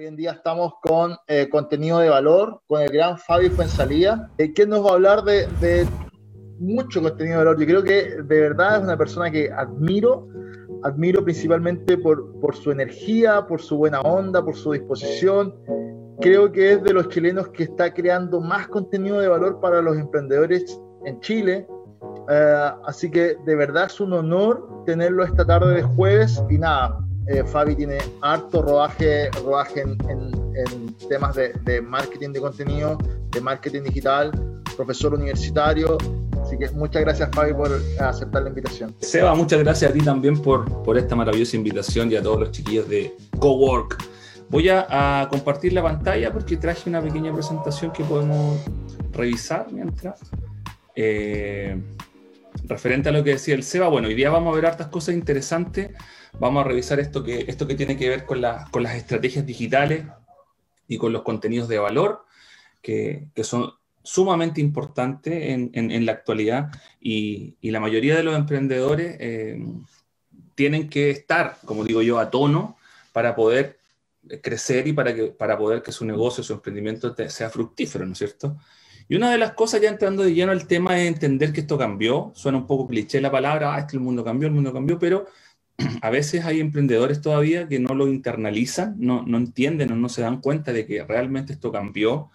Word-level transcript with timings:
Hoy 0.00 0.06
en 0.06 0.16
día 0.16 0.32
estamos 0.32 0.72
con 0.80 1.14
eh, 1.26 1.46
contenido 1.50 1.98
de 1.98 2.08
valor, 2.08 2.62
con 2.66 2.80
el 2.80 2.88
gran 2.88 3.18
Fabi 3.18 3.50
Fuensalía, 3.50 4.30
eh, 4.38 4.50
quien 4.54 4.70
nos 4.70 4.82
va 4.82 4.92
a 4.92 4.94
hablar 4.94 5.24
de, 5.24 5.46
de, 5.60 5.86
mucho 6.58 7.02
contenido 7.02 7.38
de 7.38 7.44
valor. 7.44 7.60
Yo 7.60 7.66
creo 7.66 7.82
que 7.82 8.22
de 8.22 8.40
verdad 8.40 8.78
es 8.78 8.84
una 8.84 8.96
persona 8.96 9.30
que 9.30 9.52
admiro, 9.52 10.26
admiro 10.84 11.22
principalmente 11.22 11.98
por, 11.98 12.40
por 12.40 12.56
su 12.56 12.70
energía, 12.70 13.46
por 13.46 13.60
su 13.60 13.76
buena 13.76 14.00
onda, 14.00 14.42
por 14.42 14.56
su 14.56 14.72
disposición. 14.72 15.54
Creo 16.22 16.50
que 16.50 16.72
es 16.72 16.82
de 16.82 16.94
los 16.94 17.10
chilenos 17.10 17.48
que 17.48 17.64
está 17.64 17.92
creando 17.92 18.40
más 18.40 18.68
contenido 18.68 19.20
de 19.20 19.28
valor 19.28 19.60
para 19.60 19.82
los 19.82 19.98
emprendedores 19.98 20.80
en 21.04 21.20
Chile. 21.20 21.66
Uh, 22.00 22.86
así 22.86 23.10
que 23.10 23.36
de 23.44 23.54
verdad 23.54 23.84
es 23.84 24.00
un 24.00 24.14
honor 24.14 24.66
tenerlo 24.86 25.24
esta 25.24 25.44
tarde 25.44 25.74
de 25.74 25.82
jueves 25.82 26.42
y 26.48 26.56
nada, 26.56 26.98
eh, 27.30 27.44
Fabi 27.44 27.76
tiene 27.76 27.98
harto 28.22 28.60
rodaje, 28.60 29.30
rodaje 29.44 29.82
en, 29.82 29.96
temas 31.08 31.36
de, 31.36 31.80
marketing 31.80 32.30
de 32.32 32.40
contenido, 32.40 32.98
de 33.30 33.40
marketing 33.40 33.82
digital, 33.82 34.32
profesor 34.76 35.14
universitario. 35.14 35.96
Así 36.42 36.58
que 36.58 36.68
muchas 36.70 37.02
gracias 37.02 37.30
Fabi 37.32 37.54
por 37.54 37.70
aceptar 38.00 38.42
la 38.42 38.48
invitación. 38.48 38.94
Seba, 39.00 39.34
muchas 39.34 39.60
gracias 39.60 39.90
a 39.90 39.94
ti 39.94 40.00
también 40.00 40.40
por, 40.40 40.66
esta 40.96 41.14
maravillosa 41.14 41.56
invitación 41.56 42.10
y 42.10 42.16
a 42.16 42.22
todos 42.22 42.40
los 42.40 42.50
chiquillos 42.50 42.88
de 42.88 43.14
Cowork. 43.38 44.02
Voy 44.48 44.68
a, 44.68 45.22
a 45.22 45.28
compartir 45.28 45.72
la 45.72 45.82
pantalla 45.82 46.32
porque 46.32 46.56
traje 46.56 46.88
una 46.90 47.00
pequeña 47.00 47.32
presentación 47.32 47.92
que 47.92 48.02
podemos 48.02 48.58
revisar 49.12 49.66
mientras. 49.70 50.20
Eh, 50.96 51.80
referente 52.64 53.08
a 53.08 53.12
lo 53.12 53.22
que 53.22 53.30
decía 53.30 53.54
el 53.54 53.62
Seba, 53.62 53.86
bueno, 53.88 54.08
hoy 54.08 54.14
día 54.14 54.30
vamos 54.30 54.52
a 54.52 54.56
ver 54.56 54.66
hartas 54.66 54.88
cosas 54.88 55.14
interesantes 55.14 55.92
vamos 56.38 56.64
a 56.64 56.68
revisar 56.68 57.00
esto 57.00 57.22
que, 57.22 57.44
esto 57.48 57.66
que 57.66 57.74
tiene 57.74 57.96
que 57.96 58.08
ver 58.08 58.24
con, 58.24 58.40
la, 58.40 58.68
con 58.70 58.82
las 58.82 58.94
estrategias 58.94 59.46
digitales 59.46 60.06
y 60.88 60.98
con 60.98 61.12
los 61.12 61.22
contenidos 61.22 61.68
de 61.68 61.78
valor, 61.78 62.24
que, 62.82 63.28
que 63.34 63.44
son 63.44 63.72
sumamente 64.02 64.60
importantes 64.60 65.50
en, 65.50 65.70
en, 65.74 65.90
en 65.90 66.06
la 66.06 66.12
actualidad 66.12 66.70
y, 67.00 67.56
y, 67.60 67.70
la 67.70 67.80
mayoría 67.80 68.16
de 68.16 68.22
los 68.22 68.34
emprendedores 68.34 69.16
eh, 69.20 69.62
tienen 70.54 70.88
que 70.88 71.10
estar, 71.10 71.58
como 71.64 71.84
digo 71.84 72.02
yo, 72.02 72.18
a 72.18 72.30
tono 72.30 72.76
para 73.12 73.34
poder 73.34 73.78
crecer 74.42 74.86
y 74.86 74.92
para, 74.92 75.14
que, 75.14 75.26
para 75.26 75.58
poder 75.58 75.82
que 75.82 75.92
su 75.92 76.04
negocio, 76.04 76.42
su 76.42 76.54
emprendimiento 76.54 77.14
te, 77.14 77.28
sea 77.30 77.50
fructífero, 77.50 78.06
¿no 78.06 78.12
es 78.12 78.18
cierto? 78.18 78.56
Y 79.08 79.16
una 79.16 79.30
de 79.30 79.38
las 79.38 79.54
cosas, 79.54 79.80
ya 79.80 79.88
entrando 79.88 80.22
de 80.22 80.32
lleno 80.32 80.52
al 80.52 80.68
tema, 80.68 81.00
es 81.00 81.08
entender 81.08 81.52
que 81.52 81.62
esto 81.62 81.76
cambió. 81.76 82.30
Suena 82.34 82.58
un 82.58 82.66
poco 82.66 82.86
cliché 82.86 83.20
la 83.20 83.30
palabra, 83.30 83.74
ah, 83.74 83.80
es 83.80 83.86
que 83.86 83.96
el 83.96 84.02
mundo 84.02 84.22
cambió, 84.22 84.46
el 84.46 84.54
mundo 84.54 84.72
cambió, 84.72 85.00
pero 85.00 85.26
a 86.02 86.10
veces 86.10 86.44
hay 86.44 86.60
emprendedores 86.60 87.20
todavía 87.20 87.68
que 87.68 87.78
no 87.78 87.94
lo 87.94 88.08
internalizan, 88.08 88.96
no, 88.98 89.22
no 89.26 89.38
entienden 89.38 89.92
o 89.92 89.96
no 89.96 90.08
se 90.08 90.22
dan 90.22 90.40
cuenta 90.40 90.72
de 90.72 90.86
que 90.86 91.04
realmente 91.04 91.52
esto 91.52 91.72
cambió. 91.72 92.30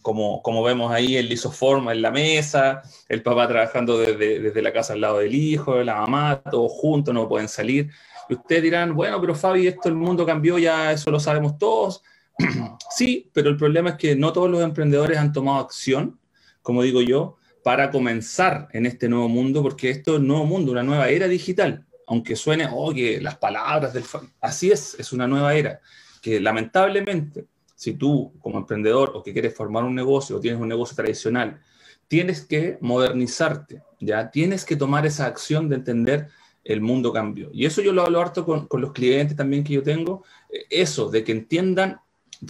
Como, 0.00 0.42
como 0.42 0.62
vemos 0.62 0.90
ahí 0.92 1.16
el 1.16 1.28
lisoforma 1.28 1.92
en 1.92 2.00
la 2.00 2.10
mesa, 2.10 2.82
el 3.08 3.22
papá 3.22 3.46
trabajando 3.48 3.98
desde, 3.98 4.40
desde 4.40 4.62
la 4.62 4.72
casa 4.72 4.94
al 4.94 5.00
lado 5.00 5.18
del 5.18 5.34
hijo, 5.34 5.82
la 5.82 5.96
mamá, 5.96 6.40
todos 6.50 6.72
juntos, 6.72 7.12
no 7.12 7.28
pueden 7.28 7.48
salir. 7.48 7.90
Y 8.28 8.34
ustedes 8.34 8.62
dirán, 8.62 8.94
bueno, 8.94 9.20
pero 9.20 9.34
Fabi, 9.34 9.66
esto 9.66 9.88
el 9.88 9.96
mundo 9.96 10.24
cambió, 10.24 10.58
ya 10.58 10.92
eso 10.92 11.10
lo 11.10 11.20
sabemos 11.20 11.58
todos. 11.58 12.02
sí, 12.90 13.28
pero 13.34 13.50
el 13.50 13.56
problema 13.56 13.90
es 13.90 13.96
que 13.96 14.16
no 14.16 14.32
todos 14.32 14.48
los 14.48 14.62
emprendedores 14.62 15.18
han 15.18 15.32
tomado 15.32 15.58
acción, 15.58 16.18
como 16.62 16.82
digo 16.82 17.02
yo, 17.02 17.36
para 17.62 17.90
comenzar 17.90 18.68
en 18.72 18.86
este 18.86 19.08
nuevo 19.08 19.28
mundo, 19.28 19.62
porque 19.62 19.90
esto 19.90 20.14
es 20.14 20.20
un 20.20 20.28
nuevo 20.28 20.46
mundo, 20.46 20.72
una 20.72 20.84
nueva 20.84 21.08
era 21.08 21.26
digital 21.26 21.87
aunque 22.08 22.36
suene, 22.36 22.68
oye, 22.72 23.20
las 23.20 23.36
palabras 23.36 23.92
del... 23.92 24.04
Así 24.40 24.70
es, 24.70 24.96
es 24.98 25.12
una 25.12 25.26
nueva 25.26 25.54
era, 25.54 25.80
que 26.22 26.40
lamentablemente, 26.40 27.46
si 27.74 27.94
tú 27.94 28.32
como 28.40 28.58
emprendedor 28.58 29.12
o 29.14 29.22
que 29.22 29.32
quieres 29.32 29.54
formar 29.54 29.84
un 29.84 29.94
negocio 29.94 30.36
o 30.36 30.40
tienes 30.40 30.60
un 30.60 30.68
negocio 30.68 30.96
tradicional, 30.96 31.60
tienes 32.08 32.44
que 32.44 32.78
modernizarte, 32.80 33.82
ya 34.00 34.30
tienes 34.30 34.64
que 34.64 34.76
tomar 34.76 35.04
esa 35.06 35.26
acción 35.26 35.68
de 35.68 35.76
entender 35.76 36.28
el 36.64 36.80
mundo 36.80 37.12
cambió. 37.12 37.50
Y 37.52 37.66
eso 37.66 37.82
yo 37.82 37.92
lo 37.92 38.02
hablo 38.02 38.20
harto 38.20 38.44
con, 38.44 38.66
con 38.66 38.80
los 38.80 38.92
clientes 38.92 39.36
también 39.36 39.62
que 39.62 39.74
yo 39.74 39.82
tengo, 39.82 40.24
eh, 40.50 40.64
eso, 40.70 41.10
de 41.10 41.24
que 41.24 41.32
entiendan 41.32 42.00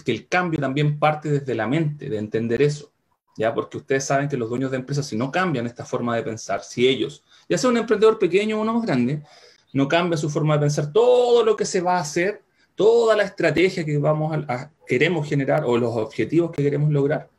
que 0.05 0.11
el 0.11 0.27
cambio 0.27 0.59
también 0.59 0.99
parte 0.99 1.29
desde 1.29 1.55
la 1.55 1.67
mente, 1.67 2.09
de 2.09 2.17
entender 2.17 2.61
eso. 2.61 2.91
¿Ya? 3.39 3.53
Porque 3.53 3.77
ustedes 3.77 4.03
saben 4.03 4.27
que 4.27 4.35
los 4.35 4.49
dueños 4.49 4.69
de 4.69 4.77
empresas, 4.77 5.07
si 5.07 5.15
no 5.15 5.31
cambian 5.31 5.65
esta 5.65 5.85
forma 5.85 6.13
de 6.13 6.23
pensar, 6.23 6.61
si 6.61 6.87
ellos, 6.87 7.23
ya 7.47 7.57
sea 7.57 7.69
un 7.69 7.77
emprendedor 7.77 8.19
pequeño 8.19 8.57
o 8.57 8.61
uno 8.61 8.73
más 8.73 8.85
grande, 8.85 9.23
no 9.71 9.87
cambia 9.87 10.17
su 10.17 10.29
forma 10.29 10.55
de 10.55 10.59
pensar, 10.59 10.91
todo 10.91 11.45
lo 11.45 11.55
que 11.55 11.63
se 11.63 11.79
va 11.79 11.97
a 11.97 12.01
hacer, 12.01 12.43
toda 12.75 13.15
la 13.15 13.23
estrategia 13.23 13.85
que 13.85 13.97
vamos 13.97 14.37
a, 14.49 14.71
queremos 14.85 15.27
generar 15.27 15.63
o 15.63 15.77
los 15.77 15.95
objetivos 15.95 16.51
que 16.51 16.61
queremos 16.61 16.91
lograr, 16.91 17.29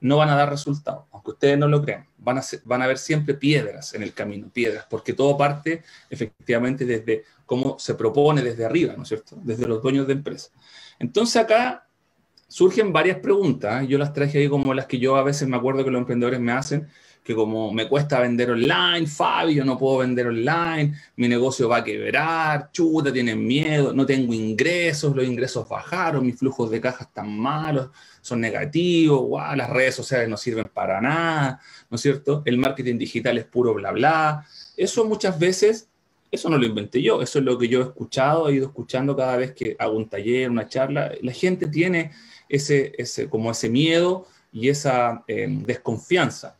no 0.00 0.16
van 0.16 0.30
a 0.30 0.34
dar 0.34 0.50
resultados, 0.50 1.04
aunque 1.12 1.30
ustedes 1.30 1.56
no 1.56 1.68
lo 1.68 1.80
crean. 1.80 2.06
Van 2.18 2.38
a, 2.38 2.42
ser, 2.42 2.60
van 2.64 2.82
a 2.82 2.86
haber 2.86 2.98
siempre 2.98 3.34
piedras 3.34 3.94
en 3.94 4.02
el 4.02 4.12
camino, 4.12 4.50
piedras, 4.52 4.84
porque 4.90 5.12
todo 5.12 5.36
parte 5.36 5.84
efectivamente 6.10 6.84
desde 6.84 7.22
cómo 7.46 7.78
se 7.78 7.94
propone 7.94 8.42
desde 8.42 8.64
arriba, 8.64 8.94
¿no 8.96 9.04
es 9.04 9.08
cierto? 9.08 9.36
Desde 9.42 9.66
los 9.66 9.80
dueños 9.80 10.08
de 10.08 10.14
empresa. 10.14 10.50
Entonces 10.98 11.36
acá 11.36 11.85
surgen 12.48 12.92
varias 12.92 13.18
preguntas, 13.18 13.86
yo 13.88 13.98
las 13.98 14.12
traje 14.12 14.38
ahí 14.38 14.48
como 14.48 14.72
las 14.74 14.86
que 14.86 14.98
yo 14.98 15.16
a 15.16 15.22
veces 15.22 15.48
me 15.48 15.56
acuerdo 15.56 15.84
que 15.84 15.90
los 15.90 16.00
emprendedores 16.00 16.40
me 16.40 16.52
hacen, 16.52 16.88
que 17.26 17.34
como 17.34 17.72
me 17.72 17.88
cuesta 17.88 18.20
vender 18.20 18.52
online, 18.52 19.04
Fabio, 19.08 19.64
no 19.64 19.76
puedo 19.76 19.98
vender 19.98 20.28
online, 20.28 20.94
mi 21.16 21.26
negocio 21.26 21.68
va 21.68 21.78
a 21.78 21.84
quebrar, 21.84 22.70
chuta, 22.70 23.12
tienen 23.12 23.44
miedo, 23.44 23.92
no 23.92 24.06
tengo 24.06 24.32
ingresos, 24.32 25.14
los 25.14 25.26
ingresos 25.26 25.68
bajaron, 25.68 26.24
mis 26.24 26.38
flujos 26.38 26.70
de 26.70 26.80
caja 26.80 27.02
están 27.02 27.36
malos, 27.36 27.90
son 28.20 28.40
negativos, 28.40 29.22
wow, 29.22 29.56
las 29.56 29.68
redes 29.68 29.96
sociales 29.96 30.28
no 30.28 30.36
sirven 30.36 30.70
para 30.72 31.00
nada, 31.00 31.60
¿no 31.90 31.96
es 31.96 32.00
cierto? 32.00 32.42
El 32.44 32.58
marketing 32.58 32.96
digital 32.96 33.36
es 33.38 33.44
puro 33.44 33.74
bla 33.74 33.90
bla. 33.90 34.46
Eso 34.76 35.04
muchas 35.04 35.36
veces, 35.36 35.88
eso 36.30 36.48
no 36.48 36.58
lo 36.58 36.66
inventé 36.66 37.02
yo, 37.02 37.22
eso 37.22 37.40
es 37.40 37.44
lo 37.44 37.58
que 37.58 37.66
yo 37.66 37.80
he 37.80 37.84
escuchado, 37.84 38.48
he 38.48 38.54
ido 38.54 38.66
escuchando 38.66 39.16
cada 39.16 39.36
vez 39.36 39.52
que 39.52 39.74
hago 39.80 39.96
un 39.96 40.08
taller, 40.08 40.48
una 40.48 40.68
charla, 40.68 41.10
la 41.20 41.32
gente 41.32 41.66
tiene 41.66 42.12
ese, 42.48 42.92
ese 42.98 43.28
como 43.28 43.50
ese 43.50 43.68
miedo 43.68 44.26
y 44.52 44.68
esa 44.68 45.24
eh, 45.28 45.46
desconfianza. 45.48 46.56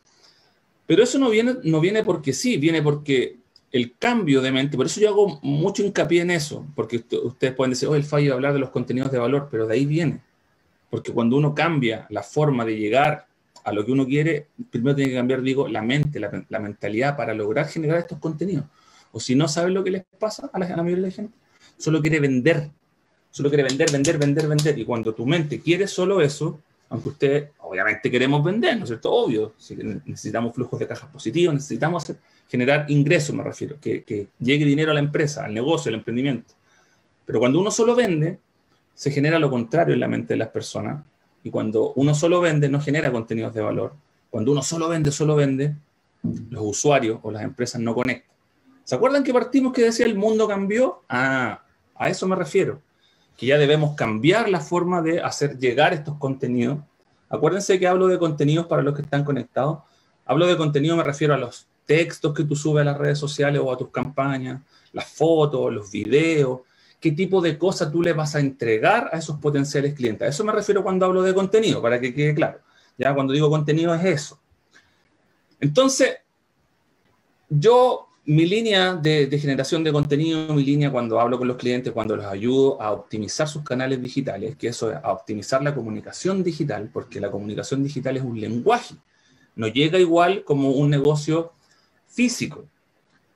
Pero 0.87 1.03
eso 1.03 1.19
no 1.19 1.31
viene, 1.31 1.57
no 1.65 1.81
viene 1.81 2.05
porque 2.05 2.33
sí, 2.33 2.57
viene 2.59 2.83
porque 2.83 3.39
el 3.73 3.97
cambio 3.99 4.41
de 4.41 4.53
mente, 4.53 4.77
por 4.77 4.87
eso 4.87 5.01
yo 5.01 5.09
hago 5.09 5.41
mucho 5.43 5.83
hincapié 5.85 6.23
en 6.23 6.31
eso, 6.31 6.67
porque 6.75 7.05
ustedes 7.23 7.55
pueden 7.55 7.71
decir, 7.71 7.89
oh, 7.89 7.95
el 7.95 8.05
fallo 8.05 8.29
de 8.29 8.35
hablar 8.35 8.53
de 8.53 8.61
los 8.61 8.71
contenidos 8.71 9.11
de 9.11 9.19
valor, 9.19 9.49
pero 9.51 9.67
de 9.67 9.75
ahí 9.75 9.87
viene. 9.87 10.23
Porque 10.89 11.13
cuando 11.13 11.37
uno 11.37 11.55
cambia 11.55 12.07
la 12.11 12.23
forma 12.23 12.65
de 12.65 12.77
llegar 12.77 13.27
a 13.65 13.73
lo 13.73 13.85
que 13.85 13.93
uno 13.93 14.07
quiere, 14.07 14.47
primero 14.71 14.95
tiene 14.95 15.11
que 15.11 15.17
cambiar, 15.17 15.43
digo, 15.43 15.67
la 15.67 15.83
mente, 15.83 16.21
la, 16.21 16.45
la 16.49 16.61
mentalidad 16.61 17.17
para 17.17 17.35
lograr 17.35 17.67
generar 17.67 17.99
estos 17.99 18.19
contenidos. 18.19 18.65
O 19.11 19.19
si 19.19 19.35
no 19.35 19.49
saben 19.49 19.75
lo 19.75 19.83
que 19.83 19.91
les 19.91 20.05
pasa 20.19 20.49
a 20.53 20.59
la, 20.59 20.67
a 20.67 20.77
la 20.77 20.83
mayoría 20.83 21.03
de 21.03 21.09
la 21.09 21.15
gente, 21.15 21.37
solo 21.77 22.01
quiere 22.01 22.21
vender, 22.21 22.71
solo 23.37 23.51
quiere 23.51 23.65
vender, 23.65 23.91
vender, 23.93 24.17
vender, 24.17 24.49
vender. 24.49 24.79
Y 24.79 24.85
cuando 24.87 25.15
tu 25.15 25.27
mente 25.27 25.61
quiere 25.61 25.87
solo 25.87 26.23
eso, 26.23 26.59
aunque 26.89 27.11
usted, 27.11 27.49
obviamente 27.59 28.11
queremos 28.11 28.43
vender, 28.43 28.79
¿no 28.79 28.85
es 28.85 28.89
cierto? 28.89 29.13
Obvio, 29.13 29.53
si 29.59 29.77
necesitamos 29.77 30.55
flujos 30.55 30.81
de 30.81 30.87
cajas 30.87 31.11
positivos, 31.11 31.53
necesitamos 31.53 32.03
hacer, 32.03 32.17
generar 32.49 32.87
ingresos, 32.89 33.37
me 33.37 33.43
refiero, 33.43 33.77
que, 33.79 34.05
que, 34.05 34.29
llegue 34.39 34.65
dinero 34.65 34.91
a 34.91 34.95
la 34.95 35.01
empresa, 35.01 35.45
al 35.45 35.53
negocio, 35.53 35.91
al 35.91 35.97
emprendimiento. 35.97 36.55
Pero 37.27 37.39
cuando 37.39 37.61
uno 37.61 37.71
solo 37.71 37.95
vende, 37.95 38.39
se 38.95 39.11
genera 39.11 39.39
lo 39.39 39.51
contrario 39.51 39.93
en 39.93 40.01
la 40.01 40.09
mente 40.09 40.33
de 40.33 40.39
las 40.39 40.49
personas. 40.49 41.05
Y 41.45 41.51
cuando 41.51 41.93
uno 41.95 42.15
solo 42.15 42.41
vende, 42.41 42.71
no 42.71 42.81
genera 42.81 43.13
contenidos 43.13 43.53
de 43.53 43.61
valor. 43.61 43.93
Cuando 44.31 44.51
uno 44.51 44.63
solo 44.63 44.89
vende, 44.89 45.13
solo 45.13 45.37
vende, 45.37 45.77
los 46.49 46.63
usuarios 46.65 47.21
o 47.23 47.31
las 47.31 47.43
empresas 47.43 47.83
no 47.83 47.95
conectan. 47.95 48.35
¿Se 48.83 48.95
acuerdan 48.95 49.23
que 49.23 49.35
partimos 49.35 49.75
que 49.75 49.83
decía 49.83 50.07
el 50.07 50.15
mundo 50.15 50.49
cambió? 50.49 51.03
Ah, 51.07 51.63
a 51.97 52.09
eso 52.09 52.27
me 52.27 52.35
refiero 52.35 52.86
que 53.37 53.47
ya 53.47 53.59
debemos 53.59 53.95
cambiar 53.95 54.49
la 54.49 54.61
forma 54.61 55.03
de 55.03 55.21
hacer 55.21 55.59
llegar 55.59 55.93
estos 55.93 56.17
contenidos. 56.17 56.79
Acuérdense 57.29 57.79
que 57.79 57.87
hablo 57.87 58.07
de 58.07 58.19
contenidos 58.19 58.67
para 58.67 58.83
los 58.83 58.95
que 58.95 59.03
están 59.03 59.25
conectados. 59.25 59.81
Hablo 60.25 60.47
de 60.47 60.57
contenido, 60.57 60.97
me 60.97 61.03
refiero 61.03 61.35
a 61.35 61.37
los 61.37 61.69
textos 61.85 62.35
que 62.35 62.45
tú 62.45 62.57
subes 62.57 62.83
a 62.83 62.85
las 62.85 62.99
redes 62.99 63.19
sociales 63.19 63.61
o 63.65 63.73
a 63.73 63.79
tus 63.79 63.91
campañas, 63.91 64.63
las 64.93 65.07
fotos, 65.07 65.73
los 65.73 65.91
videos, 65.91 66.61
qué 67.01 67.13
tipo 67.13 67.41
de 67.41 67.59
cosas 67.59 67.93
tú 67.93 68.03
le 68.03 68.13
vas 68.13 68.35
a 68.35 68.41
entregar 68.41 69.11
a 69.13 69.19
esos 69.19 69.39
potenciales 69.39 69.95
clientes. 69.95 70.27
A 70.27 70.31
eso 70.31 70.45
me 70.45 70.53
refiero 70.53 70.83
cuando 70.83 71.07
hablo 71.07 71.23
de 71.23 71.35
contenido, 71.35 71.81
para 71.81 72.01
que 72.01 72.15
quede 72.15 72.35
claro. 72.35 72.61
Ya 72.99 73.15
cuando 73.15 73.33
digo 73.33 73.51
contenido 73.51 73.95
es 73.95 74.05
eso. 74.05 74.41
Entonces, 75.61 76.17
yo 77.49 78.06
mi 78.27 78.45
línea 78.45 78.95
de, 78.95 79.27
de, 79.27 79.39
generación 79.39 79.85
de 79.85 79.93
contenido, 79.93 80.53
mi 80.53 80.65
línea 80.65 80.91
cuando 80.91 81.21
hablo 81.21 81.39
con 81.39 81.47
los 81.47 81.57
clientes, 81.57 81.93
cuando 81.93 82.17
los 82.17 82.27
ayudo 82.27 82.81
a 82.83 82.91
optimizar 82.91 83.49
sus 83.49 83.63
canales 83.63 84.03
digitales, 84.03 84.57
que 84.57 84.69
eso 84.69 84.91
es 84.91 84.99
a 85.03 85.13
optimizar 85.13 85.63
la 85.63 85.75
comunicación 85.75 86.43
digital, 86.43 86.91
porque 86.93 87.21
la 87.21 87.31
comunicación 87.31 87.85
digital 87.85 88.17
es 88.17 88.25
un 88.25 88.41
lenguaje, 88.41 88.97
no 89.55 89.69
llega 89.69 89.99
igual 89.99 90.45
como 90.45 90.71
un 90.73 90.91
negocio 90.91 91.53
físico. 92.07 92.67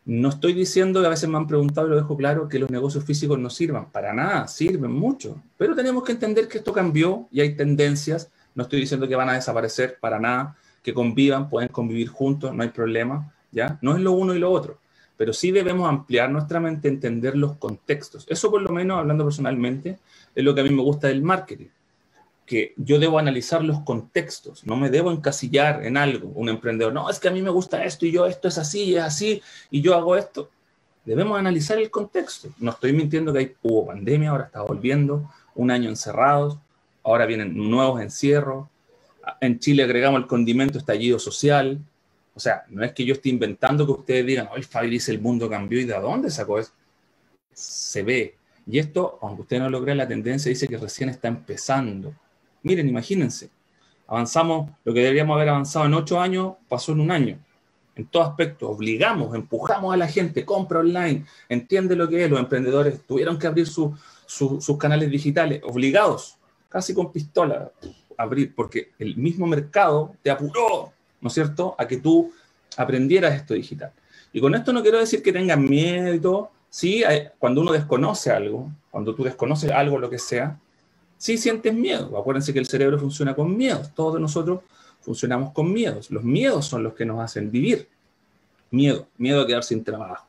No 0.04 0.30
estoy 0.30 0.54
diciendo, 0.54 1.04
a 1.04 1.08
veces 1.08 1.28
me 1.28 1.36
han 1.36 1.46
preguntado 1.46 1.86
y 1.86 1.90
lo 1.90 1.96
dejo 1.96 2.16
claro, 2.16 2.48
que 2.48 2.58
los 2.58 2.70
negocios 2.70 3.04
físicos 3.04 3.38
no 3.38 3.48
sirvan. 3.48 3.90
Para 3.90 4.12
nada, 4.12 4.48
sirven 4.48 4.90
mucho. 4.90 5.42
Pero 5.56 5.76
tenemos 5.76 6.02
que 6.02 6.12
entender 6.12 6.48
que 6.48 6.58
esto 6.58 6.72
cambió 6.72 7.28
y 7.30 7.40
hay 7.40 7.54
tendencias. 7.54 8.30
No 8.54 8.64
estoy 8.64 8.80
diciendo 8.80 9.06
que 9.06 9.14
van 9.14 9.28
a 9.28 9.34
desaparecer 9.34 9.98
para 10.00 10.18
nada, 10.18 10.56
que 10.82 10.92
convivan, 10.92 11.48
pueden 11.48 11.68
convivir 11.68 12.08
juntos, 12.08 12.52
no 12.54 12.62
hay 12.62 12.70
problema. 12.70 13.32
No 13.80 13.94
es 13.94 14.00
lo 14.00 14.12
uno 14.12 14.34
y 14.34 14.38
lo 14.38 14.50
otro. 14.50 14.78
Pero 15.16 15.32
sí 15.32 15.50
debemos 15.50 15.88
ampliar 15.88 16.30
nuestra 16.30 16.60
mente, 16.60 16.88
entender 16.88 17.36
los 17.36 17.56
contextos. 17.56 18.26
Eso 18.28 18.50
por 18.50 18.62
lo 18.62 18.70
menos, 18.70 18.98
hablando 18.98 19.24
personalmente, 19.24 19.98
es 20.34 20.44
lo 20.44 20.54
que 20.54 20.62
a 20.62 20.64
mí 20.64 20.70
me 20.70 20.82
gusta 20.82 21.08
del 21.08 21.22
marketing 21.22 21.66
que 22.50 22.74
yo 22.76 22.98
debo 22.98 23.20
analizar 23.20 23.62
los 23.62 23.78
contextos, 23.82 24.66
no 24.66 24.74
me 24.74 24.90
debo 24.90 25.12
encasillar 25.12 25.86
en 25.86 25.96
algo. 25.96 26.32
Un 26.34 26.48
emprendedor, 26.48 26.92
no, 26.92 27.08
es 27.08 27.20
que 27.20 27.28
a 27.28 27.30
mí 27.30 27.40
me 27.42 27.50
gusta 27.50 27.84
esto 27.84 28.06
y 28.06 28.10
yo 28.10 28.26
esto 28.26 28.48
es 28.48 28.58
así, 28.58 28.96
es 28.96 29.04
así, 29.04 29.40
y 29.70 29.80
yo 29.80 29.94
hago 29.94 30.16
esto. 30.16 30.50
Debemos 31.04 31.38
analizar 31.38 31.78
el 31.78 31.90
contexto. 31.90 32.48
No 32.58 32.72
estoy 32.72 32.92
mintiendo 32.92 33.32
que 33.32 33.38
hay, 33.38 33.54
hubo 33.62 33.86
pandemia, 33.86 34.30
ahora 34.30 34.44
está 34.46 34.62
volviendo, 34.62 35.30
un 35.54 35.70
año 35.70 35.88
encerrados, 35.88 36.58
ahora 37.04 37.24
vienen 37.24 37.56
nuevos 37.56 38.00
encierros. 38.00 38.66
En 39.40 39.60
Chile 39.60 39.84
agregamos 39.84 40.20
el 40.20 40.26
condimento 40.26 40.76
estallido 40.76 41.20
social. 41.20 41.78
O 42.34 42.40
sea, 42.40 42.64
no 42.68 42.84
es 42.84 42.92
que 42.92 43.04
yo 43.04 43.14
esté 43.14 43.28
inventando 43.28 43.84
que 43.84 43.92
ustedes 43.92 44.26
digan, 44.26 44.48
hoy 44.52 44.62
Fabi 44.62 44.90
dice 44.90 45.12
el 45.12 45.20
mundo 45.20 45.48
cambió 45.48 45.80
y 45.80 45.84
de 45.84 45.94
dónde 45.94 46.30
sacó 46.30 46.58
eso. 46.58 46.72
Se 47.52 48.02
ve. 48.02 48.36
Y 48.66 48.78
esto, 48.78 49.18
aunque 49.22 49.42
usted 49.42 49.58
no 49.58 49.68
lo 49.68 49.82
crea, 49.82 49.94
la 49.94 50.08
tendencia 50.08 50.48
dice 50.48 50.68
que 50.68 50.78
recién 50.78 51.08
está 51.08 51.28
empezando 51.28 52.14
Miren, 52.62 52.88
imagínense, 52.88 53.50
avanzamos, 54.06 54.70
lo 54.84 54.92
que 54.92 55.00
deberíamos 55.00 55.34
haber 55.36 55.48
avanzado 55.48 55.86
en 55.86 55.94
ocho 55.94 56.20
años, 56.20 56.54
pasó 56.68 56.92
en 56.92 57.00
un 57.00 57.10
año. 57.10 57.38
En 57.96 58.06
todo 58.06 58.22
aspecto, 58.22 58.70
obligamos, 58.70 59.34
empujamos 59.34 59.92
a 59.92 59.96
la 59.96 60.06
gente, 60.06 60.44
compra 60.44 60.80
online, 60.80 61.24
entiende 61.48 61.96
lo 61.96 62.08
que 62.08 62.24
es, 62.24 62.30
los 62.30 62.38
emprendedores 62.38 63.02
tuvieron 63.06 63.38
que 63.38 63.46
abrir 63.46 63.66
sus 63.66 64.78
canales 64.78 65.10
digitales, 65.10 65.62
obligados, 65.64 66.38
casi 66.68 66.94
con 66.94 67.12
pistola, 67.12 67.72
abrir, 68.16 68.54
porque 68.54 68.90
el 68.98 69.16
mismo 69.16 69.46
mercado 69.46 70.14
te 70.22 70.30
apuró, 70.30 70.92
¿no 71.20 71.28
es 71.28 71.34
cierto?, 71.34 71.74
a 71.78 71.86
que 71.86 71.98
tú 71.98 72.32
aprendieras 72.76 73.34
esto 73.34 73.54
digital. 73.54 73.92
Y 74.32 74.40
con 74.40 74.54
esto 74.54 74.72
no 74.72 74.82
quiero 74.82 74.98
decir 74.98 75.22
que 75.22 75.32
tengan 75.32 75.64
miedo, 75.64 76.50
sí, 76.68 77.02
cuando 77.38 77.60
uno 77.60 77.72
desconoce 77.72 78.30
algo, 78.30 78.70
cuando 78.90 79.14
tú 79.14 79.24
desconoces 79.24 79.70
algo, 79.70 79.98
lo 79.98 80.08
que 80.08 80.18
sea, 80.18 80.58
sí 81.18 81.36
sientes 81.36 81.74
miedo. 81.74 82.16
Acuérdense 82.18 82.52
que 82.52 82.60
el 82.60 82.66
cerebro 82.66 82.98
funciona 82.98 83.34
con 83.34 83.56
miedos. 83.56 83.92
Todos 83.94 84.20
nosotros 84.20 84.60
funcionamos 85.00 85.52
con 85.52 85.72
miedos. 85.72 86.10
Los 86.10 86.22
miedos 86.22 86.66
son 86.66 86.82
los 86.82 86.94
que 86.94 87.04
nos 87.04 87.20
hacen 87.20 87.50
vivir. 87.50 87.88
Miedo, 88.70 89.08
miedo 89.18 89.42
a 89.42 89.46
quedar 89.48 89.64
sin 89.64 89.82
trabajo, 89.82 90.26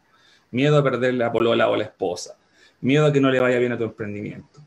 miedo 0.50 0.76
a 0.76 0.84
perder 0.84 1.14
la 1.14 1.32
polola 1.32 1.70
o 1.70 1.76
la 1.76 1.84
esposa, 1.84 2.36
miedo 2.82 3.06
a 3.06 3.14
que 3.14 3.22
no 3.22 3.30
le 3.30 3.40
vaya 3.40 3.60
bien 3.60 3.72
a 3.72 3.78
tu 3.78 3.84
emprendimiento, 3.84 4.60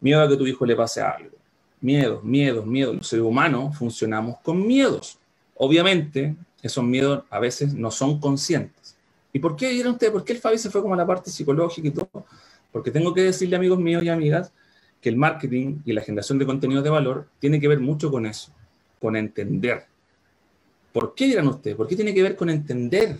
miedo 0.00 0.22
a 0.22 0.28
que 0.28 0.36
tu 0.36 0.46
hijo 0.46 0.64
le 0.64 0.76
pase 0.76 1.00
algo. 1.00 1.36
Miedos, 1.80 2.22
miedos, 2.22 2.64
miedos. 2.64 2.94
Los 2.94 3.08
seres 3.08 3.24
humanos 3.24 3.76
funcionamos 3.76 4.38
con 4.38 4.64
miedos. 4.64 5.18
Obviamente, 5.64 6.34
esos 6.60 6.82
miedos 6.82 7.22
a 7.30 7.38
veces 7.38 7.72
no 7.72 7.92
son 7.92 8.18
conscientes. 8.18 8.96
¿Y 9.32 9.38
por 9.38 9.54
qué 9.54 9.70
vieron 9.70 9.92
ustedes? 9.92 10.12
¿Por 10.12 10.24
qué 10.24 10.32
el 10.32 10.40
Fabi 10.40 10.58
se 10.58 10.70
fue 10.70 10.82
como 10.82 10.94
a 10.94 10.96
la 10.96 11.06
parte 11.06 11.30
psicológica 11.30 11.86
y 11.86 11.92
todo? 11.92 12.26
Porque 12.72 12.90
tengo 12.90 13.14
que 13.14 13.22
decirle, 13.22 13.54
amigos 13.54 13.78
míos 13.78 14.02
y 14.02 14.08
amigas, 14.08 14.50
que 15.00 15.08
el 15.08 15.16
marketing 15.16 15.76
y 15.84 15.92
la 15.92 16.00
generación 16.00 16.40
de 16.40 16.46
contenido 16.46 16.82
de 16.82 16.90
valor 16.90 17.28
tiene 17.38 17.60
que 17.60 17.68
ver 17.68 17.78
mucho 17.78 18.10
con 18.10 18.26
eso, 18.26 18.50
con 19.00 19.14
entender. 19.14 19.84
¿Por 20.92 21.14
qué 21.14 21.26
dirán 21.26 21.46
ustedes? 21.46 21.76
¿Por 21.76 21.86
qué 21.86 21.94
tiene 21.94 22.12
que 22.12 22.24
ver 22.24 22.34
con 22.34 22.50
entender? 22.50 23.18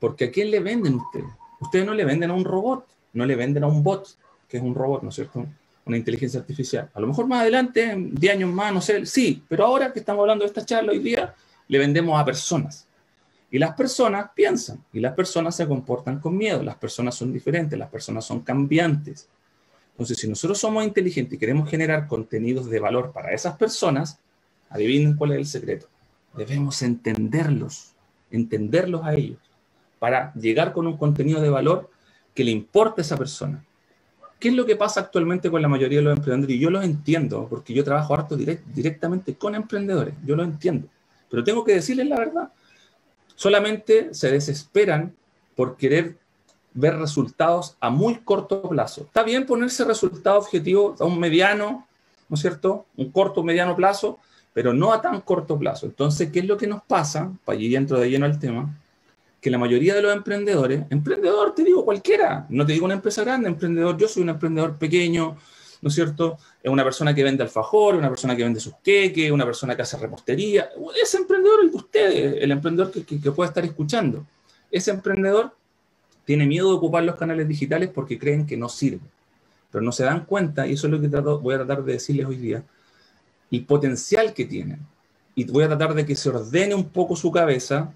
Porque 0.00 0.24
a 0.24 0.30
quién 0.32 0.50
le 0.50 0.58
venden 0.58 0.96
ustedes? 0.96 1.30
Ustedes 1.60 1.86
no 1.86 1.94
le 1.94 2.04
venden 2.04 2.32
a 2.32 2.34
un 2.34 2.44
robot, 2.44 2.88
no 3.12 3.24
le 3.24 3.36
venden 3.36 3.62
a 3.62 3.68
un 3.68 3.84
bot, 3.84 4.16
que 4.48 4.56
es 4.56 4.62
un 4.64 4.74
robot, 4.74 5.04
¿no 5.04 5.10
es 5.10 5.14
cierto? 5.14 5.46
Una 5.84 5.96
inteligencia 5.96 6.40
artificial. 6.40 6.90
A 6.92 6.98
lo 6.98 7.06
mejor 7.06 7.28
más 7.28 7.42
adelante, 7.42 7.94
10 7.96 8.34
años 8.34 8.52
más, 8.52 8.74
no 8.74 8.80
sé, 8.80 9.06
sí, 9.06 9.44
pero 9.48 9.64
ahora 9.64 9.92
que 9.92 10.00
estamos 10.00 10.22
hablando 10.22 10.42
de 10.42 10.48
esta 10.48 10.66
charla 10.66 10.90
hoy 10.90 10.98
día, 10.98 11.36
le 11.68 11.78
vendemos 11.78 12.20
a 12.20 12.24
personas. 12.24 12.86
Y 13.50 13.58
las 13.58 13.74
personas 13.74 14.30
piensan, 14.34 14.84
y 14.92 15.00
las 15.00 15.14
personas 15.14 15.56
se 15.56 15.66
comportan 15.66 16.20
con 16.20 16.36
miedo, 16.36 16.62
las 16.62 16.76
personas 16.76 17.14
son 17.14 17.32
diferentes, 17.32 17.78
las 17.78 17.88
personas 17.88 18.24
son 18.24 18.40
cambiantes. 18.40 19.28
Entonces, 19.92 20.18
si 20.18 20.28
nosotros 20.28 20.58
somos 20.58 20.84
inteligentes 20.84 21.34
y 21.34 21.38
queremos 21.38 21.68
generar 21.68 22.06
contenidos 22.06 22.68
de 22.68 22.78
valor 22.78 23.12
para 23.12 23.32
esas 23.32 23.56
personas, 23.56 24.18
adivinen 24.68 25.16
cuál 25.16 25.32
es 25.32 25.38
el 25.38 25.46
secreto. 25.46 25.86
Debemos 26.36 26.82
entenderlos, 26.82 27.94
entenderlos 28.30 29.04
a 29.04 29.14
ellos, 29.14 29.38
para 29.98 30.32
llegar 30.34 30.72
con 30.72 30.86
un 30.86 30.96
contenido 30.96 31.40
de 31.40 31.48
valor 31.48 31.90
que 32.34 32.44
le 32.44 32.50
importe 32.50 33.00
a 33.00 33.02
esa 33.02 33.16
persona. 33.16 33.64
¿Qué 34.38 34.50
es 34.50 34.54
lo 34.54 34.64
que 34.64 34.76
pasa 34.76 35.00
actualmente 35.00 35.50
con 35.50 35.60
la 35.60 35.68
mayoría 35.68 35.98
de 35.98 36.04
los 36.04 36.16
emprendedores? 36.16 36.56
Y 36.56 36.60
yo 36.60 36.70
lo 36.70 36.80
entiendo, 36.80 37.48
porque 37.48 37.74
yo 37.74 37.82
trabajo 37.82 38.14
harto 38.14 38.36
directamente 38.36 39.34
con 39.34 39.54
emprendedores, 39.56 40.14
yo 40.24 40.36
lo 40.36 40.44
entiendo. 40.44 40.86
Pero 41.30 41.44
tengo 41.44 41.64
que 41.64 41.74
decirles 41.74 42.06
la 42.06 42.18
verdad. 42.18 42.52
Solamente 43.34 44.12
se 44.14 44.30
desesperan 44.30 45.14
por 45.54 45.76
querer 45.76 46.16
ver 46.74 46.96
resultados 46.96 47.76
a 47.80 47.90
muy 47.90 48.16
corto 48.16 48.62
plazo. 48.62 49.02
Está 49.02 49.22
bien 49.22 49.46
ponerse 49.46 49.84
resultado 49.84 50.38
objetivo 50.38 50.94
a 50.98 51.04
un 51.04 51.18
mediano, 51.18 51.86
¿no 52.28 52.34
es 52.34 52.40
cierto? 52.40 52.86
Un 52.96 53.10
corto, 53.10 53.42
mediano 53.42 53.74
plazo, 53.74 54.18
pero 54.52 54.72
no 54.72 54.92
a 54.92 55.00
tan 55.00 55.20
corto 55.20 55.58
plazo. 55.58 55.86
Entonces, 55.86 56.30
¿qué 56.30 56.40
es 56.40 56.46
lo 56.46 56.56
que 56.56 56.66
nos 56.66 56.82
pasa? 56.82 57.32
Para 57.44 57.58
allí 57.58 57.68
dentro 57.68 57.98
de 57.98 58.10
lleno 58.10 58.26
al 58.26 58.38
tema, 58.38 58.76
que 59.40 59.50
la 59.50 59.58
mayoría 59.58 59.94
de 59.94 60.02
los 60.02 60.12
emprendedores, 60.12 60.82
emprendedor 60.90 61.54
te 61.54 61.64
digo 61.64 61.84
cualquiera, 61.84 62.46
no 62.48 62.66
te 62.66 62.72
digo 62.72 62.84
una 62.84 62.94
empresa 62.94 63.22
grande, 63.22 63.48
emprendedor, 63.48 63.96
yo 63.96 64.08
soy 64.08 64.22
un 64.22 64.30
emprendedor 64.30 64.76
pequeño, 64.76 65.36
¿no 65.80 65.88
es 65.88 65.94
cierto? 65.94 66.38
Es 66.62 66.70
una 66.70 66.84
persona 66.84 67.14
que 67.14 67.22
vende 67.22 67.42
alfajor, 67.42 67.94
una 67.94 68.08
persona 68.08 68.36
que 68.36 68.42
vende 68.42 68.60
sus 68.60 68.74
queques, 68.82 69.30
una 69.30 69.44
persona 69.44 69.76
que 69.76 69.82
hace 69.82 69.96
repostería. 69.96 70.70
Ese 71.00 71.18
emprendedor 71.18 71.60
el 71.62 71.70
de 71.70 71.76
ustedes, 71.76 72.42
el 72.42 72.50
emprendedor 72.50 72.90
que, 72.90 73.04
que 73.04 73.32
puede 73.32 73.48
estar 73.48 73.64
escuchando. 73.64 74.26
Ese 74.70 74.90
emprendedor 74.90 75.54
tiene 76.24 76.46
miedo 76.46 76.68
de 76.68 76.76
ocupar 76.76 77.04
los 77.04 77.16
canales 77.16 77.48
digitales 77.48 77.90
porque 77.94 78.18
creen 78.18 78.46
que 78.46 78.56
no 78.56 78.68
sirven. 78.68 79.08
Pero 79.70 79.82
no 79.82 79.92
se 79.92 80.04
dan 80.04 80.24
cuenta, 80.24 80.66
y 80.66 80.74
eso 80.74 80.86
es 80.86 80.92
lo 80.92 81.00
que 81.00 81.08
voy 81.08 81.54
a 81.54 81.58
tratar 81.58 81.84
de 81.84 81.92
decirles 81.92 82.26
hoy 82.26 82.36
día, 82.36 82.62
el 83.50 83.64
potencial 83.64 84.34
que 84.34 84.44
tienen. 84.44 84.78
Y 85.34 85.44
voy 85.44 85.64
a 85.64 85.68
tratar 85.68 85.94
de 85.94 86.04
que 86.04 86.16
se 86.16 86.28
ordene 86.28 86.74
un 86.74 86.88
poco 86.88 87.16
su 87.16 87.30
cabeza 87.30 87.92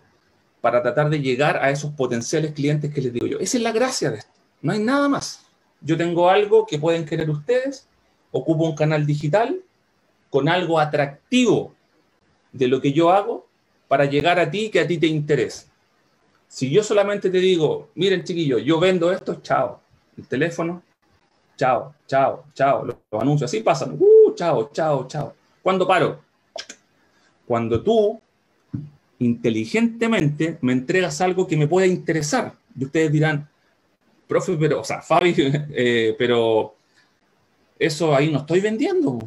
para 0.61 0.81
tratar 0.81 1.11
de 1.11 1.21
llegar 1.21 1.57
a 1.57 1.71
esos 1.71 1.91
potenciales 1.93 2.53
clientes 2.53 2.93
que 2.95 3.03
les 3.03 3.13
digo 3.13 3.27
yo. 3.27 3.39
Esa 3.39 3.57
es 3.57 3.63
la 3.63 3.73
gracia 3.73 4.11
de 4.11 4.19
esto. 4.19 4.33
No 4.63 4.73
hay 4.73 4.79
nada 4.79 5.09
más. 5.09 5.42
Yo 5.85 5.97
tengo 5.97 6.29
algo 6.29 6.67
que 6.67 6.79
pueden 6.79 7.05
querer 7.05 7.29
ustedes, 7.31 7.89
ocupo 8.31 8.65
un 8.65 8.75
canal 8.75 9.05
digital 9.07 9.61
con 10.31 10.49
algo 10.49 10.79
atractivo 10.79 11.75
de 12.53 12.69
lo 12.69 12.81
que 12.81 12.93
yo 12.93 13.11
hago 13.11 13.47
para 13.89 14.05
llegar 14.07 14.39
a 14.39 14.51
ti 14.51 14.71
que 14.71 14.81
a 14.81 14.87
ti 14.87 14.99
te 14.99 15.07
interesa. 15.07 15.67
Si 16.49 16.71
yo 16.71 16.83
solamente 16.83 17.31
te 17.31 17.39
digo, 17.39 17.91
miren 17.95 18.25
chiquillo, 18.25 18.59
yo 18.59 18.79
vendo 18.79 19.11
esto, 19.11 19.41
chao. 19.43 19.81
El 20.17 20.27
teléfono, 20.27 20.83
chao, 21.57 21.95
chao, 22.07 22.45
chao. 22.55 22.85
Los, 22.85 22.97
anuncios 23.21 23.51
así 23.51 23.61
pasan, 23.61 23.97
uh, 23.99 24.35
chao, 24.35 24.71
chao, 24.73 25.07
chao. 25.09 25.35
¿Cuándo 25.63 25.87
paro? 25.87 26.21
Cuando 27.47 27.83
tú 27.83 28.21
inteligentemente 29.19 30.59
me 30.61 30.73
entregas 30.73 31.21
algo 31.21 31.47
que 31.47 31.57
me 31.57 31.67
pueda 31.67 31.87
interesar. 31.87 32.55
Y 32.79 32.85
ustedes 32.85 33.13
dirán, 33.13 33.49
profe, 34.33 34.57
pero, 34.57 34.81
o 34.81 34.85
sea, 34.85 35.03
Fabi, 35.03 35.35
eh, 35.37 36.15
pero 36.19 36.75
eso 37.79 38.15
ahí 38.15 38.31
no 38.31 38.39
estoy 38.39 38.61
vendiendo. 38.61 39.19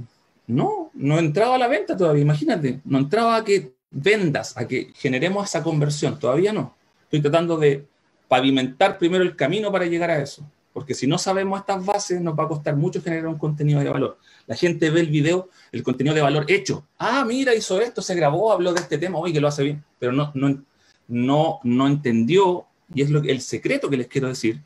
No, 0.47 0.91
no 0.93 1.19
entraba 1.19 1.55
a 1.55 1.57
la 1.57 1.67
venta 1.67 1.95
todavía, 1.95 2.23
imagínate. 2.23 2.81
No 2.85 2.97
entraba 2.97 3.37
a 3.37 3.43
que 3.43 3.73
vendas, 3.91 4.57
a 4.57 4.67
que 4.67 4.91
generemos 4.95 5.47
esa 5.47 5.63
conversión, 5.63 6.19
todavía 6.19 6.53
no. 6.53 6.75
Estoy 7.03 7.21
tratando 7.21 7.57
de 7.57 7.85
pavimentar 8.27 8.97
primero 8.97 9.23
el 9.23 9.35
camino 9.35 9.71
para 9.71 9.85
llegar 9.85 10.09
a 10.09 10.21
eso. 10.21 10.45
Porque 10.73 10.93
si 10.93 11.07
no 11.07 11.17
sabemos 11.17 11.59
estas 11.59 11.85
bases, 11.85 12.19
nos 12.19 12.37
va 12.37 12.43
a 12.43 12.47
costar 12.49 12.75
mucho 12.75 13.01
generar 13.01 13.27
un 13.27 13.37
contenido 13.37 13.79
de 13.79 13.89
valor. 13.89 14.17
La 14.45 14.55
gente 14.55 14.89
ve 14.89 14.99
el 14.99 15.07
video, 15.07 15.49
el 15.71 15.83
contenido 15.83 16.13
de 16.13 16.21
valor 16.21 16.45
hecho. 16.49 16.85
Ah, 16.97 17.23
mira, 17.25 17.55
hizo 17.55 17.79
esto, 17.79 18.01
se 18.01 18.13
grabó, 18.13 18.51
habló 18.51 18.73
de 18.73 18.81
este 18.81 18.97
tema, 18.97 19.17
hoy 19.17 19.31
que 19.31 19.39
lo 19.39 19.47
hace 19.47 19.63
bien. 19.63 19.83
Pero 19.99 20.11
no, 20.11 20.31
no, 20.33 20.63
no, 21.07 21.59
no 21.63 21.87
entendió, 21.87 22.65
y 22.93 23.01
es 23.01 23.09
lo, 23.09 23.23
el 23.23 23.41
secreto 23.41 23.89
que 23.89 23.97
les 23.97 24.07
quiero 24.07 24.27
decir, 24.27 24.61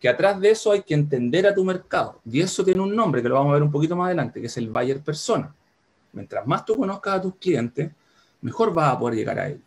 que 0.00 0.08
atrás 0.08 0.40
de 0.40 0.50
eso 0.50 0.72
hay 0.72 0.82
que 0.82 0.94
entender 0.94 1.46
a 1.46 1.54
tu 1.54 1.64
mercado. 1.64 2.20
Y 2.30 2.40
eso 2.40 2.64
tiene 2.64 2.80
un 2.80 2.94
nombre 2.94 3.22
que 3.22 3.28
lo 3.28 3.36
vamos 3.36 3.50
a 3.50 3.54
ver 3.54 3.62
un 3.62 3.70
poquito 3.70 3.96
más 3.96 4.06
adelante, 4.06 4.40
que 4.40 4.46
es 4.46 4.56
el 4.56 4.68
buyer 4.68 5.00
persona. 5.00 5.54
Mientras 6.12 6.46
más 6.46 6.64
tú 6.64 6.76
conozcas 6.76 7.14
a 7.14 7.22
tus 7.22 7.34
clientes, 7.36 7.90
mejor 8.40 8.72
vas 8.72 8.94
a 8.94 8.98
poder 8.98 9.16
llegar 9.16 9.38
a 9.38 9.48
ellos. 9.48 9.62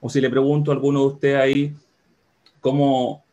O 0.00 0.08
si 0.08 0.20
le 0.20 0.30
pregunto 0.30 0.70
a 0.70 0.74
alguno 0.74 1.00
de 1.00 1.06
ustedes 1.06 1.36
ahí 1.38 1.74
cómo, 2.60 3.24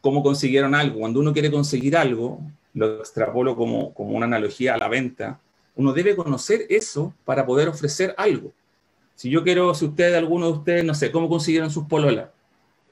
cómo 0.00 0.22
consiguieron 0.22 0.74
algo. 0.74 1.00
Cuando 1.00 1.20
uno 1.20 1.32
quiere 1.32 1.50
conseguir 1.50 1.96
algo, 1.96 2.40
lo 2.74 2.98
extrapolo 2.98 3.56
como, 3.56 3.92
como 3.94 4.16
una 4.16 4.26
analogía 4.26 4.74
a 4.74 4.78
la 4.78 4.88
venta, 4.88 5.40
uno 5.74 5.92
debe 5.92 6.16
conocer 6.16 6.66
eso 6.68 7.14
para 7.24 7.46
poder 7.46 7.68
ofrecer 7.68 8.14
algo. 8.16 8.52
Si 9.14 9.30
yo 9.30 9.42
quiero, 9.42 9.74
si 9.74 9.84
ustedes, 9.84 10.16
alguno 10.16 10.46
de 10.46 10.52
ustedes, 10.52 10.84
no 10.84 10.94
sé, 10.94 11.10
cómo 11.10 11.28
consiguieron 11.28 11.70
sus 11.70 11.86
pololas, 11.86 12.28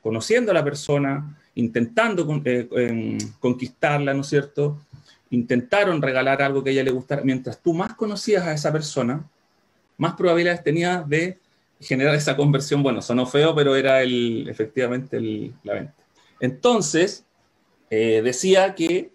conociendo 0.03 0.51
a 0.51 0.55
la 0.55 0.65
persona, 0.65 1.40
intentando 1.55 2.27
eh, 2.45 3.19
conquistarla, 3.39 4.15
¿no 4.15 4.23
es 4.23 4.29
cierto? 4.29 4.79
Intentaron 5.31 6.01
regalar 6.01 6.43
algo 6.43 6.63
que 6.63 6.71
a 6.71 6.73
ella 6.73 6.85
le 6.85 6.91
gustara. 6.91 7.23
Mientras 7.23 7.61
tú 7.61 7.75
más 7.75 7.95
conocías 7.95 8.47
a 8.47 8.53
esa 8.53 8.73
persona, 8.73 9.25
más 9.97 10.15
probabilidades 10.15 10.65
tenías 10.65 11.09
de 11.09 11.39
generar 11.81 12.15
esa 12.15 12.37
conversión. 12.37 12.83
Bueno, 12.83 13.03
sonó 13.03 13.27
feo, 13.27 13.55
pero 13.55 13.77
era 13.77 14.03
el, 14.03 14.49
efectivamente 14.49 15.17
el, 15.17 15.55
la 15.63 15.75
venta. 15.75 15.95
Entonces, 16.41 17.25
eh, 17.91 18.23
decía 18.23 18.75
que 18.75 19.11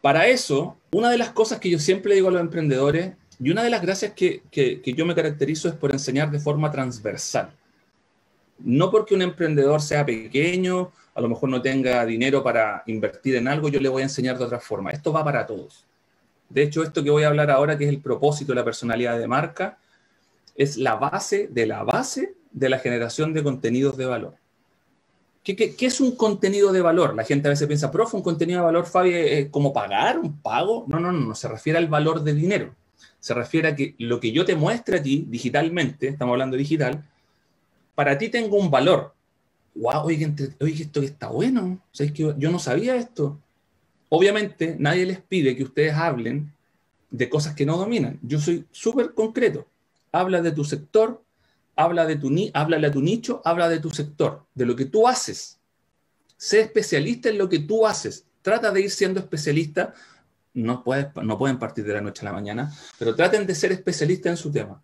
para 0.00 0.28
eso, 0.28 0.76
una 0.92 1.10
de 1.10 1.18
las 1.18 1.30
cosas 1.30 1.58
que 1.58 1.70
yo 1.70 1.78
siempre 1.78 2.14
digo 2.14 2.28
a 2.28 2.32
los 2.32 2.40
emprendedores, 2.40 3.12
y 3.40 3.50
una 3.50 3.64
de 3.64 3.70
las 3.70 3.82
gracias 3.82 4.12
que 4.12 4.42
yo 4.96 5.06
me 5.06 5.14
caracterizo 5.14 5.68
es 5.68 5.74
por 5.74 5.90
enseñar 5.90 6.30
de 6.30 6.38
forma 6.38 6.70
transversal. 6.70 7.50
No 8.58 8.90
porque 8.92 9.14
un 9.14 9.22
emprendedor 9.22 9.82
sea 9.82 10.06
pequeño, 10.06 10.92
a 11.14 11.20
lo 11.20 11.28
mejor 11.28 11.48
no 11.48 11.62
tenga 11.62 12.04
dinero 12.04 12.42
para 12.42 12.82
invertir 12.86 13.36
en 13.36 13.48
algo, 13.48 13.68
yo 13.68 13.80
le 13.80 13.88
voy 13.88 14.02
a 14.02 14.06
enseñar 14.06 14.36
de 14.36 14.44
otra 14.44 14.58
forma. 14.58 14.90
Esto 14.90 15.12
va 15.12 15.24
para 15.24 15.46
todos. 15.46 15.84
De 16.48 16.62
hecho, 16.62 16.82
esto 16.82 17.02
que 17.02 17.10
voy 17.10 17.22
a 17.22 17.28
hablar 17.28 17.50
ahora, 17.50 17.78
que 17.78 17.84
es 17.84 17.90
el 17.90 18.00
propósito 18.00 18.52
de 18.52 18.56
la 18.56 18.64
personalidad 18.64 19.18
de 19.18 19.26
marca, 19.26 19.78
es 20.56 20.76
la 20.76 20.96
base 20.96 21.48
de 21.50 21.66
la 21.66 21.82
base 21.82 22.34
de 22.52 22.68
la 22.68 22.78
generación 22.78 23.32
de 23.32 23.42
contenidos 23.42 23.96
de 23.96 24.06
valor. 24.06 24.34
¿Qué, 25.44 25.74
es 25.78 26.00
un 26.00 26.16
contenido 26.16 26.72
de 26.72 26.80
valor? 26.80 27.14
La 27.14 27.24
gente 27.24 27.48
a 27.48 27.50
veces 27.50 27.66
piensa, 27.66 27.90
profe, 27.90 28.16
un 28.16 28.22
contenido 28.22 28.60
de 28.60 28.64
valor, 28.64 28.86
Fabi, 28.86 29.12
¿es 29.12 29.50
como 29.50 29.72
pagar 29.72 30.18
un 30.18 30.38
pago? 30.40 30.84
No, 30.88 30.98
no, 30.98 31.12
no, 31.12 31.20
no, 31.20 31.34
se 31.34 31.48
refiere 31.48 31.78
al 31.78 31.86
valor 31.86 32.22
de 32.22 32.32
dinero. 32.32 32.74
Se 33.20 33.34
refiere 33.34 33.68
a 33.68 33.76
que 33.76 33.94
lo 33.98 34.20
que 34.20 34.32
yo 34.32 34.44
te 34.44 34.56
muestre 34.56 34.98
a 34.98 35.02
ti 35.02 35.26
digitalmente, 35.28 36.08
estamos 36.08 36.32
hablando 36.32 36.56
digital, 36.56 37.04
para 37.94 38.16
ti 38.16 38.30
tengo 38.30 38.56
un 38.56 38.70
valor. 38.70 39.12
Wow, 39.74 40.04
oye, 40.04 40.32
oye 40.60 40.82
esto 40.82 41.00
que 41.00 41.06
está 41.06 41.28
bueno. 41.28 41.80
O 41.92 41.98
que 41.98 42.34
yo 42.38 42.50
no 42.50 42.58
sabía 42.58 42.96
esto. 42.96 43.40
Obviamente, 44.08 44.76
nadie 44.78 45.06
les 45.06 45.20
pide 45.20 45.56
que 45.56 45.64
ustedes 45.64 45.94
hablen 45.94 46.52
de 47.10 47.28
cosas 47.28 47.54
que 47.54 47.66
no 47.66 47.76
dominan. 47.76 48.18
Yo 48.22 48.38
soy 48.38 48.64
súper 48.70 49.14
concreto 49.14 49.66
habla 50.14 50.40
de 50.40 50.52
tu 50.52 50.64
sector, 50.64 51.22
habla 51.74 52.06
de 52.06 52.16
tu 52.16 52.30
háblale 52.54 52.86
a 52.86 52.92
tu 52.92 53.02
nicho, 53.02 53.42
habla 53.44 53.68
de 53.68 53.80
tu 53.80 53.90
sector, 53.90 54.46
de 54.54 54.64
lo 54.64 54.76
que 54.76 54.84
tú 54.84 55.08
haces. 55.08 55.58
Sé 56.36 56.60
especialista 56.60 57.28
en 57.28 57.38
lo 57.38 57.48
que 57.48 57.58
tú 57.58 57.84
haces. 57.86 58.24
Trata 58.40 58.70
de 58.70 58.82
ir 58.82 58.90
siendo 58.90 59.18
especialista. 59.18 59.92
No, 60.52 60.84
puedes, 60.84 61.08
no 61.16 61.36
pueden 61.36 61.58
partir 61.58 61.84
de 61.84 61.94
la 61.94 62.00
noche 62.00 62.22
a 62.22 62.26
la 62.26 62.32
mañana, 62.32 62.72
pero 62.96 63.16
traten 63.16 63.44
de 63.44 63.56
ser 63.56 63.72
especialistas 63.72 64.30
en 64.30 64.36
su 64.36 64.52
tema. 64.52 64.80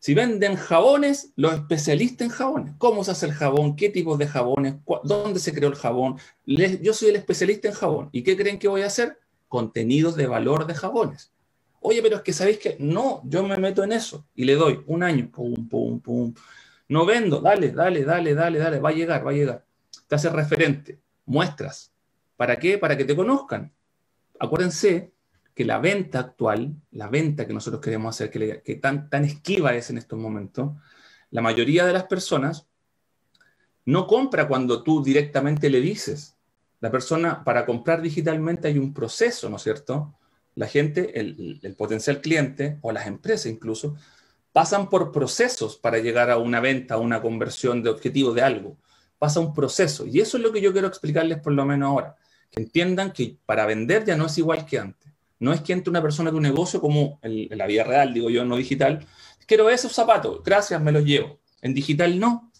Si 0.00 0.14
venden 0.14 0.54
jabones, 0.54 1.32
los 1.34 1.54
especialistas 1.54 2.26
en 2.26 2.32
jabones. 2.32 2.74
¿Cómo 2.78 3.02
se 3.02 3.10
hace 3.10 3.26
el 3.26 3.32
jabón? 3.32 3.74
¿Qué 3.74 3.88
tipos 3.88 4.16
de 4.18 4.28
jabones? 4.28 4.76
¿Dónde 5.02 5.40
se 5.40 5.52
creó 5.52 5.68
el 5.68 5.74
jabón? 5.74 6.18
yo 6.46 6.94
soy 6.94 7.08
el 7.08 7.16
especialista 7.16 7.68
en 7.68 7.74
jabón. 7.74 8.08
¿Y 8.12 8.22
qué 8.22 8.36
creen 8.36 8.58
que 8.58 8.68
voy 8.68 8.82
a 8.82 8.86
hacer? 8.86 9.18
Contenidos 9.48 10.14
de 10.14 10.26
valor 10.26 10.66
de 10.66 10.74
jabones. 10.74 11.32
Oye, 11.80 12.00
pero 12.02 12.16
es 12.16 12.22
que 12.22 12.32
sabéis 12.32 12.58
que 12.58 12.76
no, 12.78 13.22
yo 13.24 13.42
me 13.42 13.56
meto 13.56 13.82
en 13.82 13.92
eso 13.92 14.26
y 14.34 14.44
le 14.44 14.54
doy 14.54 14.82
un 14.86 15.02
año, 15.02 15.30
pum, 15.30 15.68
pum, 15.68 16.00
pum. 16.00 16.34
No 16.88 17.04
vendo, 17.04 17.40
dale, 17.40 17.70
dale, 17.70 18.04
dale, 18.04 18.34
dale, 18.34 18.58
dale, 18.58 18.78
va 18.80 18.88
a 18.88 18.92
llegar, 18.92 19.26
va 19.26 19.30
a 19.30 19.34
llegar. 19.34 19.64
Te 20.06 20.14
hace 20.14 20.28
referente, 20.30 21.00
muestras. 21.26 21.92
¿Para 22.36 22.58
qué? 22.58 22.78
Para 22.78 22.96
que 22.96 23.04
te 23.04 23.16
conozcan. 23.16 23.72
Acuérdense 24.38 25.12
que 25.58 25.64
la 25.64 25.78
venta 25.78 26.20
actual, 26.20 26.72
la 26.92 27.08
venta 27.08 27.44
que 27.44 27.52
nosotros 27.52 27.82
queremos 27.82 28.14
hacer, 28.14 28.30
que, 28.30 28.74
tan, 28.76 29.10
tan 29.10 29.24
esquiva 29.24 29.74
es 29.74 29.90
en 29.90 29.98
estos 29.98 30.16
momentos, 30.16 30.70
la 31.32 31.42
mayoría 31.42 31.84
de 31.84 31.92
las 31.92 32.04
personas 32.04 32.68
no 33.84 34.06
compra 34.06 34.46
cuando 34.46 34.84
tú 34.84 35.02
directamente 35.02 35.68
le 35.68 35.80
dices. 35.80 36.36
La 36.78 36.92
persona, 36.92 37.42
para 37.42 37.66
comprar 37.66 38.00
digitalmente 38.00 38.68
hay 38.68 38.78
un 38.78 38.94
proceso, 38.94 39.50
¿no 39.50 39.56
es 39.56 39.62
cierto? 39.64 40.14
la 40.54 40.68
gente, 40.68 41.18
el, 41.18 41.74
potencial 41.76 42.20
cliente 42.20 42.78
o 42.82 42.92
las 42.92 43.08
empresas 43.08 43.46
incluso, 43.46 43.96
pasan 44.52 44.88
por 44.88 45.10
procesos 45.10 45.76
para 45.76 45.98
llegar 45.98 46.30
a 46.30 46.38
una 46.38 46.60
venta, 46.60 46.94
a 46.94 46.98
una 46.98 47.20
conversión 47.20 47.82
de 47.82 47.90
objetivo 47.90 48.32
de 48.32 48.42
algo. 48.42 48.76
Pasa 49.18 49.40
un 49.40 49.52
proceso. 49.52 50.06
Y 50.06 50.20
eso 50.20 50.36
es 50.36 50.44
lo 50.44 50.52
que 50.52 50.60
yo 50.60 50.70
quiero 50.70 50.86
explicarles 50.86 51.40
por 51.40 51.52
lo 51.52 51.66
menos 51.66 51.88
ahora. 51.88 52.14
Que 52.48 52.62
entiendan 52.62 53.10
que 53.10 53.36
para 53.44 53.66
vender 53.66 54.04
ya 54.04 54.16
no 54.16 54.26
es 54.26 54.38
igual 54.38 54.64
que 54.64 54.78
antes. 54.78 55.07
No 55.40 55.52
es 55.52 55.60
que 55.60 55.72
entre 55.72 55.90
una 55.90 56.02
persona 56.02 56.30
de 56.30 56.36
un 56.36 56.42
negocio 56.42 56.80
como 56.80 57.18
en, 57.22 57.56
la 57.56 57.66
vida 57.66 57.84
real, 57.84 58.12
digo 58.12 58.30
yo, 58.30 58.44
no 58.44 58.56
digital. 58.56 59.06
Quiero 59.46 59.70
esos 59.70 59.92
zapatos, 59.92 60.42
gracias, 60.44 60.80
me 60.80 60.92
los 60.92 61.04
llevo. 61.04 61.38
En 61.62 61.74
digital 61.74 62.18
no. 62.18 62.52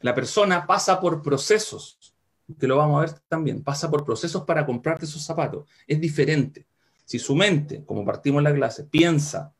La 0.00 0.14
persona 0.14 0.66
pasa 0.66 1.00
por 1.00 1.22
procesos, 1.22 2.14
que 2.58 2.66
lo 2.66 2.76
vamos 2.76 2.98
a 2.98 3.00
ver 3.06 3.20
también, 3.28 3.62
pasa 3.62 3.90
por 3.90 4.04
procesos 4.04 4.44
para 4.44 4.64
comprarte 4.64 5.04
esos 5.04 5.22
zapatos. 5.22 5.68
Es 5.86 6.00
diferente. 6.00 6.66
Si 7.04 7.18
su 7.18 7.34
mente, 7.34 7.84
como 7.84 8.04
partimos 8.04 8.40
en 8.40 8.44
la 8.44 8.54
clase, 8.54 8.84
piensa 8.84 9.52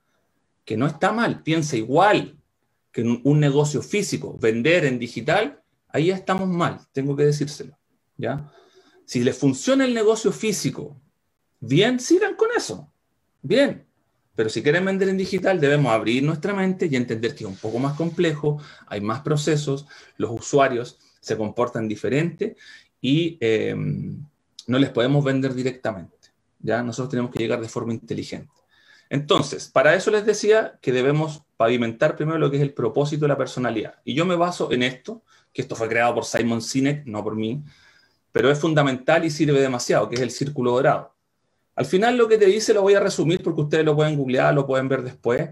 que 0.64 0.76
no 0.76 0.86
está 0.86 1.12
mal, 1.12 1.42
piensa 1.42 1.76
igual 1.76 2.38
que 2.92 3.02
un 3.02 3.40
negocio 3.40 3.82
físico, 3.82 4.36
vender 4.38 4.84
en 4.84 4.98
digital, 4.98 5.62
ahí 5.88 6.10
estamos 6.10 6.48
mal, 6.48 6.80
tengo 6.92 7.16
que 7.16 7.24
decírselo. 7.24 7.76
¿ya? 8.16 8.52
Si 9.04 9.22
les 9.24 9.36
funciona 9.36 9.84
el 9.84 9.94
negocio 9.94 10.32
físico, 10.32 11.00
bien, 11.61 12.00
sigan 12.00 12.35
con 12.35 12.49
eso. 12.57 12.90
Bien. 13.43 13.87
Pero 14.35 14.49
si 14.49 14.62
quieren 14.62 14.85
vender 14.85 15.09
en 15.09 15.19
digital, 15.19 15.61
debemos 15.61 15.93
abrir 15.93 16.23
nuestra 16.23 16.55
mente 16.55 16.88
y 16.90 16.97
entender 16.97 17.35
que 17.35 17.45
es 17.45 17.50
un 17.50 17.57
poco 17.57 17.79
más 17.79 17.97
complejo, 17.97 18.59
hay 18.87 19.00
más 19.00 19.21
procesos, 19.21 19.87
los 20.17 20.31
usuarios 20.31 20.99
se 21.21 21.37
comportan 21.37 21.88
diferente 21.88 22.57
y 23.00 23.37
eh, 23.40 23.75
no 24.67 24.79
les 24.79 24.90
podemos 24.90 25.23
vender 25.25 25.55
directamente. 25.55 26.17
¿ya? 26.61 26.83
Nosotros 26.83 27.11
tenemos 27.11 27.31
que 27.31 27.38
llegar 27.38 27.61
de 27.61 27.69
forma 27.69 27.93
inteligente. 27.93 28.50
Entonces, 29.11 29.69
para 29.69 29.95
eso 29.95 30.11
les 30.11 30.25
decía 30.25 30.79
que 30.81 30.93
debemos 30.93 31.43
pavimentar 31.57 32.17
primero 32.17 32.38
lo 32.38 32.50
que 32.50 32.59
es 32.59 32.62
el 32.62 32.73
propósito 32.73 33.25
de 33.25 33.29
la 33.29 33.37
personalidad. 33.37 33.97
Y 34.05 34.14
yo 34.14 34.25
me 34.25 34.37
baso 34.37 34.71
en 34.71 34.85
esto, 34.85 35.23
que 35.52 35.62
esto 35.62 35.75
fue 35.75 35.88
creado 35.88 36.14
por 36.14 36.25
Simon 36.25 36.62
Sinek, 36.62 37.05
no 37.07 37.25
por 37.25 37.35
mí, 37.35 37.64
pero 38.31 38.50
es 38.50 38.59
fundamental 38.61 39.25
y 39.25 39.31
sirve 39.31 39.61
demasiado, 39.61 40.09
que 40.09 40.14
es 40.14 40.21
el 40.21 40.31
círculo 40.31 40.71
dorado. 40.71 41.17
Al 41.80 41.87
final 41.87 42.16
lo 42.16 42.28
que 42.28 42.38
te 42.38 42.46
dice, 42.46 42.75
lo 42.75 42.82
voy 42.82 42.94
a 42.94 43.00
resumir 43.00 43.42
porque 43.42 43.62
ustedes 43.62 43.84
lo 43.84 43.96
pueden 43.96 44.16
googlear, 44.16 44.54
lo 44.54 44.66
pueden 44.66 44.88
ver 44.88 45.02
después, 45.02 45.49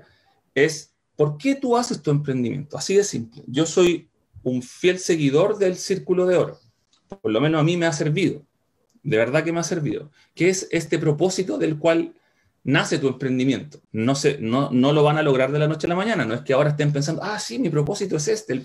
es 0.55 0.95
¿por 1.17 1.39
qué 1.39 1.55
tú 1.55 1.77
haces 1.77 2.03
tu 2.03 2.11
emprendimiento? 2.11 2.77
Así 2.77 2.95
de 2.95 3.05
simple. 3.05 3.43
Yo 3.47 3.67
soy 3.67 4.09
un 4.43 4.63
fiel 4.63 4.99
seguidor 4.99 5.59
del 5.59 5.77
círculo 5.77 6.27
de 6.27 6.37
oro. 6.37 6.59
Por 7.09 7.33
lo 7.33 7.41
menos 7.41 7.61
a 7.61 7.65
mí 7.65 7.77
me 7.77 7.87
ha 7.87 7.93
servido 7.93 8.43
de 9.03 9.17
verdad 9.17 9.45
que 9.45 9.53
me 9.53 9.61
ha 9.61 9.65
servido, 9.65 10.11
que 10.35 10.51
es 10.51 10.69
este 10.71 10.99
propósito 10.99 11.57
del 11.57 11.79
cual 11.79 12.15
nace 12.65 12.99
tu 12.99 13.09
emprendimiento. 13.09 13.81
No, 13.93 14.15
se, 14.15 14.39
no, 14.39 14.71
no 14.71 14.93
lo 14.93 15.03
van 15.03 15.17
a 15.17 15.23
lograr 15.23 15.51
de 15.51 15.59
la 15.59 15.69
noche 15.69 15.87
a 15.87 15.91
la 15.91 15.97
mañana, 15.97 16.25
no 16.25 16.35
es 16.35 16.43
que 16.43 16.53
ahora 16.53 16.71
estén 16.71 16.93
pensando, 16.93 17.23
ah, 17.23 17.39
sí, 17.39 17.59
mi 17.59 17.71
propósito 17.71 18.17
es 18.17 18.29
este, 18.29 18.61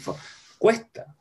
cuesta. 0.58 1.16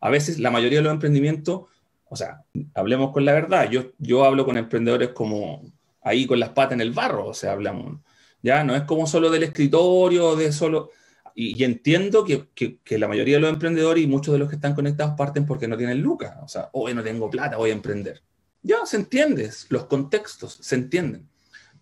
A 0.00 0.10
veces 0.10 0.38
la 0.38 0.50
mayoría 0.50 0.78
de 0.78 0.84
los 0.84 0.92
emprendimientos, 0.92 1.62
o 2.08 2.16
sea, 2.16 2.44
hablemos 2.74 3.12
con 3.12 3.24
la 3.24 3.32
verdad, 3.32 3.70
yo, 3.70 3.92
yo 3.98 4.24
hablo 4.24 4.44
con 4.44 4.58
emprendedores 4.58 5.10
como 5.10 5.62
ahí 6.06 6.24
con 6.24 6.38
las 6.38 6.50
patas 6.50 6.74
en 6.74 6.80
el 6.80 6.92
barro, 6.92 7.26
o 7.26 7.34
sea, 7.34 7.52
hablamos, 7.52 8.00
ya 8.40 8.62
no 8.62 8.76
es 8.76 8.84
como 8.84 9.08
solo 9.08 9.28
del 9.28 9.42
escritorio, 9.42 10.36
de 10.36 10.52
solo... 10.52 10.90
Y, 11.34 11.62
entiendo 11.64 12.24
que, 12.24 12.48
que, 12.54 12.78
que, 12.78 12.96
la 12.96 13.08
mayoría 13.08 13.34
de 13.34 13.40
los 13.40 13.52
emprendedores 13.52 14.02
y 14.02 14.06
muchos 14.06 14.32
de 14.32 14.38
los 14.38 14.48
que 14.48 14.54
están 14.54 14.74
conectados 14.74 15.14
parten 15.18 15.44
porque 15.44 15.68
no 15.68 15.76
tienen 15.76 16.00
lucas, 16.00 16.34
o 16.42 16.48
sea, 16.48 16.70
hoy 16.72 16.94
no 16.94 17.02
tengo 17.02 17.28
plata, 17.28 17.58
voy 17.58 17.70
a 17.70 17.74
emprender. 17.74 18.22
Ya, 18.62 18.86
se 18.86 18.96
entiende, 18.96 19.50
los 19.68 19.84
contextos 19.84 20.58
se 20.62 20.76
entienden. 20.76 21.28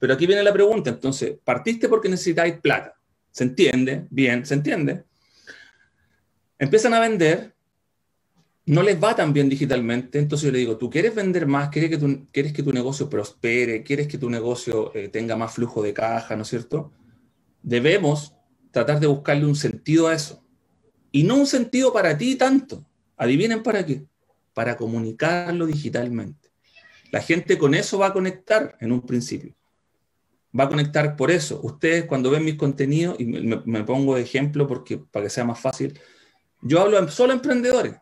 Pero 0.01 0.15
aquí 0.15 0.27
viene 0.27 0.43
la 0.43 0.53
pregunta, 0.53 0.91
entonces, 0.91 1.37
partiste 1.45 1.89
porque 1.89 2.09
necesitáis 2.09 2.55
plata. 2.61 2.97
¿Se 3.31 3.45
entiende? 3.45 4.07
Bien, 4.11 4.45
se 4.45 4.55
entiende. 4.55 5.05
Empiezan 6.59 6.95
a 6.95 7.01
vender, 7.01 7.54
no 8.67 8.83
les 8.83 9.03
va 9.03 9.15
tan 9.15 9.33
bien 9.33 9.49
digitalmente, 9.49 10.19
entonces 10.19 10.47
yo 10.47 10.53
le 10.53 10.59
digo, 10.59 10.77
¿tú 10.77 10.89
quieres 10.89 11.15
vender 11.15 11.47
más? 11.47 11.69
¿Quieres 11.69 11.91
que 11.91 11.99
tu, 11.99 12.27
quieres 12.31 12.53
que 12.53 12.63
tu 12.63 12.73
negocio 12.73 13.11
prospere? 13.11 13.83
¿Quieres 13.83 14.09
que 14.09 14.17
tu 14.17 14.31
negocio 14.31 14.95
eh, 14.95 15.09
tenga 15.09 15.37
más 15.37 15.53
flujo 15.53 15.83
de 15.83 15.93
caja? 15.93 16.35
¿No 16.35 16.43
es 16.43 16.49
cierto? 16.49 16.91
Debemos 17.63 18.35
tratar 18.71 19.01
de 19.01 19.07
buscarle 19.07 19.45
un 19.45 19.57
sentido 19.57 20.09
a 20.09 20.15
eso. 20.15 20.43
Y 21.13 21.25
no 21.25 21.37
un 21.37 21.47
sentido 21.47 21.93
para 21.93 22.17
ti 22.17 22.37
tanto. 22.37 22.85
Adivinen 23.17 23.63
para 23.63 23.85
qué. 23.85 24.05
Para 24.55 24.77
comunicarlo 24.77 25.67
digitalmente. 25.67 26.51
La 27.13 27.21
gente 27.21 27.59
con 27.59 27.75
eso 27.75 27.99
va 27.99 28.07
a 28.07 28.13
conectar 28.13 28.77
en 28.81 28.91
un 28.91 29.03
principio. 29.03 29.55
Va 30.59 30.65
a 30.65 30.69
conectar 30.69 31.17
por 31.17 31.31
eso. 31.31 31.61
Ustedes 31.63 32.07
cuando 32.07 32.31
ven 32.31 32.45
mis 32.45 32.57
contenidos, 32.57 33.17
y 33.21 33.27
me, 33.27 33.85
pongo 33.85 34.17
de 34.17 34.23
ejemplo 34.23 34.67
porque, 34.67 34.99
para 34.99 35.27
que 35.27 35.31
sea 35.31 35.45
más 35.45 35.61
fácil, 35.61 35.99
yo 36.63 36.81
hablo 36.81 37.07
solo 37.09 37.33
emprendedores. 37.33 37.95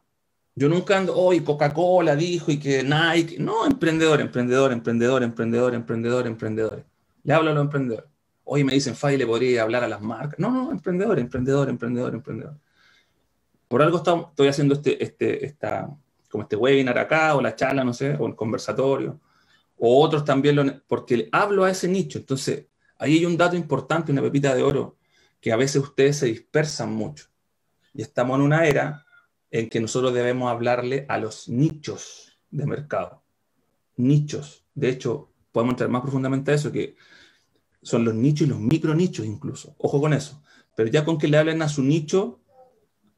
Yo 0.55 0.69
nunca 0.69 0.99
ando, 0.99 1.17
hoy 1.17 1.41
Coca-Cola 1.41 2.15
dijo 2.15 2.51
y 2.51 2.59
que 2.59 2.83
Nike. 2.83 3.39
No, 3.39 3.65
emprendedor, 3.65 4.21
emprendedor, 4.21 4.73
emprendedor, 4.73 5.23
emprendedor, 5.23 5.75
emprendedor, 5.75 6.27
emprendedor. 6.27 6.85
Le 7.25 7.33
hablo 7.33 7.51
a 7.51 7.55
los 7.55 7.63
emprendedores. 7.63 8.11
Hoy 8.45 8.65
me 8.65 8.75
dicen, 8.75 8.95
Fay, 8.95 9.17
le 9.17 9.27
podría 9.27 9.63
hablar 9.63 9.85
a 9.85 9.89
las 9.89 10.03
marcas. 10.03 10.39
No, 10.39 10.51
no, 10.51 10.71
emprendedor, 10.71 11.19
emprendedor, 11.19 11.71
emprendedor, 11.71 12.15
emprendedor. 12.15 12.59
Por 13.69 13.81
algo 13.83 13.97
estoy 13.97 14.49
haciendo 14.49 14.75
este, 14.75 15.03
este, 15.03 15.47
esta, 15.47 15.89
como 16.29 16.43
este 16.43 16.57
webinar 16.57 16.99
acá, 16.99 17.35
o 17.35 17.41
la 17.41 17.57
charla, 17.57 17.83
no 17.83 17.95
sé, 17.95 18.15
o 18.19 18.27
el 18.27 18.35
conversatorio, 18.35 19.21
o 19.79 20.05
otros 20.05 20.25
también, 20.25 20.83
porque 20.87 21.31
hablo 21.33 21.65
a 21.65 21.71
ese 21.71 21.89
nicho. 21.89 22.19
Entonces, 22.19 22.67
ahí 22.99 23.19
hay 23.19 23.25
un 23.25 23.39
dato 23.39 23.57
importante, 23.57 24.13
una 24.13 24.21
pepita 24.21 24.55
de 24.55 24.63
oro, 24.63 24.99
que 25.41 25.51
a 25.51 25.57
veces 25.57 25.81
ustedes 25.83 26.19
se 26.19 26.27
dispersan 26.27 26.93
mucho. 26.93 27.29
Y 27.95 28.03
estamos 28.03 28.37
en 28.37 28.43
una 28.43 28.67
era 28.67 29.07
en 29.53 29.69
que 29.69 29.81
nosotros 29.81 30.15
debemos 30.15 30.51
hablarle 30.51 31.05
a 31.09 31.19
los 31.19 31.49
nichos 31.49 32.39
de 32.51 32.67
mercado. 32.67 33.23
Nichos. 33.97 34.65
De 34.75 34.89
hecho, 34.89 35.31
podemos 35.53 35.75
entrar 35.75 35.91
más 35.91 36.01
profundamente 36.01 36.51
a 36.51 36.55
eso, 36.55 36.73
que 36.73 36.97
son 37.83 38.03
los 38.05 38.15
nichos 38.15 38.47
y 38.47 38.51
los 38.51 38.59
micro 38.59 38.95
nichos 38.95 39.27
incluso. 39.27 39.77
Ojo 39.77 40.01
con 40.01 40.15
eso. 40.15 40.43
Pero 40.75 40.89
ya 40.89 41.05
con 41.05 41.19
que 41.19 41.29
le 41.29 41.37
hablen 41.37 41.61
a 41.61 41.69
su 41.69 41.83
nicho, 41.83 42.41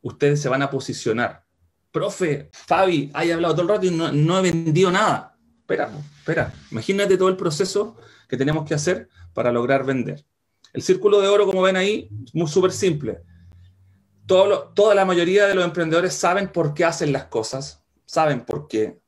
ustedes 0.03 0.43
se 0.43 0.49
van 0.49 0.63
a 0.63 0.71
posicionar. 0.71 1.45
Profe, 1.93 2.51
Fabi, 2.53 3.13
hay 3.15 3.31
hablado 3.31 3.55
todo 3.55 3.63
el 3.63 3.69
rato 3.69 3.87
y 3.87 3.91
no, 3.93 4.39
he 4.39 4.43
vendido 4.43 4.91
nada. 4.91 5.39
Espera, 5.61 5.89
espera. 6.19 6.53
Imagínate 6.73 7.17
todo 7.17 7.29
el 7.29 7.37
proceso 7.37 7.97
que 8.29 8.37
tenemos 8.37 8.69
que 8.69 8.75
hacer 8.75 9.09
para 9.35 9.53
lograr 9.53 9.87
vender. 9.87 10.25
El 10.73 10.83
círculo 10.83 11.21
de 11.21 11.29
oro, 11.29 11.47
como 11.47 11.63
ven 11.63 11.77
ahí, 11.77 12.11
muy 12.33 12.49
súper 12.49 12.73
simple. 12.73 13.23
Toda 14.27 14.95
la 14.95 15.05
mayoría 15.05 15.47
de 15.47 15.55
los 15.55 15.65
emprendedores 15.65 16.15
saben 16.15 16.49
por 16.49 16.73
qué 16.73 16.85
hacen 16.85 17.13
las 17.13 17.27
cosas, 17.27 17.83
saben 18.07 18.45
por 18.45 18.69
qué. 18.69 18.99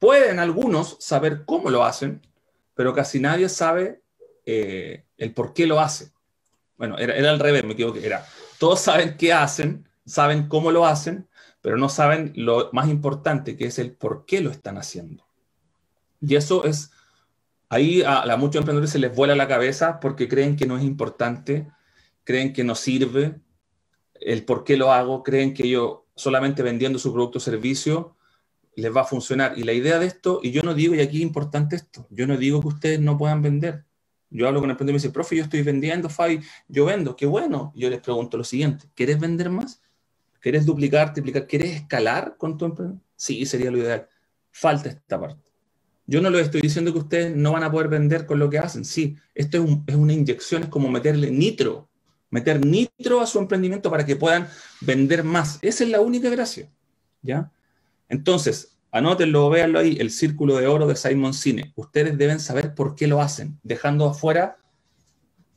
Pueden 0.00 0.40
algunos 0.40 0.96
saber 0.98 1.44
cómo 1.44 1.70
lo 1.70 1.84
hacen, 1.84 2.20
pero 2.74 2.92
casi 2.92 3.20
nadie 3.20 3.48
sabe 3.48 4.02
eh, 4.44 5.04
el 5.18 5.32
por 5.32 5.54
qué 5.54 5.66
lo 5.66 5.78
hace. 5.80 6.10
Bueno, 6.76 6.98
era, 6.98 7.14
era 7.14 7.30
al 7.30 7.38
revés, 7.38 7.64
me 7.64 7.74
equivoqué. 7.74 8.04
Era, 8.04 8.26
todos 8.58 8.80
saben 8.80 9.16
qué 9.16 9.32
hacen, 9.32 9.88
saben 10.04 10.48
cómo 10.48 10.72
lo 10.72 10.84
hacen, 10.84 11.28
pero 11.60 11.76
no 11.76 11.88
saben 11.88 12.32
lo 12.34 12.70
más 12.72 12.88
importante, 12.88 13.56
que 13.56 13.66
es 13.66 13.78
el 13.78 13.92
por 13.92 14.26
qué 14.26 14.40
lo 14.40 14.50
están 14.50 14.78
haciendo. 14.78 15.24
Y 16.20 16.34
eso 16.34 16.64
es, 16.64 16.90
ahí 17.68 18.02
a, 18.02 18.22
a 18.22 18.36
muchos 18.36 18.56
emprendedores 18.56 18.90
se 18.90 18.98
les 18.98 19.14
vuela 19.14 19.36
la 19.36 19.46
cabeza 19.46 20.00
porque 20.00 20.28
creen 20.28 20.56
que 20.56 20.66
no 20.66 20.76
es 20.76 20.82
importante, 20.82 21.68
creen 22.24 22.52
que 22.52 22.64
no 22.64 22.74
sirve, 22.74 23.40
el 24.24 24.44
por 24.44 24.64
qué 24.64 24.76
lo 24.76 24.92
hago, 24.92 25.22
creen 25.22 25.54
que 25.54 25.68
yo 25.68 26.06
solamente 26.16 26.62
vendiendo 26.62 26.98
su 26.98 27.12
producto 27.12 27.38
o 27.38 27.40
servicio 27.40 28.16
les 28.76 28.94
va 28.94 29.02
a 29.02 29.04
funcionar. 29.04 29.56
Y 29.56 29.62
la 29.62 29.72
idea 29.72 29.98
de 29.98 30.06
esto, 30.06 30.40
y 30.42 30.50
yo 30.50 30.62
no 30.62 30.74
digo, 30.74 30.94
y 30.94 31.00
aquí 31.00 31.18
es 31.18 31.22
importante 31.22 31.76
esto, 31.76 32.06
yo 32.10 32.26
no 32.26 32.36
digo 32.36 32.60
que 32.60 32.68
ustedes 32.68 33.00
no 33.00 33.16
puedan 33.16 33.42
vender. 33.42 33.84
Yo 34.30 34.48
hablo 34.48 34.60
con 34.60 34.68
el 34.68 34.72
emprendedor 34.72 34.94
y 34.94 34.98
me 34.98 35.02
dice, 35.02 35.12
profe, 35.12 35.36
yo 35.36 35.44
estoy 35.44 35.62
vendiendo, 35.62 36.08
Fabi, 36.08 36.40
yo 36.66 36.84
vendo, 36.84 37.14
qué 37.14 37.26
bueno. 37.26 37.72
yo 37.76 37.88
les 37.88 38.00
pregunto 38.00 38.36
lo 38.36 38.42
siguiente, 38.42 38.86
¿quieres 38.94 39.20
vender 39.20 39.48
más? 39.48 39.80
¿Quieres 40.40 40.66
duplicar, 40.66 41.12
triplicar? 41.12 41.46
¿Quieres 41.46 41.76
escalar 41.76 42.36
con 42.36 42.58
tu 42.58 42.64
empresa? 42.64 42.94
Sí, 43.16 43.46
sería 43.46 43.70
lo 43.70 43.78
ideal. 43.78 44.08
Falta 44.50 44.88
esta 44.88 45.20
parte. 45.20 45.40
Yo 46.06 46.20
no 46.20 46.28
les 46.30 46.42
estoy 46.42 46.60
diciendo 46.60 46.92
que 46.92 46.98
ustedes 46.98 47.34
no 47.34 47.52
van 47.52 47.62
a 47.62 47.70
poder 47.70 47.88
vender 47.88 48.26
con 48.26 48.38
lo 48.38 48.50
que 48.50 48.58
hacen. 48.58 48.84
Sí, 48.84 49.16
esto 49.34 49.62
es, 49.62 49.70
es 49.86 49.94
una 49.94 50.12
inyección, 50.12 50.64
es 50.64 50.68
como 50.68 50.90
meterle 50.90 51.30
nitro, 51.30 51.88
meter 52.30 52.64
nitro 52.64 53.20
a 53.20 53.26
su 53.26 53.38
emprendimiento 53.38 53.90
para 53.90 54.04
que 54.04 54.16
puedan 54.16 54.48
vender 54.80 55.24
más. 55.24 55.58
Esa 55.62 55.84
es 55.84 55.90
la 55.90 56.00
única 56.00 56.28
gracia. 56.30 56.70
¿Ya? 57.22 57.52
Entonces, 58.08 58.76
anótenlo, 58.90 59.48
véanlo 59.50 59.78
ahí, 59.78 59.96
el 59.98 60.10
círculo 60.10 60.56
de 60.56 60.66
oro 60.66 60.86
de 60.86 60.96
Simon 60.96 61.34
Sinek. 61.34 61.72
Ustedes 61.76 62.18
deben 62.18 62.40
saber 62.40 62.74
por 62.74 62.94
qué 62.94 63.06
lo 63.06 63.20
hacen, 63.20 63.58
dejando 63.62 64.06
afuera 64.06 64.58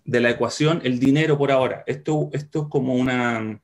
de 0.05 0.21
la 0.21 0.29
ecuación 0.29 0.81
el 0.83 0.99
dinero 0.99 1.37
por 1.37 1.51
ahora. 1.51 1.83
Esto, 1.85 2.29
esto 2.31 2.63
es 2.63 2.67
como 2.69 2.95
una... 2.95 3.61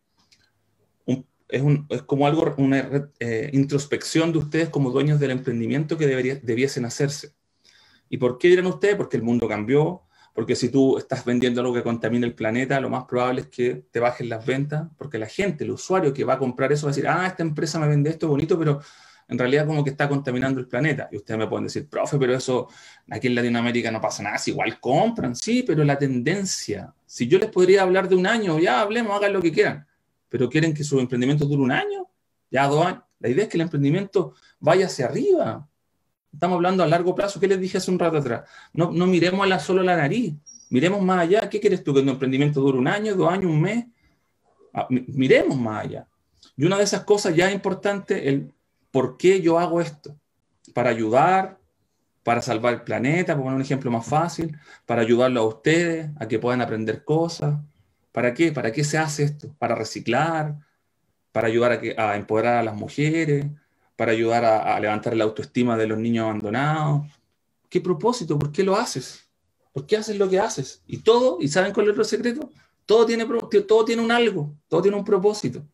es, 1.08 2.02
como 2.06 2.28
algo, 2.28 2.54
una 2.58 3.10
eh, 3.20 3.50
introspección 3.54 4.32
de 4.32 4.40
ustedes 4.40 4.70
como 4.70 4.92
dueños 4.92 5.20
del 5.20 5.32
emprendimiento 5.32 5.98
que 5.98 6.08
debería, 6.08 6.36
debiesen 6.36 6.86
hacerse. 6.86 7.34
¿Y 8.10 8.18
por 8.18 8.38
qué 8.38 8.50
dirán 8.50 8.68
ustedes? 8.68 8.96
Porque 8.96 9.18
el 9.18 9.24
mundo 9.24 9.48
cambió, 9.48 10.04
porque 10.34 10.56
si 10.56 10.70
tú 10.70 10.98
estás 10.98 11.24
vendiendo 11.24 11.62
algo 11.62 11.74
que 11.74 11.84
contamina 11.84 12.26
el 12.26 12.34
planeta, 12.34 12.80
lo 12.80 12.90
más 12.90 13.06
probable 13.06 13.42
es 13.42 13.48
que 13.48 13.86
te 13.92 14.00
bajen 14.00 14.30
las 14.30 14.46
ventas, 14.46 14.88
porque 14.98 15.20
la 15.20 15.28
gente, 15.28 15.64
el 15.64 15.72
usuario 15.72 16.14
que 16.14 16.24
va 16.24 16.34
a 16.34 16.40
comprar 16.40 16.72
eso 16.72 16.88
va 16.88 16.92
a 16.92 16.96
decir, 16.96 17.08
ah, 17.08 17.28
esta 17.28 17.44
empresa 17.44 17.80
me 17.80 17.88
vende 17.88 18.10
esto 18.10 18.28
bonito, 18.28 18.58
pero 18.58 18.82
en 19.28 19.38
realidad 19.38 19.68
como 19.68 19.84
que 19.84 19.92
está 19.92 20.10
contaminando 20.10 20.60
el 20.60 20.68
planeta. 20.68 21.08
Y 21.12 21.18
ustedes 21.18 21.38
me 21.38 21.48
pueden 21.48 21.66
decir, 21.66 21.88
profe, 21.88 22.18
pero 22.18 22.36
eso 22.36 22.68
aquí 23.12 23.28
en 23.28 23.36
Latinoamérica 23.36 23.92
no 23.92 24.02
pasa 24.02 24.24
nada, 24.24 24.38
igual 24.46 24.80
compran, 24.80 25.36
sí, 25.36 25.64
pero 25.66 25.84
la 25.84 26.00
tendencia, 26.00 26.94
si 27.06 27.28
yo 27.28 27.38
les 27.38 27.50
podría 27.50 27.84
hablar 27.84 28.10
de 28.10 28.16
un 28.16 28.26
año, 28.26 28.58
ya 28.58 28.82
hablemos, 28.82 29.16
hagan 29.16 29.34
lo 29.34 29.42
que 29.42 29.52
quieran, 29.52 29.86
pero 30.30 30.50
quieren 30.50 30.74
que 30.74 30.84
su 30.84 31.00
emprendimiento 31.00 31.46
dure 31.46 31.62
un 31.62 31.72
año, 31.72 32.08
ya 32.50 32.68
dos 32.68 32.86
años. 32.86 33.04
La 33.20 33.30
idea 33.30 33.44
es 33.44 33.50
que 33.50 33.58
el 33.58 33.62
emprendimiento 33.62 34.34
vaya 34.60 34.88
hacia 34.88 35.06
arriba, 35.06 35.70
Estamos 36.34 36.56
hablando 36.56 36.84
a 36.84 36.88
largo 36.88 37.14
plazo. 37.14 37.40
¿Qué 37.40 37.48
les 37.48 37.60
dije 37.60 37.78
hace 37.78 37.92
un 37.92 38.00
rato 38.00 38.18
atrás? 38.18 38.50
No, 38.74 38.92
no 38.92 39.06
miremos 39.06 39.48
la, 39.48 39.60
solo 39.60 39.84
la 39.84 39.96
nariz. 39.96 40.34
Miremos 40.70 41.02
más 41.02 41.20
allá. 41.20 41.48
¿Qué 41.50 41.60
quieres 41.60 41.84
tú? 41.84 41.94
¿Que 41.94 42.02
tu 42.02 42.10
emprendimiento 42.10 42.60
dure 42.60 42.80
un 42.80 42.88
año, 42.88 43.16
dos 43.16 43.32
años, 43.32 43.52
un 43.52 43.62
mes? 43.62 43.86
Ah, 44.74 44.88
miremos 44.90 45.58
más 45.58 45.86
allá. 45.86 46.08
Y 46.58 46.66
una 46.66 46.78
de 46.78 46.84
esas 46.84 47.04
cosas 47.04 47.36
ya 47.36 47.48
es 47.48 47.54
importante, 47.54 48.28
el 48.28 48.52
por 48.92 49.18
qué 49.18 49.42
yo 49.42 49.60
hago 49.60 49.80
esto. 49.82 50.16
Para 50.74 50.90
ayudar, 50.90 51.60
para 52.24 52.42
salvar 52.42 52.74
el 52.74 52.82
planeta, 52.82 53.36
por 53.36 53.44
poner 53.44 53.58
un 53.58 53.62
ejemplo 53.62 53.92
más 53.92 54.06
fácil, 54.06 54.58
para 54.86 55.02
ayudarlo 55.02 55.42
a 55.42 55.48
ustedes, 55.48 56.10
a 56.20 56.28
que 56.28 56.40
puedan 56.40 56.62
aprender 56.62 57.04
cosas. 57.04 57.60
¿Para 58.12 58.34
qué? 58.34 58.52
¿Para 58.52 58.72
qué 58.72 58.84
se 58.84 58.98
hace 58.98 59.24
esto? 59.24 59.54
Para 59.60 59.76
reciclar, 59.76 60.56
para 61.32 61.48
ayudar 61.48 61.74
a, 61.74 61.82
que, 61.82 61.96
a 61.98 62.16
empoderar 62.16 62.58
a 62.58 62.64
las 62.64 62.76
mujeres, 62.76 63.46
para 63.96 64.12
ayudar 64.12 64.44
a, 64.46 64.80
levantar 64.80 65.16
la 65.16 65.24
autoestima 65.24 65.78
de 65.78 65.88
los 65.88 65.98
niños 65.98 66.24
abandonados. 66.24 67.08
¿Qué 67.70 67.82
propósito? 67.82 68.38
¿Por 68.38 68.52
qué 68.52 68.64
lo 68.64 68.76
haces? 68.76 69.30
¿Por 69.72 69.86
qué 69.86 69.98
haces 69.98 70.18
lo 70.18 70.30
que 70.30 70.40
haces? 70.40 70.84
Y 70.88 70.98
todo, 70.98 71.38
¿y 71.40 71.48
saben 71.48 71.74
cuál 71.74 71.90
es 71.90 71.98
el 71.98 72.06
secreto? 72.06 72.50
Todo 72.86 73.06
tiene, 73.06 73.26
todo 73.68 73.86
tiene 73.86 74.02
un 74.02 74.12
algo, 74.12 74.56
todo 74.68 74.82
tiene 74.82 74.98
un 74.98 75.06
propósito. 75.06 75.66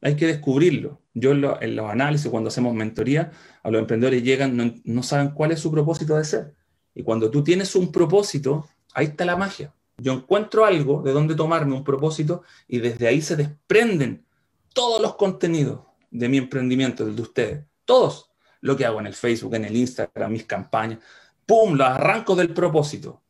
Hay 0.00 0.16
que 0.16 0.26
descubrirlo. 0.26 1.00
Yo 1.12 1.32
en, 1.32 1.76
los 1.76 1.90
análisis, 1.90 2.30
cuando 2.30 2.48
hacemos 2.48 2.74
mentoría, 2.74 3.32
a 3.62 3.70
los 3.70 3.80
emprendedores 3.80 4.22
llegan, 4.22 4.56
no, 4.56 4.74
no 4.84 5.02
saben 5.02 5.30
cuál 5.30 5.52
es 5.52 5.60
su 5.60 5.70
propósito 5.70 6.16
de 6.16 6.24
ser. 6.24 6.54
Y 6.94 7.02
cuando 7.02 7.30
tú 7.30 7.44
tienes 7.44 7.74
un 7.74 7.92
propósito, 7.92 8.66
ahí 8.94 9.06
está 9.06 9.24
la 9.24 9.36
magia. 9.36 9.74
Yo 9.98 10.14
encuentro 10.14 10.64
algo 10.64 11.02
de 11.02 11.12
donde 11.12 11.34
tomarme 11.34 11.74
un 11.74 11.84
propósito 11.84 12.42
y 12.66 12.78
desde 12.78 13.06
ahí 13.06 13.20
se 13.20 13.36
desprenden 13.36 14.24
todos 14.72 15.02
los 15.02 15.16
contenidos 15.16 15.80
de 16.10 16.28
mi 16.28 16.38
emprendimiento, 16.38 17.04
del 17.04 17.16
de 17.16 17.22
ustedes. 17.22 17.64
Todos. 17.84 18.30
Lo 18.60 18.76
que 18.76 18.84
hago 18.84 19.00
en 19.00 19.06
el 19.06 19.14
Facebook, 19.14 19.54
en 19.54 19.64
el 19.64 19.76
Instagram, 19.76 20.32
mis 20.32 20.44
campañas. 20.44 20.98
¡Pum! 21.46 21.74
Lo 21.74 21.84
arranco 21.84 22.34
del 22.34 22.52
propósito. 22.52 23.22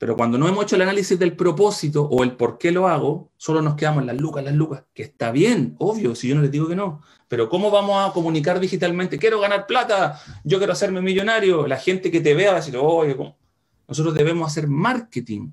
Pero 0.00 0.16
cuando 0.16 0.38
no 0.38 0.48
hemos 0.48 0.64
hecho 0.64 0.76
el 0.76 0.82
análisis 0.82 1.18
del 1.18 1.36
propósito 1.36 2.04
o 2.04 2.24
el 2.24 2.34
por 2.34 2.56
qué 2.56 2.72
lo 2.72 2.88
hago, 2.88 3.32
solo 3.36 3.60
nos 3.60 3.74
quedamos 3.74 4.00
en 4.00 4.06
las 4.06 4.16
lucas, 4.16 4.42
las 4.42 4.54
lucas, 4.54 4.84
que 4.94 5.02
está 5.02 5.30
bien, 5.30 5.76
obvio, 5.78 6.14
si 6.14 6.26
yo 6.26 6.34
no 6.34 6.40
les 6.40 6.50
digo 6.50 6.66
que 6.66 6.74
no. 6.74 7.02
Pero 7.28 7.50
¿cómo 7.50 7.70
vamos 7.70 8.08
a 8.08 8.10
comunicar 8.14 8.58
digitalmente? 8.58 9.18
Quiero 9.18 9.40
ganar 9.40 9.66
plata, 9.66 10.18
yo 10.42 10.56
quiero 10.56 10.72
hacerme 10.72 11.02
millonario. 11.02 11.66
La 11.66 11.76
gente 11.76 12.10
que 12.10 12.22
te 12.22 12.32
vea 12.32 12.52
va 12.52 12.56
a 12.56 12.60
decir, 12.60 12.78
oye, 12.78 13.14
nosotros 13.86 14.14
debemos 14.14 14.50
hacer 14.50 14.68
marketing, 14.68 15.50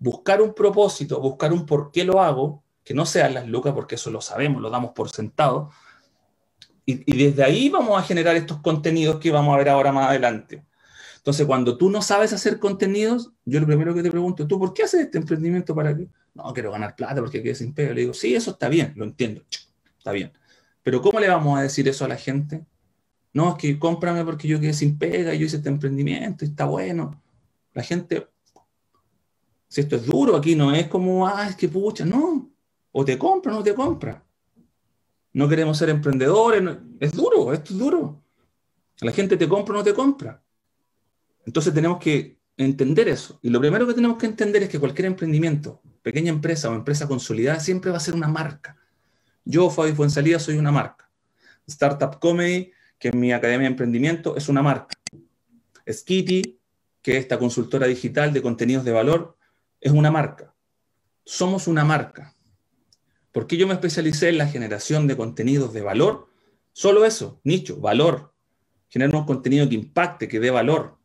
buscar 0.00 0.42
un 0.42 0.54
propósito, 0.54 1.20
buscar 1.20 1.52
un 1.52 1.64
por 1.64 1.92
qué 1.92 2.02
lo 2.02 2.20
hago, 2.20 2.64
que 2.82 2.94
no 2.94 3.06
sean 3.06 3.32
las 3.32 3.46
lucas, 3.46 3.74
porque 3.74 3.94
eso 3.94 4.10
lo 4.10 4.20
sabemos, 4.20 4.60
lo 4.60 4.70
damos 4.70 4.90
por 4.90 5.08
sentado, 5.08 5.70
y, 6.86 7.16
desde 7.16 7.42
ahí 7.42 7.68
vamos 7.70 7.98
a 7.98 8.02
generar 8.02 8.36
estos 8.36 8.60
contenidos 8.60 9.18
que 9.18 9.30
vamos 9.30 9.54
a 9.54 9.58
ver 9.58 9.68
ahora 9.68 9.92
más 9.92 10.10
adelante. 10.10 10.64
Entonces, 11.16 11.46
cuando 11.46 11.78
tú 11.78 11.88
no 11.88 12.02
sabes 12.02 12.32
hacer 12.34 12.58
contenidos, 12.58 13.32
yo 13.46 13.58
lo 13.60 13.66
primero 13.66 13.94
que 13.94 14.02
te 14.02 14.10
pregunto, 14.10 14.46
¿tú 14.46 14.58
por 14.58 14.74
qué 14.74 14.82
haces 14.82 15.00
este 15.02 15.16
emprendimiento 15.16 15.74
para 15.74 15.96
qué? 15.96 16.08
No, 16.34 16.52
quiero 16.52 16.70
ganar 16.72 16.94
plata 16.94 17.20
porque 17.20 17.42
quedé 17.42 17.54
sin 17.54 17.72
pega. 17.72 17.94
Le 17.94 18.02
digo, 18.02 18.12
sí, 18.12 18.34
eso 18.34 18.50
está 18.50 18.68
bien, 18.68 18.92
lo 18.96 19.04
entiendo, 19.04 19.42
está 19.96 20.12
bien. 20.12 20.32
Pero 20.82 21.00
¿cómo 21.00 21.18
le 21.18 21.28
vamos 21.28 21.58
a 21.58 21.62
decir 21.62 21.88
eso 21.88 22.04
a 22.04 22.08
la 22.08 22.16
gente? 22.16 22.66
No, 23.32 23.52
es 23.52 23.54
que 23.56 23.78
cómprame 23.78 24.22
porque 24.24 24.46
yo 24.46 24.60
quedé 24.60 24.74
sin 24.74 24.98
pega 24.98 25.34
yo 25.34 25.46
hice 25.46 25.56
este 25.56 25.70
emprendimiento 25.70 26.44
y 26.44 26.48
está 26.48 26.66
bueno. 26.66 27.22
La 27.72 27.82
gente, 27.82 28.28
si 29.68 29.80
esto 29.80 29.96
es 29.96 30.06
duro 30.06 30.36
aquí, 30.36 30.54
no 30.54 30.72
es 30.74 30.88
como, 30.88 31.26
ah, 31.26 31.48
es 31.48 31.56
que 31.56 31.68
pucha, 31.68 32.04
no. 32.04 32.50
O 32.92 33.04
te 33.04 33.18
compra 33.18 33.52
o 33.52 33.56
no 33.56 33.62
te 33.62 33.74
compra 33.74 34.23
no 35.34 35.48
queremos 35.48 35.76
ser 35.76 35.90
emprendedores. 35.90 36.62
es 37.00 37.12
duro, 37.12 37.52
esto 37.52 37.72
es 37.72 37.78
duro. 37.78 38.22
La 39.00 39.12
gente 39.12 39.36
te 39.36 39.48
compra 39.48 39.74
o 39.74 39.78
no 39.78 39.84
te 39.84 39.92
compra. 39.92 40.42
Entonces 41.44 41.74
tenemos 41.74 41.98
que 41.98 42.38
entender 42.56 43.08
eso. 43.08 43.38
Y 43.42 43.50
lo 43.50 43.60
primero 43.60 43.86
que 43.86 43.94
tenemos 43.94 44.16
que 44.16 44.26
entender 44.26 44.62
es 44.62 44.68
que 44.68 44.78
cualquier 44.78 45.06
emprendimiento, 45.06 45.82
pequeña 46.02 46.30
empresa 46.30 46.70
o 46.70 46.74
empresa 46.74 47.08
consolidada, 47.08 47.60
siempre 47.60 47.90
va 47.90 47.96
a 47.96 48.00
ser 48.00 48.14
una 48.14 48.28
marca. 48.28 48.78
Yo, 49.44 49.68
Fabi 49.70 49.92
Fuensalida, 49.92 50.38
soy 50.38 50.56
una 50.56 50.70
marca. 50.70 51.10
Startup 51.66 52.18
Comedy, 52.20 52.72
que 52.98 53.08
es 53.08 53.14
mi 53.14 53.32
academia 53.32 53.66
de 53.66 53.72
emprendimiento, 53.72 54.36
es 54.36 54.48
una 54.48 54.62
marca. 54.62 54.96
Skitty, 55.90 56.60
que 57.02 57.16
es 57.16 57.18
esta 57.18 57.38
consultora 57.38 57.86
digital 57.86 58.32
de 58.32 58.40
contenidos 58.40 58.84
de 58.84 58.92
valor, 58.92 59.36
es 59.80 59.92
una 59.92 60.10
marca. 60.10 60.54
Somos 61.24 61.66
una 61.66 61.84
marca. 61.84 62.33
¿Por 63.34 63.48
qué 63.48 63.56
yo 63.56 63.66
me 63.66 63.74
especialicé 63.74 64.28
en 64.28 64.38
la 64.38 64.46
generación 64.46 65.08
de 65.08 65.16
contenidos 65.16 65.72
de 65.72 65.80
valor? 65.80 66.28
Solo 66.72 67.04
eso, 67.04 67.40
nicho, 67.42 67.80
valor. 67.80 68.32
Generar 68.88 69.16
un 69.16 69.26
contenido 69.26 69.68
que 69.68 69.74
impacte, 69.74 70.28
que 70.28 70.38
dé 70.38 70.52
valor. 70.52 70.98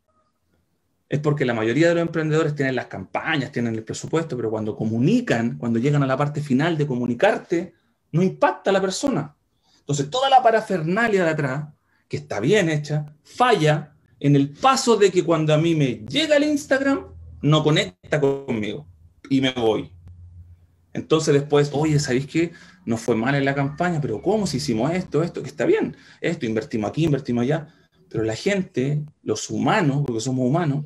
Es 1.09 1.19
porque 1.21 1.43
la 1.43 1.55
mayoría 1.55 1.87
de 1.87 1.95
los 1.95 2.03
emprendedores 2.03 2.53
tienen 2.53 2.75
las 2.75 2.85
campañas, 2.85 3.51
tienen 3.51 3.73
el 3.73 3.83
presupuesto, 3.83 4.37
pero 4.37 4.51
cuando 4.51 4.75
comunican, 4.75 5.57
cuando 5.57 5.79
llegan 5.79 6.03
a 6.03 6.05
la 6.05 6.15
parte 6.15 6.39
final 6.39 6.77
de 6.77 6.85
comunicarte, 6.85 7.73
no 8.11 8.21
impacta 8.21 8.69
a 8.69 8.73
la 8.73 8.81
persona. 8.81 9.35
Entonces, 9.79 10.07
toda 10.11 10.29
la 10.29 10.43
parafernalia 10.43 11.23
de 11.23 11.31
atrás, 11.31 11.69
que 12.07 12.17
está 12.17 12.39
bien 12.39 12.69
hecha, 12.69 13.11
falla 13.23 13.95
en 14.19 14.35
el 14.35 14.51
paso 14.51 14.97
de 14.97 15.09
que 15.09 15.23
cuando 15.23 15.51
a 15.51 15.57
mí 15.57 15.73
me 15.73 16.05
llega 16.07 16.37
el 16.37 16.43
Instagram, 16.43 17.07
no 17.41 17.63
conecta 17.63 18.21
conmigo 18.21 18.87
y 19.31 19.41
me 19.41 19.51
voy. 19.51 19.91
Entonces 20.93 21.33
después, 21.33 21.69
oye, 21.73 21.99
¿sabéis 21.99 22.27
qué? 22.27 22.51
Nos 22.85 23.01
fue 23.01 23.15
mal 23.15 23.35
en 23.35 23.45
la 23.45 23.53
campaña, 23.53 24.01
pero 24.01 24.21
¿cómo 24.21 24.47
si 24.47 24.57
hicimos 24.57 24.91
esto, 24.91 25.23
esto? 25.23 25.41
Que 25.43 25.49
está 25.49 25.65
bien, 25.65 25.95
esto, 26.21 26.45
invertimos 26.45 26.89
aquí, 26.89 27.05
invertimos 27.05 27.43
allá. 27.43 27.67
Pero 28.09 28.23
la 28.23 28.35
gente, 28.35 29.05
los 29.21 29.49
humanos, 29.49 30.03
porque 30.05 30.21
somos 30.21 30.47
humanos, 30.47 30.85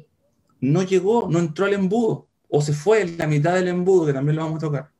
no 0.60 0.84
llegó, 0.84 1.28
no 1.30 1.40
entró 1.40 1.66
al 1.66 1.74
embudo, 1.74 2.28
o 2.50 2.62
se 2.62 2.74
fue 2.74 3.02
en 3.02 3.18
la 3.18 3.28
mitad 3.28 3.54
del 3.56 3.68
embudo, 3.68 4.06
que 4.06 4.14
también 4.14 4.36
lo 4.36 4.44
vamos 4.44 4.58
a 4.58 4.68
tocar. 4.68 4.92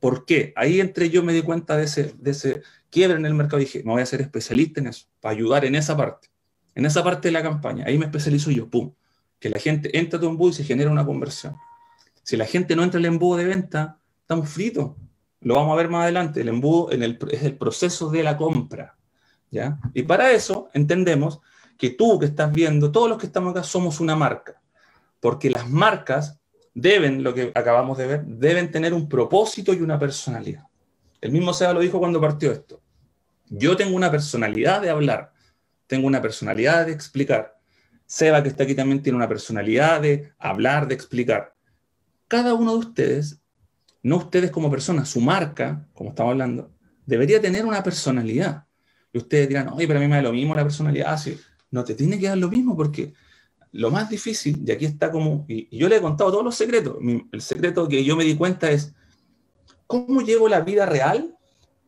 ¿Por 0.00 0.26
qué? 0.26 0.52
Ahí 0.56 0.80
entre 0.80 1.08
yo 1.10 1.22
me 1.22 1.32
di 1.32 1.42
cuenta 1.42 1.76
de 1.76 1.84
ese, 1.84 2.14
de 2.18 2.30
ese 2.30 2.62
quiebre 2.90 3.18
en 3.18 3.26
el 3.26 3.34
mercado 3.34 3.60
y 3.60 3.64
dije, 3.64 3.82
me 3.84 3.92
voy 3.92 4.02
a 4.02 4.06
ser 4.06 4.20
especialista 4.20 4.80
en 4.80 4.88
eso, 4.88 5.06
para 5.20 5.34
ayudar 5.34 5.64
en 5.64 5.74
esa 5.74 5.96
parte, 5.96 6.28
en 6.74 6.86
esa 6.86 7.02
parte 7.02 7.28
de 7.28 7.32
la 7.32 7.42
campaña. 7.42 7.84
Ahí 7.86 7.98
me 7.98 8.04
especializo 8.04 8.50
yo, 8.50 8.68
pum, 8.68 8.92
que 9.38 9.48
la 9.48 9.58
gente 9.58 9.98
entra 9.98 10.18
a 10.18 10.20
tu 10.20 10.28
embudo 10.28 10.50
y 10.50 10.54
se 10.54 10.64
genera 10.64 10.90
una 10.90 11.04
conversión. 11.04 11.56
Si 12.22 12.36
la 12.36 12.44
gente 12.44 12.76
no 12.76 12.82
entra 12.82 12.98
al 12.98 13.06
embudo 13.06 13.38
de 13.38 13.44
venta, 13.46 13.98
estamos 14.26 14.48
fritos. 14.48 14.90
Lo 15.40 15.54
vamos 15.54 15.72
a 15.72 15.76
ver 15.76 15.88
más 15.88 16.02
adelante. 16.02 16.40
El 16.40 16.48
embudo 16.48 16.90
en 16.90 17.04
el, 17.04 17.16
es 17.30 17.44
el 17.44 17.56
proceso 17.56 18.10
de 18.10 18.24
la 18.24 18.36
compra. 18.36 18.96
¿ya? 19.52 19.78
Y 19.94 20.02
para 20.02 20.32
eso 20.32 20.68
entendemos 20.74 21.40
que 21.78 21.90
tú 21.90 22.18
que 22.18 22.26
estás 22.26 22.52
viendo, 22.52 22.90
todos 22.90 23.08
los 23.08 23.18
que 23.18 23.26
estamos 23.26 23.52
acá, 23.52 23.62
somos 23.62 24.00
una 24.00 24.16
marca. 24.16 24.60
Porque 25.20 25.48
las 25.48 25.70
marcas 25.70 26.40
deben, 26.74 27.22
lo 27.22 27.34
que 27.34 27.52
acabamos 27.54 27.98
de 27.98 28.06
ver, 28.08 28.24
deben 28.24 28.72
tener 28.72 28.92
un 28.92 29.08
propósito 29.08 29.72
y 29.72 29.80
una 29.80 29.96
personalidad. 29.96 30.64
El 31.20 31.30
mismo 31.30 31.54
Seba 31.54 31.72
lo 31.72 31.80
dijo 31.80 32.00
cuando 32.00 32.20
partió 32.20 32.50
esto. 32.50 32.82
Yo 33.48 33.76
tengo 33.76 33.94
una 33.94 34.10
personalidad 34.10 34.82
de 34.82 34.90
hablar, 34.90 35.32
tengo 35.86 36.08
una 36.08 36.20
personalidad 36.20 36.86
de 36.86 36.92
explicar. 36.92 37.56
Seba, 38.06 38.42
que 38.42 38.48
está 38.48 38.64
aquí, 38.64 38.74
también 38.74 39.04
tiene 39.04 39.16
una 39.16 39.28
personalidad 39.28 40.00
de 40.00 40.32
hablar, 40.36 40.88
de 40.88 40.94
explicar. 40.96 41.54
Cada 42.26 42.54
uno 42.54 42.72
de 42.72 42.78
ustedes 42.78 43.40
no 44.06 44.18
ustedes 44.18 44.52
como 44.52 44.70
personas, 44.70 45.08
su 45.08 45.20
marca, 45.20 45.84
como 45.92 46.10
estamos 46.10 46.30
hablando, 46.30 46.70
debería 47.06 47.40
tener 47.40 47.66
una 47.66 47.82
personalidad. 47.82 48.64
Y 49.12 49.18
ustedes 49.18 49.48
dirán, 49.48 49.68
oye, 49.70 49.84
pero 49.88 49.98
a 49.98 50.02
mí 50.02 50.06
me 50.06 50.14
da 50.14 50.22
lo 50.22 50.32
mismo 50.32 50.54
la 50.54 50.62
personalidad. 50.62 51.18
Sí, 51.18 51.36
no 51.72 51.82
te 51.82 51.96
tiene 51.96 52.16
que 52.16 52.28
dar 52.28 52.38
lo 52.38 52.48
mismo 52.48 52.76
porque 52.76 53.14
lo 53.72 53.90
más 53.90 54.08
difícil, 54.08 54.62
y 54.64 54.70
aquí 54.70 54.84
está 54.84 55.10
como, 55.10 55.44
y, 55.48 55.76
yo 55.76 55.88
le 55.88 55.96
he 55.96 56.00
contado 56.00 56.30
todos 56.30 56.44
los 56.44 56.54
secretos, 56.54 56.98
el 57.32 57.42
secreto 57.42 57.88
que 57.88 58.04
yo 58.04 58.14
me 58.14 58.22
di 58.22 58.36
cuenta 58.36 58.70
es, 58.70 58.94
¿cómo 59.88 60.20
llevo 60.20 60.48
la 60.48 60.60
vida 60.60 60.86
real? 60.86 61.36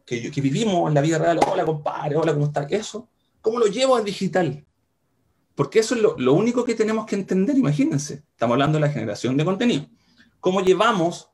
Que, 0.05 0.33
que 0.33 0.41
vivimos 0.41 0.89
en 0.89 0.95
la 0.95 1.01
vida 1.01 1.19
real, 1.19 1.39
hola 1.47 1.65
compadre, 1.65 2.17
hola, 2.17 2.33
¿cómo 2.33 2.47
está? 2.47 2.65
Eso, 2.65 3.09
¿cómo 3.41 3.61
lo 3.61 3.67
llevo 3.67 3.95
al 3.95 4.05
digital? 4.05 4.67
Porque 5.55 5.79
eso 5.79 5.95
es 5.95 6.01
lo, 6.01 6.19
lo 6.19 6.33
único 6.33 6.65
que 6.65 6.75
tenemos 6.75 7.07
que 7.07 7.15
entender, 7.15 7.57
imagínense, 7.57 8.25
estamos 8.33 8.55
hablando 8.55 8.79
de 8.79 8.87
la 8.87 8.93
generación 8.93 9.37
de 9.37 9.45
contenido. 9.45 9.87
¿Cómo 10.41 10.63
llevamos 10.63 11.31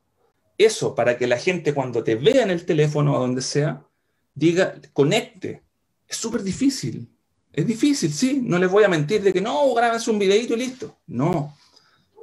eso 0.57 0.95
para 0.95 1.17
que 1.17 1.27
la 1.27 1.37
gente 1.37 1.73
cuando 1.73 2.03
te 2.03 2.15
vea 2.15 2.43
en 2.43 2.51
el 2.51 2.65
teléfono 2.65 3.15
o 3.15 3.19
donde 3.19 3.41
sea, 3.41 3.85
diga, 4.33 4.75
conecte. 4.93 5.63
Es 6.07 6.17
súper 6.17 6.43
difícil. 6.43 7.09
Es 7.51 7.65
difícil, 7.65 8.11
sí. 8.11 8.41
No 8.43 8.57
les 8.57 8.69
voy 8.69 8.83
a 8.83 8.89
mentir 8.89 9.21
de 9.21 9.33
que 9.33 9.41
no, 9.41 9.73
grábense 9.73 10.11
un 10.11 10.19
videito 10.19 10.53
y 10.53 10.57
listo. 10.57 10.97
No, 11.07 11.55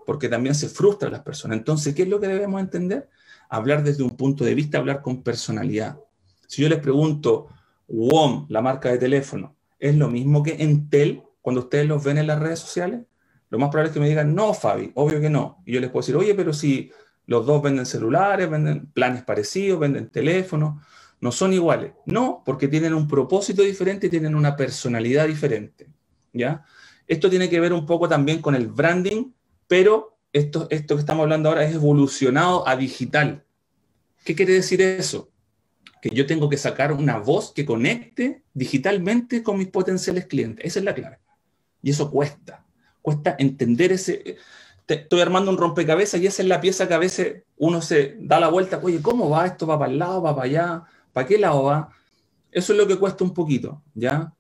porque 0.07 0.29
también 0.29 0.55
se 0.55 0.69
frustran 0.69 1.13
las 1.13 1.23
personas. 1.23 1.59
Entonces, 1.59 1.95
¿qué 1.95 2.03
es 2.03 2.09
lo 2.09 2.21
que 2.21 2.29
debemos 2.29 2.61
entender? 2.61 3.09
Hablar 3.49 3.83
desde 3.83 4.03
un 4.03 4.17
punto 4.17 4.45
de 4.45 4.55
vista, 4.55 4.79
hablar 4.79 5.03
con 5.03 5.23
personalidad. 5.23 5.99
Si 6.47 6.63
yo 6.63 6.69
les 6.69 6.81
pregunto, 6.81 7.49
WOM, 7.89 8.47
la 8.49 8.61
marca 8.61 8.91
de 8.91 8.99
teléfono, 8.99 9.57
¿es 9.79 9.97
lo 9.97 10.09
mismo 10.09 10.43
que 10.43 10.63
Entel 10.63 11.23
cuando 11.41 11.63
ustedes 11.63 11.87
los 11.87 12.03
ven 12.05 12.19
en 12.19 12.27
las 12.27 12.39
redes 12.39 12.61
sociales? 12.61 13.01
Lo 13.51 13.59
más 13.59 13.69
probable 13.69 13.89
es 13.89 13.95
que 13.95 14.01
me 14.01 14.09
digan, 14.09 14.35
no, 14.35 14.55
Fabi, 14.55 14.93
obvio 14.95 15.21
que 15.21 15.29
no. 15.29 15.63
Y 15.67 15.73
yo 15.73 15.81
les 15.81 15.91
puedo 15.91 16.03
decir, 16.03 16.17
oye, 16.17 16.35
pero 16.35 16.53
si 16.53 16.91
los 17.27 17.47
dos 17.47 17.63
venden 17.63 17.87
celulares, 17.87 18.51
venden 18.51 18.87
planes 18.87 19.23
parecidos, 19.23 19.81
venden 19.81 20.09
teléfonos, 20.09 20.83
no 21.21 21.31
son 21.33 21.53
iguales. 21.53 21.93
No, 22.05 22.43
porque 22.45 22.69
tienen 22.69 22.95
un 22.95 23.07
propósito 23.07 23.63
diferente 23.63 24.09
y 24.09 24.11
tienen 24.11 24.35
una 24.35 24.57
personalidad 24.57 25.27
diferente. 25.29 25.89
¿ya? 26.33 26.65
Esto 27.07 27.31
tiene 27.31 27.49
que 27.49 27.61
ver 27.61 27.73
un 27.73 27.87
poco 27.87 28.09
también 28.09 28.43
con 28.43 28.55
el 28.55 28.67
branding, 28.67 29.33
pero 29.69 30.19
esto, 30.33 30.67
esto 30.71 30.97
que 30.97 31.01
estamos 31.01 31.23
hablando 31.23 31.49
ahora 31.49 31.65
es 31.65 31.75
evolucionado 31.75 32.67
a 32.67 32.77
digital. 32.77 33.45
¿Qué 34.25 34.35
quiere 34.35 34.55
decir 34.55 34.81
eso? 34.81 35.31
Que 36.01 36.11
yo 36.11 36.27
tengo 36.27 36.49
que 36.49 36.57
sacar 36.57 36.93
una 36.93 37.19
voz 37.19 37.53
que 37.53 37.65
conecte 37.65 38.43
digitalmente 38.53 39.43
con 39.43 39.59
mis 39.59 39.69
potenciales 39.69 40.27
clientes. 40.27 40.65
Esa 40.65 40.81
es 40.81 40.85
la 40.85 40.95
clave. 40.95 41.19
Y 41.83 41.91
eso 41.91 42.11
cuesta. 42.11 42.65
Cuesta 43.01 43.37
entender 43.39 43.93
ese 43.93 44.37
estoy 44.95 45.21
armando 45.21 45.51
un 45.51 45.59
rompecabezas 45.59 46.21
y 46.21 46.27
esa 46.27 46.43
es 46.43 46.49
la 46.49 46.61
pieza 46.61 46.89
que 46.89 46.95
a 46.95 46.99
veces 46.99 47.43
uno 47.57 47.81
se 47.83 48.17
da 48.21 48.41
la 48.41 48.49
vuelta, 48.49 48.81
oye, 48.83 49.01
¿cómo 49.03 49.31
va? 49.31 49.47
¿Esto 49.47 49.67
va 49.67 49.79
para 49.79 49.93
el 49.93 49.99
lado, 49.99 50.23
va 50.23 50.35
para 50.35 50.47
allá? 50.47 50.83
¿Para 51.13 51.27
qué 51.27 51.39
lado 51.39 51.65
va? 51.65 51.91
Eso 52.51 52.73
es 52.73 52.79
lo 52.79 52.87
que 52.87 52.97
cuesta 52.97 53.25
un 53.25 53.33
poquito, 53.33 53.83
¿ya? 53.95 54.33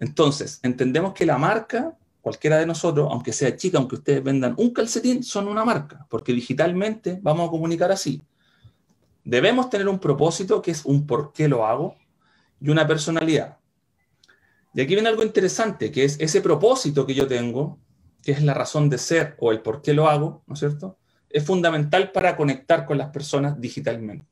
Entonces, 0.00 0.58
entendemos 0.62 1.12
que 1.12 1.24
la 1.24 1.38
marca, 1.38 1.96
cualquiera 2.20 2.58
de 2.58 2.66
nosotros, 2.66 3.08
aunque 3.10 3.32
sea 3.32 3.56
chica, 3.56 3.78
aunque 3.78 3.96
ustedes 3.96 4.22
vendan 4.22 4.54
un 4.56 4.72
calcetín, 4.72 5.22
son 5.22 5.48
una 5.48 5.64
marca, 5.64 6.06
porque 6.10 6.32
digitalmente 6.32 7.18
vamos 7.22 7.48
a 7.48 7.50
comunicar 7.50 7.92
así. 7.92 8.20
Debemos 9.24 9.70
tener 9.70 9.88
un 9.88 10.00
propósito 10.00 10.60
que 10.60 10.72
es 10.72 10.84
un 10.84 11.06
por 11.06 11.32
qué 11.32 11.46
lo 11.46 11.64
hago 11.64 11.96
y 12.60 12.70
una 12.70 12.86
personalidad. 12.86 13.58
Y 14.74 14.80
aquí 14.80 14.94
viene 14.94 15.08
algo 15.08 15.22
interesante, 15.22 15.92
que 15.92 16.04
es 16.04 16.18
ese 16.18 16.40
propósito 16.40 17.06
que 17.06 17.14
yo 17.14 17.26
tengo, 17.26 17.78
que 18.22 18.32
es 18.32 18.42
la 18.42 18.54
razón 18.54 18.88
de 18.88 18.98
ser 18.98 19.36
o 19.38 19.52
el 19.52 19.60
por 19.60 19.82
qué 19.82 19.92
lo 19.94 20.08
hago, 20.08 20.42
¿no 20.46 20.54
es 20.54 20.60
cierto? 20.60 20.98
Es 21.28 21.44
fundamental 21.44 22.12
para 22.12 22.36
conectar 22.36 22.86
con 22.86 22.98
las 22.98 23.10
personas 23.10 23.60
digitalmente. 23.60 24.26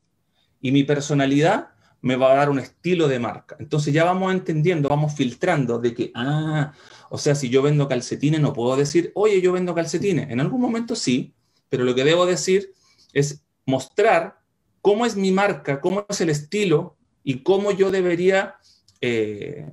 Y 0.61 0.71
mi 0.71 0.83
personalidad 0.83 1.69
me 2.01 2.15
va 2.15 2.31
a 2.31 2.35
dar 2.35 2.49
un 2.49 2.59
estilo 2.59 3.07
de 3.07 3.19
marca. 3.19 3.55
Entonces 3.59 3.93
ya 3.93 4.03
vamos 4.03 4.33
entendiendo, 4.33 4.89
vamos 4.89 5.13
filtrando 5.13 5.79
de 5.79 5.93
que, 5.93 6.11
ah, 6.15 6.73
o 7.09 7.17
sea, 7.17 7.35
si 7.35 7.49
yo 7.49 7.61
vendo 7.61 7.87
calcetines, 7.87 8.41
no 8.41 8.53
puedo 8.53 8.75
decir, 8.75 9.11
oye, 9.15 9.41
yo 9.41 9.51
vendo 9.51 9.75
calcetines. 9.75 10.29
En 10.29 10.39
algún 10.39 10.61
momento 10.61 10.95
sí, 10.95 11.33
pero 11.69 11.83
lo 11.83 11.93
que 11.93 12.03
debo 12.03 12.25
decir 12.25 12.73
es 13.13 13.43
mostrar 13.65 14.39
cómo 14.81 15.05
es 15.05 15.15
mi 15.15 15.31
marca, 15.31 15.79
cómo 15.79 16.05
es 16.09 16.21
el 16.21 16.29
estilo 16.29 16.97
y 17.23 17.43
cómo 17.43 17.71
yo 17.71 17.91
debería 17.91 18.55
eh, 18.99 19.69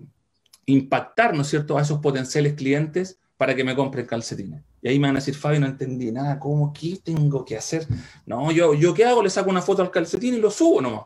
impactar, 0.66 1.35
¿no 1.35 1.42
es 1.42 1.48
cierto?, 1.48 1.78
a 1.78 1.83
esos 1.83 2.00
potenciales 2.00 2.54
clientes 2.54 3.18
para 3.38 3.55
que 3.55 3.64
me 3.64 3.74
compren 3.74 4.05
calcetines. 4.05 4.62
Y 4.83 4.88
ahí 4.88 4.98
me 4.98 5.07
van 5.07 5.16
a 5.16 5.20
decir, 5.20 5.35
Fabio, 5.35 5.61
no 5.61 5.66
entendí 5.66 6.11
nada, 6.11 6.38
¿cómo? 6.38 6.72
¿Qué 6.72 6.98
tengo 7.03 7.44
que 7.44 7.57
hacer? 7.57 7.87
No, 8.27 8.51
yo, 8.51 8.74
¿yo 8.74 8.92
qué 8.92 9.05
hago? 9.05 9.22
Le 9.22 9.31
saco 9.31 9.48
una 9.48 9.62
foto 9.62 9.81
al 9.81 9.92
calcetín 9.92 10.35
y 10.35 10.40
lo 10.40 10.51
subo 10.51 10.83
nomás. 10.83 11.05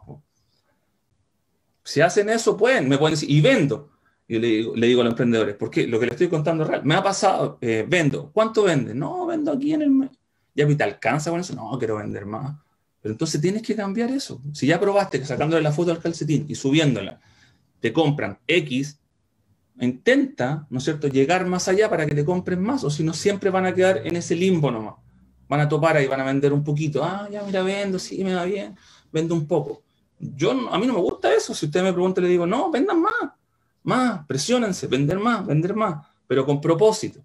Si 1.84 2.00
hacen 2.00 2.30
eso, 2.30 2.56
pueden, 2.56 2.88
me 2.88 2.96
pueden 2.96 3.14
decir, 3.14 3.30
y 3.30 3.40
vendo. 3.42 3.90
Y 4.26 4.38
le 4.38 4.46
digo, 4.46 4.74
le 4.74 4.86
digo 4.86 5.02
a 5.02 5.04
los 5.04 5.12
emprendedores, 5.12 5.56
porque 5.56 5.86
lo 5.86 6.00
que 6.00 6.06
le 6.06 6.12
estoy 6.12 6.28
contando 6.28 6.64
es 6.64 6.70
real. 6.70 6.84
Me 6.84 6.94
ha 6.94 7.02
pasado, 7.02 7.58
eh, 7.60 7.84
vendo. 7.86 8.30
¿Cuánto 8.32 8.62
vende? 8.62 8.94
No, 8.94 9.26
vendo 9.26 9.52
aquí 9.52 9.74
en 9.74 9.82
el 9.82 9.90
mes. 9.90 10.10
¿Ya 10.54 10.66
te 10.66 10.84
alcanza 10.84 11.30
con 11.30 11.40
eso? 11.40 11.54
No, 11.54 11.78
quiero 11.78 11.96
vender 11.96 12.24
más. 12.24 12.56
Pero 13.02 13.12
entonces 13.12 13.40
tienes 13.42 13.62
que 13.62 13.74
cambiar 13.74 14.10
eso. 14.10 14.40
Si 14.54 14.66
ya 14.66 14.80
probaste 14.80 15.18
que 15.18 15.26
sacándole 15.26 15.62
la 15.62 15.72
foto 15.72 15.90
al 15.90 15.98
calcetín 15.98 16.46
y 16.48 16.54
subiéndola, 16.54 17.20
te 17.80 17.92
compran 17.92 18.38
X, 18.46 19.01
intenta, 19.86 20.66
¿no 20.70 20.78
es 20.78 20.84
cierto?, 20.84 21.08
llegar 21.08 21.46
más 21.46 21.68
allá 21.68 21.88
para 21.90 22.06
que 22.06 22.14
te 22.14 22.24
compren 22.24 22.62
más, 22.62 22.84
o 22.84 22.90
si 22.90 23.02
no, 23.02 23.12
siempre 23.12 23.50
van 23.50 23.66
a 23.66 23.74
quedar 23.74 24.06
en 24.06 24.16
ese 24.16 24.34
limbo 24.34 24.70
nomás. 24.70 24.94
Van 25.48 25.60
a 25.60 25.68
topar 25.68 25.96
ahí, 25.96 26.06
van 26.06 26.20
a 26.20 26.24
vender 26.24 26.52
un 26.52 26.64
poquito. 26.64 27.04
Ah, 27.04 27.28
ya, 27.30 27.42
mira, 27.42 27.62
vendo, 27.62 27.98
sí, 27.98 28.22
me 28.24 28.34
va 28.34 28.44
bien, 28.44 28.76
vendo 29.12 29.34
un 29.34 29.46
poco. 29.46 29.82
Yo, 30.18 30.52
a 30.52 30.78
mí 30.78 30.86
no 30.86 30.94
me 30.94 31.00
gusta 31.00 31.34
eso. 31.34 31.52
Si 31.52 31.66
usted 31.66 31.82
me 31.82 31.92
pregunta, 31.92 32.20
le 32.20 32.28
digo, 32.28 32.46
no, 32.46 32.70
vendan 32.70 33.02
más, 33.02 33.32
más, 33.82 34.26
presiónense, 34.26 34.86
vender 34.86 35.18
más, 35.18 35.46
vender 35.46 35.74
más, 35.74 36.06
pero 36.26 36.46
con 36.46 36.60
propósito. 36.60 37.20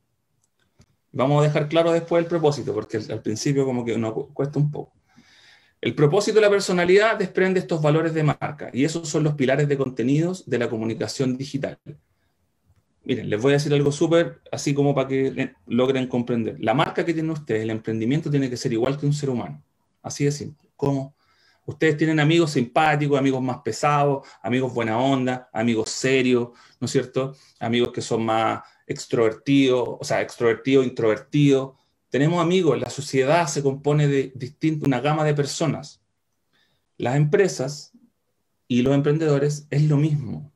Vamos 1.12 1.42
a 1.42 1.48
dejar 1.48 1.70
claro 1.70 1.92
después 1.92 2.24
el 2.24 2.30
propósito, 2.30 2.74
porque 2.74 2.98
al 2.98 3.22
principio 3.22 3.66
como 3.66 3.86
que 3.86 3.98
nos 3.98 4.14
cuesta 4.34 4.60
un 4.60 4.72
poco. 4.72 4.94
El 5.80 5.94
propósito 5.94 6.36
de 6.36 6.42
la 6.42 6.50
personalidad 6.50 7.18
desprende 7.18 7.60
estos 7.60 7.82
valores 7.82 8.14
de 8.14 8.24
marca 8.24 8.72
y 8.74 8.84
esos 8.84 9.08
son 9.08 9.24
los 9.24 9.36
pilares 9.36 9.68
de 9.68 9.78
contenidos 9.78 10.50
de 10.50 10.58
la 10.58 10.70
comunicación 10.70 11.38
digital. 11.38 11.78
Miren, 13.08 13.30
les 13.30 13.42
voy 13.42 13.52
a 13.52 13.54
decir 13.54 13.74
algo 13.74 13.90
súper, 13.94 14.42
así 14.52 14.74
como 14.74 14.94
para 14.94 15.08
que 15.08 15.54
logren 15.66 16.08
comprender. 16.08 16.58
La 16.60 16.74
marca 16.74 17.06
que 17.06 17.14
tiene 17.14 17.32
usted, 17.32 17.56
el 17.56 17.70
emprendimiento, 17.70 18.30
tiene 18.30 18.50
que 18.50 18.58
ser 18.58 18.74
igual 18.74 18.98
que 18.98 19.06
un 19.06 19.14
ser 19.14 19.30
humano. 19.30 19.64
Así 20.02 20.26
de 20.26 20.32
simple. 20.34 20.68
¿Cómo? 20.76 21.16
Ustedes 21.66 21.96
tienen 21.96 22.20
amigos 22.20 22.52
simpáticos, 22.52 23.18
amigos 23.18 23.42
más 23.42 23.60
pesados, 23.60 24.28
amigos 24.44 24.74
buena 24.74 25.00
onda, 25.00 25.50
amigos 25.54 25.90
serios, 25.90 26.50
¿no 26.82 26.86
es 26.86 26.92
cierto? 26.92 27.34
Amigos 27.62 27.94
que 27.94 28.02
son 28.02 28.26
más 28.26 28.64
extrovertidos, 28.86 29.88
o 29.88 30.04
sea, 30.04 30.22
extrovertidos, 30.22 30.86
introvertidos. 30.86 31.78
Tenemos 32.10 32.42
amigos, 32.42 32.78
la 32.78 32.90
sociedad 32.90 33.48
se 33.48 33.64
compone 33.64 34.10
de 34.10 34.34
distinta, 34.36 34.86
una 34.86 35.00
gama 35.00 35.24
de 35.24 35.34
personas. 35.34 36.02
Las 36.98 37.16
empresas 37.16 37.94
y 38.68 38.82
los 38.82 38.94
emprendedores 38.94 39.66
es 39.70 39.84
lo 39.84 39.96
mismo. 39.96 40.52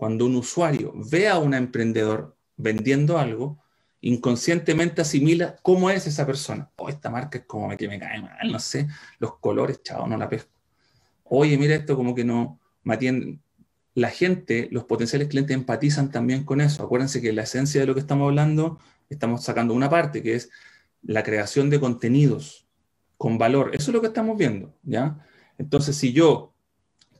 Cuando 0.00 0.24
un 0.24 0.36
usuario 0.36 0.94
ve 0.94 1.28
a 1.28 1.36
un 1.36 1.52
emprendedor 1.52 2.34
vendiendo 2.56 3.18
algo, 3.18 3.58
inconscientemente 4.00 5.02
asimila 5.02 5.56
cómo 5.60 5.90
es 5.90 6.06
esa 6.06 6.24
persona. 6.24 6.70
Oh, 6.76 6.88
esta 6.88 7.10
marca 7.10 7.36
es 7.36 7.44
como 7.44 7.68
que 7.76 7.86
me 7.86 7.98
cae 7.98 8.22
mal, 8.22 8.50
no 8.50 8.58
sé, 8.60 8.88
los 9.18 9.36
colores, 9.40 9.82
chao, 9.82 10.06
no 10.06 10.16
la 10.16 10.26
pesco. 10.26 10.48
Oye, 11.24 11.58
mira 11.58 11.74
esto 11.74 11.96
como 11.96 12.14
que 12.14 12.24
no 12.24 12.58
me 12.82 12.94
atienden. 12.94 13.42
La 13.92 14.08
gente, 14.08 14.68
los 14.72 14.84
potenciales 14.84 15.28
clientes 15.28 15.54
empatizan 15.54 16.10
también 16.10 16.44
con 16.44 16.62
eso. 16.62 16.82
Acuérdense 16.82 17.20
que 17.20 17.34
la 17.34 17.42
esencia 17.42 17.82
de 17.82 17.86
lo 17.86 17.92
que 17.92 18.00
estamos 18.00 18.26
hablando, 18.26 18.78
estamos 19.10 19.44
sacando 19.44 19.74
una 19.74 19.90
parte, 19.90 20.22
que 20.22 20.34
es 20.34 20.48
la 21.02 21.22
creación 21.22 21.68
de 21.68 21.78
contenidos 21.78 22.66
con 23.18 23.36
valor. 23.36 23.72
Eso 23.74 23.90
es 23.90 23.94
lo 23.94 24.00
que 24.00 24.06
estamos 24.06 24.38
viendo, 24.38 24.74
¿ya? 24.82 25.18
Entonces, 25.58 25.94
si 25.94 26.14
yo 26.14 26.54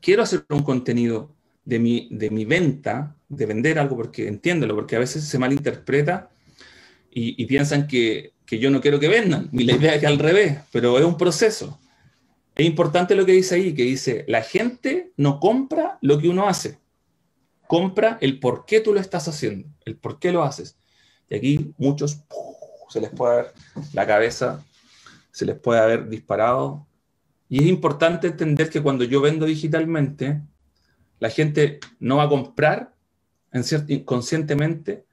quiero 0.00 0.22
hacer 0.22 0.46
un 0.48 0.62
contenido 0.62 1.36
de 1.64 1.78
mi, 1.78 2.08
de 2.10 2.30
mi 2.30 2.44
venta, 2.44 3.16
de 3.28 3.46
vender 3.46 3.78
algo, 3.78 3.96
porque 3.96 4.28
entiéndelo, 4.28 4.74
porque 4.74 4.96
a 4.96 5.00
veces 5.00 5.24
se 5.24 5.38
malinterpreta 5.38 6.30
y, 7.10 7.44
piensan 7.46 7.86
que, 7.86 8.32
yo 8.46 8.70
no 8.70 8.80
quiero 8.80 8.98
que 8.98 9.08
vendan. 9.08 9.48
Y 9.52 9.64
la 9.64 9.74
idea 9.74 9.94
es 9.94 10.00
que 10.00 10.06
al 10.06 10.18
revés, 10.18 10.58
pero 10.72 10.98
es 10.98 11.04
un 11.04 11.16
proceso. 11.16 11.78
Es 12.54 12.66
importante 12.66 13.14
lo 13.14 13.24
que 13.24 13.32
dice 13.32 13.54
ahí, 13.54 13.74
que 13.74 13.84
dice, 13.84 14.24
la 14.28 14.42
gente 14.42 15.12
no 15.16 15.38
compra 15.38 15.98
lo 16.02 16.18
que 16.18 16.28
uno 16.28 16.48
hace, 16.48 16.78
compra 17.66 18.18
el 18.20 18.40
por 18.40 18.66
qué 18.66 18.80
tú 18.80 18.92
lo 18.92 19.00
estás 19.00 19.28
haciendo, 19.28 19.68
el 19.84 19.96
por 19.96 20.18
qué 20.18 20.32
lo 20.32 20.42
haces. 20.42 20.76
Y 21.28 21.36
aquí 21.36 21.74
muchos 21.78 22.24
se 22.88 23.00
les 23.00 23.10
puede 23.10 23.36
ver 23.36 23.54
la 23.92 24.06
cabeza, 24.06 24.64
se 25.30 25.46
les 25.46 25.56
puede 25.58 25.80
haber 25.80 26.08
disparado. 26.08 26.86
Y 27.48 27.62
es 27.62 27.68
importante 27.68 28.26
entender 28.26 28.68
que 28.68 28.82
cuando 28.82 29.04
yo 29.04 29.20
vendo 29.20 29.46
digitalmente, 29.46 30.40
la 31.20 31.30
gente 31.30 31.78
no 32.00 32.16
va 32.16 32.24
a 32.24 32.28
comprar 32.28 32.94
en 33.52 33.62
cierto, 33.64 33.92
conscientemente 34.04 35.06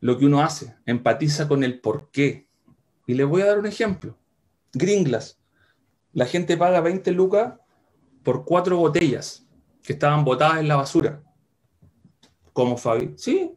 lo 0.00 0.18
que 0.18 0.26
uno 0.26 0.42
hace, 0.42 0.76
empatiza 0.84 1.48
con 1.48 1.62
el 1.62 1.80
por 1.80 2.10
qué. 2.10 2.48
Y 3.06 3.14
les 3.14 3.26
voy 3.26 3.42
a 3.42 3.46
dar 3.46 3.58
un 3.58 3.66
ejemplo. 3.66 4.18
Gringlas. 4.72 5.38
La 6.12 6.26
gente 6.26 6.56
paga 6.56 6.80
20 6.80 7.12
lucas 7.12 7.54
por 8.22 8.44
cuatro 8.44 8.76
botellas 8.76 9.46
que 9.82 9.92
estaban 9.92 10.24
botadas 10.24 10.58
en 10.58 10.68
la 10.68 10.76
basura. 10.76 11.22
¿Cómo, 12.52 12.76
Fabi? 12.76 13.14
Sí. 13.16 13.54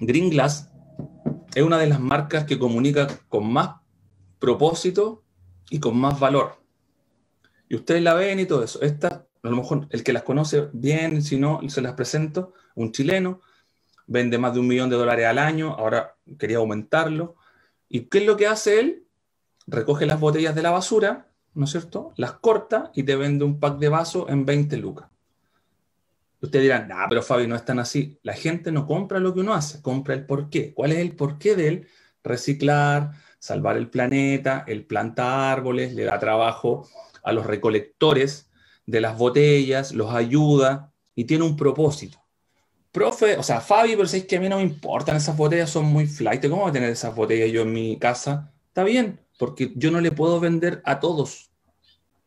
Gringlas 0.00 0.70
es 1.54 1.62
una 1.62 1.78
de 1.78 1.86
las 1.86 2.00
marcas 2.00 2.44
que 2.44 2.58
comunica 2.58 3.06
con 3.28 3.50
más 3.50 3.76
propósito 4.38 5.22
y 5.70 5.80
con 5.80 5.96
más 5.96 6.20
valor. 6.20 6.62
Y 7.68 7.76
ustedes 7.76 8.02
la 8.02 8.14
ven 8.14 8.40
y 8.40 8.46
todo 8.46 8.62
eso. 8.62 8.82
Esta, 8.82 9.26
a 9.42 9.48
lo 9.48 9.56
mejor 9.56 9.86
el 9.90 10.04
que 10.04 10.12
las 10.12 10.22
conoce 10.22 10.68
bien, 10.72 11.22
si 11.22 11.38
no, 11.38 11.60
se 11.68 11.82
las 11.82 11.94
presento, 11.94 12.52
un 12.74 12.92
chileno, 12.92 13.40
vende 14.06 14.38
más 14.38 14.54
de 14.54 14.60
un 14.60 14.68
millón 14.68 14.90
de 14.90 14.96
dólares 14.96 15.26
al 15.26 15.38
año, 15.38 15.74
ahora 15.74 16.16
quería 16.38 16.58
aumentarlo. 16.58 17.36
¿Y 17.88 18.02
qué 18.02 18.18
es 18.18 18.26
lo 18.26 18.36
que 18.36 18.46
hace 18.46 18.78
él? 18.78 19.06
Recoge 19.66 20.06
las 20.06 20.20
botellas 20.20 20.54
de 20.54 20.62
la 20.62 20.70
basura, 20.70 21.28
¿no 21.54 21.64
es 21.64 21.70
cierto? 21.70 22.12
Las 22.16 22.32
corta 22.32 22.90
y 22.94 23.02
te 23.02 23.16
vende 23.16 23.44
un 23.44 23.58
pack 23.58 23.78
de 23.78 23.88
vasos 23.88 24.28
en 24.28 24.46
20 24.46 24.76
lucas. 24.76 25.08
Ustedes 26.40 26.64
dirán, 26.64 26.88
no, 26.88 26.96
pero 27.08 27.22
Fabi, 27.22 27.46
no 27.46 27.54
es 27.54 27.64
tan 27.64 27.78
así. 27.78 28.18
La 28.22 28.34
gente 28.34 28.72
no 28.72 28.86
compra 28.86 29.20
lo 29.20 29.32
que 29.32 29.40
uno 29.40 29.54
hace, 29.54 29.80
compra 29.80 30.14
el 30.14 30.26
porqué. 30.26 30.72
¿Cuál 30.74 30.92
es 30.92 30.98
el 30.98 31.14
porqué 31.14 31.54
de 31.54 31.68
él? 31.68 31.88
Reciclar, 32.24 33.12
salvar 33.38 33.76
el 33.76 33.88
planeta, 33.88 34.64
él 34.66 34.84
planta 34.84 35.52
árboles, 35.52 35.94
le 35.94 36.04
da 36.04 36.18
trabajo 36.18 36.88
a 37.22 37.32
los 37.32 37.46
recolectores 37.46 38.51
de 38.86 39.00
las 39.00 39.16
botellas, 39.16 39.92
los 39.92 40.14
ayuda 40.14 40.92
y 41.14 41.24
tiene 41.24 41.44
un 41.44 41.56
propósito 41.56 42.22
profe, 42.92 43.38
o 43.38 43.42
sea, 43.42 43.60
Fabi, 43.60 43.96
pero 43.96 44.06
si 44.06 44.18
es 44.18 44.26
que 44.26 44.36
a 44.36 44.40
mí 44.40 44.48
no 44.48 44.58
me 44.58 44.62
importan 44.62 45.16
esas 45.16 45.36
botellas, 45.36 45.70
son 45.70 45.86
muy 45.86 46.06
flight, 46.06 46.42
¿cómo 46.42 46.62
voy 46.62 46.70
a 46.70 46.74
tener 46.74 46.90
esas 46.90 47.14
botellas 47.16 47.50
yo 47.50 47.62
en 47.62 47.72
mi 47.72 47.98
casa? 47.98 48.52
Está 48.68 48.84
bien, 48.84 49.18
porque 49.38 49.72
yo 49.74 49.90
no 49.90 50.00
le 50.00 50.12
puedo 50.12 50.38
vender 50.38 50.82
a 50.84 51.00
todos. 51.00 51.50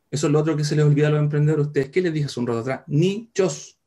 Eso 0.10 0.28
es 0.28 0.34
lo 0.34 0.40
otro 0.40 0.58
que 0.58 0.64
se 0.64 0.76
les 0.76 0.86
olvida 0.86 1.08
a 1.08 1.12
los 1.12 1.20
emprendedores. 1.20 1.68
¿Ustedes 1.68 1.90
qué 1.90 2.02
les 2.02 2.14
dije 2.14 2.26
hace 2.26 2.40
un 2.40 2.48
rato 2.48 2.60
atrás? 2.60 2.82
Nichos. 2.88 3.80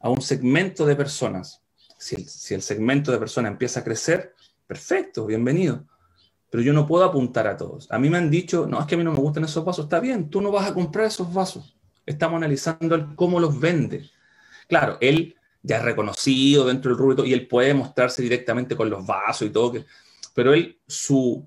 A 0.00 0.10
un 0.10 0.20
segmento 0.20 0.86
de 0.86 0.94
personas. 0.94 1.62
Si 1.98 2.14
el, 2.14 2.28
si 2.28 2.54
el 2.54 2.62
segmento 2.62 3.10
de 3.10 3.18
personas 3.18 3.52
empieza 3.52 3.80
a 3.80 3.84
crecer, 3.84 4.34
perfecto, 4.66 5.26
bienvenido. 5.26 5.84
Pero 6.50 6.62
yo 6.62 6.72
no 6.72 6.86
puedo 6.86 7.04
apuntar 7.04 7.46
a 7.46 7.56
todos. 7.56 7.90
A 7.90 7.98
mí 7.98 8.08
me 8.08 8.18
han 8.18 8.30
dicho, 8.30 8.66
no, 8.66 8.80
es 8.80 8.86
que 8.86 8.94
a 8.94 8.98
mí 8.98 9.04
no 9.04 9.12
me 9.12 9.18
gustan 9.18 9.44
esos 9.44 9.64
vasos. 9.64 9.86
Está 9.86 9.98
bien, 9.98 10.30
tú 10.30 10.40
no 10.40 10.52
vas 10.52 10.70
a 10.70 10.74
comprar 10.74 11.06
esos 11.06 11.32
vasos. 11.32 11.77
Estamos 12.08 12.38
analizando 12.38 13.14
cómo 13.16 13.38
los 13.38 13.60
vende. 13.60 14.08
Claro, 14.66 14.96
él 15.00 15.36
ya 15.62 15.76
es 15.76 15.82
reconocido 15.82 16.66
dentro 16.66 16.90
del 16.90 16.98
rubro 16.98 17.24
y 17.26 17.34
él 17.34 17.46
puede 17.46 17.74
mostrarse 17.74 18.22
directamente 18.22 18.76
con 18.76 18.88
los 18.88 19.04
vasos 19.04 19.46
y 19.46 19.50
todo, 19.50 19.74
pero 20.34 20.54
él, 20.54 20.78
su, 20.86 21.46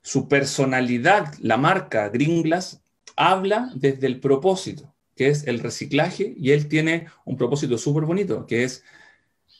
su 0.00 0.28
personalidad, 0.28 1.34
la 1.40 1.58
marca 1.58 2.08
Gringlas, 2.08 2.80
habla 3.16 3.70
desde 3.74 4.06
el 4.06 4.18
propósito, 4.20 4.94
que 5.14 5.28
es 5.28 5.46
el 5.46 5.58
reciclaje, 5.58 6.32
y 6.38 6.52
él 6.52 6.68
tiene 6.68 7.08
un 7.26 7.36
propósito 7.36 7.76
súper 7.76 8.04
bonito, 8.04 8.46
que 8.46 8.64
es 8.64 8.84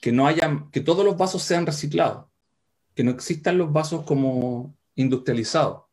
que 0.01 0.11
no 0.11 0.25
haya, 0.25 0.65
que 0.71 0.81
todos 0.81 1.05
los 1.05 1.15
vasos 1.15 1.43
sean 1.43 1.67
reciclados, 1.67 2.25
que 2.95 3.03
no 3.03 3.11
existan 3.11 3.59
los 3.59 3.71
vasos 3.71 4.03
como 4.03 4.75
industrializados, 4.95 5.83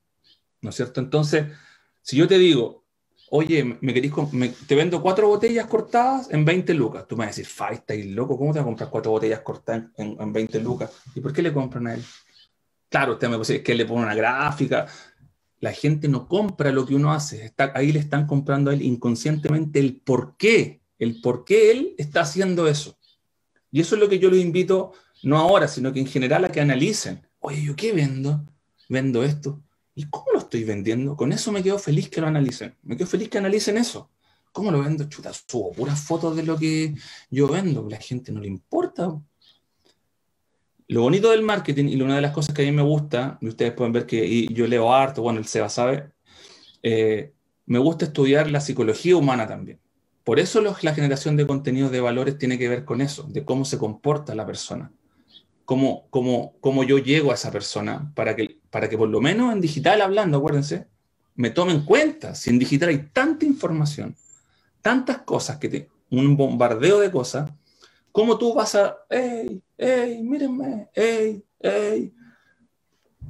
¿no 0.63 0.71
es 0.71 0.77
cierto? 0.77 1.01
Entonces, 1.01 1.47
si 2.03 2.17
yo 2.17 2.27
te 2.27 2.39
digo, 2.39 2.80
oye, 3.31 3.79
me 3.81 3.93
te 3.93 4.75
vendo 4.75 5.01
cuatro 5.01 5.29
botellas 5.29 5.67
cortadas 5.67 6.29
en 6.31 6.45
20 6.45 6.75
lucas. 6.75 7.07
Tú 7.07 7.17
me 7.17 7.25
vas 7.25 7.29
a 7.29 7.37
decir, 7.37 7.47
Fai, 7.47 7.77
estáis 7.77 8.07
loco, 8.07 8.37
¿cómo 8.37 8.53
te 8.53 8.59
vas 8.59 8.65
a 8.65 8.67
comprar 8.67 8.91
cuatro 8.91 9.13
botellas 9.13 9.41
cortadas 9.41 9.85
en, 9.97 10.33
20 10.33 10.61
lucas? 10.61 10.91
¿Y 11.15 11.21
por 11.21 11.33
qué 11.33 11.43
le 11.43 11.53
compran 11.53 11.87
a 11.87 11.95
él? 11.95 12.05
Claro, 12.89 13.13
usted 13.13 13.29
me 13.29 13.37
puede 13.37 13.53
decir 13.53 13.63
que 13.63 13.75
le 13.75 13.87
pone 13.87 14.03
una 14.03 14.15
gráfica. 14.15 14.87
La 15.61 15.73
gente 15.73 16.09
no 16.09 16.27
compra 16.27 16.73
lo 16.73 16.85
que 16.85 16.95
uno 16.95 17.13
hace. 17.13 17.55
Ahí 17.75 17.93
le 17.93 18.01
están 18.01 18.27
comprando 18.27 18.71
a 18.71 18.75
él 18.75 18.83
inconscientemente 18.83 19.79
el 19.79 20.01
por 20.01 20.37
qué, 20.37 20.83
el 20.99 21.21
por 21.21 21.45
qué 21.45 21.71
él 21.71 21.95
está 21.99 22.23
haciendo 22.23 22.67
eso. 22.67 22.99
Y 23.71 23.81
eso 23.81 23.95
es 23.95 24.01
lo 24.01 24.09
que 24.09 24.19
yo 24.19 24.29
les 24.31 24.41
invito, 24.41 24.93
no 25.23 25.39
ahora, 25.39 25.69
sino 25.69 25.93
que 25.93 26.01
en 26.01 26.07
general 26.07 26.45
a 26.45 26.51
que 26.51 26.61
analicen. 26.61 27.25
Oye, 27.39 27.63
¿yo 27.63 27.77
qué 27.77 27.93
vendo? 27.93 28.45
Vendo 28.89 29.23
esto. 29.23 29.63
¿Y 29.95 30.09
cómo 30.09 30.27
lo 30.33 30.39
estoy 30.39 30.65
vendiendo? 30.65 31.17
Con 31.17 31.33
eso 31.33 31.53
me 31.53 31.63
quedo 31.63 31.79
feliz 31.79 32.09
que 32.09 32.21
lo 32.21 32.27
analicen. 32.27 32.75
Me 32.83 32.97
quedo 32.97 33.07
feliz 33.07 33.29
que 33.29 33.39
analicen 33.39 33.77
eso. 33.77 34.11
¿Cómo 34.53 34.71
lo 34.71 34.83
vendo? 34.83 35.05
Chuta, 35.05 35.33
subo 35.33 35.73
puras 35.73 36.01
fotos 36.01 36.37
de 36.37 36.43
lo 36.43 36.57
que 36.57 36.95
yo 37.31 37.49
vendo. 37.49 37.87
La 37.89 37.99
gente 37.99 38.33
no 38.33 38.41
le 38.41 38.49
importa. 38.49 39.21
Lo 40.89 41.03
bonito 41.03 41.31
del 41.31 41.43
marketing 41.43 41.87
y 41.87 42.01
una 42.01 42.17
de 42.17 42.23
las 42.23 42.33
cosas 42.33 42.55
que 42.55 42.63
a 42.63 42.65
mí 42.65 42.73
me 42.73 42.83
gusta, 42.83 43.39
y 43.41 43.49
ustedes 43.49 43.73
pueden 43.73 43.93
ver 43.93 44.07
que 44.07 44.47
yo 44.49 44.67
leo 44.67 44.93
harto, 44.93 45.23
bueno, 45.23 45.39
el 45.39 45.47
Seba 45.47 45.69
sabe, 45.69 46.11
eh, 46.83 47.33
me 47.67 47.79
gusta 47.79 48.07
estudiar 48.07 48.51
la 48.51 48.61
psicología 48.61 49.17
humana 49.17 49.47
también. 49.47 49.79
Por 50.25 50.41
eso 50.41 50.61
la 50.61 50.95
generación 50.95 51.37
de 51.37 51.47
contenidos 51.47 51.93
de 51.93 52.01
valores 52.01 52.39
tiene 52.39 52.59
que 52.59 52.69
ver 52.69 52.85
con 52.85 53.01
eso, 53.01 53.23
de 53.25 53.45
cómo 53.45 53.65
se 53.65 53.79
comporta 53.79 54.35
la 54.35 54.47
persona 54.47 54.91
cómo, 55.71 56.09
cómo, 56.11 56.57
cómo 56.59 56.83
yo 56.83 56.99
llego 56.99 57.31
a 57.31 57.35
esa 57.35 57.53
persona 57.53 58.11
para 58.17 58.35
que, 58.35 58.59
para 58.71 58.89
que 58.89 58.97
por 58.97 59.09
lo 59.09 59.21
menos 59.21 59.53
en 59.53 59.61
digital 59.61 60.01
hablando, 60.01 60.39
acuérdense, 60.39 60.87
me 61.35 61.51
tomen 61.51 61.85
cuenta. 61.85 62.35
Si 62.35 62.51
en 62.51 62.59
digital 62.59 62.91
hay 62.91 63.11
tanta 63.13 63.45
información, 63.45 64.17
tantas 64.81 65.19
cosas, 65.23 65.59
que 65.59 65.69
te, 65.69 65.89
un 66.11 66.37
bombardeo 66.37 67.01
de 67.01 67.11
cosas, 67.11 67.51
¿cómo 68.13 68.39
tú 68.39 68.55
vas 68.55 68.75
a, 68.75 68.99
hey, 69.09 69.63
hey, 69.77 70.23
mírenme, 70.23 70.89
hey, 70.95 71.45
hey? 71.61 72.15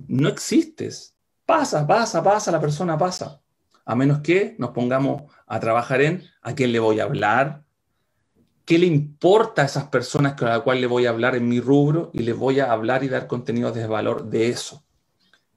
No 0.09 0.29
existes. 0.29 1.14
Pasa, 1.46 1.87
pasa, 1.87 2.22
pasa, 2.22 2.53
la 2.53 2.61
persona 2.61 2.96
pasa. 2.96 3.40
A 3.85 3.94
menos 3.94 4.20
que 4.20 4.55
nos 4.59 4.70
pongamos 4.70 5.22
a 5.46 5.59
trabajar 5.59 6.00
en 6.00 6.22
a 6.42 6.55
quién 6.55 6.72
le 6.72 6.79
voy 6.79 7.00
a 7.00 7.05
hablar, 7.05 7.64
¿Qué 8.70 8.79
le 8.79 8.87
importa 8.87 9.62
a 9.62 9.64
esas 9.64 9.88
personas 9.88 10.35
con 10.35 10.48
las 10.48 10.61
cuales 10.61 10.83
le 10.83 10.87
voy 10.87 11.05
a 11.05 11.11
hablar 11.11 11.35
en 11.35 11.48
mi 11.48 11.59
rubro 11.59 12.11
y 12.12 12.20
les 12.20 12.37
voy 12.37 12.61
a 12.61 12.70
hablar 12.70 13.03
y 13.03 13.09
dar 13.09 13.26
contenidos 13.26 13.74
de 13.74 13.85
valor 13.88 14.26
de 14.26 14.48
eso? 14.48 14.85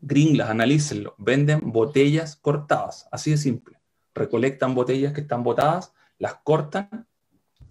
Gringlas, 0.05 0.49
analícenlo. 0.49 1.15
Venden 1.17 1.61
botellas 1.63 2.35
cortadas, 2.35 3.07
así 3.11 3.31
de 3.31 3.37
simple. 3.37 3.79
Recolectan 4.13 4.75
botellas 4.75 5.13
que 5.13 5.21
están 5.21 5.43
botadas, 5.43 5.93
las 6.19 6.35
cortan 6.43 7.07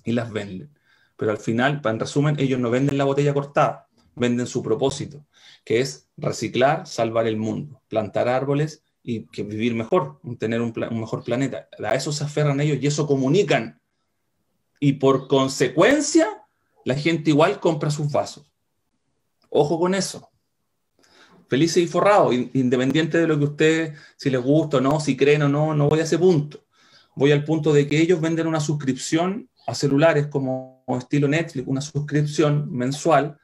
y 0.04 0.12
las 0.12 0.32
venden. 0.32 0.70
Pero 1.16 1.30
al 1.30 1.36
final, 1.36 1.82
en 1.84 2.00
resumen, 2.00 2.36
ellos 2.38 2.58
no 2.58 2.70
venden 2.70 2.96
la 2.96 3.04
botella 3.04 3.34
cortada, 3.34 3.86
venden 4.14 4.46
su 4.46 4.62
propósito, 4.62 5.26
que 5.62 5.80
es 5.80 6.08
reciclar, 6.16 6.86
salvar 6.86 7.26
el 7.26 7.36
mundo, 7.36 7.82
plantar 7.88 8.28
árboles 8.28 8.82
y 9.02 9.26
que 9.26 9.42
vivir 9.42 9.74
mejor, 9.74 10.18
tener 10.38 10.62
un, 10.62 10.72
un 10.90 11.00
mejor 11.00 11.22
planeta. 11.22 11.68
A 11.84 11.94
eso 11.94 12.12
se 12.12 12.24
aferran 12.24 12.60
ellos 12.60 12.78
y 12.80 12.86
eso 12.86 13.06
comunican. 13.06 13.80
Y 14.80 14.94
por 14.94 15.28
consecuencia, 15.28 16.26
la 16.84 16.94
gente 16.94 17.30
igual 17.30 17.60
compra 17.60 17.90
sus 17.90 18.10
vasos. 18.10 18.50
Ojo 19.50 19.78
con 19.78 19.94
eso. 19.94 20.31
Felices 21.52 21.82
y 21.82 21.86
forrados, 21.86 22.34
independiente 22.54 23.18
de 23.18 23.26
lo 23.26 23.38
que 23.38 23.44
ustedes, 23.44 23.98
si 24.16 24.30
les 24.30 24.40
gusta 24.40 24.78
o 24.78 24.80
no, 24.80 24.98
si 25.00 25.18
creen 25.18 25.42
o 25.42 25.50
no, 25.50 25.74
no 25.74 25.90
voy 25.90 26.00
a 26.00 26.04
ese 26.04 26.18
punto. 26.18 26.64
Voy 27.14 27.30
al 27.30 27.44
punto 27.44 27.74
de 27.74 27.86
que 27.86 28.00
ellos 28.00 28.22
venden 28.22 28.46
una 28.46 28.58
suscripción 28.58 29.50
a 29.66 29.74
celulares 29.74 30.28
como 30.28 30.82
estilo 30.98 31.28
Netflix, 31.28 31.68
una 31.68 31.82
suscripción 31.82 32.72
mensual 32.72 33.36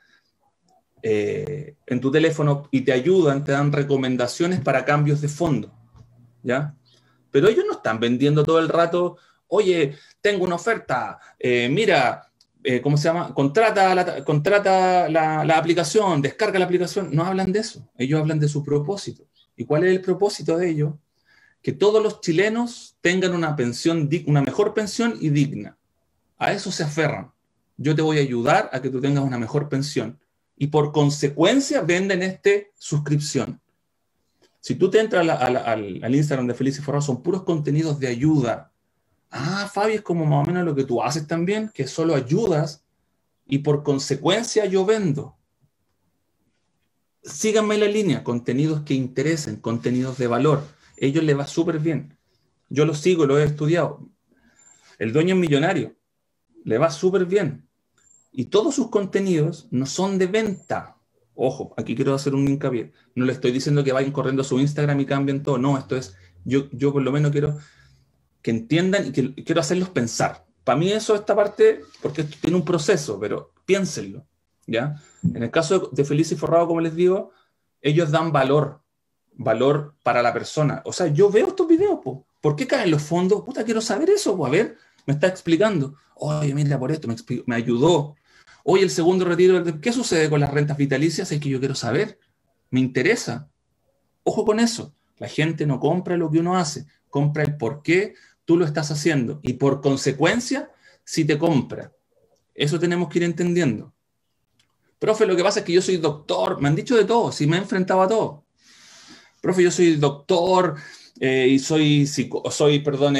eh, 1.02 1.74
en 1.86 2.00
tu 2.00 2.10
teléfono 2.10 2.66
y 2.70 2.80
te 2.80 2.92
ayudan, 2.92 3.44
te 3.44 3.52
dan 3.52 3.72
recomendaciones 3.72 4.62
para 4.62 4.86
cambios 4.86 5.20
de 5.20 5.28
fondo. 5.28 5.70
¿Ya? 6.42 6.74
Pero 7.30 7.48
ellos 7.48 7.66
no 7.66 7.74
están 7.74 8.00
vendiendo 8.00 8.42
todo 8.42 8.58
el 8.58 8.70
rato, 8.70 9.18
oye, 9.48 9.96
tengo 10.22 10.46
una 10.46 10.54
oferta, 10.54 11.18
eh, 11.38 11.68
mira, 11.70 12.27
eh, 12.64 12.80
¿cómo 12.80 12.96
se 12.96 13.04
llama? 13.04 13.32
Contrata, 13.34 13.94
la, 13.94 14.24
contrata 14.24 15.08
la, 15.08 15.56
aplicación, 15.56 16.20
descarga 16.20 16.58
la 16.58 16.64
aplicación. 16.64 17.10
No 17.12 17.24
hablan 17.24 17.52
de 17.52 17.60
eso. 17.60 17.88
Ellos 17.96 18.20
hablan 18.20 18.40
de 18.40 18.48
su 18.48 18.64
propósito. 18.64 19.24
¿Y 19.56 19.64
cuál 19.64 19.84
es 19.84 19.90
el 19.90 20.00
propósito 20.00 20.56
de 20.56 20.70
ellos? 20.70 20.94
Que 21.62 21.72
todos 21.72 22.02
los 22.02 22.20
chilenos 22.20 22.96
tengan 23.00 23.34
una 23.34 23.56
pensión, 23.56 24.08
una 24.26 24.42
mejor 24.42 24.74
pensión 24.74 25.16
y 25.20 25.30
digna. 25.30 25.76
A 26.36 26.52
eso 26.52 26.70
se 26.70 26.84
aferran. 26.84 27.32
Yo 27.76 27.94
te 27.94 28.02
voy 28.02 28.18
a 28.18 28.22
ayudar 28.22 28.70
a 28.72 28.82
que 28.82 28.90
tú 28.90 29.00
tengas 29.00 29.24
una 29.24 29.38
mejor 29.38 29.68
pensión. 29.68 30.18
Y 30.56 30.68
por 30.68 30.92
consecuencia 30.92 31.82
venden 31.82 32.22
esta 32.22 32.50
suscripción. 32.76 33.60
Si 34.60 34.74
tú 34.74 34.90
te 34.90 35.00
entras 35.00 35.26
al, 35.28 36.14
Instagram 36.14 36.48
de 36.48 36.54
Feliz 36.54 36.78
y 36.78 36.82
Forrado, 36.82 37.02
son 37.02 37.22
puros 37.22 37.44
contenidos 37.44 37.98
de 38.00 38.08
ayuda, 38.08 38.72
Ah, 39.30 39.70
Fabi, 39.72 39.94
es 39.94 40.02
como 40.02 40.24
más 40.24 40.46
o 40.46 40.50
menos 40.50 40.64
lo 40.64 40.74
que 40.74 40.84
tú 40.84 41.02
haces 41.02 41.26
también, 41.26 41.70
que 41.72 41.86
solo 41.86 42.14
ayudas 42.14 42.84
y 43.46 43.58
por 43.58 43.82
consecuencia 43.82 44.64
yo 44.66 44.84
vendo. 44.84 45.36
Síganme 47.22 47.76
la 47.76 47.86
línea, 47.86 48.24
contenidos 48.24 48.82
que 48.82 48.94
interesen, 48.94 49.56
contenidos 49.56 50.16
de 50.18 50.26
valor. 50.26 50.64
Ellos 50.96 51.24
les 51.24 51.38
va 51.38 51.46
súper 51.46 51.78
bien. 51.78 52.16
Yo 52.68 52.84
lo 52.84 52.94
sigo, 52.94 53.26
lo 53.26 53.38
he 53.38 53.44
estudiado. 53.44 54.08
El 54.98 55.12
dueño 55.12 55.34
es 55.34 55.40
millonario, 55.40 55.96
le 56.64 56.78
va 56.78 56.90
súper 56.90 57.26
bien. 57.26 57.68
Y 58.32 58.46
todos 58.46 58.74
sus 58.74 58.90
contenidos 58.90 59.68
no 59.70 59.86
son 59.86 60.18
de 60.18 60.26
venta. 60.26 60.96
Ojo, 61.34 61.74
aquí 61.76 61.94
quiero 61.94 62.14
hacer 62.14 62.34
un 62.34 62.48
hincapié. 62.48 62.92
No 63.14 63.24
le 63.24 63.32
estoy 63.32 63.52
diciendo 63.52 63.84
que 63.84 63.92
vayan 63.92 64.12
corriendo 64.12 64.42
su 64.42 64.58
Instagram 64.58 65.00
y 65.00 65.06
cambien 65.06 65.42
todo. 65.42 65.58
No, 65.58 65.78
esto 65.78 65.96
es, 65.96 66.16
yo, 66.44 66.68
yo 66.72 66.92
por 66.92 67.02
lo 67.02 67.12
menos 67.12 67.30
quiero 67.30 67.58
que 68.48 68.52
entiendan 68.52 69.08
y 69.08 69.12
que 69.12 69.34
quiero 69.44 69.61
hacerlos 69.61 69.90
pensar. 69.90 70.46
Para 70.64 70.78
mí 70.78 70.90
eso, 70.90 71.14
esta 71.14 71.37
parte, 71.37 71.82
porque 72.00 72.22
esto 72.22 72.38
tiene 72.40 72.56
un 72.56 72.64
proceso, 72.64 73.20
pero 73.20 73.52
piénsenlo, 73.66 74.24
¿ya? 74.66 74.94
En 75.22 75.42
el 75.42 75.50
caso 75.50 75.90
de 75.92 76.02
Feliz 76.02 76.32
y 76.32 76.37
Forrado, 76.37 76.66
como 76.66 76.80
les 76.80 76.94
digo, 76.94 77.32
ellos 77.82 78.11
dan 78.11 78.32
valor, 78.32 78.80
valor 79.34 79.96
para 80.02 80.22
la 80.22 80.32
persona. 80.32 80.80
O 80.87 80.94
sea, 80.94 81.08
yo 81.08 81.30
veo 81.30 81.48
estos 81.48 81.68
videos, 81.68 81.98
¿por 82.40 82.56
qué 82.56 82.66
caen 82.66 82.90
los 82.90 83.02
fondos? 83.02 83.42
Puta, 83.42 83.64
quiero 83.64 83.82
saber 83.82 84.08
eso, 84.08 84.46
a 84.46 84.48
ver, 84.48 84.78
me 85.04 85.12
está 85.12 85.26
explicando. 85.26 85.96
Oye, 86.14 86.54
mira, 86.54 86.78
por 86.78 86.90
esto 86.90 87.06
me, 87.06 87.16
me 87.44 87.54
ayudó. 87.54 88.16
Oye, 88.64 88.82
el 88.82 88.90
segundo 88.90 89.26
retiro, 89.26 89.62
¿qué 89.78 89.92
sucede 89.92 90.30
con 90.30 90.40
las 90.40 90.54
rentas 90.54 90.78
vitalicias? 90.78 91.30
Es 91.30 91.38
que 91.38 91.50
yo 91.50 91.58
quiero 91.58 91.74
saber, 91.74 92.18
me 92.70 92.80
interesa. 92.80 93.50
Ojo 94.24 94.46
con 94.46 94.58
eso, 94.58 94.94
la 95.18 95.28
gente 95.28 95.66
no 95.66 95.78
compra 95.78 96.16
lo 96.16 96.30
que 96.30 96.38
uno 96.38 96.56
hace, 96.56 96.87
compra 97.11 97.42
el 97.42 97.58
por 97.58 97.82
qué 97.82 98.14
tú 98.48 98.56
lo 98.56 98.64
estás 98.64 98.90
haciendo 98.90 99.40
y 99.42 99.52
por 99.52 99.82
consecuencia, 99.82 100.72
si 101.04 101.26
te 101.26 101.37
compra. 101.37 101.92
Eso 102.54 102.78
tenemos 102.78 103.11
que 103.11 103.18
ir 103.18 103.24
entendiendo. 103.24 103.92
Profe, 104.98 105.26
lo 105.26 105.37
que 105.37 105.42
pasa 105.42 105.58
es 105.58 105.66
que 105.66 105.74
yo 105.74 105.82
soy 105.82 105.98
doctor, 105.98 106.58
me 106.58 106.68
han 106.68 106.74
dicho 106.74 106.96
de 106.96 107.04
todo, 107.04 107.30
si 107.30 107.46
me 107.46 107.56
he 107.56 107.61
enfrentado 107.61 108.00
a 108.00 108.08
todo. 108.08 108.44
Profe, 109.42 109.64
yo 109.64 109.70
soy 109.70 109.96
doctor 109.96 110.76
eh, 111.20 111.46
y 111.50 111.58
soy, 111.58 112.06
soy 112.06 112.78
perdón, 112.78 113.16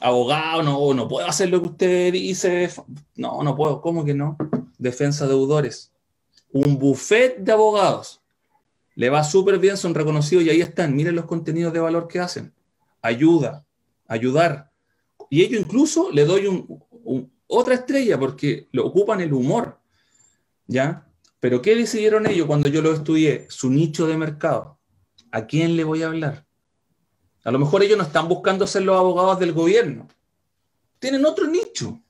abogado, 0.00 0.64
no, 0.64 0.94
no 0.94 1.06
puedo 1.06 1.28
hacer 1.28 1.48
lo 1.48 1.62
que 1.62 1.68
usted 1.68 2.12
dice. 2.12 2.68
No, 3.14 3.44
no 3.44 3.54
puedo, 3.54 3.80
¿cómo 3.80 4.04
que 4.04 4.14
no? 4.14 4.36
Defensa 4.78 5.26
de 5.26 5.30
deudores. 5.30 5.92
Un 6.50 6.76
buffet 6.76 7.38
de 7.38 7.52
abogados. 7.52 8.20
Le 8.96 9.10
va 9.10 9.22
súper 9.22 9.60
bien, 9.60 9.76
son 9.76 9.94
reconocidos 9.94 10.44
y 10.44 10.50
ahí 10.50 10.60
están. 10.60 10.96
Miren 10.96 11.14
los 11.14 11.26
contenidos 11.26 11.72
de 11.72 11.78
valor 11.78 12.08
que 12.08 12.18
hacen 12.18 12.52
ayuda, 13.00 13.65
ayudar. 14.08 14.72
Y 15.30 15.42
ello 15.42 15.58
incluso 15.58 16.10
le 16.10 16.24
doy 16.24 16.66
otra 17.46 17.74
estrella 17.74 18.18
porque 18.18 18.68
lo 18.72 18.86
ocupan 18.86 19.20
el 19.20 19.32
humor. 19.32 19.80
¿Ya? 20.66 21.06
Pero 21.40 21.62
¿qué 21.62 21.76
decidieron 21.76 22.26
ellos 22.26 22.46
cuando 22.46 22.68
yo 22.68 22.82
lo 22.82 22.92
estudié? 22.92 23.46
Su 23.48 23.70
nicho 23.70 24.06
de 24.06 24.16
mercado. 24.16 24.78
¿A 25.30 25.46
quién 25.46 25.76
le 25.76 25.84
voy 25.84 26.02
a 26.02 26.06
hablar? 26.06 26.46
A 27.44 27.52
lo 27.52 27.58
mejor 27.60 27.82
ellos 27.82 27.96
no 27.96 28.04
están 28.04 28.28
buscando 28.28 28.66
ser 28.66 28.82
los 28.82 28.96
abogados 28.96 29.38
del 29.38 29.52
gobierno. 29.52 30.08
Tienen 30.98 31.24
otro 31.24 31.46
nicho. 31.46 32.00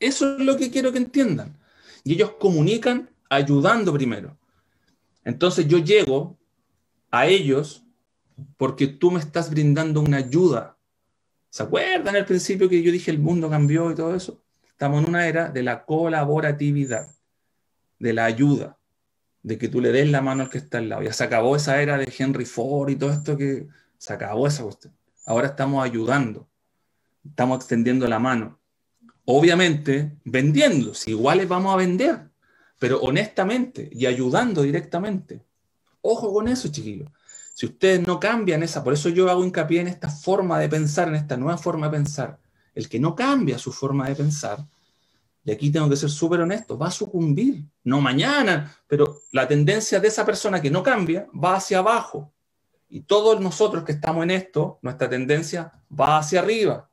Eso 0.00 0.38
es 0.38 0.44
lo 0.44 0.56
que 0.56 0.70
quiero 0.70 0.92
que 0.92 0.98
entiendan. 0.98 1.58
Y 2.04 2.14
ellos 2.14 2.32
comunican 2.38 3.10
ayudando 3.28 3.92
primero. 3.92 4.38
Entonces 5.24 5.68
yo 5.68 5.76
llego 5.76 6.38
a 7.10 7.26
ellos 7.26 7.82
porque 8.56 8.86
tú 8.86 9.10
me 9.10 9.20
estás 9.20 9.50
brindando 9.50 10.00
una 10.00 10.18
ayuda. 10.18 10.77
¿Se 11.50 11.62
acuerdan 11.62 12.14
al 12.16 12.26
principio 12.26 12.68
que 12.68 12.82
yo 12.82 12.92
dije 12.92 13.10
el 13.10 13.18
mundo 13.18 13.48
cambió 13.48 13.90
y 13.90 13.94
todo 13.94 14.14
eso? 14.14 14.42
Estamos 14.70 15.02
en 15.02 15.08
una 15.08 15.26
era 15.26 15.48
de 15.50 15.62
la 15.62 15.84
colaboratividad, 15.84 17.08
de 17.98 18.12
la 18.12 18.26
ayuda, 18.26 18.78
de 19.42 19.58
que 19.58 19.68
tú 19.68 19.80
le 19.80 19.90
des 19.90 20.08
la 20.08 20.20
mano 20.20 20.44
al 20.44 20.50
que 20.50 20.58
está 20.58 20.78
al 20.78 20.88
lado. 20.88 21.02
Ya 21.02 21.12
se 21.12 21.24
acabó 21.24 21.56
esa 21.56 21.80
era 21.80 21.96
de 21.96 22.12
Henry 22.16 22.44
Ford 22.44 22.90
y 22.90 22.96
todo 22.96 23.10
esto 23.10 23.36
que 23.36 23.66
se 23.96 24.12
acabó 24.12 24.46
esa 24.46 24.62
cuestión. 24.62 24.94
Ahora 25.26 25.48
estamos 25.48 25.84
ayudando, 25.84 26.48
estamos 27.24 27.58
extendiendo 27.58 28.06
la 28.06 28.18
mano. 28.18 28.58
Obviamente, 29.24 30.16
vendiendo, 30.24 30.94
si 30.94 31.10
iguales 31.10 31.48
vamos 31.48 31.74
a 31.74 31.76
vender, 31.76 32.28
pero 32.78 33.00
honestamente 33.00 33.88
y 33.92 34.06
ayudando 34.06 34.62
directamente. 34.62 35.42
Ojo 36.00 36.32
con 36.32 36.48
eso, 36.48 36.68
chiquillos. 36.68 37.10
Si 37.58 37.66
ustedes 37.66 38.06
no 38.06 38.20
cambian 38.20 38.62
esa, 38.62 38.84
por 38.84 38.92
eso 38.92 39.08
yo 39.08 39.28
hago 39.28 39.42
hincapié 39.42 39.80
en 39.80 39.88
esta 39.88 40.08
forma 40.08 40.60
de 40.60 40.68
pensar, 40.68 41.08
en 41.08 41.16
esta 41.16 41.36
nueva 41.36 41.58
forma 41.58 41.86
de 41.86 41.96
pensar. 41.98 42.38
El 42.72 42.88
que 42.88 43.00
no 43.00 43.16
cambia 43.16 43.58
su 43.58 43.72
forma 43.72 44.08
de 44.08 44.14
pensar, 44.14 44.64
y 45.42 45.50
aquí 45.50 45.68
tengo 45.72 45.90
que 45.90 45.96
ser 45.96 46.08
súper 46.08 46.40
honesto, 46.40 46.78
va 46.78 46.86
a 46.86 46.92
sucumbir. 46.92 47.64
No 47.82 48.00
mañana, 48.00 48.72
pero 48.86 49.22
la 49.32 49.48
tendencia 49.48 49.98
de 49.98 50.06
esa 50.06 50.24
persona 50.24 50.62
que 50.62 50.70
no 50.70 50.84
cambia 50.84 51.26
va 51.34 51.56
hacia 51.56 51.78
abajo. 51.80 52.32
Y 52.88 53.00
todos 53.00 53.40
nosotros 53.40 53.82
que 53.82 53.90
estamos 53.90 54.22
en 54.22 54.30
esto, 54.30 54.78
nuestra 54.80 55.10
tendencia 55.10 55.72
va 55.90 56.18
hacia 56.18 56.38
arriba. 56.38 56.88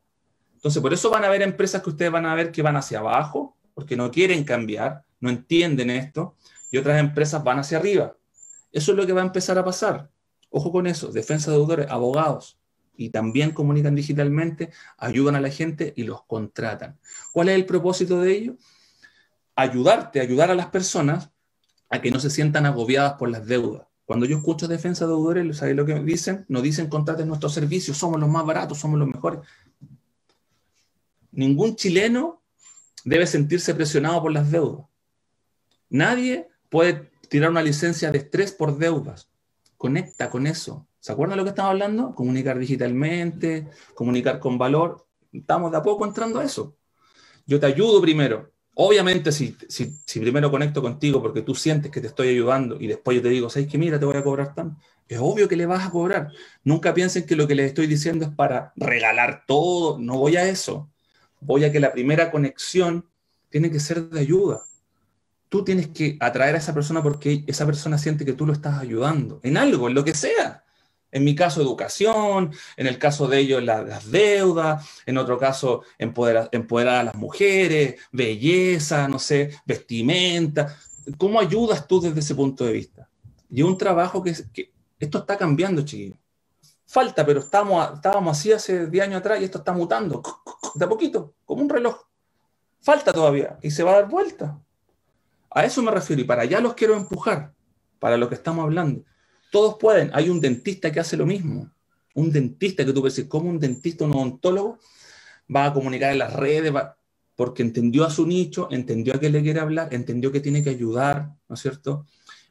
Entonces, 0.56 0.82
por 0.82 0.92
eso 0.96 1.12
van 1.12 1.26
a 1.26 1.28
haber 1.28 1.44
empresas 1.44 1.84
que 1.84 1.92
ustedes 1.92 2.12
van 2.12 2.26
a 2.26 2.34
ver 2.34 2.52
que 2.52 2.64
van 2.64 2.76
hacia 2.76 2.98
abajo, 2.98 3.56
porque 3.76 3.96
no 3.96 4.10
quieren 4.10 4.44
cambiar, 4.44 5.04
no 5.20 5.30
entienden 5.30 5.92
esto, 5.92 6.38
y 6.72 6.80
otras 6.80 7.00
empresas 7.00 7.44
van 7.44 7.60
hacia 7.60 7.78
arriba. 7.78 8.16
Eso 8.72 8.94
es 8.94 8.98
lo 8.98 9.06
que 9.06 9.14
va 9.14 9.22
a 9.22 9.26
empezar 9.26 9.60
a 9.60 9.64
pasar. 9.64 10.10
Ojo 10.58 10.72
con 10.72 10.88
eso, 10.88 11.12
defensa 11.12 11.52
de 11.52 11.58
deudores, 11.58 11.88
abogados, 11.90 12.58
y 12.96 13.10
también 13.10 13.52
comunican 13.52 13.94
digitalmente, 13.94 14.72
ayudan 14.98 15.36
a 15.36 15.42
la 15.42 15.50
gente 15.50 15.94
y 15.98 16.04
los 16.04 16.24
contratan. 16.24 16.98
¿Cuál 17.34 17.50
es 17.50 17.56
el 17.56 17.66
propósito 17.66 18.22
de 18.22 18.32
ello? 18.32 18.58
Ayudarte, 19.54 20.22
ayudar 20.22 20.52
a 20.52 20.56
las 20.56 20.68
personas 20.68 21.30
a 21.90 22.00
que 22.00 22.10
no 22.10 22.22
se 22.22 22.30
sientan 22.30 22.66
agobiadas 22.66 23.16
por 23.16 23.28
las 23.28 23.46
deudas. 23.46 23.86
Cuando 24.06 24.26
yo 24.26 24.38
escucho 24.38 24.70
defensa 24.70 25.04
de 25.04 25.12
deudores, 25.12 25.58
¿sabes 25.58 25.76
lo 25.76 25.86
que 25.86 26.00
dicen? 26.00 26.46
Nos 26.48 26.64
dicen 26.64 26.88
contraten 26.88 27.28
nuestros 27.28 27.54
servicios, 27.54 27.98
somos 27.98 28.18
los 28.18 28.30
más 28.30 28.46
baratos, 28.46 28.78
somos 28.78 28.98
los 28.98 29.10
mejores. 29.10 29.42
Ningún 31.34 31.76
chileno 31.76 32.42
debe 33.04 33.28
sentirse 33.28 33.76
presionado 33.76 34.22
por 34.22 34.32
las 34.32 34.50
deudas. 34.50 34.86
Nadie 35.90 36.48
puede 36.70 37.12
tirar 37.28 37.52
una 37.52 37.62
licencia 37.62 38.10
de 38.10 38.20
estrés 38.20 38.54
por 38.54 38.78
deudas 38.78 39.35
conecta 39.78 40.30
con 40.30 40.48
eso. 40.48 40.88
¿Se 41.00 41.12
acuerdan 41.12 41.38
de 41.38 41.38
lo 41.38 41.44
que 41.44 41.50
estamos 41.50 41.72
hablando? 41.72 42.16
Comunicar 42.16 42.58
digitalmente, 42.58 43.68
comunicar 43.94 44.40
con 44.40 44.58
valor. 44.58 45.06
Estamos 45.32 45.72
de 45.72 45.78
a 45.78 45.84
poco 45.84 46.06
entrando 46.06 46.40
a 46.40 46.44
eso. 46.44 46.76
Yo 47.46 47.60
te 47.60 47.68
ayudo 47.68 48.02
primero. 48.02 48.52
Obviamente, 48.74 49.32
si, 49.32 49.56
si, 49.70 50.20
primero 50.20 50.52
conecto 50.52 50.82
contigo 50.82 51.22
porque 51.22 51.42
tú 51.42 51.56
sientes 51.56 51.92
que 51.92 52.02
te 52.02 52.08
estoy 52.08 52.30
ayudando 52.30 52.78
y 52.80 52.88
después 52.88 53.16
yo 53.16 53.22
te 53.22 53.30
digo, 53.30 53.50
¿sabes 53.50 53.70
que 53.70 53.78
Mira, 53.78 54.00
te 54.00 54.06
voy 54.06 54.18
a 54.18 54.24
cobrar 54.24 54.54
tanto. 54.54 54.82
Es 55.08 55.20
obvio 55.22 55.48
que 55.48 55.56
le 55.56 55.66
vas 55.66 55.86
a 55.86 55.92
cobrar. 55.92 56.32
Nunca 56.64 56.94
piensen 56.94 57.26
que 57.26 57.36
lo 57.36 57.48
que 57.48 57.56
les 57.56 57.68
estoy 57.68 57.88
diciendo 57.88 58.26
es 58.26 58.32
para 58.32 58.74
regalar 58.76 59.44
todo. 59.46 60.00
No 60.00 60.18
voy 60.18 60.36
a 60.36 60.48
eso. 60.50 60.90
Voy 61.40 61.64
a 61.64 61.72
que 61.72 61.80
la 61.80 61.94
primera 61.94 62.32
conexión 62.32 63.08
tiene 63.50 63.72
que 63.72 63.80
ser 63.80 64.10
de 64.10 64.20
ayuda 64.20 64.66
tú 65.50 65.64
tienes 65.64 65.88
que 65.90 66.18
atraer 66.20 66.56
a 66.56 66.58
esa 66.58 66.74
persona 66.74 67.02
porque 67.02 67.44
esa 67.48 67.66
persona 67.66 67.98
siente 67.98 68.26
que 68.26 68.34
tú 68.34 68.46
lo 68.46 68.54
estás 68.54 68.80
ayudando 68.80 69.40
en 69.44 69.58
algo, 69.58 69.88
en 69.88 69.94
lo 69.94 70.04
que 70.04 70.14
sea, 70.14 70.64
En 71.12 71.24
mi 71.24 71.34
caso, 71.34 71.62
educación, 71.62 72.52
en 72.76 72.88
el 72.88 72.98
caso 73.00 73.28
de 73.28 73.40
ellos, 73.40 73.64
las 73.64 74.12
deudas, 74.12 74.86
en 75.06 75.18
otro 75.18 75.38
caso, 75.38 75.84
empoderar, 75.98 76.50
a 77.00 77.04
las 77.04 77.16
mujeres, 77.16 77.96
belleza, 78.12 79.08
no 79.08 79.18
sé, 79.18 79.52
vestimenta. 79.66 80.76
¿Cómo 81.18 81.40
ayudas 81.40 81.88
tú 81.88 82.02
desde 82.02 82.20
ese 82.20 82.36
punto 82.36 82.66
de 82.66 82.74
vista? 82.74 83.10
Y 83.50 83.62
un 83.62 83.78
trabajo 83.78 84.22
que, 84.22 84.34
que 84.52 84.74
esto 85.00 85.20
está 85.20 85.38
cambiando, 85.38 85.84
chiquillos. 85.84 86.18
Falta, 86.86 87.26
pero 87.26 87.40
estábamos 87.40 88.38
así 88.38 88.52
hace 88.52 88.88
10 88.88 89.06
años 89.06 89.20
atrás 89.20 89.40
y 89.40 89.46
esto 89.46 89.60
está 89.60 89.72
mutando 89.72 90.22
de 90.76 90.86
a 90.86 90.90
poquito, 90.90 91.34
como 91.46 91.62
un 91.62 91.70
reloj. 91.70 91.98
Falta 92.82 93.12
todavía 93.12 93.58
y 93.62 93.72
se 93.72 93.84
va 93.84 93.92
a 93.92 93.96
dar 94.02 94.10
vuelta. 94.10 94.60
A 95.56 95.64
eso 95.64 95.82
me 95.82 95.90
refiero 95.90 96.22
y 96.22 96.26
para 96.26 96.42
allá 96.42 96.60
los 96.60 96.74
quiero 96.74 96.98
empujar, 96.98 97.54
para 97.98 98.18
lo 98.18 98.28
que 98.28 98.36
estamos 98.36 98.66
hablando. 98.66 99.06
Todos 99.50 99.78
pueden. 99.80 100.12
Hay 100.14 100.30
un 100.30 100.42
dentista 100.42 100.92
que 100.92 101.00
hace 101.00 101.16
lo 101.16 101.26
mismo. 101.26 101.72
Un 102.14 102.30
dentista 102.30 102.86
que 102.86 102.92
tú 102.92 103.00
puedes 103.00 103.16
decir, 103.16 103.30
¿cómo 103.30 103.50
un 103.50 103.58
dentista, 103.58 104.04
un 104.04 104.12
odontólogo 104.12 104.80
va 105.54 105.68
a 105.68 105.74
comunicar 105.74 106.12
en 106.12 106.20
las 106.20 106.34
redes? 106.34 106.74
Porque 107.38 107.64
entendió 107.64 108.04
a 108.04 108.10
su 108.10 108.28
nicho, 108.28 108.68
entendió 108.70 109.16
a 109.16 109.20
qué 109.20 109.30
le 109.30 109.42
quiere 109.42 109.62
hablar, 109.62 109.94
entendió 109.94 110.30
que 110.30 110.42
tiene 110.42 110.62
que 110.62 110.72
ayudar, 110.72 111.32
¿no 111.48 111.56
es 111.56 111.62
cierto? 111.62 112.06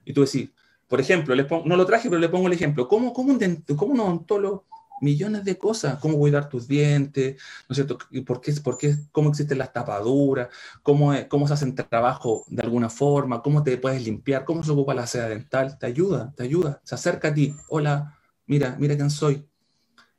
Y 0.06 0.14
tú 0.14 0.24
decís, 0.24 0.48
por 0.88 0.98
ejemplo, 0.98 1.36
no 1.66 1.76
lo 1.76 1.84
traje, 1.84 2.08
pero 2.08 2.18
le 2.18 2.30
pongo 2.30 2.46
el 2.46 2.54
ejemplo. 2.54 2.88
¿Cómo, 2.88 3.12
cómo, 3.12 3.34
un, 3.34 3.64
cómo 3.76 3.92
un 3.92 4.00
odontólogo 4.00 4.64
millones 5.00 5.44
de 5.44 5.58
cosas, 5.58 5.98
cómo 5.98 6.18
cuidar 6.18 6.48
tus 6.48 6.68
dientes, 6.68 7.40
¿no 7.68 7.72
es 7.72 7.76
cierto? 7.76 7.98
¿Por 8.26 8.40
qué, 8.40 8.52
por 8.62 8.78
qué, 8.78 8.94
¿Cómo 9.12 9.30
existen 9.30 9.58
las 9.58 9.72
tapaduras? 9.72 10.48
Cómo, 10.82 11.12
¿Cómo 11.28 11.46
se 11.48 11.54
hacen 11.54 11.74
trabajo 11.74 12.44
de 12.48 12.62
alguna 12.62 12.88
forma? 12.88 13.42
¿Cómo 13.42 13.62
te 13.62 13.76
puedes 13.78 14.02
limpiar? 14.02 14.44
¿Cómo 14.44 14.64
se 14.64 14.70
ocupa 14.72 14.94
la 14.94 15.06
seda 15.06 15.28
dental? 15.28 15.78
Te 15.78 15.86
ayuda, 15.86 16.32
te 16.36 16.44
ayuda, 16.44 16.80
se 16.84 16.94
acerca 16.94 17.28
a 17.28 17.34
ti. 17.34 17.54
Hola, 17.68 18.18
mira, 18.46 18.76
mira 18.78 18.96
quién 18.96 19.10
soy. 19.10 19.46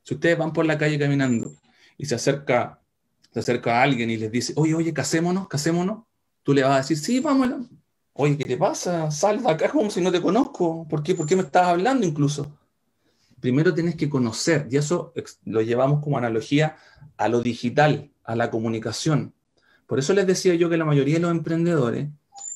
Si 0.02 0.14
ustedes 0.14 0.38
van 0.38 0.52
por 0.52 0.64
la 0.66 0.78
calle 0.78 0.98
caminando 0.98 1.52
y 1.98 2.06
se 2.06 2.14
acerca, 2.14 2.80
se 3.32 3.40
acerca 3.40 3.80
a 3.80 3.82
alguien 3.82 4.10
y 4.10 4.16
les 4.16 4.30
dice, 4.30 4.52
oye, 4.56 4.74
oye, 4.74 4.94
casémonos, 4.94 5.48
casémonos, 5.48 6.04
tú 6.42 6.54
le 6.54 6.62
vas 6.62 6.72
a 6.72 6.76
decir, 6.78 6.96
sí, 6.96 7.20
vamos. 7.20 7.68
Oye, 8.12 8.38
¿qué 8.38 8.44
te 8.44 8.56
pasa? 8.56 9.10
Sal 9.10 9.42
de 9.42 9.50
acá 9.50 9.68
como 9.68 9.90
si 9.90 10.00
no 10.00 10.12
te 10.12 10.22
conozco. 10.22 10.86
¿Por 10.88 11.02
qué? 11.02 11.14
¿Por 11.14 11.26
qué 11.26 11.36
me 11.36 11.42
estás 11.42 11.66
hablando 11.66 12.06
incluso? 12.06 12.56
Primero 13.40 13.74
tienes 13.74 13.96
que 13.96 14.08
conocer, 14.08 14.66
y 14.70 14.76
eso 14.76 15.12
lo 15.44 15.62
llevamos 15.62 16.02
como 16.02 16.18
analogía 16.18 16.76
a 17.16 17.28
lo 17.28 17.42
digital, 17.42 18.10
a 18.24 18.36
la 18.36 18.50
comunicación. 18.50 19.34
Por 19.86 19.98
eso 19.98 20.12
les 20.14 20.26
decía 20.26 20.54
yo 20.54 20.68
que 20.68 20.76
la 20.76 20.84
mayoría 20.84 21.14
de 21.14 21.20
los 21.20 21.30
emprendedores 21.30 22.08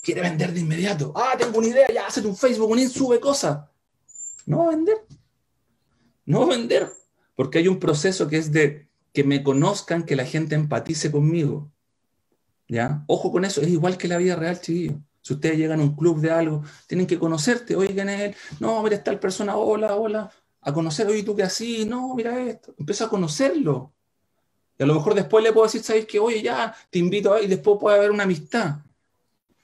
quiere 0.02 0.22
vender 0.22 0.52
de 0.52 0.60
inmediato. 0.60 1.12
Ah, 1.14 1.34
tengo 1.38 1.58
una 1.58 1.68
idea, 1.68 1.86
ya 1.92 2.06
hace 2.06 2.20
un 2.26 2.36
Facebook, 2.36 2.70
un 2.70 2.88
sube 2.88 3.20
cosas. 3.20 3.66
No 4.46 4.68
vender. 4.68 4.96
No 6.24 6.46
vender. 6.46 6.90
Porque 7.36 7.58
hay 7.58 7.68
un 7.68 7.78
proceso 7.78 8.26
que 8.26 8.38
es 8.38 8.50
de 8.52 8.88
que 9.12 9.24
me 9.24 9.42
conozcan, 9.42 10.04
que 10.04 10.16
la 10.16 10.24
gente 10.24 10.54
empatice 10.54 11.10
conmigo. 11.10 11.70
¿Ya? 12.68 13.04
Ojo 13.06 13.32
con 13.32 13.44
eso, 13.44 13.60
es 13.60 13.68
igual 13.68 13.96
que 13.96 14.08
la 14.08 14.16
vida 14.16 14.36
real, 14.36 14.60
chiquillo. 14.60 15.00
Si 15.22 15.34
ustedes 15.34 15.58
llegan 15.58 15.80
a 15.80 15.82
un 15.82 15.94
club 15.94 16.20
de 16.20 16.30
algo, 16.30 16.62
tienen 16.86 17.06
que 17.06 17.18
conocerte. 17.18 17.76
Oigan, 17.76 18.08
él, 18.08 18.34
no, 18.58 18.82
mira, 18.82 19.02
tal 19.02 19.18
persona, 19.18 19.56
hola, 19.56 19.96
hola 19.96 20.32
a 20.62 20.72
conocer, 20.72 21.06
oye, 21.06 21.22
tú 21.22 21.34
que 21.34 21.42
así, 21.42 21.84
no, 21.84 22.14
mira 22.14 22.38
esto, 22.40 22.74
empiezo 22.78 23.04
a 23.04 23.08
conocerlo. 23.08 23.92
Y 24.78 24.82
a 24.82 24.86
lo 24.86 24.94
mejor 24.94 25.14
después 25.14 25.44
le 25.44 25.52
puedo 25.52 25.66
decir, 25.66 25.82
¿sabes 25.82 26.06
qué? 26.06 26.18
Oye, 26.18 26.42
ya, 26.42 26.74
te 26.90 26.98
invito 26.98 27.32
a 27.34 27.42
y 27.42 27.46
después 27.46 27.78
puede 27.80 27.98
haber 27.98 28.10
una 28.10 28.24
amistad. 28.24 28.78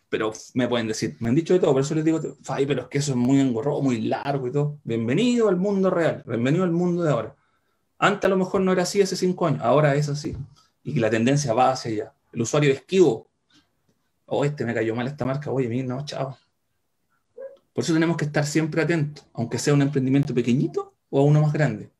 Pero 0.09 0.32
me 0.55 0.68
pueden 0.68 0.86
decir, 0.86 1.16
me 1.20 1.28
han 1.28 1.34
dicho 1.34 1.53
de 1.53 1.59
todo, 1.59 1.72
por 1.72 1.82
eso 1.82 1.94
les 1.94 2.05
digo, 2.05 2.20
Fay, 2.42 2.64
pero 2.66 2.82
es 2.82 2.88
que 2.88 2.99
eso 2.99 3.12
es 3.12 3.16
muy 3.16 3.40
engorroso, 3.40 3.82
muy 3.82 4.01
largo 4.03 4.47
y 4.47 4.53
todo. 4.53 4.78
Bienvenido 4.84 5.49
al 5.49 5.57
mundo 5.57 5.90
real, 5.90 6.22
bienvenido 6.26 6.64
al 6.64 6.70
mundo 6.70 7.03
de 7.03 7.11
ahora. 7.11 7.34
Antes 7.99 8.24
a 8.26 8.28
lo 8.28 8.36
mejor 8.36 8.61
no 8.61 8.72
era 8.72 8.82
así 8.82 9.03
hace 9.03 9.16
cinco 9.16 9.47
años, 9.47 9.62
ahora 9.62 9.94
es 9.94 10.09
así. 10.09 10.36
Y 10.84 10.94
que 10.94 11.01
la 11.01 11.11
tendencia 11.11 11.53
va 11.55 11.72
hacia 11.72 11.90
allá. 11.90 12.12
El 12.32 12.42
usuario 12.42 12.72
esquivo. 12.72 13.28
Oh, 14.26 14.44
este 14.44 14.64
me 14.64 14.74
cayó 14.74 14.94
mal 14.94 15.07
esta 15.07 15.24
marca, 15.24 15.51
oye, 15.51 15.68
mira, 15.68 15.86
no, 15.86 16.05
chao. 16.05 16.36
Por 17.77 17.85
eso 17.85 17.93
tenemos 17.93 18.16
que 18.16 18.24
estar 18.24 18.47
siempre 18.47 18.81
atentos, 18.81 19.27
aunque 19.35 19.59
sea 19.59 19.74
un 19.74 19.83
emprendimiento 19.83 20.33
pequeñito 20.33 20.95
o 21.11 21.20
a 21.20 21.22
uno 21.22 21.43
más 21.43 21.53
grande. 21.53 21.91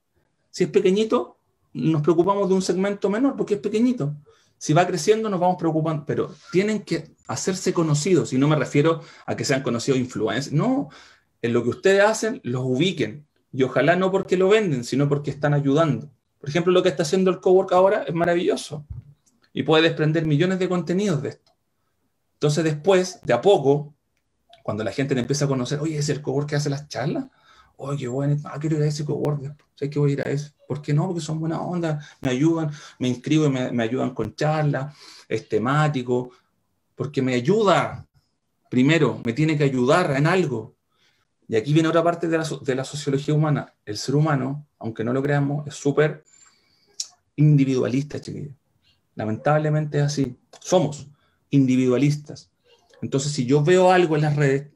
Si 0.51 0.65
es 0.65 0.71
pequeñito, 0.71 1.37
nos 1.75 2.01
preocupamos 2.01 2.49
de 2.49 2.55
un 2.55 2.63
segmento 2.63 3.11
menor 3.11 3.37
porque 3.37 3.57
es 3.57 3.61
pequeñito. 3.61 4.17
Si 4.57 4.73
va 4.73 4.87
creciendo, 4.87 5.29
nos 5.29 5.39
vamos 5.39 5.59
preocupando, 5.59 6.07
pero 6.07 6.35
tienen 6.51 6.81
que 6.81 7.11
hacerse 7.29 7.75
conocidos. 7.75 8.33
Y 8.33 8.39
no 8.39 8.49
me 8.49 8.57
refiero 8.57 9.03
a 9.27 9.37
que 9.37 9.45
sean 9.45 9.63
conocidos 9.63 10.01
influencers. 10.01 10.51
No, 10.57 10.89
en 11.43 11.53
lo 11.53 11.63
que 11.63 11.69
ustedes 11.69 12.03
hacen, 12.03 12.41
los 12.43 12.63
ubiquen. 12.65 13.27
Y 13.53 13.63
ojalá 13.63 13.97
no 13.97 14.11
porque 14.11 14.39
lo 14.39 14.49
venden, 14.49 14.83
sino 14.83 15.11
porque 15.11 15.31
están 15.31 15.53
ayudando. 15.53 16.11
Por 16.41 16.49
ejemplo, 16.49 16.73
lo 16.73 16.83
que 16.83 16.89
está 16.89 17.03
haciendo 17.03 17.31
el 17.31 17.41
Cowork 17.41 17.75
ahora 17.75 18.05
es 18.05 18.15
maravilloso. 18.15 18.87
Y 19.53 19.63
puede 19.63 19.83
desprender 19.83 20.25
millones 20.25 20.59
de 20.59 20.71
contenidos 20.71 21.21
de 21.21 21.29
esto. 21.29 21.53
Entonces 22.37 22.65
después, 22.65 23.21
de 23.25 23.35
a 23.35 23.43
poco, 23.43 23.93
cuando 24.67 24.83
la 24.83 24.91
gente 24.91 25.15
le 25.15 25.21
empieza 25.21 25.45
a 25.45 25.49
conocer, 25.49 25.79
oye, 25.79 25.97
es 25.97 26.09
el 26.09 26.21
cowork 26.21 26.49
que 26.49 26.57
hace 26.57 26.69
las 26.69 26.89
charlas. 26.89 27.27
Oye, 27.77 27.99
qué 27.99 28.09
bueno, 28.09 28.37
ah, 28.47 28.59
quiero 28.59 28.79
ir 28.79 28.83
a 28.83 28.87
ese 28.87 29.05
cowork, 29.05 29.55
sé 29.77 29.89
que 29.89 30.01
voy 30.01 30.11
a 30.11 30.13
ir 30.15 30.21
a 30.23 30.25
eso. 30.25 30.51
¿Por 30.67 30.83
qué 30.83 30.93
no? 30.93 31.07
Porque 31.07 31.21
son 31.21 31.39
buena 31.39 31.61
onda, 31.61 32.05
me 32.21 32.31
ayudan, 32.31 32.73
me 32.99 33.07
inscribo 33.07 33.47
y 33.47 33.51
me, 33.51 33.83
ayudan 33.85 34.13
con 34.13 34.35
charlas, 34.35 34.93
es 35.29 35.49
temático, 35.49 36.33
porque 36.97 37.23
me 37.23 37.35
ayuda. 37.35 38.09
Primero, 38.69 39.21
me 39.25 39.33
tiene 39.35 39.57
que 39.57 39.63
ayudar 39.63 40.11
en 40.17 40.27
algo. 40.27 40.75
Y 41.47 41.55
aquí 41.55 41.73
viene 41.73 41.89
otra 41.89 42.03
parte 42.03 42.27
de 42.27 42.37
la, 42.37 42.49
de 42.61 42.75
la 42.75 42.83
sociología 42.83 43.35
humana. 43.35 43.73
El 43.85 43.97
ser 43.97 44.17
humano, 44.17 44.67
aunque 44.81 45.05
no 45.05 45.13
lo 45.13 45.23
creamos, 45.23 45.65
es 45.69 45.77
súper 45.77 46.25
individualista, 47.37 48.21
chiquillos. 48.21 48.57
Lamentablemente 49.15 49.99
es 49.99 50.05
así. 50.07 50.37
Somos 50.59 51.07
individualistas. 51.51 52.51
Entonces, 53.03 53.33
si 53.33 53.47
yo 53.47 53.63
veo 53.63 53.91
algo 53.91 54.17
en 54.17 54.23
las 54.23 54.37
redes, 54.37 54.69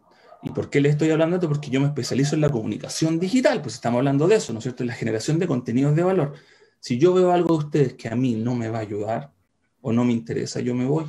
¿y 0.42 0.50
por 0.50 0.70
qué 0.70 0.80
le 0.80 0.88
estoy 0.88 1.10
hablando 1.10 1.36
esto? 1.36 1.48
Porque 1.48 1.70
yo 1.70 1.80
me 1.80 1.86
especializo 1.86 2.34
en 2.34 2.40
la 2.40 2.50
comunicación 2.50 3.18
digital, 3.18 3.62
pues 3.62 3.74
estamos 3.74 3.98
hablando 3.98 4.28
de 4.28 4.36
eso, 4.36 4.52
¿no 4.52 4.58
es 4.58 4.64
cierto? 4.64 4.82
En 4.82 4.88
la 4.88 4.94
generación 4.94 5.38
de 5.38 5.46
contenidos 5.46 5.94
de 5.96 6.02
valor. 6.02 6.34
Si 6.80 6.98
yo 6.98 7.12
veo 7.12 7.32
algo 7.32 7.58
de 7.58 7.64
ustedes 7.64 7.94
que 7.94 8.08
a 8.08 8.16
mí 8.16 8.34
no 8.34 8.54
me 8.54 8.68
va 8.68 8.78
a 8.78 8.82
ayudar 8.82 9.32
o 9.80 9.92
no 9.92 10.04
me 10.04 10.12
interesa, 10.12 10.60
yo 10.60 10.74
me 10.74 10.86
voy. 10.86 11.04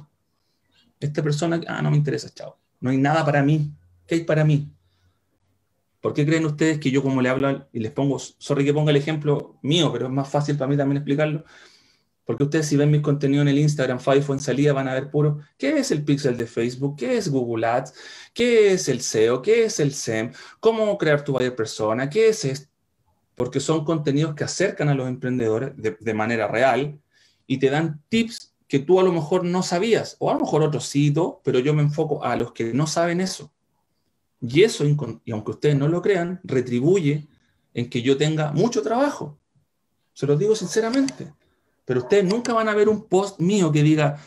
Esta 0.99 1.23
persona, 1.23 1.61
ah, 1.67 1.81
no 1.81 1.91
me 1.91 1.97
interesa, 1.97 2.29
chao. 2.29 2.57
No 2.79 2.89
hay 2.89 2.97
nada 2.97 3.25
para 3.25 3.41
mí. 3.43 3.71
¿Qué 4.05 4.15
hay 4.15 4.23
para 4.23 4.43
mí? 4.43 4.71
¿Por 6.01 6.13
qué 6.13 6.25
creen 6.25 6.45
ustedes 6.45 6.79
que 6.79 6.91
yo 6.91 7.03
como 7.03 7.21
le 7.21 7.29
hablo 7.29 7.67
y 7.71 7.79
les 7.79 7.91
pongo, 7.91 8.17
sorry 8.19 8.65
que 8.65 8.73
ponga 8.73 8.91
el 8.91 8.97
ejemplo 8.97 9.59
mío, 9.61 9.91
pero 9.93 10.07
es 10.07 10.11
más 10.11 10.27
fácil 10.27 10.57
para 10.57 10.67
mí 10.67 10.75
también 10.75 10.97
explicarlo? 10.97 11.45
Porque 12.31 12.45
ustedes 12.45 12.67
si 12.67 12.77
ven 12.77 12.89
mis 12.89 13.01
contenidos 13.01 13.41
en 13.41 13.49
el 13.49 13.59
Instagram, 13.59 13.99
Five 13.99 14.23
en 14.29 14.39
salida, 14.39 14.71
van 14.71 14.87
a 14.87 14.93
ver 14.93 15.11
puro, 15.11 15.39
¿qué 15.57 15.77
es 15.77 15.91
el 15.91 16.05
pixel 16.05 16.37
de 16.37 16.47
Facebook? 16.47 16.95
¿Qué 16.95 17.17
es 17.17 17.27
Google 17.27 17.67
Ads? 17.67 17.93
¿Qué 18.33 18.71
es 18.71 18.87
el 18.87 19.01
SEO? 19.01 19.41
¿Qué 19.41 19.65
es 19.65 19.81
el 19.81 19.93
SEM? 19.93 20.31
¿Cómo 20.61 20.97
crear 20.97 21.25
tu 21.25 21.33
buyer 21.33 21.53
persona? 21.53 22.09
¿Qué 22.09 22.29
es 22.29 22.45
esto? 22.45 22.69
Porque 23.35 23.59
son 23.59 23.83
contenidos 23.83 24.33
que 24.33 24.45
acercan 24.45 24.87
a 24.87 24.93
los 24.93 25.09
emprendedores 25.09 25.73
de, 25.75 25.97
de, 25.99 26.13
manera 26.13 26.47
real 26.47 27.01
y 27.47 27.57
te 27.57 27.69
dan 27.69 28.01
tips 28.07 28.55
que 28.65 28.79
tú 28.79 29.01
a 29.01 29.03
lo 29.03 29.11
mejor 29.11 29.43
no 29.43 29.61
sabías, 29.61 30.15
o 30.19 30.31
a 30.31 30.33
lo 30.35 30.39
mejor 30.39 30.61
otros 30.61 30.85
sí, 30.85 31.13
pero 31.43 31.59
yo 31.59 31.73
me 31.73 31.81
enfoco 31.81 32.23
a 32.23 32.37
los 32.37 32.53
que 32.53 32.73
no 32.73 32.87
saben 32.87 33.19
eso. 33.19 33.51
Y 34.39 34.63
eso, 34.63 34.85
y 34.85 35.31
aunque 35.33 35.51
ustedes 35.51 35.75
no 35.75 35.89
lo 35.89 36.01
crean, 36.01 36.39
retribuye 36.45 37.27
en 37.73 37.89
que 37.89 38.01
yo 38.01 38.15
tenga 38.15 38.53
mucho 38.53 38.81
trabajo. 38.81 39.37
Se 40.13 40.25
lo 40.25 40.37
digo 40.37 40.55
sinceramente. 40.55 41.33
Pero 41.91 42.03
ustedes 42.03 42.23
nunca 42.23 42.53
van 42.53 42.69
a 42.69 42.73
ver 42.73 42.87
un 42.87 43.05
post 43.05 43.41
mío 43.41 43.69
que 43.69 43.83
diga, 43.83 44.17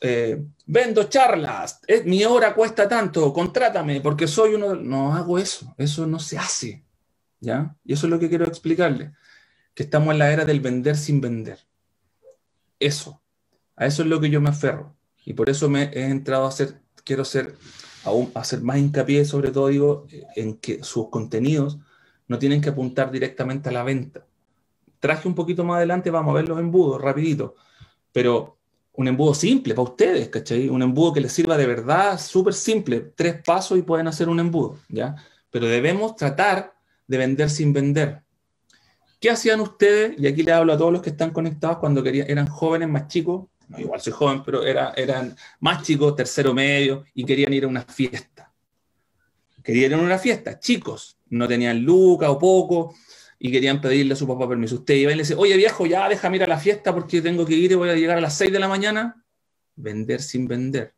eh, 0.00 0.44
vendo 0.66 1.04
charlas, 1.04 1.80
mi 2.06 2.24
hora 2.24 2.52
cuesta 2.52 2.88
tanto, 2.88 3.32
contrátame 3.32 4.00
porque 4.00 4.26
soy 4.26 4.54
uno. 4.54 4.74
No 4.74 5.14
hago 5.14 5.38
eso, 5.38 5.72
eso 5.78 6.08
no 6.08 6.18
se 6.18 6.38
hace. 6.38 6.82
¿Ya? 7.38 7.76
Y 7.84 7.92
eso 7.92 8.08
es 8.08 8.10
lo 8.10 8.18
que 8.18 8.28
quiero 8.28 8.46
explicarle, 8.46 9.12
que 9.74 9.84
estamos 9.84 10.10
en 10.12 10.18
la 10.18 10.32
era 10.32 10.44
del 10.44 10.58
vender 10.58 10.96
sin 10.96 11.20
vender. 11.20 11.60
Eso, 12.80 13.22
a 13.76 13.86
eso 13.86 14.02
es 14.02 14.08
lo 14.08 14.20
que 14.20 14.30
yo 14.30 14.40
me 14.40 14.50
aferro. 14.50 14.96
Y 15.24 15.34
por 15.34 15.48
eso 15.48 15.68
me 15.68 15.84
he 15.92 16.06
entrado 16.06 16.46
a 16.46 16.48
hacer, 16.48 16.80
quiero 17.04 17.22
hacer, 17.22 17.54
aún 18.02 18.32
hacer 18.34 18.60
más 18.60 18.78
hincapié, 18.78 19.24
sobre 19.24 19.52
todo 19.52 19.68
digo, 19.68 20.08
en 20.34 20.56
que 20.56 20.82
sus 20.82 21.10
contenidos 21.10 21.78
no 22.26 22.40
tienen 22.40 22.60
que 22.60 22.70
apuntar 22.70 23.12
directamente 23.12 23.68
a 23.68 23.72
la 23.72 23.84
venta 23.84 24.27
traje 25.00 25.28
un 25.28 25.34
poquito 25.34 25.64
más 25.64 25.78
adelante, 25.78 26.10
vamos 26.10 26.32
a 26.32 26.36
ver 26.36 26.48
los 26.48 26.58
embudos 26.58 27.00
rapidito, 27.00 27.54
pero 28.12 28.58
un 28.92 29.06
embudo 29.06 29.32
simple 29.32 29.74
para 29.74 29.90
ustedes, 29.90 30.28
¿cachai? 30.28 30.68
Un 30.68 30.82
embudo 30.82 31.12
que 31.12 31.20
les 31.20 31.32
sirva 31.32 31.56
de 31.56 31.66
verdad, 31.66 32.18
súper 32.18 32.52
simple, 32.52 33.12
tres 33.14 33.42
pasos 33.44 33.78
y 33.78 33.82
pueden 33.82 34.08
hacer 34.08 34.28
un 34.28 34.40
embudo, 34.40 34.76
¿ya? 34.88 35.14
Pero 35.50 35.66
debemos 35.66 36.16
tratar 36.16 36.74
de 37.06 37.16
vender 37.16 37.48
sin 37.48 37.72
vender. 37.72 38.22
¿Qué 39.20 39.30
hacían 39.30 39.60
ustedes? 39.60 40.18
Y 40.18 40.26
aquí 40.26 40.42
le 40.42 40.52
hablo 40.52 40.72
a 40.72 40.78
todos 40.78 40.92
los 40.92 41.02
que 41.02 41.10
están 41.10 41.30
conectados 41.30 41.78
cuando 41.78 42.02
querían, 42.02 42.28
eran 42.28 42.48
jóvenes 42.48 42.88
más 42.88 43.06
chicos, 43.08 43.46
no, 43.68 43.78
igual 43.78 44.00
soy 44.00 44.12
joven, 44.12 44.42
pero 44.44 44.64
era, 44.64 44.92
eran 44.96 45.36
más 45.60 45.82
chicos, 45.82 46.16
tercero 46.16 46.54
medio, 46.54 47.04
y 47.14 47.24
querían 47.24 47.52
ir 47.52 47.64
a 47.64 47.68
una 47.68 47.82
fiesta. 47.82 48.52
Querían 49.62 49.92
ir 49.92 49.98
a 49.98 50.02
una 50.02 50.18
fiesta, 50.18 50.58
chicos, 50.58 51.18
no 51.28 51.46
tenían 51.46 51.82
lucas 51.82 52.30
o 52.30 52.38
poco, 52.38 52.94
y 53.38 53.52
querían 53.52 53.80
pedirle 53.80 54.14
a 54.14 54.16
su 54.16 54.26
papá 54.26 54.48
permiso. 54.48 54.76
Usted 54.76 54.94
iba 54.94 55.12
y 55.12 55.14
le 55.14 55.22
dice, 55.22 55.34
oye 55.34 55.56
viejo, 55.56 55.86
ya 55.86 56.08
déjame 56.08 56.36
ir 56.36 56.44
a 56.44 56.48
la 56.48 56.58
fiesta 56.58 56.92
porque 56.94 57.22
tengo 57.22 57.46
que 57.46 57.54
ir 57.54 57.72
y 57.72 57.74
voy 57.74 57.90
a 57.90 57.94
llegar 57.94 58.18
a 58.18 58.20
las 58.20 58.36
6 58.36 58.52
de 58.52 58.58
la 58.58 58.68
mañana. 58.68 59.24
Vender 59.76 60.20
sin 60.20 60.48
vender. 60.48 60.94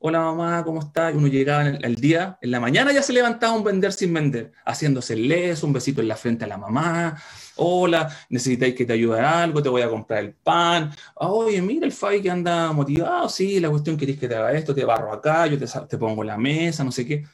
Hola 0.00 0.20
mamá, 0.20 0.62
¿cómo 0.64 0.80
está? 0.80 1.10
Y 1.10 1.16
uno 1.16 1.26
llegaba 1.26 1.66
el, 1.66 1.96
día, 1.96 2.38
en 2.40 2.52
la 2.52 2.60
mañana 2.60 2.92
ya 2.92 3.02
se 3.02 3.12
levantaba 3.12 3.54
un 3.54 3.64
vender 3.64 3.92
sin 3.92 4.14
vender, 4.14 4.52
haciéndose 4.64 5.16
les, 5.16 5.64
un 5.64 5.72
besito 5.72 6.00
en 6.00 6.06
la 6.06 6.14
frente 6.14 6.44
a 6.44 6.46
la 6.46 6.56
mamá. 6.56 7.20
Hola, 7.56 8.08
necesitáis 8.28 8.76
que 8.76 8.84
te 8.84 8.92
ayude 8.92 9.18
algo, 9.18 9.60
te 9.60 9.68
voy 9.68 9.82
a 9.82 9.88
comprar 9.88 10.20
el 10.22 10.34
pan. 10.34 10.92
Oye, 11.16 11.60
mira 11.62 11.84
el 11.84 11.90
Fabi 11.90 12.22
que 12.22 12.30
anda 12.30 12.70
motivado, 12.70 13.28
sí, 13.28 13.58
la 13.58 13.70
cuestión 13.70 13.96
querés 13.96 14.20
que 14.20 14.28
te 14.28 14.36
haga 14.36 14.52
esto, 14.52 14.72
te 14.72 14.84
barro 14.84 15.12
acá, 15.12 15.48
yo 15.48 15.58
te, 15.58 15.66
te 15.66 15.98
pongo 15.98 16.22
la 16.22 16.38
mesa, 16.38 16.84
no 16.84 16.92
sé 16.92 17.04
qué. 17.04 17.24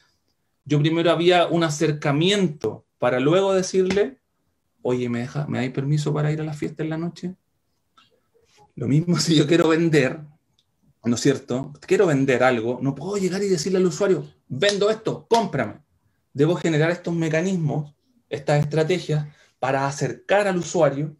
Yo 0.63 0.79
primero 0.79 1.11
había 1.11 1.45
un 1.45 1.63
acercamiento 1.63 2.87
para 2.97 3.19
luego 3.19 3.53
decirle, 3.53 4.17
oye, 4.87 5.09
¿me, 5.09 5.21
deja, 5.21 5.47
¿me 5.47 5.57
dais 5.57 5.71
permiso 5.71 6.13
para 6.13 6.31
ir 6.31 6.39
a 6.41 6.43
la 6.43 6.53
fiesta 6.53 6.83
en 6.83 6.91
la 6.91 6.97
noche? 6.97 7.33
Lo 8.75 8.87
mismo 8.87 9.17
si 9.19 9.35
yo 9.35 9.47
quiero 9.47 9.67
vender, 9.67 10.19
¿no 11.03 11.15
es 11.15 11.21
cierto? 11.21 11.73
Quiero 11.81 12.05
vender 12.05 12.43
algo, 12.43 12.77
no 12.81 12.93
puedo 12.93 13.17
llegar 13.17 13.41
y 13.41 13.49
decirle 13.49 13.79
al 13.79 13.87
usuario, 13.87 14.27
vendo 14.47 14.91
esto, 14.91 15.25
cómprame. 15.27 15.81
Debo 16.33 16.55
generar 16.55 16.91
estos 16.91 17.15
mecanismos, 17.15 17.95
estas 18.29 18.61
estrategias 18.61 19.25
para 19.57 19.87
acercar 19.87 20.47
al 20.47 20.57
usuario 20.57 21.15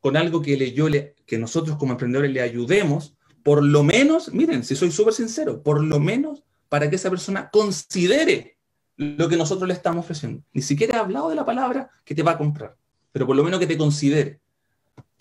con 0.00 0.16
algo 0.16 0.42
que, 0.42 0.56
le, 0.56 0.72
yo 0.72 0.88
le, 0.88 1.14
que 1.24 1.38
nosotros 1.38 1.76
como 1.76 1.92
emprendedores 1.92 2.32
le 2.32 2.40
ayudemos, 2.40 3.16
por 3.44 3.62
lo 3.62 3.84
menos, 3.84 4.32
miren, 4.32 4.64
si 4.64 4.74
soy 4.74 4.90
súper 4.90 5.14
sincero, 5.14 5.62
por 5.62 5.84
lo 5.84 6.00
menos 6.00 6.42
para 6.68 6.90
que 6.90 6.96
esa 6.96 7.10
persona 7.10 7.48
considere 7.52 8.58
lo 8.96 9.28
que 9.28 9.36
nosotros 9.36 9.68
le 9.68 9.74
estamos 9.74 10.04
ofreciendo. 10.04 10.42
Ni 10.52 10.62
siquiera 10.62 10.96
he 10.96 11.00
hablado 11.00 11.28
de 11.28 11.36
la 11.36 11.44
palabra 11.44 11.90
que 12.04 12.16
te 12.16 12.24
va 12.24 12.32
a 12.32 12.38
comprar 12.38 12.76
pero 13.14 13.28
por 13.28 13.36
lo 13.36 13.44
menos 13.44 13.60
que 13.60 13.68
te 13.68 13.78
considere. 13.78 14.40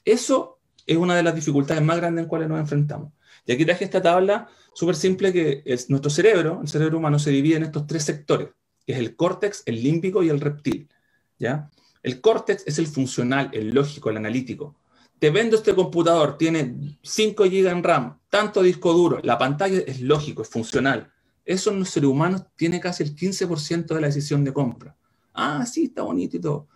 Eso 0.04 0.58
es 0.88 0.98
una 0.98 1.16
de 1.16 1.22
las 1.22 1.36
dificultades 1.36 1.84
más 1.84 1.98
grandes 1.98 2.24
en 2.24 2.28
cuales 2.28 2.50
nos 2.50 2.60
enfrentamos. 2.60 3.14
Y 3.46 3.52
aquí 3.52 3.66
traje 3.66 3.86
esta 3.86 4.02
tabla 4.02 4.50
súper 4.74 4.96
simple 4.96 5.32
que 5.32 5.62
es 5.64 5.92
nuestro 5.92 6.10
cerebro, 6.10 6.60
el 6.64 6.68
cerebro 6.68 6.98
humano 6.98 7.20
se 7.20 7.30
divide 7.30 7.58
en 7.58 7.64
estos 7.64 7.86
tres 7.86 8.04
sectores, 8.04 8.50
que 8.84 8.94
es 8.94 8.98
el 8.98 9.16
córtex, 9.16 9.62
el 9.68 9.84
límbico 9.84 10.24
y 10.24 10.30
el 10.30 10.40
reptil. 10.40 10.90
¿ya? 11.38 11.70
El 12.02 12.20
córtex 12.20 12.64
es 12.66 12.80
el 12.80 12.88
funcional, 12.88 13.52
el 13.54 13.70
lógico, 13.70 14.10
el 14.10 14.18
analítico. 14.18 14.76
Te 15.20 15.30
vendo 15.30 15.58
este 15.58 15.76
computador, 15.76 16.36
tiene 16.40 16.98
5 17.04 17.44
GB 17.44 17.68
en 17.68 17.84
RAM, 17.84 18.18
tanto 18.28 18.64
disco 18.64 18.92
duro, 18.94 19.20
la 19.22 19.38
pantalla 19.38 19.84
es 19.86 20.02
lógico, 20.02 20.42
es 20.42 20.50
funcional. 20.50 21.14
Eso 21.46 21.70
en 21.70 21.78
los 21.78 21.90
seres 21.90 22.10
humanos 22.10 22.42
tiene 22.56 22.80
casi 22.80 23.04
el 23.04 23.16
15% 23.16 23.86
de 23.86 24.02
la 24.02 24.08
decisión 24.08 24.44
de 24.44 24.52
compra. 24.52 24.96
Ah, 25.32 25.64
sí, 25.68 25.86
está 25.86 26.02
bonito 26.02 26.38
y 26.38 26.40
todo. 26.40 26.68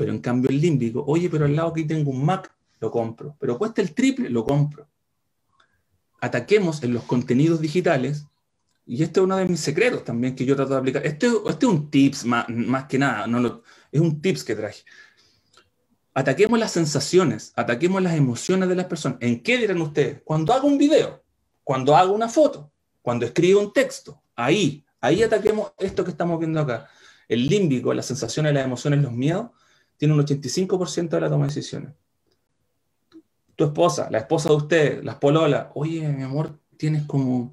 Pero 0.00 0.12
en 0.12 0.20
cambio 0.20 0.48
el 0.48 0.58
límbico, 0.58 1.04
oye, 1.06 1.28
pero 1.28 1.44
al 1.44 1.54
lado 1.54 1.68
aquí 1.68 1.84
tengo 1.84 2.10
un 2.10 2.24
Mac, 2.24 2.50
lo 2.78 2.90
compro. 2.90 3.36
Pero 3.38 3.58
cuesta 3.58 3.82
el 3.82 3.92
triple, 3.92 4.30
lo 4.30 4.46
compro. 4.46 4.88
Ataquemos 6.22 6.82
en 6.82 6.94
los 6.94 7.02
contenidos 7.02 7.60
digitales, 7.60 8.24
y 8.86 9.02
este 9.02 9.20
es 9.20 9.24
uno 9.24 9.36
de 9.36 9.44
mis 9.44 9.60
secretos 9.60 10.02
también 10.02 10.34
que 10.34 10.46
yo 10.46 10.56
trato 10.56 10.72
de 10.72 10.78
aplicar. 10.78 11.04
Este, 11.04 11.26
este 11.26 11.66
es 11.66 11.70
un 11.70 11.90
tips 11.90 12.24
más, 12.24 12.48
más 12.48 12.86
que 12.86 12.98
nada, 12.98 13.26
no 13.26 13.40
lo, 13.40 13.62
es 13.92 14.00
un 14.00 14.22
tips 14.22 14.42
que 14.42 14.54
traje. 14.54 14.84
Ataquemos 16.14 16.58
las 16.58 16.72
sensaciones, 16.72 17.52
ataquemos 17.54 18.00
las 18.02 18.14
emociones 18.14 18.66
de 18.70 18.76
las 18.76 18.86
personas. 18.86 19.18
¿En 19.20 19.42
qué 19.42 19.58
dirán 19.58 19.82
ustedes? 19.82 20.22
Cuando 20.24 20.54
hago 20.54 20.66
un 20.66 20.78
video, 20.78 21.22
cuando 21.62 21.94
hago 21.94 22.14
una 22.14 22.30
foto, 22.30 22.72
cuando 23.02 23.26
escribo 23.26 23.60
un 23.60 23.74
texto, 23.74 24.22
ahí, 24.34 24.82
ahí 24.98 25.22
ataquemos 25.22 25.74
esto 25.76 26.04
que 26.04 26.10
estamos 26.12 26.38
viendo 26.38 26.58
acá. 26.58 26.88
El 27.28 27.46
límbico, 27.46 27.92
las 27.92 28.06
sensaciones, 28.06 28.54
las 28.54 28.64
emociones, 28.64 29.02
los 29.02 29.12
miedos, 29.12 29.50
tiene 30.00 30.14
un 30.14 30.20
85% 30.20 31.10
de 31.10 31.20
la 31.20 31.28
toma 31.28 31.44
de 31.46 31.54
decisiones. 31.54 31.92
Tu 33.54 33.64
esposa, 33.64 34.08
la 34.10 34.16
esposa 34.16 34.48
de 34.48 34.54
usted, 34.54 35.04
las 35.04 35.16
pololas, 35.16 35.66
oye, 35.74 36.08
mi 36.08 36.22
amor, 36.22 36.58
tienes 36.78 37.04
como 37.04 37.52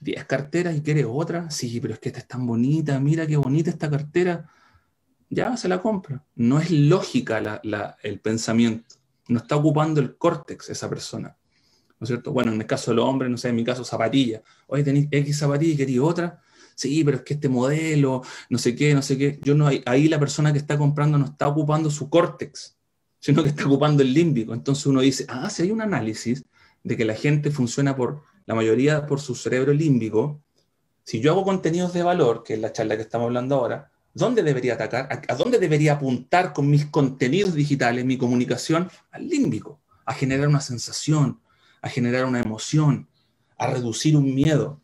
10 0.00 0.26
carteras 0.26 0.76
y 0.76 0.82
quieres 0.82 1.06
otra. 1.08 1.50
Sí, 1.50 1.80
pero 1.80 1.94
es 1.94 1.98
que 1.98 2.10
esta 2.10 2.20
es 2.20 2.28
tan 2.28 2.46
bonita, 2.46 3.00
mira 3.00 3.26
qué 3.26 3.38
bonita 3.38 3.70
esta 3.70 3.88
cartera. 3.88 4.46
Ya 5.30 5.56
se 5.56 5.68
la 5.68 5.80
compra. 5.80 6.22
No 6.34 6.60
es 6.60 6.70
lógica 6.70 7.62
el 8.02 8.20
pensamiento. 8.20 8.96
No 9.28 9.38
está 9.38 9.56
ocupando 9.56 9.98
el 9.98 10.18
córtex 10.18 10.68
esa 10.68 10.90
persona. 10.90 11.34
¿No 11.98 12.04
es 12.04 12.08
cierto? 12.08 12.30
Bueno, 12.30 12.52
en 12.52 12.60
el 12.60 12.66
caso 12.66 12.90
del 12.90 12.98
hombre, 12.98 13.30
no 13.30 13.38
sé, 13.38 13.48
en 13.48 13.56
mi 13.56 13.64
caso, 13.64 13.84
zapatilla. 13.84 14.42
Oye, 14.66 14.84
tenéis 14.84 15.08
X 15.10 15.38
zapatilla 15.38 15.72
y 15.72 15.76
queréis 15.78 16.00
otra 16.00 16.42
sí, 16.76 17.02
pero 17.02 17.16
es 17.16 17.22
que 17.24 17.34
este 17.34 17.48
modelo, 17.48 18.22
no 18.48 18.58
sé 18.58 18.76
qué, 18.76 18.94
no 18.94 19.02
sé 19.02 19.18
qué. 19.18 19.40
Yo 19.42 19.56
no, 19.56 19.68
ahí 19.86 20.08
la 20.08 20.20
persona 20.20 20.52
que 20.52 20.58
está 20.58 20.78
comprando 20.78 21.18
no 21.18 21.24
está 21.24 21.48
ocupando 21.48 21.90
su 21.90 22.08
córtex, 22.08 22.76
sino 23.18 23.42
que 23.42 23.48
está 23.48 23.66
ocupando 23.66 24.04
el 24.04 24.14
límbico. 24.14 24.54
Entonces 24.54 24.86
uno 24.86 25.00
dice, 25.00 25.26
ah, 25.28 25.50
si 25.50 25.62
hay 25.62 25.72
un 25.72 25.80
análisis 25.80 26.44
de 26.84 26.96
que 26.96 27.04
la 27.04 27.14
gente 27.14 27.50
funciona 27.50 27.96
por, 27.96 28.22
la 28.44 28.54
mayoría 28.54 29.06
por 29.06 29.20
su 29.20 29.34
cerebro 29.34 29.72
límbico, 29.72 30.40
si 31.02 31.20
yo 31.20 31.32
hago 31.32 31.44
contenidos 31.44 31.92
de 31.92 32.02
valor, 32.02 32.42
que 32.44 32.54
es 32.54 32.60
la 32.60 32.72
charla 32.72 32.96
que 32.96 33.02
estamos 33.02 33.26
hablando 33.26 33.56
ahora, 33.56 33.90
¿dónde 34.14 34.42
debería 34.42 34.74
atacar? 34.74 35.08
¿A, 35.28 35.34
dónde 35.34 35.58
debería 35.58 35.94
apuntar 35.94 36.52
con 36.52 36.68
mis 36.70 36.86
contenidos 36.86 37.54
digitales, 37.54 38.04
mi 38.04 38.16
comunicación? 38.16 38.90
Al 39.10 39.28
límbico, 39.28 39.80
a 40.04 40.14
generar 40.14 40.48
una 40.48 40.60
sensación, 40.60 41.40
a 41.82 41.88
generar 41.88 42.24
una 42.24 42.40
emoción, 42.40 43.08
a 43.58 43.68
reducir 43.68 44.16
un 44.16 44.34
miedo. 44.34 44.80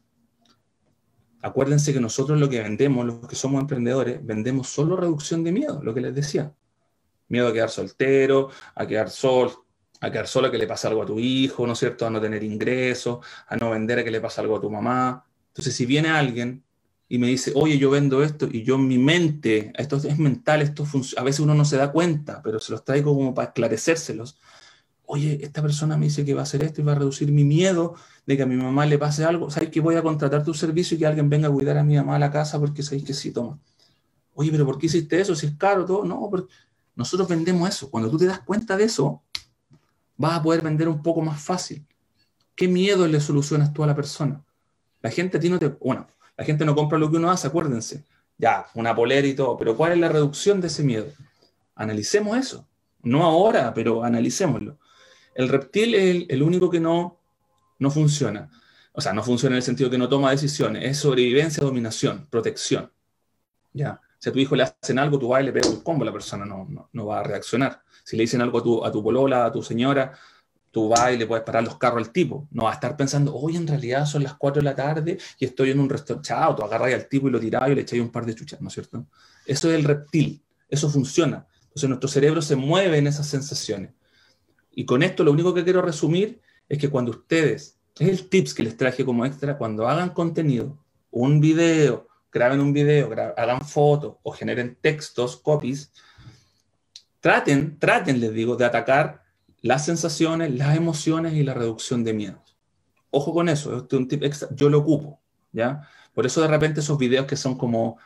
Acuérdense 1.42 1.92
que 1.92 2.00
nosotros 2.00 2.38
lo 2.38 2.48
que 2.48 2.60
vendemos, 2.60 3.04
los 3.04 3.26
que 3.26 3.34
somos 3.34 3.60
emprendedores, 3.60 4.24
vendemos 4.24 4.68
solo 4.68 4.96
reducción 4.96 5.42
de 5.42 5.50
miedo, 5.50 5.82
lo 5.82 5.92
que 5.92 6.00
les 6.00 6.14
decía. 6.14 6.54
Miedo 7.28 7.48
a 7.48 7.52
quedar 7.52 7.68
soltero, 7.68 8.50
a 8.76 8.86
quedar 8.86 9.10
sol, 9.10 9.50
a 10.00 10.10
quedar 10.10 10.28
solo, 10.28 10.50
que 10.52 10.58
le 10.58 10.68
pase 10.68 10.86
algo 10.86 11.02
a 11.02 11.06
tu 11.06 11.18
hijo, 11.18 11.66
¿no 11.66 11.72
es 11.72 11.80
cierto? 11.80 12.06
A 12.06 12.10
no 12.10 12.20
tener 12.20 12.44
ingresos, 12.44 13.24
a 13.48 13.56
no 13.56 13.70
vender, 13.70 13.98
a 13.98 14.04
que 14.04 14.10
le 14.12 14.20
pase 14.20 14.40
algo 14.40 14.56
a 14.56 14.60
tu 14.60 14.70
mamá. 14.70 15.24
Entonces, 15.48 15.74
si 15.74 15.84
viene 15.84 16.10
alguien 16.10 16.62
y 17.08 17.18
me 17.18 17.26
dice, 17.26 17.52
oye, 17.56 17.76
yo 17.76 17.90
vendo 17.90 18.22
esto, 18.22 18.48
y 18.50 18.62
yo 18.62 18.76
en 18.76 18.86
mi 18.86 18.98
mente, 18.98 19.72
esto 19.76 19.96
es 19.96 20.18
mental, 20.18 20.62
esto 20.62 20.86
a 21.16 21.22
veces 21.24 21.40
uno 21.40 21.54
no 21.54 21.64
se 21.64 21.76
da 21.76 21.90
cuenta, 21.90 22.40
pero 22.42 22.60
se 22.60 22.70
los 22.70 22.84
traigo 22.84 23.14
como 23.14 23.34
para 23.34 23.48
esclarecérselos 23.48 24.38
oye, 25.12 25.40
esta 25.42 25.60
persona 25.60 25.98
me 25.98 26.06
dice 26.06 26.24
que 26.24 26.32
va 26.32 26.40
a 26.40 26.44
hacer 26.44 26.64
esto 26.64 26.80
y 26.80 26.84
va 26.84 26.92
a 26.92 26.94
reducir 26.94 27.30
mi 27.30 27.44
miedo 27.44 27.96
de 28.24 28.34
que 28.34 28.44
a 28.44 28.46
mi 28.46 28.56
mamá 28.56 28.86
le 28.86 28.96
pase 28.96 29.26
algo, 29.26 29.50
¿sabes 29.50 29.68
que 29.68 29.78
voy 29.78 29.94
a 29.96 30.02
contratar 30.02 30.42
tu 30.42 30.54
servicio 30.54 30.96
y 30.96 31.00
que 31.00 31.06
alguien 31.06 31.28
venga 31.28 31.48
a 31.48 31.50
cuidar 31.50 31.76
a 31.76 31.84
mi 31.84 31.96
mamá 31.96 32.16
a 32.16 32.18
la 32.18 32.30
casa 32.30 32.58
porque 32.58 32.82
sabéis 32.82 33.04
que 33.04 33.12
sí, 33.12 33.30
toma? 33.30 33.58
Oye, 34.32 34.50
pero 34.50 34.64
¿por 34.64 34.78
qué 34.78 34.86
hiciste 34.86 35.20
eso? 35.20 35.34
Si 35.34 35.44
es 35.44 35.56
caro, 35.58 35.84
todo. 35.84 36.06
No, 36.06 36.30
pero 36.30 36.48
nosotros 36.96 37.28
vendemos 37.28 37.68
eso. 37.68 37.90
Cuando 37.90 38.08
tú 38.08 38.16
te 38.16 38.24
das 38.24 38.40
cuenta 38.40 38.74
de 38.74 38.84
eso, 38.84 39.22
vas 40.16 40.38
a 40.38 40.42
poder 40.42 40.62
vender 40.62 40.88
un 40.88 41.02
poco 41.02 41.20
más 41.20 41.42
fácil. 41.42 41.84
¿Qué 42.54 42.66
miedo 42.66 43.06
le 43.06 43.20
solucionas 43.20 43.70
tú 43.74 43.84
a 43.84 43.86
la 43.86 43.94
persona? 43.94 44.42
La 45.02 45.10
gente 45.10 45.36
a 45.36 45.40
ti 45.40 45.50
no 45.50 45.58
te... 45.58 45.68
Bueno, 45.68 46.06
la 46.38 46.44
gente 46.46 46.64
no 46.64 46.74
compra 46.74 46.96
lo 46.96 47.10
que 47.10 47.18
uno 47.18 47.30
hace, 47.30 47.48
acuérdense. 47.48 48.06
Ya, 48.38 48.64
una 48.72 48.96
polera 48.96 49.26
y 49.26 49.34
todo, 49.34 49.58
pero 49.58 49.76
¿cuál 49.76 49.92
es 49.92 49.98
la 49.98 50.08
reducción 50.08 50.62
de 50.62 50.68
ese 50.68 50.82
miedo? 50.82 51.08
Analicemos 51.74 52.34
eso. 52.38 52.66
No 53.02 53.24
ahora, 53.24 53.74
pero 53.74 54.02
analicémoslo. 54.04 54.78
El 55.34 55.48
reptil 55.48 55.94
es 55.94 56.26
el, 56.28 56.42
único 56.42 56.70
que 56.70 56.80
no, 56.80 57.20
no 57.78 57.90
funciona. 57.90 58.50
O 58.92 59.00
sea, 59.00 59.12
no 59.12 59.22
funciona 59.22 59.54
en 59.54 59.58
el 59.58 59.62
sentido 59.62 59.90
que 59.90 59.98
no 59.98 60.08
toma 60.08 60.30
decisiones. 60.30 60.84
Es 60.84 60.98
sobrevivencia, 60.98 61.64
dominación, 61.64 62.26
protección. 62.30 62.90
¿Ya? 63.72 64.00
Si 64.18 64.28
a 64.28 64.32
tu 64.32 64.38
hijo 64.38 64.54
le 64.54 64.64
hacen 64.64 64.98
algo, 64.98 65.18
tú 65.18 65.28
vas 65.28 65.42
y 65.42 65.46
le 65.46 65.52
pegas 65.52 65.70
un 65.70 65.80
combo, 65.80 66.04
la 66.04 66.12
persona 66.12 66.44
no, 66.44 66.88
no, 66.92 67.06
va 67.06 67.20
a 67.20 67.22
reaccionar. 67.22 67.82
Si 68.04 68.16
le 68.16 68.22
dicen 68.22 68.40
algo 68.40 68.58
a 68.58 68.62
tu, 68.62 68.84
a 68.84 68.92
tu 68.92 69.02
polola, 69.02 69.46
a 69.46 69.52
tu 69.52 69.62
señora, 69.62 70.12
tú 70.70 70.88
vas 70.88 71.12
y 71.12 71.16
le 71.18 71.26
puedes 71.26 71.44
parar 71.44 71.62
los 71.62 71.76
carros 71.76 72.06
al 72.06 72.12
tipo. 72.12 72.48
No 72.50 72.64
va 72.64 72.70
a 72.70 72.74
estar 72.74 72.96
pensando, 72.96 73.34
hoy 73.34 73.56
en 73.56 73.66
realidad 73.66 74.06
son 74.06 74.22
las 74.22 74.34
4 74.34 74.60
de 74.60 74.64
la 74.64 74.74
tarde 74.74 75.18
y 75.38 75.44
estoy 75.44 75.70
en 75.70 75.80
un 75.80 75.88
restaurante. 75.88 76.28
Chao, 76.28 76.54
tú 76.54 76.62
agarras 76.62 76.94
al 76.94 77.08
tipo 77.08 77.28
y 77.28 77.30
lo 77.30 77.40
tiras 77.40 77.68
y 77.68 77.74
le 77.74 77.82
echáis 77.82 78.02
un 78.02 78.10
par 78.10 78.26
de 78.26 78.34
chuchas, 78.34 78.60
¿no 78.60 78.68
es 78.68 78.74
cierto? 78.74 79.06
Eso 79.46 79.70
es 79.70 79.74
el 79.74 79.84
reptil. 79.84 80.42
Eso 80.68 80.88
funciona. 80.88 81.46
Entonces 81.64 81.88
nuestro 81.88 82.08
cerebro 82.08 82.42
se 82.42 82.56
mueve 82.56 82.98
en 82.98 83.06
esas 83.06 83.26
sensaciones. 83.26 83.92
Y 84.72 84.84
con 84.84 85.02
esto 85.02 85.22
lo 85.22 85.32
único 85.32 85.54
que 85.54 85.64
quiero 85.64 85.82
resumir 85.82 86.40
es 86.68 86.78
que 86.78 86.88
cuando 86.88 87.10
ustedes, 87.10 87.78
es 87.98 88.08
el 88.08 88.28
tips 88.28 88.54
que 88.54 88.62
les 88.62 88.76
traje 88.76 89.04
como 89.04 89.26
extra, 89.26 89.58
cuando 89.58 89.86
hagan 89.86 90.10
contenido, 90.10 90.78
un 91.10 91.40
video, 91.40 92.08
graben 92.32 92.60
un 92.60 92.72
video, 92.72 93.10
hagan 93.36 93.60
fotos 93.60 94.16
o 94.22 94.32
generen 94.32 94.76
textos, 94.80 95.36
copies, 95.36 95.92
traten, 97.20 97.78
traten, 97.78 98.20
les 98.20 98.32
digo, 98.32 98.56
de 98.56 98.64
atacar 98.64 99.22
las 99.60 99.84
sensaciones, 99.84 100.52
las 100.54 100.76
emociones 100.76 101.34
y 101.34 101.42
la 101.42 101.54
reducción 101.54 102.02
de 102.02 102.14
miedos. 102.14 102.56
Ojo 103.10 103.34
con 103.34 103.48
eso, 103.48 103.76
este 103.76 103.96
es 103.96 104.00
un 104.00 104.08
tip 104.08 104.22
extra, 104.22 104.48
yo 104.52 104.70
lo 104.70 104.78
ocupo, 104.78 105.20
¿ya? 105.52 105.86
Por 106.14 106.24
eso 106.24 106.40
de 106.40 106.48
repente 106.48 106.80
esos 106.80 106.98
videos 106.98 107.26
que 107.26 107.36
son 107.36 107.56
como 107.56 107.98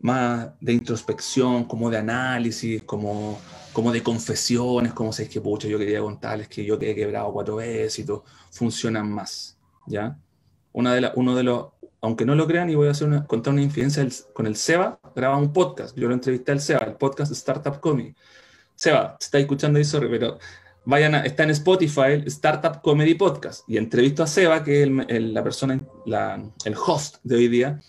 más 0.00 0.48
de 0.60 0.72
introspección, 0.72 1.64
como 1.64 1.90
de 1.90 1.98
análisis, 1.98 2.82
como, 2.82 3.38
como 3.72 3.92
de 3.92 4.02
confesiones, 4.02 4.92
como 4.92 5.10
es 5.10 5.28
que, 5.28 5.40
pucha, 5.40 5.68
yo 5.68 5.78
quería 5.78 6.00
contarles 6.00 6.48
que 6.48 6.64
yo 6.64 6.78
quedé 6.78 6.94
quebrado 6.94 7.32
cuatro 7.32 7.56
veces 7.56 7.98
y 8.00 8.04
todo, 8.04 8.24
funcionan 8.50 9.10
más, 9.10 9.58
¿ya? 9.86 10.16
Una 10.72 10.94
de 10.94 11.10
uno 11.14 11.34
de 11.34 11.42
los, 11.42 11.66
aunque 12.00 12.24
no 12.24 12.34
lo 12.34 12.46
crean, 12.46 12.70
y 12.70 12.74
voy 12.74 12.88
a 12.88 12.92
hacer 12.92 13.08
una, 13.08 13.26
contar 13.26 13.52
una 13.52 13.62
infidencia 13.62 14.06
con 14.32 14.46
el 14.46 14.56
SEBA, 14.56 14.98
graba 15.14 15.36
un 15.36 15.52
podcast, 15.52 15.96
yo 15.96 16.08
lo 16.08 16.14
entrevisté 16.14 16.52
al 16.52 16.60
SEBA, 16.60 16.84
el 16.86 16.94
podcast 16.94 17.32
Startup 17.32 17.78
Comedy. 17.80 18.14
Seba, 18.74 19.16
está 19.20 19.38
escuchando 19.38 19.78
eso, 19.78 20.00
pero 20.00 20.38
vayan 20.84 21.14
a, 21.14 21.24
está 21.24 21.44
en 21.44 21.50
Spotify, 21.50 22.22
Startup 22.26 22.80
Comedy 22.82 23.14
Podcast, 23.14 23.68
y 23.68 23.76
entrevisto 23.76 24.22
a 24.22 24.26
Seba, 24.26 24.64
que 24.64 24.82
es 24.82 25.22
la 25.22 25.42
persona, 25.42 25.80
el 26.64 26.74
host 26.74 27.16
de 27.22 27.36
hoy 27.36 27.48
día, 27.48 27.80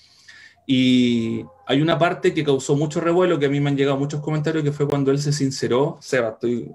y 0.66 1.46
hay 1.66 1.82
una 1.82 1.98
parte 1.98 2.34
que 2.34 2.44
causó 2.44 2.76
mucho 2.76 3.02
revuelo, 3.02 3.40
que 3.40 3.48
a 3.48 3.50
mí 3.50 3.60
me 3.60 3.70
han 3.70 3.78
llegado 3.78 3.98
muchos 3.98 4.22
comentarios, 4.22 4.64
que 4.64 4.72
fue 4.72 4.88
cuando 4.88 5.12
él 5.12 5.20
se 5.20 5.34
sinceró, 5.34 5.98
Seba, 6.02 6.30
estoy, 6.30 6.72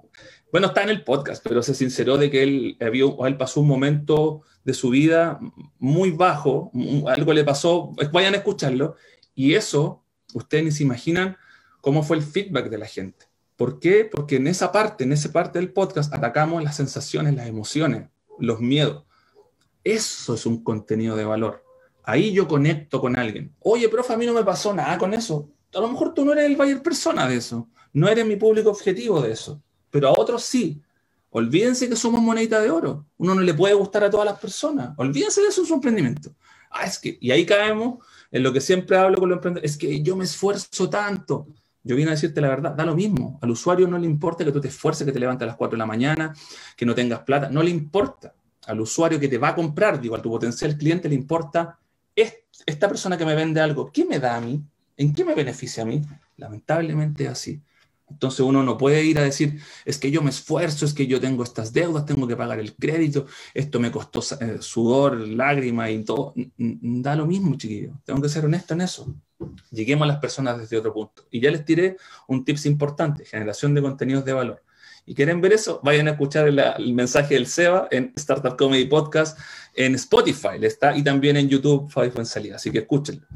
bueno, 0.52 0.68
está 0.68 0.82
en 0.82 0.90
el 0.90 1.04
podcast, 1.04 1.44
pero 1.46 1.62
se 1.62 1.74
sinceró 1.74 2.16
de 2.16 2.30
que 2.30 2.42
él, 2.42 2.76
había, 2.80 3.04
él 3.26 3.36
pasó 3.36 3.60
un 3.60 3.68
momento 3.68 4.42
de 4.64 4.74
su 4.74 4.90
vida 4.90 5.38
muy 5.78 6.10
bajo, 6.10 6.70
algo 7.06 7.32
le 7.32 7.44
pasó, 7.44 7.92
vayan 8.12 8.34
a 8.34 8.38
escucharlo, 8.38 8.96
y 9.34 9.54
eso, 9.54 10.02
ustedes 10.34 10.64
ni 10.64 10.70
se 10.70 10.82
imaginan 10.82 11.36
cómo 11.80 12.02
fue 12.02 12.16
el 12.16 12.22
feedback 12.22 12.68
de 12.68 12.78
la 12.78 12.86
gente. 12.86 13.26
¿Por 13.56 13.80
qué? 13.80 14.04
Porque 14.04 14.36
en 14.36 14.46
esa 14.46 14.70
parte, 14.70 15.04
en 15.04 15.12
esa 15.12 15.32
parte 15.32 15.58
del 15.58 15.72
podcast, 15.72 16.14
atacamos 16.14 16.62
las 16.62 16.76
sensaciones, 16.76 17.34
las 17.34 17.48
emociones, 17.48 18.08
los 18.38 18.60
miedos. 18.60 19.04
Eso 19.82 20.34
es 20.34 20.46
un 20.46 20.62
contenido 20.62 21.16
de 21.16 21.24
valor. 21.24 21.64
Ahí 22.08 22.32
yo 22.32 22.48
conecto 22.48 23.02
con 23.02 23.18
alguien. 23.18 23.54
Oye, 23.60 23.86
profe, 23.86 24.14
a 24.14 24.16
mí 24.16 24.24
no 24.24 24.32
me 24.32 24.42
pasó 24.42 24.72
nada 24.72 24.96
con 24.96 25.12
eso. 25.12 25.50
A 25.74 25.78
lo 25.78 25.88
mejor 25.88 26.14
tú 26.14 26.24
no 26.24 26.32
eres 26.32 26.46
el 26.46 26.56
Bayer 26.56 26.82
persona 26.82 27.28
de 27.28 27.36
eso. 27.36 27.68
No 27.92 28.08
eres 28.08 28.24
mi 28.24 28.36
público 28.36 28.70
objetivo 28.70 29.20
de 29.20 29.32
eso. 29.32 29.60
Pero 29.90 30.08
a 30.08 30.12
otros 30.12 30.42
sí. 30.42 30.80
Olvídense 31.28 31.86
que 31.86 31.96
somos 31.96 32.22
monedita 32.22 32.62
de 32.62 32.70
oro. 32.70 33.04
Uno 33.18 33.34
no 33.34 33.42
le 33.42 33.52
puede 33.52 33.74
gustar 33.74 34.04
a 34.04 34.10
todas 34.10 34.24
las 34.24 34.38
personas. 34.38 34.94
Olvídense 34.96 35.42
de 35.42 35.48
eso 35.48 35.60
en 35.60 35.66
su 35.66 35.74
emprendimiento. 35.74 36.30
Ah, 36.70 36.84
es 36.84 36.98
que, 36.98 37.18
y 37.20 37.30
ahí 37.30 37.44
caemos 37.44 37.98
en 38.30 38.42
lo 38.42 38.54
que 38.54 38.62
siempre 38.62 38.96
hablo 38.96 39.18
con 39.18 39.28
los 39.28 39.36
emprendedores. 39.36 39.72
Es 39.72 39.76
que 39.76 40.00
yo 40.00 40.16
me 40.16 40.24
esfuerzo 40.24 40.88
tanto. 40.88 41.48
Yo 41.84 41.94
vine 41.94 42.08
a 42.08 42.12
decirte 42.12 42.40
la 42.40 42.48
verdad, 42.48 42.72
da 42.72 42.86
lo 42.86 42.96
mismo. 42.96 43.38
Al 43.42 43.50
usuario 43.50 43.86
no 43.86 43.98
le 43.98 44.06
importa 44.06 44.46
que 44.46 44.52
tú 44.52 44.62
te 44.62 44.68
esfuerces, 44.68 45.04
que 45.04 45.12
te 45.12 45.20
levantes 45.20 45.42
a 45.42 45.48
las 45.48 45.56
4 45.56 45.76
de 45.76 45.78
la 45.78 45.84
mañana, 45.84 46.34
que 46.74 46.86
no 46.86 46.94
tengas 46.94 47.20
plata, 47.20 47.50
no 47.50 47.62
le 47.62 47.68
importa. 47.68 48.32
Al 48.66 48.80
usuario 48.80 49.20
que 49.20 49.28
te 49.28 49.36
va 49.36 49.48
a 49.48 49.54
comprar, 49.54 50.00
digo, 50.00 50.16
a 50.16 50.22
tu 50.22 50.30
potencial 50.30 50.74
cliente 50.78 51.06
le 51.06 51.14
importa 51.14 51.77
esta 52.66 52.88
persona 52.88 53.16
que 53.16 53.26
me 53.26 53.34
vende 53.34 53.60
algo, 53.60 53.90
¿qué 53.92 54.04
me 54.04 54.18
da 54.18 54.36
a 54.36 54.40
mí? 54.40 54.62
¿En 54.96 55.14
qué 55.14 55.24
me 55.24 55.34
beneficia 55.34 55.82
a 55.82 55.86
mí? 55.86 56.02
Lamentablemente 56.36 57.24
es 57.24 57.30
así. 57.30 57.62
Entonces 58.10 58.40
uno 58.40 58.62
no 58.62 58.78
puede 58.78 59.04
ir 59.04 59.18
a 59.18 59.22
decir, 59.22 59.60
es 59.84 59.98
que 59.98 60.10
yo 60.10 60.22
me 60.22 60.30
esfuerzo, 60.30 60.86
es 60.86 60.94
que 60.94 61.06
yo 61.06 61.20
tengo 61.20 61.44
estas 61.44 61.72
deudas, 61.72 62.06
tengo 62.06 62.26
que 62.26 62.36
pagar 62.36 62.58
el 62.58 62.74
crédito, 62.74 63.26
esto 63.52 63.78
me 63.80 63.90
costó 63.90 64.22
eh, 64.40 64.58
sudor, 64.60 65.18
lágrimas 65.18 65.90
y 65.90 66.04
todo. 66.04 66.32
Da 66.56 67.14
lo 67.14 67.26
mismo, 67.26 67.56
chiquillo. 67.56 67.92
Tengo 68.04 68.22
que 68.22 68.30
ser 68.30 68.46
honesto 68.46 68.74
en 68.74 68.80
eso 68.80 69.14
lleguemos 69.70 70.04
a 70.04 70.12
las 70.12 70.18
personas 70.18 70.58
desde 70.58 70.76
otro 70.76 70.92
punto. 70.92 71.26
Y 71.30 71.40
ya 71.40 71.50
les 71.50 71.64
tiré 71.64 71.96
un 72.26 72.44
tips 72.44 72.66
importante, 72.66 73.24
generación 73.24 73.74
de 73.74 73.82
contenidos 73.82 74.24
de 74.24 74.32
valor. 74.32 74.62
¿Y 75.08 75.14
quieren 75.14 75.40
ver 75.40 75.54
eso? 75.54 75.80
Vayan 75.82 76.06
a 76.08 76.10
escuchar 76.10 76.46
el, 76.46 76.94
mensaje 76.94 77.32
del 77.32 77.46
SEBA 77.46 77.88
en 77.90 78.12
Startup 78.16 78.54
Comedy 78.58 78.84
Podcast, 78.84 79.38
en 79.74 79.94
Spotify, 79.94 80.58
está, 80.60 80.94
y 80.94 81.02
también 81.02 81.38
en 81.38 81.48
YouTube, 81.48 81.90
Fabi 81.90 82.12
salida 82.26 82.56
Así 82.56 82.70
que 82.70 82.80
escúchenlo. 82.80 83.26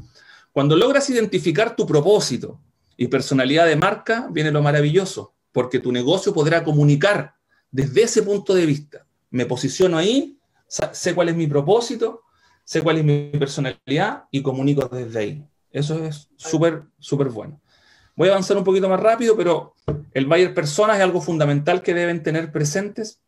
Cuando 0.51 0.75
logras 0.75 1.09
identificar 1.09 1.75
tu 1.75 1.87
propósito 1.87 2.59
y 2.95 3.07
personalidad 3.07 3.65
de 3.65 3.75
marca, 3.75 4.27
viene 4.29 4.51
lo 4.51 4.61
maravilloso, 4.61 5.33
porque 5.51 5.79
tu 5.79 5.91
negocio 5.91 6.31
podrá 6.31 6.63
comunicar 6.63 7.33
desde 7.71 8.03
ese 8.03 8.21
punto 8.21 8.53
de 8.53 8.67
vista. 8.67 9.07
Me 9.31 9.47
posiciono 9.47 9.97
ahí, 9.97 10.37
sé 10.67 11.15
cuál 11.15 11.29
es 11.29 11.35
mi 11.35 11.47
propósito, 11.47 12.21
sé 12.63 12.83
cuál 12.83 12.99
es 12.99 13.03
mi 13.03 13.31
personalidad 13.31 14.25
y 14.29 14.43
comunico 14.43 14.87
desde 14.89 15.19
ahí. 15.19 15.43
Eso 15.71 16.03
es 16.03 16.29
súper, 16.35 16.83
súper 16.99 17.29
bueno. 17.29 17.59
Voy 18.15 18.29
a 18.29 18.31
avanzar 18.31 18.57
un 18.57 18.63
poquito 18.63 18.87
más 18.89 18.99
rápido, 18.99 19.35
pero 19.35 19.73
el 20.13 20.25
Bayer 20.27 20.53
Persona 20.53 20.95
es 20.95 21.01
algo 21.01 21.21
fundamental 21.21 21.81
que 21.81 21.93
deben 21.93 22.21
tener 22.21 22.51
presentes. 22.51 23.19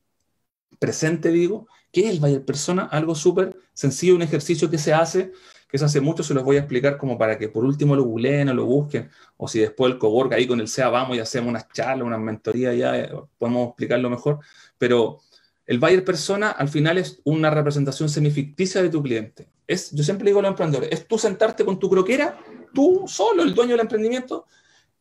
Presente, 0.80 1.32
digo. 1.32 1.68
¿Qué 1.92 2.02
es 2.02 2.12
el 2.12 2.20
Bayer 2.20 2.44
Persona? 2.44 2.84
Algo 2.84 3.16
súper 3.16 3.58
sencillo, 3.74 4.16
un 4.16 4.22
ejercicio 4.22 4.70
que 4.70 4.78
se 4.78 4.94
hace, 4.94 5.32
que 5.70 5.78
se 5.78 5.86
hace 5.86 6.02
mucho, 6.02 6.24
se 6.24 6.34
los 6.34 6.44
voy 6.44 6.58
a 6.58 6.60
explicar 6.60 6.98
como 6.98 7.18
para 7.18 7.38
que 7.38 7.48
por 7.50 7.64
último 7.64 7.96
lo 7.96 8.04
googleen 8.04 8.50
o 8.50 8.54
lo 8.54 8.66
busquen, 8.66 9.10
o 9.38 9.48
si 9.48 9.60
después 9.60 9.94
el 9.94 9.98
cowork 9.98 10.34
ahí 10.34 10.46
con 10.46 10.60
el 10.60 10.68
SEA 10.68 10.90
vamos 10.90 11.18
y 11.18 11.20
hacemos 11.20 11.50
unas 11.50 11.70
charlas, 11.70 12.06
una 12.06 12.18
mentoría 12.18 12.74
ya, 12.74 12.98
eh, 12.98 13.10
podemos 13.38 13.70
explicarlo 13.70 14.10
mejor, 14.10 14.40
pero 14.78 15.20
el 15.66 15.80
Bayer 15.80 16.04
Persona 16.04 16.52
al 16.52 16.70
final 16.70 16.98
es 16.98 17.22
una 17.24 17.50
representación 17.50 18.10
semificticia 18.10 18.84
de 18.84 18.90
tu 18.90 19.02
cliente. 19.02 19.48
Es, 19.68 19.92
yo 19.92 20.04
siempre 20.04 20.28
digo 20.28 20.40
a 20.40 20.44
los 20.44 20.52
emprendedores, 20.52 20.92
es 20.92 21.08
tú 21.08 21.18
sentarte 21.18 21.66
con 21.66 21.80
tu 21.80 21.90
croquera, 21.90 22.38
tú 22.74 23.06
solo, 23.08 23.42
el 23.42 23.56
dueño 23.56 23.72
del 23.72 23.82
emprendimiento, 23.82 24.46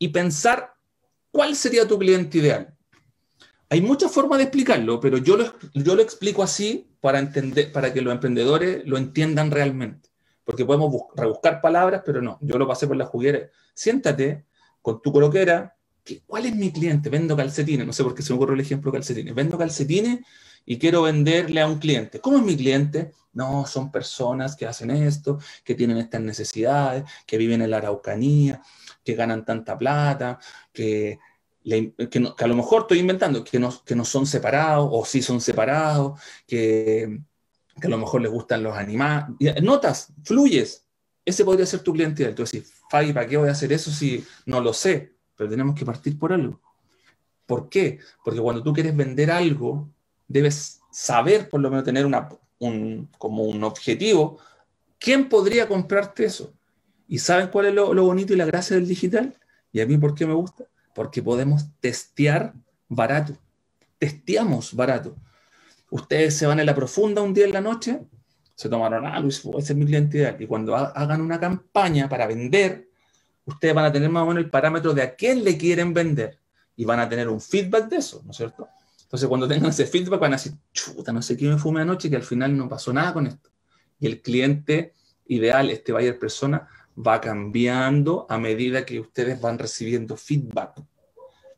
y 0.05 0.09
pensar 0.09 0.75
cuál 1.31 1.57
sería 1.57 1.89
tu 1.89 1.99
cliente 1.99 2.37
ideal. 2.37 2.77
Hay 3.71 3.81
muchas 3.81 4.13
formas 4.13 4.37
de 4.37 4.45
explicarlo, 4.45 5.01
pero 5.01 5.17
yo 5.17 5.39
lo, 5.39 5.55
yo 5.73 5.95
lo 5.95 6.03
explico 6.03 6.43
así 6.43 6.95
para, 7.01 7.19
entender, 7.19 7.73
para 7.73 7.91
que 7.95 8.03
los 8.03 8.13
emprendedores 8.13 8.83
lo 8.85 8.99
entiendan 8.99 9.51
realmente. 9.51 10.11
Porque 10.45 10.67
podemos 10.67 11.05
rebuscar 11.17 11.63
palabras, 11.63 12.03
pero 12.05 12.21
no, 12.21 12.37
yo 12.43 12.59
lo 12.59 12.69
pasé 12.69 12.87
por 12.87 12.97
la 12.97 13.07
juguera. 13.07 13.49
Siéntate 13.73 14.45
con 14.83 15.01
tu 15.01 15.11
croquera, 15.11 15.75
¿cuál 16.27 16.45
es 16.45 16.55
mi 16.55 16.71
cliente? 16.71 17.09
Vendo 17.09 17.35
calcetines, 17.35 17.87
no 17.87 17.95
sé 17.95 18.05
por 18.05 18.15
qué 18.15 18.21
se 18.21 18.35
me 18.35 18.37
ocurre 18.37 18.53
el 18.53 18.61
ejemplo 18.61 18.93
calcetines. 18.93 19.35
Vendo 19.35 19.57
calcetines 19.57 20.21
y 20.67 20.79
quiero 20.79 21.03
venderle 21.03 21.61
a 21.61 21.67
un 21.67 21.79
cliente. 21.79 22.21
¿Cómo 22.21 22.39
es 22.39 22.45
mi 22.45 22.57
cliente? 22.57 23.13
No, 23.33 23.67
son 23.67 23.91
personas 23.91 24.57
que 24.57 24.67
hacen 24.67 24.91
esto, 24.91 25.39
que 25.65 25.75
tienen 25.75 25.99
estas 25.99 26.21
necesidades, 26.21 27.05
que 27.27 27.37
viven 27.37 27.63
en 27.63 27.71
la 27.71 27.79
Araucanía, 27.79 28.63
que 29.05 29.15
ganan 29.15 29.45
tanta 29.45 29.77
plata, 29.77 30.39
que, 30.73 31.19
a 32.39 32.47
lo 32.47 32.55
mejor 32.55 32.83
estoy 32.83 33.01
inventando, 33.01 33.43
que 33.43 33.59
no, 33.59 33.83
que 33.85 33.97
no 33.97 34.05
son 34.05 34.27
separados 34.27 34.89
o 34.91 35.05
sí 35.05 35.21
son 35.21 35.41
separados, 35.41 36.21
que, 36.47 37.21
a 37.83 37.89
lo 37.89 37.99
mejor 37.99 38.23
les 38.23 38.31
gustan 38.31 38.63
los 38.63 38.77
animales. 38.77 39.27
Notas, 39.63 40.13
fluyes. 40.23 40.87
Ese 41.25 41.45
podría 41.45 41.67
ser 41.67 41.81
tu 41.81 41.93
cliente 41.93 42.23
ideal. 42.23 42.35
Tú 42.35 42.45
decís, 42.45 42.73
Fabi, 42.89 43.13
¿para 43.13 43.27
qué 43.27 43.37
voy 43.37 43.49
a 43.49 43.53
hacer 43.53 43.73
eso 43.73 43.91
si 43.91 44.25
no 44.47 44.61
lo 44.61 44.73
sé? 44.73 45.15
Pero 45.35 45.51
tenemos 45.51 45.75
que 45.75 45.85
partir 45.85 46.19
por 46.19 46.33
algo. 46.33 46.61
¿Por 47.47 47.69
qué? 47.69 47.99
Porque 48.25 48.41
cuando 48.41 48.63
tú 48.63 48.73
quieres 48.73 48.95
vender 48.97 49.31
algo, 49.31 49.91
debes 50.29 50.81
saber, 50.91 51.49
por 51.49 51.61
lo 51.61 51.71
menos 51.71 51.85
tener 51.85 52.07
una, 52.07 52.29
un, 52.59 53.09
como 53.19 53.45
un 53.45 53.63
objetivo, 53.65 54.39
¿quién 54.99 55.29
podría 55.29 55.69
comprarte 55.69 56.25
eso? 56.25 56.53
¿Y 57.09 57.19
saben 57.19 57.49
cuál 57.49 57.67
es 57.67 57.75
lo, 57.75 57.95
bonito 58.05 58.33
y 58.33 58.37
la 58.37 58.47
gracia 58.47 58.77
del 58.77 58.89
digital? 58.89 59.37
¿Y 59.73 59.81
a 59.81 59.87
mí 59.87 59.99
por 59.99 60.15
qué 60.15 60.27
me 60.27 60.35
gusta? 60.35 60.65
Porque 60.95 61.23
podemos 61.23 61.67
testear 61.81 62.55
barato. 62.89 63.37
Testeamos 63.99 64.75
barato. 64.75 65.17
Ustedes 65.91 66.37
se 66.37 66.47
van 66.47 66.61
en 66.61 66.67
la 66.67 66.75
profunda 66.75 67.23
un 67.23 67.35
día 67.35 67.45
en 67.45 67.53
la 67.53 67.61
noche, 67.61 68.01
se 68.55 68.69
tomaron, 68.69 69.05
ah, 69.07 69.19
Luis, 69.21 69.43
ese 69.59 69.73
es 69.73 69.77
mi 69.77 69.85
cliente 69.85 70.19
ideal. 70.19 70.37
Y 70.41 70.47
cuando 70.47 70.75
hagan 70.77 71.21
una 71.21 71.39
campaña 71.39 72.09
para 72.09 72.27
vender, 72.27 72.89
ustedes 73.45 73.75
van 73.75 73.85
a 73.85 73.93
tener 73.93 74.09
más 74.09 74.23
o 74.23 74.27
menos 74.27 74.45
el 74.45 74.51
parámetro 74.51 74.95
de 74.95 75.03
a 75.03 75.15
quién 75.15 75.45
le 75.45 75.59
quieren 75.59 75.93
vender. 75.93 76.39
Y 76.77 76.85
van 76.85 77.01
a 77.01 77.09
tener 77.09 77.29
un 77.29 77.41
feedback 77.41 77.89
de 77.89 77.97
eso, 77.97 78.23
¿no 78.25 78.31
es 78.31 78.37
cierto? 78.37 78.69
Entonces, 79.15 79.29
cuando 79.29 79.47
tengan 79.47 79.71
ese 79.71 79.87
feedback, 79.87 80.19
van 80.19 80.33
a 80.33 80.37
decir, 80.39 80.55
chuta, 80.73 81.13
no 81.13 81.23
sé 81.23 81.37
qué 81.37 81.47
me 81.47 81.57
fume 81.57 81.83
anoche, 81.83 82.11
que 82.11 82.17
al 82.17 82.25
final 82.25 82.57
no 82.57 82.69
pasó 82.69 82.93
nada 82.93 83.13
con 83.13 83.29
esto. 83.29 83.49
Y 84.01 84.07
el 84.07 84.21
cliente 84.21 84.93
ideal, 85.27 85.71
este 85.71 85.93
buyer 85.93 86.19
persona, 86.19 86.67
va 86.99 87.21
cambiando 87.21 88.27
a 88.29 88.39
medida 88.39 88.85
que 88.85 88.99
ustedes 88.99 89.41
van 89.41 89.57
recibiendo 89.57 90.17
feedback. 90.17 90.83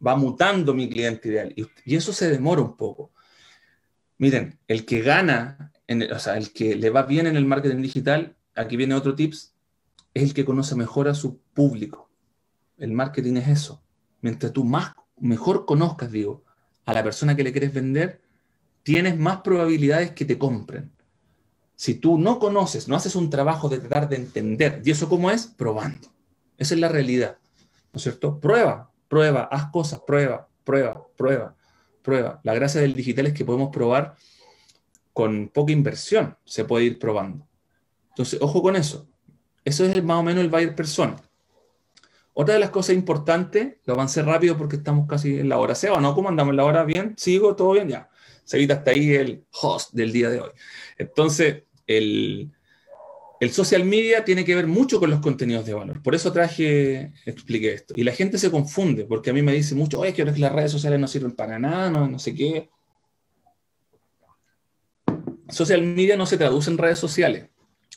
Va 0.06 0.16
mutando 0.16 0.74
mi 0.74 0.90
cliente 0.90 1.30
ideal. 1.30 1.54
Y, 1.56 1.96
eso 1.96 2.12
se 2.12 2.28
demora 2.28 2.60
un 2.60 2.76
poco. 2.76 3.12
Miren, 4.18 4.58
el 4.68 4.84
que 4.84 5.00
gana, 5.00 5.72
o 6.14 6.18
sea, 6.18 6.36
el 6.36 6.52
que 6.52 6.76
le 6.76 6.90
va 6.90 7.04
bien 7.04 7.26
en 7.26 7.38
el 7.38 7.46
marketing 7.46 7.80
digital, 7.80 8.36
aquí 8.54 8.76
viene 8.76 8.94
otro 8.94 9.14
tips, 9.14 9.54
es 10.12 10.22
el 10.24 10.34
que 10.34 10.44
conoce 10.44 10.74
mejor 10.74 11.08
a 11.08 11.14
su 11.14 11.38
público. 11.54 12.10
El 12.76 12.92
marketing 12.92 13.36
es 13.36 13.48
eso. 13.48 13.82
Mientras 14.20 14.52
tú 14.52 14.62
más, 14.62 14.92
mejor 15.16 15.64
conozcas, 15.64 16.12
digo, 16.12 16.44
a 16.86 16.94
la 16.94 17.02
persona 17.02 17.36
que 17.36 17.42
le 17.42 17.52
quieres 17.52 17.74
vender, 17.74 18.22
tienes 18.82 19.18
más 19.18 19.42
probabilidades 19.42 20.12
que 20.12 20.24
te 20.24 20.38
compren. 20.38 20.90
Si 21.74 21.94
tú 21.94 22.16
no 22.16 22.38
conoces, 22.38 22.88
no 22.88 22.96
haces 22.96 23.16
un 23.16 23.28
trabajo 23.28 23.68
de 23.68 23.80
tratar 23.80 24.08
de 24.08 24.16
entender, 24.16 24.80
¿y 24.84 24.92
eso 24.92 25.08
cómo 25.08 25.30
es? 25.30 25.46
Probando. 25.46 26.08
Esa 26.56 26.74
es 26.74 26.80
la 26.80 26.88
realidad. 26.88 27.36
¿No 27.92 27.98
es 27.98 28.02
cierto? 28.02 28.40
Prueba, 28.40 28.90
prueba, 29.08 29.48
haz 29.50 29.70
cosas, 29.70 30.00
prueba, 30.06 30.48
prueba, 30.64 31.06
prueba, 31.16 31.54
prueba. 32.02 32.40
La 32.44 32.54
gracia 32.54 32.80
del 32.80 32.94
digital 32.94 33.26
es 33.26 33.34
que 33.34 33.44
podemos 33.44 33.70
probar 33.70 34.16
con 35.12 35.48
poca 35.48 35.72
inversión, 35.72 36.36
se 36.44 36.64
puede 36.64 36.84
ir 36.84 36.98
probando. 36.98 37.46
Entonces, 38.10 38.40
ojo 38.40 38.62
con 38.62 38.76
eso. 38.76 39.06
Eso 39.64 39.84
es 39.84 40.04
más 40.04 40.18
o 40.18 40.22
menos 40.22 40.44
el 40.44 40.50
buyer 40.50 40.74
persona. 40.74 41.16
Otra 42.38 42.52
de 42.52 42.60
las 42.60 42.68
cosas 42.68 42.94
importantes, 42.94 43.76
lo 43.86 43.94
avancé 43.94 44.20
rápido 44.20 44.58
porque 44.58 44.76
estamos 44.76 45.08
casi 45.08 45.38
en 45.38 45.48
la 45.48 45.56
hora. 45.56 45.74
Seba, 45.74 46.02
¿no? 46.02 46.14
¿Cómo 46.14 46.28
andamos 46.28 46.52
en 46.52 46.58
la 46.58 46.66
hora? 46.66 46.84
¿Bien? 46.84 47.14
¿Sigo? 47.16 47.56
¿Todo 47.56 47.72
bien? 47.72 47.88
Ya. 47.88 48.10
Se 48.44 48.58
evita 48.58 48.74
hasta 48.74 48.90
ahí 48.90 49.14
el 49.14 49.46
host 49.52 49.94
del 49.94 50.12
día 50.12 50.28
de 50.28 50.42
hoy. 50.42 50.50
Entonces, 50.98 51.62
el, 51.86 52.52
social 53.50 53.86
media 53.86 54.22
tiene 54.22 54.44
que 54.44 54.54
ver 54.54 54.66
mucho 54.66 55.00
con 55.00 55.08
los 55.08 55.20
contenidos 55.20 55.64
de 55.64 55.72
valor. 55.72 56.02
Por 56.02 56.14
eso 56.14 56.30
traje, 56.30 57.10
expliqué 57.24 57.72
esto. 57.72 57.94
Y 57.96 58.04
la 58.04 58.12
gente 58.12 58.36
se 58.36 58.50
confunde, 58.50 59.06
porque 59.06 59.30
a 59.30 59.32
mí 59.32 59.40
me 59.40 59.54
dice 59.54 59.74
mucho, 59.74 60.00
oye, 60.00 60.12
que 60.12 60.26
las 60.26 60.52
redes 60.52 60.72
sociales 60.72 61.00
no 61.00 61.08
sirven 61.08 61.32
para 61.32 61.58
nada, 61.58 61.88
no 61.88 62.18
sé 62.18 62.34
qué. 62.34 62.68
Social 65.48 65.80
media 65.80 66.18
no 66.18 66.26
se 66.26 66.36
traduce 66.36 66.70
en 66.70 66.76
redes 66.76 66.98
sociales. 66.98 67.48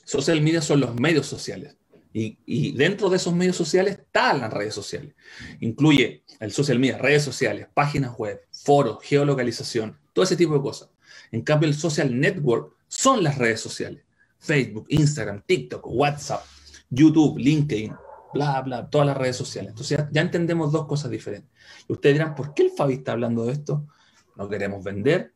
Social 0.05 0.39
media 0.41 0.61
son 0.61 0.79
los 0.79 0.97
medios 0.97 1.25
sociales. 1.27 1.75
Y, 2.11 2.71
dentro 2.75 3.09
de 3.09 3.17
esos 3.17 3.33
medios 3.33 3.55
sociales 3.55 3.99
están 3.99 4.39
las 4.39 4.51
redes 4.51 4.73
sociales. 4.73 5.13
Incluye 5.59 6.23
el 6.39 6.51
social 6.51 6.79
media, 6.79 6.97
redes 6.97 7.23
sociales, 7.23 7.67
páginas 7.73 8.17
web, 8.17 8.41
foros, 8.51 8.99
geolocalización, 9.03 9.97
todo 10.13 10.23
ese 10.23 10.35
tipo 10.35 10.55
de 10.55 10.61
cosas. 10.61 10.89
En 11.31 11.41
cambio, 11.41 11.69
el 11.69 11.75
social 11.75 12.19
network 12.19 12.73
son 12.87 13.23
las 13.23 13.37
redes 13.37 13.61
sociales. 13.61 14.03
Facebook, 14.39 14.85
Instagram, 14.89 15.43
TikTok, 15.45 15.85
WhatsApp, 15.85 16.43
YouTube, 16.89 17.37
LinkedIn, 17.37 17.93
bla, 18.33 18.61
bla, 18.61 18.89
todas 18.89 19.07
las 19.07 19.17
redes 19.17 19.35
sociales. 19.35 19.71
Entonces 19.71 19.99
ya, 20.11 20.21
entendemos 20.21 20.71
dos 20.71 20.87
cosas 20.87 21.11
diferentes. 21.11 21.49
Ustedes 21.87 22.15
dirán, 22.15 22.35
¿por 22.35 22.53
qué 22.53 22.63
el 22.63 22.71
Fabi 22.71 22.95
está 22.95 23.11
hablando 23.11 23.45
de 23.45 23.53
esto? 23.53 23.85
No 24.35 24.49
queremos 24.49 24.83
vender 24.83 25.33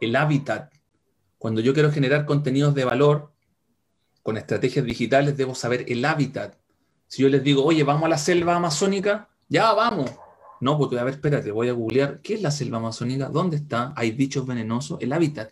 el 0.00 0.16
hábitat. 0.16 0.72
Cuando 1.38 1.60
yo 1.60 1.74
quiero 1.74 1.92
generar 1.92 2.24
contenidos 2.24 2.74
de 2.74 2.84
valor 2.84 3.31
con 4.22 4.36
estrategias 4.36 4.84
digitales, 4.84 5.36
debo 5.36 5.54
saber 5.54 5.84
el 5.88 6.04
hábitat. 6.04 6.56
Si 7.06 7.22
yo 7.22 7.28
les 7.28 7.42
digo, 7.42 7.64
oye, 7.64 7.84
vamos 7.84 8.04
a 8.04 8.08
la 8.08 8.18
selva 8.18 8.56
amazónica, 8.56 9.28
ya 9.48 9.72
vamos. 9.72 10.10
No, 10.60 10.78
porque 10.78 10.98
a 10.98 11.04
ver, 11.04 11.14
espérate, 11.14 11.50
voy 11.50 11.68
a 11.68 11.72
googlear, 11.72 12.20
¿qué 12.22 12.34
es 12.34 12.42
la 12.42 12.50
selva 12.50 12.78
amazónica? 12.78 13.28
¿Dónde 13.28 13.56
está? 13.56 13.92
¿Hay 13.96 14.12
bichos 14.12 14.46
venenosos? 14.46 14.98
El 15.00 15.12
hábitat. 15.12 15.50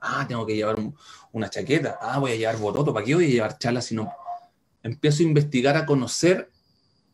Ah, 0.00 0.24
tengo 0.26 0.46
que 0.46 0.56
llevar 0.56 0.76
una 1.32 1.50
chaqueta. 1.50 1.98
Ah, 2.00 2.18
voy 2.18 2.32
a 2.32 2.36
llevar 2.36 2.56
bototo. 2.58 2.94
¿Para 2.94 3.04
qué 3.04 3.14
voy 3.14 3.26
a 3.26 3.28
llevar 3.28 3.58
charlas 3.58 3.86
si 3.86 3.94
no? 3.94 4.10
Empiezo 4.82 5.22
a 5.22 5.26
investigar, 5.26 5.76
a 5.76 5.84
conocer 5.84 6.50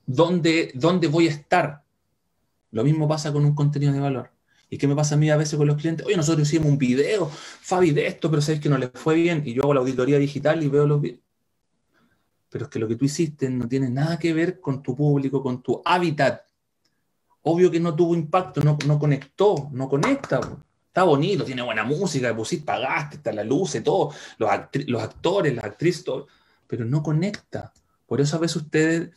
dónde, 0.07 0.71
dónde 0.75 1.09
voy 1.09 1.27
a 1.27 1.31
estar. 1.31 1.83
Lo 2.71 2.85
mismo 2.85 3.09
pasa 3.09 3.33
con 3.33 3.45
un 3.45 3.55
contenido 3.55 3.93
de 3.93 4.01
valor. 4.01 4.31
¿Y 4.75 4.79
qué 4.79 4.89
me 4.89 4.97
pasa 4.97 5.15
a 5.15 5.19
mí 5.19 5.31
a 5.31 5.37
veces 5.37 5.57
con 5.57 5.69
los 5.69 5.77
clientes? 5.77 6.05
Oye, 6.05 6.17
nosotros 6.17 6.49
hicimos 6.49 6.67
un 6.67 6.79
video, 6.79 7.31
Fabi, 7.31 7.93
de 7.93 8.09
esto, 8.09 8.29
pero 8.29 8.43
sabes 8.43 8.61
que 8.61 8.69
no 8.69 8.77
le 8.77 8.89
fue 8.89 9.15
bien. 9.15 9.45
Y 9.47 9.55
yo 9.55 9.63
hago 9.63 9.73
la 9.73 9.79
auditoría 9.79 10.19
digital 10.19 10.65
y 10.65 10.69
veo 10.69 10.85
los 10.85 11.01
videos. 11.01 11.21
Pero 12.51 12.65
es 12.65 12.71
que 12.73 12.81
lo 12.81 12.89
que 12.89 12.97
tú 12.97 13.05
hiciste 13.05 13.49
no 13.51 13.69
tiene 13.69 13.89
nada 13.89 14.19
que 14.19 14.35
ver 14.35 14.59
con 14.59 14.83
tu 14.83 14.97
público, 14.97 15.45
con 15.45 15.63
tu 15.63 15.81
hábitat. 15.85 16.43
Obvio 17.43 17.71
que 17.71 17.79
no 17.79 17.95
tuvo 17.95 18.17
impacto, 18.17 18.63
no, 18.63 18.77
no 18.85 18.99
conectó, 18.99 19.69
no 19.71 19.89
conecta. 19.89 20.41
Está 20.89 21.05
bonito, 21.05 21.45
tiene 21.45 21.63
buena 21.63 21.85
música, 21.85 22.35
pusiste, 22.35 22.67
pagaste, 22.67 23.19
está 23.19 23.33
la 23.33 23.45
luz, 23.45 23.81
todo, 23.85 24.11
los, 24.39 24.51
los 24.89 25.03
actores, 25.05 25.55
las 25.55 25.67
actrices, 25.67 26.03
todo, 26.03 26.27
pero 26.67 26.85
no 26.85 27.01
conecta. 27.01 27.73
Por 28.07 28.21
eso 28.21 28.39
a 28.39 28.41
veces 28.41 28.57
ustedes, 28.57 29.11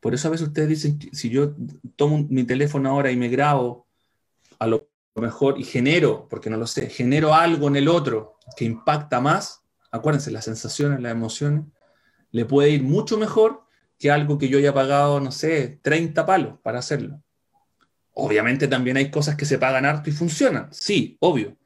por 0.00 0.12
eso 0.12 0.28
a 0.28 0.32
veces 0.32 0.48
ustedes 0.48 0.68
dicen, 0.68 0.98
si 1.14 1.30
yo 1.30 1.54
tomo 1.96 2.26
mi 2.28 2.44
teléfono 2.44 2.90
ahora 2.90 3.10
y 3.10 3.16
me 3.16 3.30
grabo, 3.30 3.81
a 4.62 4.66
lo 4.68 4.88
mejor, 5.16 5.58
y 5.58 5.64
genero, 5.64 6.28
porque 6.30 6.48
no 6.48 6.56
lo 6.56 6.68
sé, 6.68 6.88
genero 6.88 7.34
algo 7.34 7.66
en 7.66 7.74
el 7.74 7.88
otro 7.88 8.36
que 8.56 8.64
impacta 8.64 9.20
más, 9.20 9.64
acuérdense, 9.90 10.30
las 10.30 10.44
sensaciones, 10.44 11.00
las 11.00 11.10
emociones, 11.10 11.64
le 12.30 12.44
puede 12.44 12.70
ir 12.70 12.84
mucho 12.84 13.18
mejor 13.18 13.64
que 13.98 14.12
algo 14.12 14.38
que 14.38 14.48
yo 14.48 14.58
haya 14.58 14.72
pagado, 14.72 15.18
no 15.18 15.32
sé, 15.32 15.80
30 15.82 16.24
palos 16.24 16.60
para 16.62 16.78
hacerlo. 16.78 17.20
Obviamente 18.14 18.68
también 18.68 18.96
hay 18.96 19.10
cosas 19.10 19.34
que 19.34 19.46
se 19.46 19.58
pagan 19.58 19.84
harto 19.84 20.10
y 20.10 20.12
funcionan, 20.12 20.68
sí, 20.72 21.16
obvio. 21.18 21.56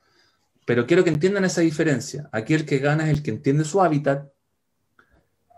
Pero 0.65 0.87
quiero 0.87 1.05
que 1.05 1.11
entiendan 1.11 1.45
esa 1.45 1.61
diferencia. 1.61 2.31
Aquí 2.33 2.55
el 2.55 2.65
que 2.65 2.79
gana 2.79 3.05
es 3.05 3.11
el 3.11 3.23
que 3.23 3.31
entiende 3.31 3.65
su 3.65 3.83
hábitat, 3.83 4.33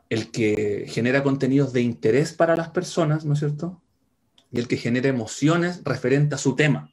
el 0.09 0.33
que 0.33 0.87
genera 0.89 1.23
contenidos 1.23 1.73
de 1.73 1.83
interés 1.83 2.33
para 2.33 2.57
las 2.57 2.71
personas, 2.71 3.25
¿no 3.25 3.35
es 3.35 3.39
cierto? 3.39 3.81
Y 4.51 4.59
el 4.59 4.67
que 4.67 4.77
genera 4.77 5.09
emociones 5.09 5.83
referente 5.85 6.35
a 6.35 6.39
su 6.39 6.57
tema. 6.57 6.93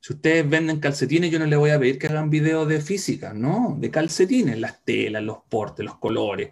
Si 0.00 0.14
ustedes 0.14 0.48
venden 0.48 0.80
calcetines, 0.80 1.30
yo 1.30 1.38
no 1.38 1.46
les 1.46 1.58
voy 1.58 1.70
a 1.70 1.78
pedir 1.78 1.98
que 1.98 2.06
hagan 2.06 2.30
videos 2.30 2.66
de 2.66 2.80
física, 2.80 3.34
¿no? 3.34 3.76
De 3.78 3.90
calcetines, 3.90 4.58
las 4.58 4.82
telas, 4.82 5.22
los 5.22 5.38
portes, 5.48 5.84
los 5.84 5.98
colores, 5.98 6.50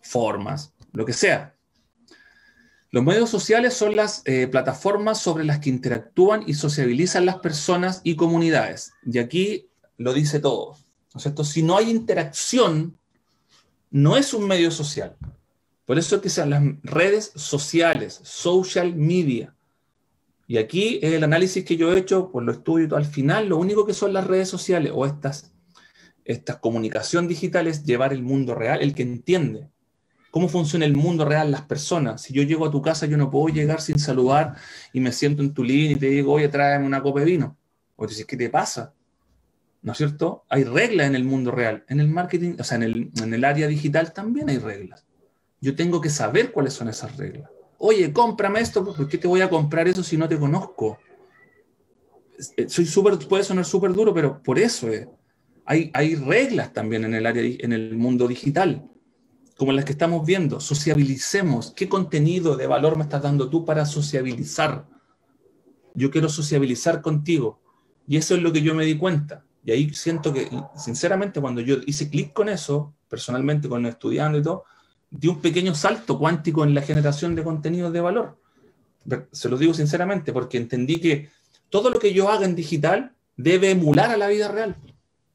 formas, 0.00 0.72
lo 0.92 1.04
que 1.04 1.12
sea. 1.12 1.56
Los 2.92 3.02
medios 3.02 3.28
sociales 3.28 3.74
son 3.74 3.96
las 3.96 4.22
eh, 4.24 4.46
plataformas 4.46 5.18
sobre 5.18 5.44
las 5.44 5.58
que 5.58 5.70
interactúan 5.70 6.44
y 6.46 6.54
sociabilizan 6.54 7.26
las 7.26 7.36
personas 7.36 8.00
y 8.04 8.14
comunidades. 8.14 8.92
Y 9.04 9.18
aquí 9.18 9.68
lo 9.98 10.14
dice 10.14 10.38
todo. 10.38 10.76
Si 11.44 11.62
no 11.62 11.76
hay 11.76 11.90
interacción, 11.90 12.96
no 13.90 14.16
es 14.16 14.32
un 14.32 14.46
medio 14.46 14.70
social. 14.70 15.16
Por 15.84 15.98
eso 15.98 16.16
es 16.16 16.22
que 16.22 16.30
sean 16.30 16.50
las 16.50 16.62
redes 16.82 17.32
sociales, 17.34 18.20
social 18.22 18.94
media. 18.94 19.55
Y 20.46 20.58
aquí 20.58 21.00
es 21.02 21.12
el 21.12 21.24
análisis 21.24 21.64
que 21.64 21.76
yo 21.76 21.92
he 21.92 21.98
hecho, 21.98 22.30
por 22.30 22.42
lo 22.42 22.52
estudio 22.52 22.96
al 22.96 23.04
final, 23.04 23.48
lo 23.48 23.56
único 23.56 23.84
que 23.84 23.94
son 23.94 24.12
las 24.12 24.26
redes 24.26 24.48
sociales 24.48 24.92
o 24.94 25.04
estas, 25.04 25.52
estas 26.24 26.56
comunicación 26.56 27.26
digitales, 27.26 27.84
llevar 27.84 28.12
el 28.12 28.22
mundo 28.22 28.54
real, 28.54 28.80
el 28.80 28.94
que 28.94 29.02
entiende 29.02 29.68
cómo 30.36 30.50
funciona 30.50 30.84
el 30.84 30.94
mundo 30.94 31.24
real, 31.24 31.50
las 31.50 31.62
personas. 31.62 32.20
Si 32.20 32.34
yo 32.34 32.42
llego 32.42 32.66
a 32.66 32.70
tu 32.70 32.82
casa, 32.82 33.06
yo 33.06 33.16
no 33.16 33.30
puedo 33.30 33.48
llegar 33.48 33.80
sin 33.80 33.98
saludar 33.98 34.54
y 34.92 35.00
me 35.00 35.10
siento 35.10 35.42
en 35.42 35.54
tu 35.54 35.64
living 35.64 35.92
y 35.92 35.96
te 35.96 36.10
digo, 36.10 36.34
oye, 36.34 36.48
tráeme 36.48 36.84
una 36.84 37.02
copa 37.02 37.20
de 37.20 37.24
vino. 37.24 37.56
O 37.96 38.06
dices, 38.06 38.26
¿qué 38.26 38.36
te 38.36 38.50
pasa? 38.50 38.92
¿No 39.80 39.92
es 39.92 39.98
cierto? 39.98 40.44
Hay 40.50 40.64
reglas 40.64 41.06
en 41.06 41.14
el 41.14 41.24
mundo 41.24 41.52
real. 41.52 41.86
En 41.88 42.00
el 42.00 42.08
marketing, 42.08 42.56
o 42.58 42.64
sea, 42.64 42.76
en 42.76 42.82
el, 42.82 43.10
en 43.18 43.32
el 43.32 43.44
área 43.46 43.66
digital 43.66 44.12
también 44.12 44.50
hay 44.50 44.58
reglas. 44.58 45.06
Yo 45.60 45.74
tengo 45.74 46.02
que 46.02 46.10
saber 46.10 46.52
cuáles 46.52 46.74
son 46.74 46.90
esas 46.90 47.16
reglas. 47.16 47.50
Oye, 47.78 48.12
cómprame 48.12 48.60
esto, 48.60 48.84
¿por 48.84 49.08
qué 49.08 49.18
te 49.18 49.28
voy 49.28 49.40
a 49.40 49.50
comprar 49.50 49.86
eso 49.88 50.02
si 50.02 50.16
no 50.16 50.28
te 50.28 50.38
conozco? 50.38 50.98
Eh, 52.56 52.68
soy 52.68 52.86
súper, 52.86 53.18
puede 53.28 53.44
sonar 53.44 53.64
súper 53.64 53.92
duro, 53.92 54.12
pero 54.14 54.42
por 54.42 54.58
eso 54.58 54.88
es. 54.88 55.06
Hay, 55.64 55.90
hay 55.94 56.14
reglas 56.14 56.72
también 56.72 57.04
en 57.04 57.14
el 57.14 57.26
área, 57.26 57.42
en 57.42 57.72
el 57.72 57.96
mundo 57.96 58.28
digital 58.28 58.88
como 59.56 59.72
las 59.72 59.84
que 59.84 59.92
estamos 59.92 60.26
viendo, 60.26 60.60
sociabilicemos. 60.60 61.72
¿Qué 61.74 61.88
contenido 61.88 62.56
de 62.56 62.66
valor 62.66 62.96
me 62.96 63.04
estás 63.04 63.22
dando 63.22 63.48
tú 63.48 63.64
para 63.64 63.86
sociabilizar? 63.86 64.86
Yo 65.94 66.10
quiero 66.10 66.28
sociabilizar 66.28 67.00
contigo. 67.00 67.60
Y 68.06 68.18
eso 68.18 68.34
es 68.34 68.42
lo 68.42 68.52
que 68.52 68.60
yo 68.60 68.74
me 68.74 68.84
di 68.84 68.98
cuenta. 68.98 69.44
Y 69.64 69.72
ahí 69.72 69.90
siento 69.94 70.32
que, 70.32 70.48
sinceramente, 70.76 71.40
cuando 71.40 71.62
yo 71.62 71.76
hice 71.86 72.10
clic 72.10 72.34
con 72.34 72.50
eso, 72.50 72.94
personalmente 73.08 73.68
con 73.68 73.86
estudiando 73.86 74.38
y 74.38 74.42
todo, 74.42 74.64
di 75.10 75.28
un 75.28 75.40
pequeño 75.40 75.74
salto 75.74 76.18
cuántico 76.18 76.64
en 76.64 76.74
la 76.74 76.82
generación 76.82 77.34
de 77.34 77.44
contenidos 77.44 77.92
de 77.92 78.00
valor. 78.00 78.38
Se 79.30 79.48
lo 79.48 79.56
digo 79.56 79.72
sinceramente, 79.72 80.32
porque 80.32 80.58
entendí 80.58 80.96
que 80.96 81.30
todo 81.70 81.90
lo 81.90 81.98
que 81.98 82.12
yo 82.12 82.28
haga 82.28 82.44
en 82.44 82.56
digital 82.56 83.12
debe 83.36 83.70
emular 83.70 84.10
a 84.10 84.16
la 84.16 84.28
vida 84.28 84.48
real. 84.48 84.76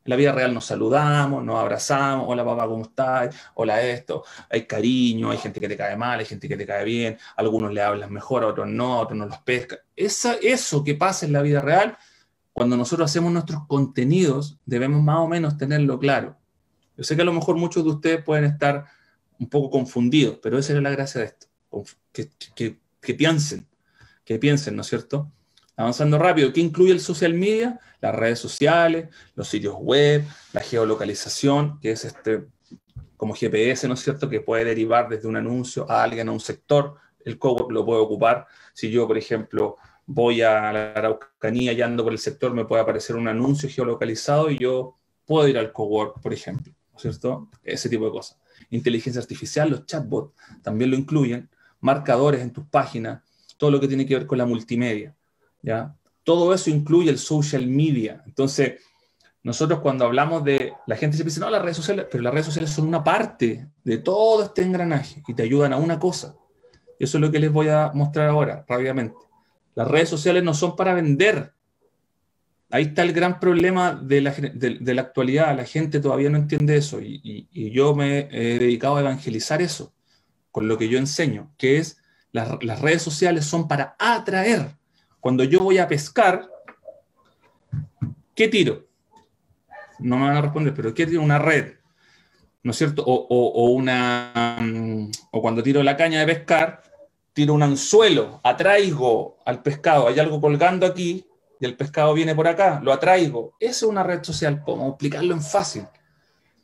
En 0.03 0.09
la 0.09 0.15
vida 0.15 0.32
real 0.32 0.51
nos 0.51 0.65
saludamos, 0.65 1.43
nos 1.43 1.59
abrazamos, 1.59 2.26
hola 2.28 2.43
papá, 2.43 2.65
¿cómo 2.65 2.84
estás? 2.84 3.36
Hola 3.53 3.84
esto, 3.84 4.24
hay 4.49 4.65
cariño, 4.65 5.30
hay 5.30 5.38
gente 5.38 5.59
que 5.59 5.67
te 5.67 5.78
cae 5.78 5.95
mal, 5.95 6.19
hay 6.19 6.26
gente 6.26 6.47
que 6.47 6.57
te 6.57 6.65
cae 6.65 6.84
bien, 6.84 7.17
algunos 7.36 7.72
le 7.72 7.84
hablan 7.84 8.11
mejor, 8.11 8.43
a 8.43 8.47
otros 8.47 8.67
no, 8.67 8.95
a 8.95 9.01
otros 9.01 9.19
no 9.19 9.28
los 9.28 9.38
pesca. 9.39 9.78
Esa, 9.95 10.34
eso 10.41 10.84
que 10.84 10.95
pasa 10.95 11.28
en 11.28 11.34
la 11.34 11.43
vida 11.43 11.61
real, 11.61 11.97
cuando 12.51 12.76
nosotros 12.76 13.11
hacemos 13.11 13.32
nuestros 13.32 13.67
contenidos, 13.67 14.57
debemos 14.65 15.03
más 15.03 15.17
o 15.17 15.28
menos 15.28 15.55
tenerlo 15.57 15.99
claro. 15.99 16.36
Yo 16.97 17.03
sé 17.03 17.15
que 17.15 17.22
a 17.22 17.26
lo 17.26 17.34
mejor 17.34 17.55
muchos 17.57 17.84
de 17.84 17.91
ustedes 17.91 18.24
pueden 18.24 18.45
estar 18.45 18.86
un 19.42 19.50
poco 19.50 19.72
confundidos, 19.72 20.38
pero 20.42 20.60
esa 20.60 20.74
es 20.74 20.82
la 20.82 20.92
gracia 20.92 21.22
de 21.22 21.28
esto, 21.28 21.48
que, 22.12 22.30
que, 22.56 22.78
que 23.02 23.14
piensen, 23.16 23.68
que 24.24 24.38
piensen, 24.38 24.76
¿no 24.76 24.84
es 24.84 24.88
cierto? 24.88 25.32
Avanzando 25.76 26.20
rápido, 26.20 26.54
¿qué 26.54 26.62
incluye 26.62 26.92
el 26.92 27.00
social 27.00 27.34
media? 27.34 27.80
Las 28.02 28.14
redes 28.14 28.38
sociales, 28.38 29.10
los 29.36 29.48
sitios 29.48 29.76
web, 29.80 30.24
la 30.54 30.62
geolocalización, 30.62 31.80
que 31.80 31.92
es 31.92 32.06
este 32.06 32.46
como 33.18 33.34
GPS, 33.34 33.88
¿no 33.88 33.96
es 33.96 34.02
cierto?, 34.02 34.30
que 34.30 34.42
puede 34.42 34.66
derivar 34.66 35.10
desde 35.10 35.28
un 35.28 35.36
anuncio 35.36 35.89
a 35.89 36.04
alguien 36.04 36.30
a 36.30 36.32
un 36.32 36.39
sector. 36.39 36.96
El 37.24 37.38
cowork 37.38 37.72
lo 37.72 37.86
puede 37.86 38.02
ocupar. 38.02 38.48
Si 38.74 38.89
yo, 38.89 39.08
por 39.08 39.18
ejemplo, 39.18 39.78
voy 40.06 40.42
a 40.42 40.72
la 40.72 40.92
Araucanía 40.94 41.72
y 41.74 41.82
ando 41.82 42.04
por 42.04 42.14
el 42.14 42.20
sector, 42.20 42.54
me 42.54 42.66
puede 42.66 42.82
aparecer 42.82 43.16
un 43.16 43.28
anuncio 43.28 43.70
geolocalizado 43.70 44.50
y 44.50 44.58
yo 44.58 44.98
puedo 45.26 45.48
ir 45.48 45.58
al 45.58 45.72
cowork, 45.72 46.20
por 46.20 46.34
ejemplo, 46.34 46.74
¿no 46.92 46.96
es 46.96 47.02
cierto? 47.02 47.50
Ese 47.64 47.89
tipo 47.89 48.06
de 48.06 48.12
cosas. 48.12 48.39
Inteligencia 48.72 49.22
artificial, 49.22 49.69
los 49.69 49.86
chatbots 49.86 50.34
también 50.61 50.91
lo 50.91 50.97
incluyen, 50.97 51.49
marcadores 51.80 52.41
en 52.41 52.51
tus 52.51 52.65
páginas, 52.65 53.22
todo 53.57 53.72
lo 53.72 53.80
que 53.80 53.88
tiene 53.88 54.05
que 54.05 54.15
ver 54.15 54.26
con 54.26 54.38
la 54.38 54.45
multimedia. 54.45 55.15
¿ya? 55.61 55.95
Todo 56.24 56.53
eso 56.53 56.69
incluye 56.69 57.09
el 57.09 57.19
social 57.19 57.67
media. 57.67 58.24
Entonces, 58.26 58.82
nosotros 59.43 59.80
cuando 59.80 60.05
hablamos 60.05 60.43
de, 60.43 60.74
la 60.86 60.95
gente 60.95 61.17
siempre 61.17 61.32
dice, 61.32 61.39
no, 61.39 61.49
las 61.49 61.61
redes 61.61 61.78
sociales, 61.78 62.05
pero 62.11 62.24
las 62.24 62.34
redes 62.34 62.45
sociales 62.45 62.69
son 62.72 62.88
una 62.88 63.03
parte 63.03 63.67
de 63.84 63.97
todo 63.97 64.43
este 64.43 64.61
engranaje 64.61 65.24
y 65.28 65.34
te 65.34 65.43
ayudan 65.43 65.74
a 65.74 65.78
una 65.78 65.99
cosa. 65.99 66.36
Eso 66.99 67.17
es 67.17 67.22
lo 67.22 67.32
que 67.32 67.39
les 67.39 67.51
voy 67.51 67.67
a 67.67 67.91
mostrar 67.93 68.30
ahora, 68.30 68.63
rápidamente. 68.67 69.17
Las 69.74 69.88
redes 69.88 70.09
sociales 70.09 70.43
no 70.43 70.53
son 70.53 70.76
para 70.76 70.93
vender. 70.93 71.53
Ahí 72.72 72.84
está 72.84 73.03
el 73.03 73.13
gran 73.13 73.39
problema 73.39 73.93
de 73.93 74.22
la, 74.22 74.32
de, 74.32 74.93
la, 74.93 75.01
actualidad. 75.01 75.55
La 75.55 75.65
gente 75.65 75.99
todavía 75.99 76.30
no 76.30 76.38
entiende 76.38 76.78
eso 76.78 76.99
y, 77.01 77.47
yo 77.72 77.93
me 77.95 78.30
he 78.32 78.59
dedicado 78.59 78.97
a 78.97 79.01
evangelizar 79.01 79.61
eso 79.61 79.93
con 80.51 80.67
lo 80.67 80.78
que 80.78 80.89
yo 80.89 80.97
enseño, 80.97 81.51
que 81.57 81.78
es 81.78 82.01
las, 82.32 82.82
redes 82.82 83.01
sociales 83.01 83.45
son 83.45 83.67
para 83.67 83.95
atraer. 83.99 84.76
Cuando 85.19 85.43
yo 85.43 85.59
voy 85.59 85.78
a 85.78 85.88
pescar, 85.88 86.49
¿qué 88.34 88.47
tiro? 88.47 88.88
No 89.99 90.17
me 90.17 90.28
van 90.28 90.38
a 90.38 90.41
responder, 90.41 90.74
pero 90.74 90.93
¿qué 90.93 91.05
tiro? 91.05 91.22
Una 91.22 91.39
red, 91.39 91.76
¿no 92.63 92.72
es 92.72 92.78
cierto? 92.78 93.03
O, 93.05 93.13
o, 93.13 93.69
una, 93.69 94.57
mm, 94.59 95.11
o 95.32 95.41
cuando 95.41 95.61
tiro 95.61 95.84
la 95.84 95.95
caña 95.95 96.19
de 96.19 96.26
pescar, 96.26 96.82
tiro 97.34 97.53
un 97.53 97.63
anzuelo, 97.63 98.41
atraigo 98.43 99.38
al 99.45 99.61
pescado, 99.61 100.07
hay 100.07 100.19
algo 100.19 100.41
colgando 100.41 100.86
aquí, 100.86 101.26
y 101.62 101.66
el 101.66 101.78
pescado 101.78 102.16
viene 102.16 102.34
por 102.34 102.47
acá, 102.47 102.82
lo 102.84 102.91
atraigo. 102.91 103.55
Esa 103.59 103.72
es 103.72 103.84
una 103.84 104.01
red 104.01 104.24
social, 104.24 104.64
podemos 104.64 104.89
explicarlo 104.89 105.34
en 105.36 105.43
fácil. 105.43 105.88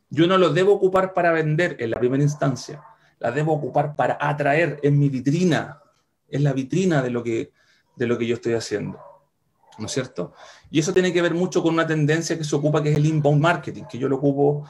Yo 0.09 0.25
no 0.25 0.39
lo 0.39 0.49
debo 0.49 0.73
ocupar 0.73 1.13
para 1.13 1.31
vender 1.31 1.77
en 1.79 1.91
la 1.91 1.99
primera 1.99 2.23
instancia, 2.23 2.83
la 3.19 3.31
debo 3.31 3.53
ocupar 3.53 3.95
para 3.95 4.17
atraer 4.19 4.79
en 4.81 4.97
mi 4.97 5.09
vitrina, 5.09 5.79
es 6.27 6.41
la 6.41 6.51
vitrina 6.51 7.03
de 7.03 7.11
lo 7.11 7.23
que, 7.23 7.51
de 7.95 8.07
lo 8.07 8.17
que 8.17 8.25
yo 8.25 8.35
estoy 8.35 8.53
haciendo. 8.53 8.99
¿No 9.77 9.85
es 9.85 9.91
cierto? 9.91 10.33
Y 10.71 10.79
eso 10.79 10.91
tiene 10.91 11.13
que 11.13 11.21
ver 11.21 11.35
mucho 11.35 11.61
con 11.61 11.75
una 11.75 11.85
tendencia 11.85 12.35
que 12.35 12.43
se 12.43 12.55
ocupa, 12.55 12.81
que 12.81 12.89
es 12.89 12.97
el 12.97 13.05
inbound 13.05 13.39
marketing, 13.39 13.83
que 13.83 13.99
yo 13.99 14.09
lo 14.09 14.15
ocupo, 14.15 14.65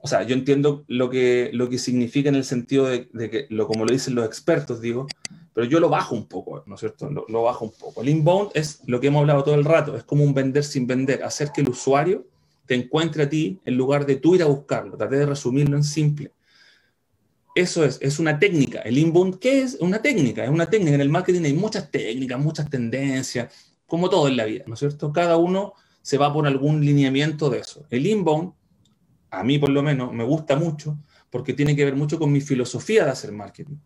o 0.00 0.08
sea, 0.08 0.22
yo 0.22 0.34
entiendo 0.34 0.84
lo 0.88 1.10
que, 1.10 1.50
lo 1.52 1.68
que 1.68 1.78
significa 1.78 2.30
en 2.30 2.36
el 2.36 2.44
sentido 2.44 2.86
de, 2.86 3.08
que, 3.12 3.46
lo, 3.50 3.66
como 3.66 3.84
lo 3.84 3.92
dicen 3.92 4.14
los 4.14 4.24
expertos, 4.24 4.80
digo, 4.80 5.06
pero 5.58 5.68
yo 5.68 5.80
lo 5.80 5.88
bajo 5.88 6.14
un 6.14 6.28
poco, 6.28 6.62
¿no 6.66 6.76
es 6.76 6.80
cierto? 6.80 7.10
Lo, 7.10 7.42
bajo 7.42 7.64
un 7.64 7.72
poco. 7.72 8.00
El 8.00 8.08
inbound 8.08 8.52
es 8.54 8.80
lo 8.86 9.00
que 9.00 9.08
hemos 9.08 9.22
hablado 9.22 9.42
todo 9.42 9.56
el 9.56 9.64
rato, 9.64 9.96
es 9.96 10.04
como 10.04 10.22
un 10.22 10.32
vender 10.32 10.62
sin 10.62 10.86
vender, 10.86 11.24
hacer 11.24 11.50
que 11.50 11.62
el 11.62 11.70
usuario 11.70 12.28
te 12.64 12.76
encuentre 12.76 13.24
a 13.24 13.28
ti 13.28 13.58
en 13.64 13.76
lugar 13.76 14.06
de 14.06 14.14
tú 14.14 14.36
ir 14.36 14.42
a 14.44 14.46
buscarlo. 14.46 14.96
Traté 14.96 15.16
de 15.16 15.26
resumirlo 15.26 15.76
en 15.76 15.82
simple. 15.82 16.30
Eso 17.56 17.84
es, 17.84 17.98
es 18.00 18.20
una 18.20 18.38
técnica. 18.38 18.82
El 18.82 18.98
inbound, 18.98 19.40
¿qué 19.40 19.62
es? 19.62 19.76
Una 19.80 20.00
técnica, 20.00 20.44
es 20.44 20.50
una 20.50 20.70
técnica. 20.70 20.94
En 20.94 21.00
el 21.00 21.08
marketing 21.08 21.42
hay 21.42 21.54
muchas 21.54 21.90
técnicas, 21.90 22.38
muchas 22.38 22.70
tendencias, 22.70 23.52
como 23.84 24.08
todo 24.08 24.28
en 24.28 24.36
la 24.36 24.44
vida, 24.44 24.62
¿no 24.68 24.74
es 24.74 24.78
cierto? 24.78 25.12
Cada 25.12 25.38
uno 25.38 25.72
se 26.02 26.18
va 26.18 26.32
por 26.32 26.46
algún 26.46 26.84
lineamiento 26.84 27.50
de 27.50 27.58
eso. 27.58 27.84
El 27.90 28.06
inbound, 28.06 28.52
a 29.32 29.42
mí 29.42 29.58
por 29.58 29.70
lo 29.70 29.82
menos, 29.82 30.12
me 30.12 30.22
gusta 30.22 30.54
mucho 30.54 30.96
porque 31.30 31.52
tiene 31.52 31.74
que 31.74 31.84
ver 31.84 31.96
mucho 31.96 32.16
con 32.16 32.30
mi 32.30 32.40
filosofía 32.40 33.04
de 33.04 33.10
hacer 33.10 33.32
marketing 33.32 33.78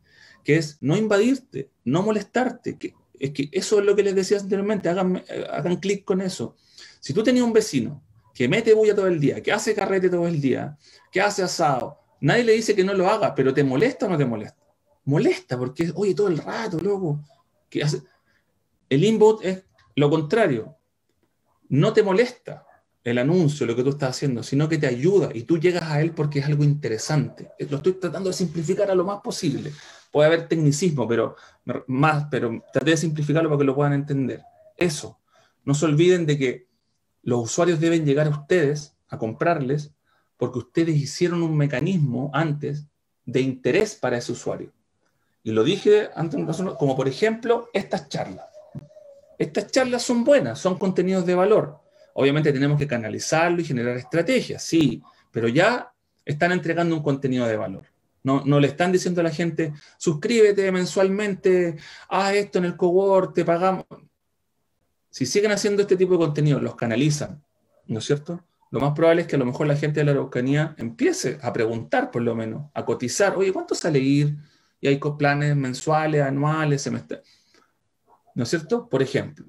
que 0.44 0.56
es 0.56 0.78
no 0.80 0.96
invadirte, 0.96 1.70
no 1.84 2.02
molestarte. 2.02 2.76
Que, 2.76 2.94
es 3.18 3.30
que 3.30 3.48
eso 3.52 3.78
es 3.78 3.84
lo 3.84 3.94
que 3.94 4.02
les 4.02 4.14
decía 4.14 4.38
anteriormente, 4.38 4.88
hagan, 4.88 5.76
clic 5.76 6.04
con 6.04 6.20
eso. 6.20 6.56
Si 7.00 7.12
tú 7.12 7.22
tenías 7.22 7.44
un 7.44 7.52
vecino 7.52 8.02
que 8.34 8.48
mete 8.48 8.74
bulla 8.74 8.94
todo 8.94 9.06
el 9.06 9.20
día, 9.20 9.42
que 9.42 9.52
hace 9.52 9.74
carrete 9.74 10.08
todo 10.08 10.26
el 10.26 10.40
día, 10.40 10.76
que 11.10 11.20
hace 11.20 11.42
asado, 11.42 11.98
nadie 12.20 12.44
le 12.44 12.52
dice 12.52 12.74
que 12.74 12.84
no 12.84 12.94
lo 12.94 13.08
haga, 13.08 13.34
pero 13.34 13.52
¿te 13.54 13.62
molesta 13.62 14.06
o 14.06 14.08
no 14.08 14.18
te 14.18 14.24
molesta? 14.24 14.58
Molesta, 15.04 15.58
porque, 15.58 15.92
oye, 15.94 16.14
todo 16.14 16.28
el 16.28 16.38
rato, 16.38 16.80
loco. 16.80 17.20
Hace... 17.82 18.02
El 18.88 19.04
inbound 19.04 19.44
es 19.44 19.62
lo 19.96 20.10
contrario. 20.10 20.76
No 21.68 21.92
te 21.92 22.02
molesta 22.02 22.66
el 23.04 23.18
anuncio, 23.18 23.66
lo 23.66 23.74
que 23.74 23.82
tú 23.82 23.90
estás 23.90 24.10
haciendo, 24.10 24.42
sino 24.42 24.68
que 24.68 24.78
te 24.78 24.86
ayuda 24.86 25.30
y 25.34 25.42
tú 25.42 25.58
llegas 25.58 25.84
a 25.84 26.00
él 26.00 26.12
porque 26.12 26.38
es 26.38 26.46
algo 26.46 26.64
interesante. 26.64 27.50
Lo 27.70 27.78
estoy 27.78 27.94
tratando 27.94 28.30
de 28.30 28.34
simplificar 28.34 28.90
a 28.90 28.94
lo 28.94 29.04
más 29.04 29.20
posible 29.20 29.72
puede 30.12 30.28
haber 30.28 30.46
tecnicismo, 30.46 31.08
pero 31.08 31.34
más, 31.88 32.26
pero 32.30 32.62
traté 32.72 32.92
de 32.92 32.96
simplificarlo 32.96 33.48
para 33.48 33.58
que 33.58 33.64
lo 33.64 33.74
puedan 33.74 33.94
entender. 33.94 34.42
Eso. 34.76 35.18
No 35.64 35.74
se 35.74 35.86
olviden 35.86 36.26
de 36.26 36.38
que 36.38 36.68
los 37.22 37.42
usuarios 37.44 37.80
deben 37.80 38.04
llegar 38.04 38.26
a 38.26 38.30
ustedes 38.30 38.94
a 39.08 39.18
comprarles 39.18 39.92
porque 40.36 40.58
ustedes 40.58 40.96
hicieron 40.96 41.42
un 41.42 41.56
mecanismo 41.56 42.30
antes 42.34 42.86
de 43.24 43.40
interés 43.40 43.94
para 43.94 44.18
ese 44.18 44.32
usuario. 44.32 44.72
Y 45.44 45.52
lo 45.52 45.64
dije 45.64 46.10
antes, 46.14 46.40
como 46.78 46.96
por 46.96 47.08
ejemplo 47.08 47.68
estas 47.72 48.08
charlas. 48.08 48.46
Estas 49.38 49.70
charlas 49.70 50.02
son 50.02 50.24
buenas, 50.24 50.58
son 50.58 50.78
contenidos 50.78 51.26
de 51.26 51.34
valor. 51.34 51.80
Obviamente 52.14 52.52
tenemos 52.52 52.78
que 52.78 52.86
canalizarlo 52.86 53.60
y 53.60 53.64
generar 53.64 53.96
estrategias, 53.96 54.62
sí, 54.62 55.02
pero 55.30 55.48
ya 55.48 55.92
están 56.24 56.52
entregando 56.52 56.94
un 56.94 57.02
contenido 57.02 57.46
de 57.46 57.56
valor. 57.56 57.91
No, 58.24 58.60
le 58.60 58.68
están 58.68 58.92
diciendo 58.92 59.20
a 59.20 59.24
la 59.24 59.30
gente, 59.30 59.72
suscríbete 59.98 60.70
mensualmente, 60.70 61.76
haz 62.08 62.34
esto 62.34 62.58
en 62.58 62.66
el 62.66 62.76
cowork, 62.76 63.34
te 63.34 63.44
pagamos. 63.44 63.84
Si 65.10 65.26
siguen 65.26 65.50
haciendo 65.50 65.82
este 65.82 65.96
tipo 65.96 66.12
de 66.12 66.18
contenido, 66.18 66.60
los 66.60 66.76
canalizan, 66.76 67.42
¿no 67.86 67.98
es 67.98 68.04
cierto? 68.04 68.44
Lo 68.70 68.80
más 68.80 68.92
probable 68.92 69.22
es 69.22 69.28
que 69.28 69.36
a 69.36 69.38
lo 69.38 69.44
mejor 69.44 69.66
la 69.66 69.76
gente 69.76 70.00
de 70.00 70.04
la 70.06 70.12
Araucanía 70.12 70.74
empiece 70.78 71.38
a 71.42 71.52
preguntar, 71.52 72.10
por 72.10 72.22
lo 72.22 72.34
menos, 72.34 72.70
a 72.74 72.84
cotizar, 72.84 73.36
oye, 73.36 73.52
¿cuánto 73.52 73.74
sale 73.74 73.98
ir? 73.98 74.36
Y 74.80 74.86
hay 74.86 74.98
planes 74.98 75.56
mensuales, 75.56 76.22
anuales, 76.22 76.80
semestrales. 76.80 77.26
¿No 78.34 78.44
es 78.44 78.48
cierto? 78.48 78.88
Por 78.88 79.02
ejemplo, 79.02 79.44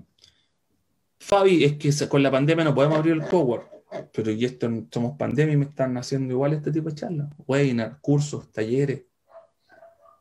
Fabi, 1.20 1.64
es 1.64 1.78
que 1.78 2.10
con 2.10 2.22
la 2.22 2.32
pandemia 2.32 2.66
no 2.66 2.76
podemos 2.76 2.98
abrir 2.98 3.14
el 3.14 3.26
cowork 3.26 3.73
pero 4.14 4.32
y 4.32 4.46
esto 4.46 4.70
somos 4.92 5.18
pandemia 5.18 5.54
y 5.54 5.58
me 5.58 5.66
están 5.66 5.98
haciendo 5.98 6.34
igual 6.34 6.54
este 6.54 6.72
tipo 6.72 6.90
de 6.90 6.96
charlas. 6.96 7.30
Webinar, 7.48 8.00
cursos, 8.02 8.52
talleres, 8.52 9.04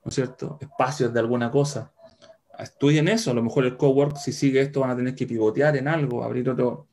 ¿no 0.04 0.08
es 0.08 0.14
cierto? 0.14 0.58
Espacios 0.60 1.12
de 1.12 1.20
alguna 1.20 1.50
cosa. 1.50 1.92
Estudien 2.58 3.08
eso, 3.08 3.30
a 3.30 3.34
lo 3.34 3.42
mejor 3.42 3.64
el 3.64 3.76
cowork, 3.76 4.16
si 4.16 4.32
sigue 4.32 4.60
esto, 4.60 4.80
van 4.80 4.90
a 4.90 4.96
tener 4.96 5.14
que 5.14 5.26
pivotear 5.26 5.76
en 5.76 5.88
algo, 5.88 6.22
abrir 6.22 6.48
otro, 6.48 6.88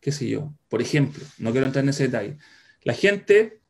qué 0.00 0.12
sé 0.12 0.28
yo. 0.28 0.52
Por 0.68 0.82
ejemplo, 0.82 1.24
no 1.38 1.52
quiero 1.52 1.66
entrar 1.66 1.84
en 1.84 1.90
ese 1.90 2.04
detalle. 2.04 2.38
La 2.82 2.92
gente, 2.92 3.60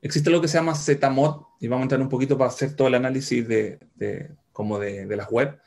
existe 0.00 0.30
lo 0.30 0.40
que 0.40 0.48
se 0.48 0.58
llama 0.58 0.74
ZMOD, 0.74 1.42
y 1.60 1.68
vamos 1.68 1.82
a 1.82 1.84
entrar 1.84 2.00
un 2.00 2.08
poquito 2.08 2.38
para 2.38 2.50
hacer 2.50 2.74
todo 2.74 2.88
el 2.88 2.94
análisis 2.94 3.46
de, 3.46 3.78
de 3.94 4.30
como 4.52 4.78
de 4.78 5.16
las 5.16 5.30
web 5.30 5.60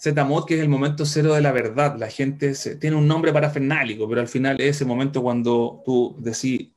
Z-Mod, 0.00 0.46
que 0.46 0.54
es 0.54 0.62
el 0.62 0.70
momento 0.70 1.04
cero 1.04 1.34
de 1.34 1.42
la 1.42 1.52
verdad. 1.52 1.96
La 1.98 2.08
gente 2.08 2.54
tiene 2.80 2.96
un 2.96 3.06
nombre 3.06 3.34
parafernálico, 3.34 4.08
pero 4.08 4.22
al 4.22 4.28
final 4.28 4.58
es 4.58 4.76
ese 4.76 4.86
momento 4.86 5.22
cuando 5.22 5.82
tú 5.84 6.16
decís, 6.18 6.70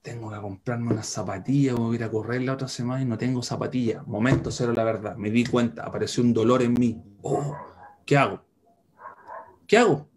tengo 0.00 0.30
que 0.30 0.38
comprarme 0.38 0.92
una 0.92 1.02
zapatilla, 1.02 1.74
voy 1.74 1.94
a 1.94 1.98
ir 1.98 2.04
a 2.04 2.10
correr 2.10 2.42
la 2.42 2.52
otra 2.52 2.68
semana 2.68 3.02
y 3.02 3.04
no 3.04 3.18
tengo 3.18 3.42
zapatilla. 3.42 4.04
Momento 4.06 4.52
cero 4.52 4.70
de 4.70 4.76
la 4.76 4.84
verdad. 4.84 5.16
Me 5.16 5.30
di 5.30 5.44
cuenta, 5.44 5.82
apareció 5.82 6.22
un 6.22 6.32
dolor 6.32 6.62
en 6.62 6.74
mí. 6.74 7.02
Oh, 7.22 7.56
¿Qué 8.06 8.16
hago? 8.16 8.44
¿Qué 9.66 9.76
hago? 9.76 10.08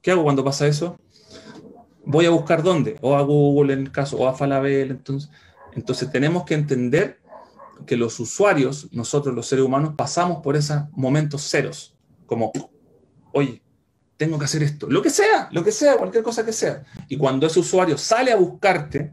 ¿Qué 0.00 0.10
hago 0.10 0.22
cuando 0.22 0.42
pasa 0.42 0.66
eso? 0.66 0.98
Voy 2.06 2.24
a 2.24 2.30
buscar 2.30 2.62
dónde, 2.62 2.96
o 3.02 3.14
a 3.14 3.20
Google 3.20 3.74
en 3.74 3.80
el 3.80 3.92
caso, 3.92 4.16
o 4.16 4.26
a 4.26 4.32
Falabella. 4.32 4.92
Entonces, 4.92 5.30
entonces 5.74 6.10
tenemos 6.10 6.44
que 6.44 6.54
entender 6.54 7.20
que 7.86 7.96
los 7.96 8.18
usuarios, 8.20 8.88
nosotros 8.92 9.34
los 9.34 9.46
seres 9.46 9.64
humanos, 9.64 9.94
pasamos 9.96 10.42
por 10.42 10.56
esos 10.56 10.82
momentos 10.92 11.48
ceros, 11.48 11.96
como, 12.26 12.52
oye, 13.32 13.62
tengo 14.16 14.38
que 14.38 14.44
hacer 14.44 14.62
esto, 14.62 14.86
lo 14.88 15.00
que 15.00 15.10
sea, 15.10 15.48
lo 15.52 15.64
que 15.64 15.72
sea, 15.72 15.96
cualquier 15.96 16.22
cosa 16.22 16.44
que 16.44 16.52
sea. 16.52 16.84
Y 17.08 17.16
cuando 17.16 17.46
ese 17.46 17.60
usuario 17.60 17.96
sale 17.96 18.32
a 18.32 18.36
buscarte, 18.36 19.12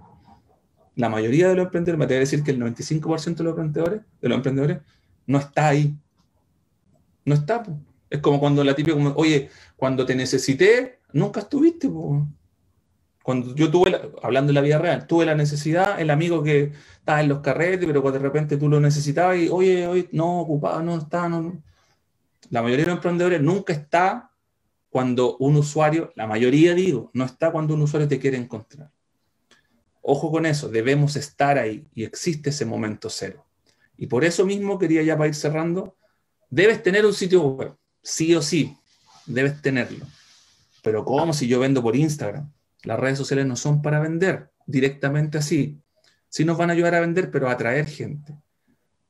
la 0.97 1.09
mayoría 1.09 1.47
de 1.47 1.55
los 1.55 1.65
emprendedores, 1.65 1.99
me 1.99 2.05
atrevo 2.05 2.17
a 2.17 2.21
decir 2.21 2.43
que 2.43 2.51
el 2.51 2.59
95% 2.59 3.35
de 3.35 3.43
los 3.43 3.51
emprendedores, 3.51 4.01
de 4.19 4.29
los 4.29 4.35
emprendedores 4.35 4.79
no 5.27 5.37
está 5.37 5.67
ahí. 5.67 5.95
No 7.23 7.35
está. 7.35 7.63
Es 8.09 8.19
como 8.19 8.39
cuando 8.39 8.63
la 8.63 8.75
típica, 8.75 8.97
oye, 9.15 9.49
cuando 9.75 10.05
te 10.05 10.15
necesité, 10.15 10.99
nunca 11.13 11.41
estuviste. 11.41 11.87
Cuando 13.27 13.53
yo 13.55 13.69
tuve, 13.69 13.91
hablando 14.23 14.51
de 14.51 14.53
la 14.53 14.61
vida 14.61 14.79
real, 14.79 15.05
tuve 15.05 15.25
la 15.25 15.35
necesidad, 15.35 15.99
el 15.99 16.11
amigo 16.11 16.41
que 16.41 16.71
estaba 16.97 17.19
en 17.19 17.27
los 17.27 17.41
carretes, 17.41 17.85
pero 17.85 18.01
cuando 18.01 18.19
de 18.19 18.25
repente 18.25 18.55
tú 18.55 18.69
lo 18.69 18.79
necesitabas 18.79 19.37
y, 19.37 19.49
oye, 19.49 19.85
hoy 19.85 20.07
no, 20.13 20.39
ocupado, 20.39 20.81
no 20.81 20.97
está, 20.97 21.27
no. 21.27 21.61
La 22.51 22.61
mayoría 22.61 22.85
de 22.85 22.91
los 22.91 22.97
emprendedores 22.99 23.41
nunca 23.41 23.73
está 23.73 24.31
cuando 24.89 25.35
un 25.39 25.57
usuario, 25.57 26.13
la 26.15 26.25
mayoría 26.25 26.73
digo, 26.73 27.11
no 27.13 27.25
está 27.25 27.51
cuando 27.51 27.73
un 27.73 27.81
usuario 27.81 28.07
te 28.07 28.17
quiere 28.17 28.37
encontrar. 28.37 28.91
Ojo 30.01 30.31
con 30.31 30.45
eso, 30.45 30.69
debemos 30.69 31.17
estar 31.17 31.57
ahí 31.57 31.85
y 31.93 32.05
existe 32.05 32.51
ese 32.51 32.63
momento 32.63 33.09
cero. 33.09 33.45
Y 33.97 34.07
por 34.07 34.23
eso 34.23 34.45
mismo 34.45 34.79
quería 34.79 35.03
ya 35.03 35.17
para 35.17 35.27
ir 35.27 35.35
cerrando, 35.35 35.97
debes 36.49 36.81
tener 36.81 37.05
un 37.05 37.13
sitio 37.13 37.41
web, 37.41 37.75
sí 38.01 38.33
o 38.35 38.41
sí, 38.41 38.77
debes 39.25 39.61
tenerlo. 39.61 40.05
Pero 40.81 41.03
¿cómo 41.03 41.33
si 41.33 41.45
yo 41.49 41.59
vendo 41.59 41.83
por 41.83 41.93
Instagram? 41.93 42.53
Las 42.83 42.99
redes 42.99 43.17
sociales 43.17 43.45
no 43.45 43.55
son 43.55 43.81
para 43.81 43.99
vender 43.99 44.51
directamente 44.65 45.37
así. 45.37 45.81
Sí 46.29 46.45
nos 46.45 46.57
van 46.57 46.69
a 46.69 46.73
ayudar 46.73 46.95
a 46.95 46.99
vender, 46.99 47.31
pero 47.31 47.49
a 47.49 47.53
atraer 47.53 47.87
gente. 47.87 48.37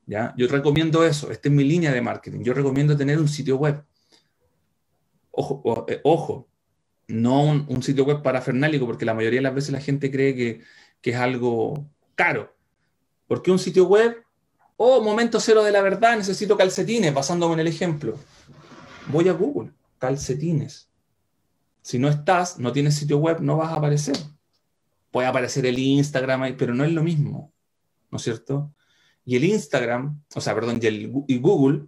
¿ya? 0.06 0.34
Yo 0.38 0.48
recomiendo 0.48 1.06
eso. 1.06 1.32
Esta 1.32 1.50
es 1.50 1.54
mi 1.54 1.64
línea 1.64 1.92
de 1.92 2.02
marketing. 2.02 2.42
Yo 2.42 2.54
recomiendo 2.54 2.98
tener 2.98 3.20
un 3.20 3.28
sitio 3.28 3.58
web. 3.58 3.84
Ojo, 5.32 5.86
eh, 5.88 6.02
no 7.10 7.44
un, 7.44 7.84
sitio 7.84 8.06
web 8.06 8.24
parafernálico, 8.24 8.86
porque 8.86 9.06
la 9.06 9.14
mayoría 9.14 9.40
de 9.40 9.44
las 9.44 9.56
veces 9.56 9.72
la 9.72 9.82
gente 9.82 10.10
cree 10.10 10.36
que, 10.36 10.62
que 11.02 11.12
es 11.12 11.16
algo 11.16 11.88
caro. 12.16 12.56
Porque 13.28 13.52
un 13.52 13.60
sitio 13.60 13.86
web, 13.86 14.24
oh, 14.78 15.02
momento 15.02 15.40
cero 15.40 15.64
de 15.64 15.72
la 15.72 15.82
verdad, 15.82 16.18
necesito 16.18 16.58
calcetines, 16.58 17.14
basándome 17.14 17.54
en 17.54 17.60
el 17.60 17.68
ejemplo. 17.68 18.18
Voy 19.08 19.30
a 19.30 19.34
Google 19.34 19.72
calcetines. 20.00 20.87
Si 21.88 22.00
no 22.00 22.10
estás, 22.10 22.60
no 22.60 22.74
tienes 22.74 22.96
sitio 22.96 23.18
web, 23.18 23.40
no 23.40 23.56
vas 23.56 23.72
a 23.72 23.76
aparecer. 23.76 24.18
Puede 25.10 25.26
aparecer 25.26 25.66
el 25.66 25.80
Instagram 25.80 26.58
pero 26.58 26.76
no 26.76 26.84
es 26.84 26.92
lo 26.92 27.02
mismo, 27.02 27.54
¿no 28.12 28.18
es 28.18 28.24
cierto? 28.24 28.74
Y 29.24 29.38
el 29.38 29.46
Instagram, 29.46 30.22
o 30.36 30.42
sea, 30.42 30.54
perdón, 30.54 30.82
y, 30.82 31.38
Google, 31.38 31.88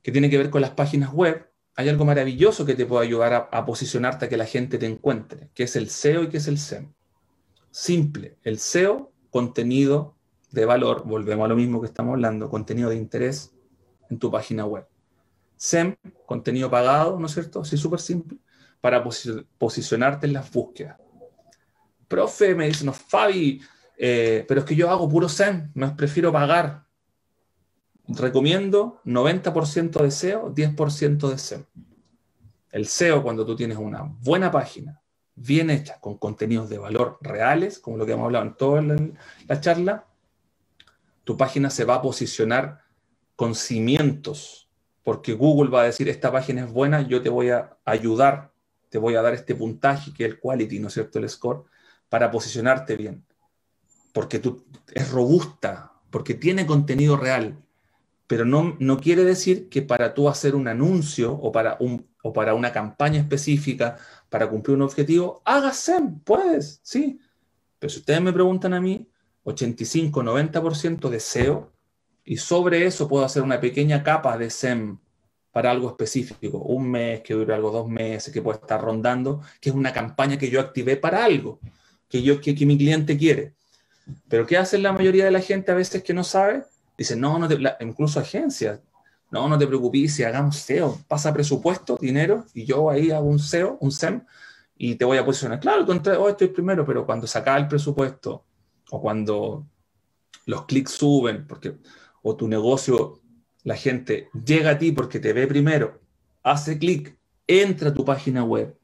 que 0.00 0.12
tiene 0.12 0.30
que 0.30 0.38
ver 0.38 0.48
con 0.48 0.60
las 0.60 0.70
páginas 0.70 1.12
web, 1.12 1.50
hay 1.74 1.88
algo 1.88 2.04
maravilloso 2.04 2.64
que 2.64 2.76
te 2.76 2.86
puede 2.86 3.04
ayudar 3.04 3.32
a, 3.34 3.38
a, 3.50 3.66
posicionarte 3.66 4.26
a 4.26 4.28
que 4.28 4.36
la 4.36 4.46
gente 4.46 4.78
te 4.78 4.86
encuentre, 4.86 5.50
que 5.54 5.64
es 5.64 5.74
el 5.74 5.90
SEO 5.90 6.22
y 6.22 6.28
que 6.28 6.36
es 6.36 6.46
el 6.46 6.58
SEM. 6.58 6.92
Simple, 7.72 8.38
el 8.44 8.60
SEO, 8.60 9.12
contenido 9.30 10.14
de 10.52 10.66
valor, 10.66 11.02
volvemos 11.04 11.46
a 11.46 11.48
lo 11.48 11.56
mismo 11.56 11.80
que 11.80 11.88
estamos 11.88 12.12
hablando, 12.12 12.48
contenido 12.48 12.90
de 12.90 12.96
interés 12.96 13.56
en 14.08 14.20
tu 14.20 14.30
página 14.30 14.66
web. 14.66 14.86
SEM, 15.56 15.96
contenido 16.26 16.70
pagado, 16.70 17.18
¿no 17.18 17.26
es 17.26 17.32
cierto? 17.32 17.64
Sí, 17.64 17.76
súper 17.76 17.98
simple, 17.98 18.38
para 18.80 19.02
posicionarte 19.02 20.26
en 20.26 20.32
las 20.32 20.50
búsquedas. 20.50 20.98
Profe, 22.08 22.54
me 22.54 22.66
dice, 22.66 22.84
no, 22.84 22.92
Fabi, 22.92 23.60
eh, 23.96 24.44
pero 24.48 24.60
es 24.60 24.66
que 24.66 24.74
yo 24.74 24.90
hago 24.90 25.08
puro 25.08 25.28
SEM, 25.28 25.70
me 25.74 25.88
prefiero 25.90 26.32
pagar. 26.32 26.86
Recomiendo 28.08 29.00
90% 29.04 30.02
de 30.02 30.10
SEO, 30.10 30.54
10% 30.54 31.28
de 31.28 31.38
SEM. 31.38 31.64
El 32.72 32.86
SEO, 32.86 33.22
cuando 33.22 33.44
tú 33.44 33.54
tienes 33.54 33.78
una 33.78 34.02
buena 34.02 34.50
página, 34.50 35.00
bien 35.34 35.70
hecha, 35.70 36.00
con 36.00 36.18
contenidos 36.18 36.68
de 36.68 36.78
valor 36.78 37.18
reales, 37.20 37.78
como 37.78 37.96
lo 37.96 38.06
que 38.06 38.12
hemos 38.12 38.24
hablado 38.24 38.46
en 38.46 38.54
toda 38.54 38.82
la 39.46 39.60
charla, 39.60 40.06
tu 41.24 41.36
página 41.36 41.70
se 41.70 41.84
va 41.84 41.96
a 41.96 42.02
posicionar 42.02 42.80
con 43.36 43.54
cimientos, 43.54 44.68
porque 45.02 45.32
Google 45.32 45.70
va 45.70 45.82
a 45.82 45.84
decir, 45.84 46.08
esta 46.08 46.30
página 46.30 46.64
es 46.64 46.72
buena, 46.72 47.02
yo 47.02 47.22
te 47.22 47.28
voy 47.28 47.50
a 47.50 47.78
ayudar, 47.84 48.49
te 48.90 48.98
voy 48.98 49.14
a 49.14 49.22
dar 49.22 49.32
este 49.32 49.54
puntaje, 49.54 50.12
que 50.12 50.26
es 50.26 50.32
el 50.32 50.40
quality, 50.40 50.78
¿no 50.80 50.88
es 50.88 50.94
cierto?, 50.94 51.18
el 51.18 51.28
score, 51.28 51.64
para 52.08 52.30
posicionarte 52.30 52.96
bien, 52.96 53.24
porque 54.12 54.40
tú, 54.40 54.66
es 54.92 55.10
robusta, 55.10 55.92
porque 56.10 56.34
tiene 56.34 56.66
contenido 56.66 57.16
real, 57.16 57.56
pero 58.26 58.44
no, 58.44 58.76
no 58.78 58.98
quiere 58.98 59.24
decir 59.24 59.68
que 59.68 59.82
para 59.82 60.12
tú 60.12 60.28
hacer 60.28 60.54
un 60.54 60.68
anuncio 60.68 61.32
o 61.32 61.50
para, 61.50 61.76
un, 61.80 62.06
o 62.22 62.32
para 62.32 62.54
una 62.54 62.72
campaña 62.72 63.20
específica, 63.20 63.96
para 64.28 64.50
cumplir 64.50 64.76
un 64.76 64.82
objetivo, 64.82 65.40
hagas 65.44 65.76
SEM, 65.78 66.20
puedes, 66.20 66.80
sí. 66.82 67.20
Pero 67.78 67.90
si 67.90 68.00
ustedes 68.00 68.20
me 68.20 68.32
preguntan 68.32 68.74
a 68.74 68.80
mí, 68.80 69.08
85-90% 69.44 71.08
de 71.08 71.20
SEO 71.20 71.72
y 72.24 72.36
sobre 72.36 72.86
eso 72.86 73.08
puedo 73.08 73.24
hacer 73.24 73.42
una 73.42 73.60
pequeña 73.60 74.02
capa 74.02 74.36
de 74.36 74.50
SEM 74.50 74.98
para 75.52 75.70
algo 75.70 75.88
específico, 75.88 76.58
un 76.58 76.90
mes, 76.90 77.22
que 77.22 77.34
dure 77.34 77.54
algo 77.54 77.70
dos 77.70 77.88
meses, 77.88 78.32
que 78.32 78.42
puede 78.42 78.58
estar 78.58 78.80
rondando, 78.80 79.42
que 79.60 79.70
es 79.70 79.74
una 79.74 79.92
campaña 79.92 80.38
que 80.38 80.50
yo 80.50 80.60
activé 80.60 80.96
para 80.96 81.24
algo, 81.24 81.58
que, 82.08 82.22
yo, 82.22 82.40
que, 82.40 82.54
mi 82.66 82.78
cliente 82.78 83.16
quiere. 83.16 83.54
Pero 84.28 84.46
¿qué 84.46 84.56
hace 84.56 84.78
la 84.78 84.92
mayoría 84.92 85.24
de 85.24 85.30
la 85.30 85.40
gente 85.40 85.72
a 85.72 85.74
veces 85.74 86.02
que 86.02 86.14
no 86.14 86.24
sabe? 86.24 86.64
Dice, 86.96 87.16
no, 87.16 87.38
no 87.38 87.48
incluso 87.80 88.20
agencias, 88.20 88.80
no, 89.30 89.48
no 89.48 89.58
te 89.58 89.66
preocupes, 89.66 90.14
si 90.14 90.24
hagamos 90.24 90.56
SEO, 90.56 90.98
pasa 91.06 91.32
presupuesto, 91.32 91.96
dinero, 92.00 92.44
y 92.52 92.64
yo 92.64 92.90
ahí 92.90 93.10
hago 93.10 93.26
un 93.26 93.38
SEO, 93.38 93.78
un 93.80 93.92
SEM, 93.92 94.22
y 94.76 94.96
te 94.96 95.04
voy 95.04 95.18
a 95.18 95.24
posicionar. 95.24 95.60
Claro, 95.60 95.86
oh, 96.18 96.28
estoy 96.28 96.48
primero, 96.48 96.84
pero 96.84 97.06
cuando 97.06 97.26
saca 97.26 97.56
el 97.56 97.68
presupuesto, 97.68 98.44
o 98.90 99.00
cuando 99.00 99.66
los 100.46 100.64
clics 100.66 100.92
suben, 100.92 101.46
porque, 101.46 101.76
o 102.22 102.34
tu 102.34 102.48
negocio, 102.48 103.19
la 103.64 103.76
gente 103.76 104.28
llega 104.44 104.70
a 104.70 104.78
ti 104.78 104.92
porque 104.92 105.20
te 105.20 105.32
ve 105.32 105.46
primero, 105.46 106.00
hace 106.42 106.78
clic, 106.78 107.16
entra 107.46 107.90
a 107.90 107.94
tu 107.94 108.04
página 108.04 108.44
web, 108.44 108.76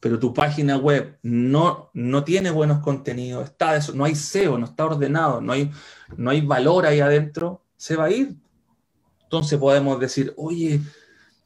pero 0.00 0.18
tu 0.18 0.34
página 0.34 0.76
web 0.76 1.18
no, 1.22 1.90
no 1.94 2.24
tiene 2.24 2.50
buenos 2.50 2.80
contenidos, 2.80 3.44
está 3.44 3.76
eso, 3.76 3.92
no 3.94 4.04
hay 4.04 4.14
SEO, 4.14 4.58
no 4.58 4.66
está 4.66 4.84
ordenado, 4.84 5.40
no 5.40 5.52
hay, 5.52 5.70
no 6.16 6.30
hay 6.30 6.40
valor 6.40 6.86
ahí 6.86 7.00
adentro, 7.00 7.64
se 7.76 7.96
va 7.96 8.04
a 8.04 8.10
ir. 8.10 8.36
Entonces 9.24 9.58
podemos 9.58 9.98
decir, 9.98 10.34
oye, 10.36 10.80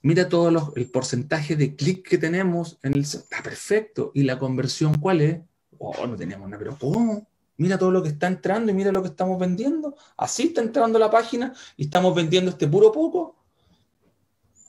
mira 0.02 0.28
todo 0.28 0.72
el 0.74 0.90
porcentaje 0.90 1.54
de 1.56 1.76
clics 1.76 2.08
que 2.08 2.18
tenemos 2.18 2.78
en 2.82 2.94
el... 2.94 3.00
Está 3.00 3.42
perfecto. 3.42 4.10
¿Y 4.14 4.22
la 4.22 4.38
conversión 4.38 4.94
cuál 4.98 5.20
es? 5.20 5.40
Oh, 5.78 6.06
no 6.06 6.16
tenemos 6.16 6.48
nada, 6.48 6.58
pero 6.58 6.76
¿cómo? 6.78 7.28
Mira 7.58 7.78
todo 7.78 7.90
lo 7.90 8.02
que 8.02 8.10
está 8.10 8.26
entrando 8.26 8.70
y 8.70 8.74
mira 8.74 8.92
lo 8.92 9.02
que 9.02 9.08
estamos 9.08 9.38
vendiendo. 9.38 9.96
Así 10.16 10.44
está 10.44 10.60
entrando 10.60 10.98
la 10.98 11.10
página 11.10 11.54
y 11.76 11.84
estamos 11.84 12.14
vendiendo 12.14 12.50
este 12.50 12.68
puro 12.68 12.92
poco. 12.92 13.36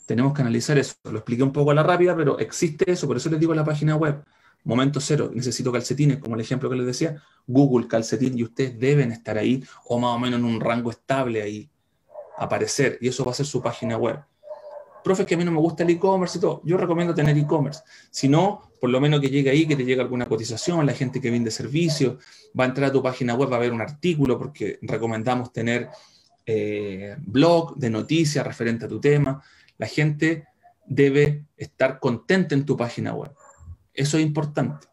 Tenemos 0.06 0.34
que 0.34 0.42
analizar 0.42 0.78
eso. 0.78 0.96
Lo 1.04 1.18
expliqué 1.18 1.44
un 1.44 1.52
poco 1.52 1.72
a 1.72 1.74
la 1.74 1.84
rápida, 1.84 2.16
pero 2.16 2.40
existe 2.40 2.90
eso. 2.90 3.08
Por 3.08 3.18
eso 3.18 3.30
les 3.30 3.40
digo 3.40 3.54
la 3.54 3.66
página 3.66 3.96
web. 3.96 4.24
Momento 4.64 5.00
cero, 5.00 5.32
necesito 5.34 5.72
calcetines, 5.72 6.18
como 6.18 6.36
el 6.36 6.42
ejemplo 6.42 6.70
que 6.70 6.76
les 6.76 6.86
decía, 6.86 7.22
Google 7.46 7.88
calcetín 7.88 8.38
y 8.38 8.44
ustedes 8.44 8.78
deben 8.78 9.12
estar 9.12 9.38
ahí 9.38 9.64
o 9.86 10.00
más 10.00 10.16
o 10.16 10.20
menos 10.20 10.40
en 10.40 10.46
un 10.46 10.60
rango 10.60 10.92
estable 10.92 11.42
ahí, 11.42 11.70
aparecer. 12.38 12.98
Y 13.00 13.08
eso 13.08 13.24
va 13.24 13.32
a 13.32 13.36
ser 13.36 13.46
su 13.46 13.62
página 13.62 13.98
web 13.98 14.20
profe, 15.08 15.26
que 15.26 15.36
a 15.36 15.38
mí 15.38 15.46
no 15.46 15.52
me 15.52 15.60
gusta 15.60 15.84
el 15.84 15.90
e-commerce 15.90 16.38
y 16.38 16.42
todo. 16.42 16.62
Yo 16.64 16.78
recomiendo 16.78 17.14
tener 17.14 17.38
e-commerce. 17.38 17.82
Si 18.12 18.28
no, 18.28 18.74
por 18.80 18.90
lo 18.90 19.00
menos 19.00 19.22
que 19.22 19.30
llegue 19.30 19.50
ahí, 19.50 19.66
que 19.66 19.76
te 19.76 19.86
llegue 19.86 20.02
alguna 20.02 20.26
cotización, 20.26 20.86
la 20.86 20.94
gente 20.94 21.22
que 21.22 21.32
vende 21.32 21.50
servicios, 21.50 22.24
va 22.58 22.66
a 22.66 22.68
entrar 22.68 22.90
a 22.90 22.94
tu 22.94 23.02
página 23.02 23.34
web, 23.36 23.52
va 23.52 23.56
a 23.56 23.60
ver 23.60 23.72
un 23.72 23.82
artículo, 23.82 24.38
porque 24.38 24.80
recomendamos 24.82 25.54
tener 25.54 25.90
eh, 26.46 27.16
blog 27.20 27.76
de 27.78 27.90
noticias 27.90 28.46
referente 28.46 28.86
a 28.86 28.88
tu 28.88 29.00
tema. 29.00 29.42
La 29.78 29.88
gente 29.88 30.46
debe 30.86 31.46
estar 31.56 32.00
contenta 32.00 32.54
en 32.54 32.66
tu 32.66 32.76
página 32.76 33.14
web. 33.14 33.32
Eso 33.94 34.18
es 34.18 34.24
importante. 34.24 34.88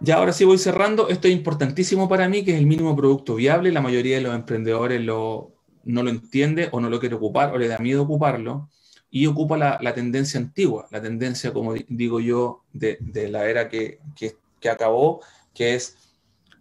Ya 0.00 0.16
ahora 0.16 0.32
sí 0.32 0.44
voy 0.44 0.58
cerrando. 0.58 1.08
Esto 1.08 1.28
es 1.28 1.34
importantísimo 1.34 2.08
para 2.08 2.28
mí, 2.28 2.42
que 2.42 2.52
es 2.52 2.58
el 2.58 2.66
mínimo 2.66 2.96
producto 2.96 3.34
viable. 3.34 3.70
La 3.70 3.82
mayoría 3.82 4.16
de 4.16 4.22
los 4.22 4.34
emprendedores 4.34 5.00
lo, 5.02 5.59
no 5.84 6.02
lo 6.02 6.10
entiende 6.10 6.68
o 6.72 6.80
no 6.80 6.90
lo 6.90 7.00
quiere 7.00 7.14
ocupar 7.14 7.52
o 7.54 7.58
le 7.58 7.68
da 7.68 7.78
miedo 7.78 8.02
ocuparlo 8.02 8.68
y 9.10 9.26
ocupa 9.26 9.56
la, 9.56 9.94
tendencia 9.94 10.38
antigua, 10.38 10.86
la 10.90 11.02
tendencia, 11.02 11.52
como 11.52 11.74
digo 11.88 12.20
yo, 12.20 12.62
de, 12.72 12.98
la 13.28 13.48
era 13.48 13.68
que, 13.68 13.98
que, 14.14 14.70
acabó, 14.70 15.20
que 15.52 15.74
es, 15.74 15.96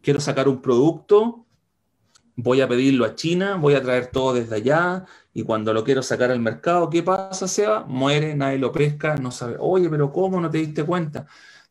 quiero 0.01 0.20
sacar 0.20 0.49
un 0.49 0.59
producto, 0.61 1.45
voy 2.36 2.61
a 2.61 2.67
pedirlo 2.67 3.05
a 3.05 3.13
China, 3.13 3.55
voy 3.55 3.76
a 3.76 3.84
traer 3.84 4.07
todo 4.07 4.34
desde 4.34 4.55
allá, 4.55 5.05
y 5.32 5.43
cuando 5.43 5.74
lo 5.74 5.84
quiero 5.84 6.01
sacar 6.01 6.32
al 6.32 6.39
mercado, 6.39 6.89
¿qué 6.89 7.03
pasa, 7.03 7.47
Seba? 7.47 7.86
Muere, 7.86 8.34
nadie 8.36 8.57
lo 8.57 8.72
pesca, 8.72 9.15
no 9.15 9.30
sabe, 9.30 9.55
oye, 9.59 9.88
pero 9.88 10.11
¿cómo 10.11 10.41
no 10.41 10.49
te 10.49 10.57
diste 10.57 10.84
cuenta? 10.84 11.28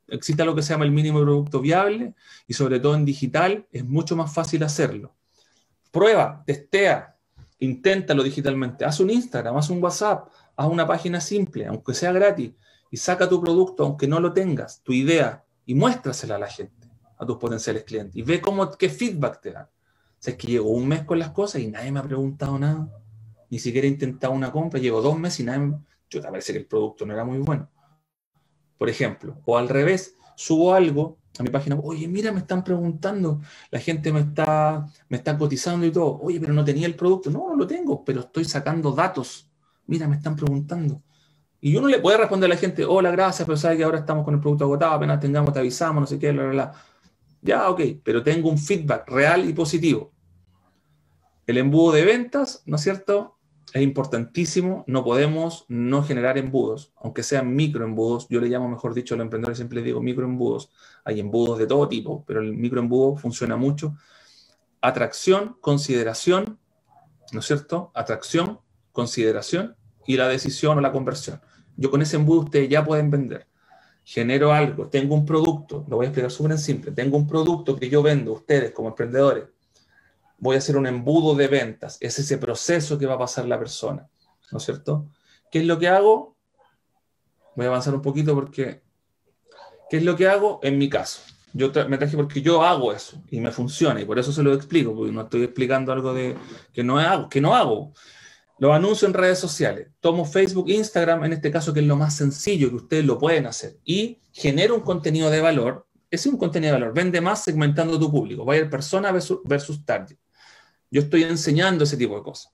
Existe 0.07 0.45
lo 0.45 0.55
que 0.55 0.63
se 0.63 0.73
llama 0.73 0.85
el 0.85 0.93
mínimo 0.93 1.21
producto 1.21 1.61
viable, 1.61 2.15
y 2.47 2.55
sobre 2.55 2.79
todo 2.79 2.95
en 2.95 3.05
digital 3.05 3.67
es 3.73 3.85
mucho 3.85 4.15
más 4.15 4.33
fácil 4.33 4.63
hacerlo. 4.63 5.17
Prueba, 5.91 6.45
testea, 6.47 7.18
inténtalo 7.61 8.23
digitalmente, 8.23 8.85
haz 8.85 9.01
un 9.01 9.11
Instagram, 9.11 9.57
haz 9.57 9.71
un 9.71 9.83
WhatsApp, 9.83 10.29
haz 10.57 10.69
una 10.69 10.87
página 10.87 11.21
simple, 11.21 11.67
aunque 11.67 11.95
sea 11.95 12.13
gratis, 12.13 12.53
y 12.91 12.97
saca 12.97 13.29
tu 13.29 13.41
producto, 13.41 13.85
aunque 13.85 14.07
no 14.07 14.21
lo 14.21 14.33
tengas, 14.33 14.83
tu 14.83 14.93
idea, 14.93 15.45
y 15.67 15.75
muéstrasela 15.75 16.37
a 16.37 16.39
la 16.39 16.49
gente, 16.49 16.89
a 17.19 17.27
tus 17.27 17.37
potenciales 17.37 17.85
clientes, 17.85 18.17
y 18.17 18.23
ve 18.23 18.41
cómo, 18.41 18.71
qué 18.71 18.89
feedback 18.89 19.41
te 19.41 19.53
dan. 19.53 19.65
O 19.65 20.21
sea, 20.21 20.33
es 20.33 20.39
que 20.39 20.47
llevo 20.47 20.71
un 20.71 20.89
mes 20.89 21.05
con 21.05 21.19
las 21.19 21.31
cosas 21.31 21.61
y 21.61 21.69
nadie 21.69 21.93
me 21.93 22.01
ha 22.01 22.03
preguntado 22.03 22.59
nada, 22.59 22.89
ni 23.51 23.59
siquiera 23.59 23.87
he 23.87 23.91
intentado 23.91 24.33
una 24.33 24.53
compra, 24.53 24.81
llevo 24.81 25.01
dos 25.01 25.19
meses 25.19 25.41
y 25.41 25.45
nadie 25.45 25.61
me... 25.61 25.79
Yo 26.11 26.23
te 26.23 26.29
parece 26.29 26.53
que 26.53 26.61
el 26.61 26.67
producto 26.67 27.05
no 27.05 27.13
era 27.13 27.25
muy 27.25 27.39
bueno. 27.39 27.71
Por 28.79 28.89
ejemplo, 28.89 29.41
o 29.45 29.59
al 29.59 29.69
revés, 29.69 30.17
subo 30.37 30.73
algo 30.73 31.19
a 31.39 31.43
mi 31.43 31.51
página, 31.51 31.77
oye, 31.83 32.09
mira, 32.09 32.33
me 32.33 32.41
están 32.41 32.65
preguntando, 32.65 33.41
la 33.71 33.79
gente 33.79 34.13
me 34.13 34.21
está, 34.21 34.87
me 35.09 35.19
está 35.19 35.39
cotizando 35.39 35.87
y 35.87 35.93
todo, 35.93 36.19
oye, 36.21 36.41
pero 36.41 36.53
no 36.53 36.65
tenía 36.65 36.87
el 36.87 36.97
producto, 36.97 37.31
no, 37.31 37.49
no 37.49 37.57
lo 37.57 37.67
tengo, 37.67 38.05
pero 38.05 38.21
estoy 38.21 38.45
sacando 38.45 38.93
datos, 38.93 39.51
mira, 39.87 40.09
me 40.09 40.17
están 40.17 40.35
preguntando. 40.37 41.03
Y 41.61 41.77
uno 41.77 41.89
le 41.89 41.99
puede 41.99 42.19
responder 42.19 42.51
a 42.51 42.55
la 42.55 42.61
gente, 42.61 42.85
hola, 42.85 43.11
gracias, 43.11 43.47
pero 43.47 43.57
sabe 43.57 43.77
que 43.77 43.85
ahora 43.85 43.99
estamos 43.99 44.25
con 44.25 44.35
el 44.35 44.41
producto 44.41 44.65
agotado, 44.65 44.93
apenas 44.95 45.21
tengamos, 45.21 45.53
te 45.53 45.59
avisamos, 45.61 46.01
no 46.01 46.07
sé 46.07 46.19
qué, 46.19 46.33
bla, 46.33 46.43
bla, 46.45 46.53
bla. 46.53 46.73
Ya, 47.41 47.69
ok, 47.71 47.81
pero 48.03 48.23
tengo 48.23 48.49
un 48.49 48.59
feedback 48.59 49.09
real 49.09 49.49
y 49.49 49.53
positivo. 49.53 50.13
El 51.47 51.59
embudo 51.59 51.93
de 51.93 52.05
ventas, 52.05 52.63
¿no 52.67 52.77
es 52.77 52.83
cierto? 52.83 53.38
Es 53.75 53.83
importantísimo, 53.83 54.85
no 54.87 55.05
podemos 55.05 55.65
no 55.69 56.03
generar 56.03 56.39
embudos, 56.39 56.93
aunque 56.97 57.23
sean 57.23 57.55
microembudos, 57.55 58.27
yo 58.29 58.41
le 58.41 58.49
llamo, 58.49 58.69
mejor 58.69 58.95
dicho, 58.95 59.15
a 59.15 59.17
los 59.19 59.25
emprendedores 59.25 59.59
siempre 59.59 59.77
les 59.77 59.85
digo 59.85 60.01
microembudos, 60.01 60.71
hay 61.05 61.21
embudos 61.21 61.59
de 61.59 61.67
todo 61.67 61.89
tipo, 61.89 62.25
pero 62.27 62.41
el 62.41 62.55
microembudo 62.55 63.17
funciona 63.17 63.57
mucho. 63.57 63.97
Atracción, 64.81 65.57
consideración, 65.61 66.59
¿no 67.33 67.41
es 67.41 67.47
cierto? 67.47 67.91
Atracción, 67.95 68.61
consideración 68.93 69.77
y 70.07 70.17
la 70.17 70.29
decisión 70.29 70.79
o 70.79 70.81
la 70.81 70.93
conversión. 70.93 71.41
Yo 71.77 71.91
con 71.91 72.03
ese 72.03 72.17
embudo 72.17 72.41
ustedes 72.41 72.69
ya 72.69 72.85
pueden 72.85 73.11
vender. 73.11 73.47
Genero 74.05 74.53
algo, 74.53 74.89
tengo 74.89 75.15
un 75.15 75.27
producto, 75.27 75.85
lo 75.89 75.97
voy 75.97 76.07
a 76.07 76.09
explicar 76.09 76.31
súper 76.31 76.59
simple, 76.59 76.93
tengo 76.93 77.19
un 77.19 77.27
producto 77.27 77.77
que 77.77 77.91
yo 77.91 78.03
vendo, 78.03 78.33
ustedes 78.33 78.73
como 78.73 78.89
emprendedores, 78.89 79.45
voy 80.39 80.55
a 80.57 80.59
hacer 80.59 80.77
un 80.77 80.87
embudo 80.87 81.35
de 81.35 81.49
ventas. 81.49 81.99
Es 82.01 82.19
ese 82.19 82.39
proceso 82.39 82.99
que 82.99 83.07
va 83.07 83.15
a 83.15 83.19
pasar 83.19 83.47
la 83.47 83.59
persona, 83.59 84.09
¿no 84.51 84.59
es 84.59 84.65
cierto? 84.65 85.07
¿Qué 85.51 85.61
es 85.61 85.67
lo 85.67 85.79
que 85.79 85.89
hago? 85.89 86.37
Voy 87.57 87.67
a 87.67 87.69
avanzar 87.69 87.95
un 87.95 88.03
poquito 88.03 88.35
porque... 88.35 88.83
¿Qué 89.91 89.97
es 89.97 90.03
lo 90.03 90.17
que 90.17 90.29
hago 90.29 90.61
en 90.63 90.77
mi 90.77 90.89
caso? 90.89 91.23
Yo 91.55 91.73
me 91.89 91.97
traje 91.97 92.15
porque 92.15 92.43
yo 92.43 92.63
hago 92.63 92.93
eso 92.93 93.23
y 93.31 93.41
me 93.41 93.51
funciona 93.51 94.01
y 94.01 94.05
por 94.05 94.19
eso 94.19 94.33
se 94.33 94.43
lo 94.43 94.53
explico, 94.53 94.95
porque 94.95 95.13
no 95.13 95.23
estoy 95.23 95.45
explicando 95.45 95.93
algo 95.93 96.13
de 96.13 96.37
que 96.75 96.85
no 96.85 96.99
hago, 96.99 97.29
que 97.31 97.41
no 97.41 97.57
hago. 97.57 97.95
Lo 98.59 98.75
anuncio 98.75 99.09
en 99.09 99.15
redes 99.15 99.39
sociales. 99.39 99.89
Tomo 100.01 100.25
Facebook, 100.25 100.69
Instagram, 100.69 101.25
en 101.25 101.33
este 101.33 101.51
caso, 101.51 101.73
que 101.73 101.81
es 101.81 101.87
lo 101.87 101.97
más 101.97 102.15
sencillo 102.15 102.69
que 102.69 102.77
ustedes 102.77 103.05
lo 103.05 103.17
pueden 103.17 103.47
hacer. 103.47 103.79
Y 103.85 104.21
genero 104.33 104.75
un 104.75 104.83
contenido 104.83 105.31
de 105.31 105.41
valor. 105.41 105.87
Es 106.11 106.27
un 106.27 106.37
contenido 106.37 106.75
de 106.75 106.81
valor. 106.81 106.95
Vende 106.95 107.21
más 107.21 107.45
segmentando 107.45 107.99
tu 107.99 108.11
público. 108.11 108.45
Va 108.45 108.55
a 108.55 108.57
ir 108.57 108.69
persona 108.69 109.11
versus 109.13 109.85
target. 109.87 110.19
Yo 110.91 111.03
estoy 111.03 111.25
enseñando 111.25 111.85
ese 111.85 111.97
tipo 111.97 112.17
de 112.17 112.23
cosas. 112.23 112.53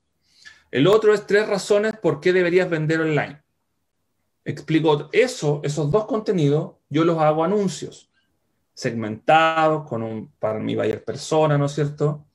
El 0.70 0.86
otro 0.86 1.14
es 1.14 1.26
tres 1.26 1.46
razones 1.46 1.94
por 1.96 2.20
qué 2.20 2.32
deberías 2.32 2.68
vender 2.68 3.00
online. 3.00 3.42
Explico 4.44 5.08
eso, 5.12 5.60
esos 5.62 5.90
dos 5.90 6.06
contenidos, 6.06 6.74
yo 6.88 7.04
los 7.04 7.18
hago 7.18 7.44
anuncios 7.44 8.10
segmentados 8.74 9.88
con 9.88 10.02
un, 10.02 10.32
para 10.32 10.58
mi 10.58 10.74
buyer 10.74 11.04
persona, 11.04 11.56
¿no 11.56 11.66
es 11.66 11.72
cierto? 11.72 12.26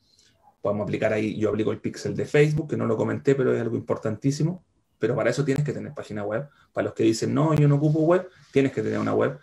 Podemos 0.62 0.86
aplicar 0.86 1.14
ahí, 1.14 1.38
yo 1.38 1.50
aplico 1.50 1.72
el 1.72 1.82
pixel 1.82 2.16
de 2.16 2.26
Facebook, 2.26 2.70
que 2.70 2.78
no 2.78 2.86
lo 2.86 2.97
comenté, 2.97 3.36
pero 3.36 3.54
es 3.54 3.62
algo 3.62 3.76
importantísimo. 3.76 4.64
Pero 4.97 5.16
para 5.16 5.30
eso 5.30 5.45
tienes 5.45 5.64
que 5.64 5.74
tener 5.74 5.93
página 5.93 6.24
web. 6.24 6.50
Para 6.74 6.86
los 6.86 6.93
que 6.93 7.04
dicen, 7.04 7.34
no, 7.34 7.54
yo 7.54 7.68
no 7.68 7.76
ocupo 7.76 8.00
web, 8.00 8.28
tienes 8.52 8.72
que 8.72 8.82
tener 8.82 9.00
una 9.00 9.14
web. 9.14 9.38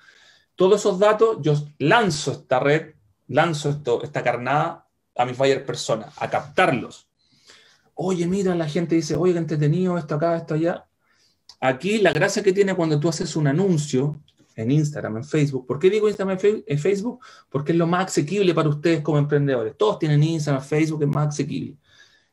Todos 0.55 0.81
esos 0.81 0.99
datos, 0.99 1.39
yo 1.41 1.55
lanzo 1.79 2.33
esta 2.33 2.61
red, 2.61 2.95
lanzo 3.29 3.71
esto, 3.71 4.03
esta 4.03 4.23
carnada 4.23 4.86
a 5.17 5.25
mis 5.25 5.37
buyer 5.37 5.65
personas, 5.65 6.15
a 6.19 6.29
captarlos. 6.29 7.09
Oye, 7.95 8.27
mira, 8.27 8.55
la 8.55 8.69
gente 8.69 8.95
dice, 8.95 9.17
oye, 9.17 9.37
entretenido, 9.37 9.97
esto 9.97 10.17
acá, 10.17 10.37
esto 10.37 10.55
allá. 10.55 10.87
Aquí 11.61 11.99
la 11.99 12.13
gracia 12.13 12.43
que 12.43 12.53
tiene 12.53 12.75
cuando 12.75 13.01
tú 13.01 13.09
haces 13.09 13.35
un 13.37 13.47
anuncio 13.47 14.21
en 14.55 14.71
Instagram, 14.71 15.19
en 15.19 15.25
Facebook. 15.25 15.67
¿Por 15.67 15.79
qué 15.79 15.91
digo 15.91 16.09
Instagram 16.09 16.39
en 16.67 16.79
Facebook? 16.79 17.21
Porque 17.49 17.73
es 17.73 17.79
lo 17.79 17.87
más 17.87 18.07
asequible 18.07 18.55
para 18.55 18.69
ustedes 18.69 19.01
como 19.01 19.19
emprendedores. 19.19 19.77
Todos 19.77 19.99
tienen 19.99 20.23
Instagram, 20.23 20.63
Facebook, 20.63 21.03
es 21.03 21.09
más 21.09 21.29
asequible. 21.29 21.77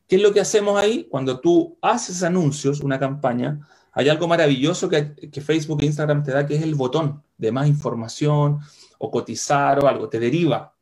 ¿Qué 0.08 0.18
es 0.18 0.22
lo 0.22 0.34
que 0.34 0.42
hacemos 0.42 0.80
ahí? 0.80 1.08
Cuando 1.10 1.40
tú 1.40 1.78
haces 1.82 2.24
anuncios, 2.24 2.82
una 2.82 3.00
campaña, 3.00 3.66
hay 3.92 4.10
algo 4.10 4.28
maravilloso 4.28 4.90
que, 4.90 5.14
que 5.16 5.42
Facebook 5.42 5.82
e 5.82 5.86
Instagram 5.86 6.24
te 6.24 6.32
da, 6.32 6.46
que 6.46 6.56
es 6.56 6.64
el 6.64 6.76
botón 6.76 7.24
de 7.38 7.52
más 7.52 7.68
información 7.68 8.60
o 8.98 9.12
cotizar 9.12 9.84
o 9.84 9.88
algo, 9.88 10.10
te 10.10 10.20
deriva. 10.20 10.73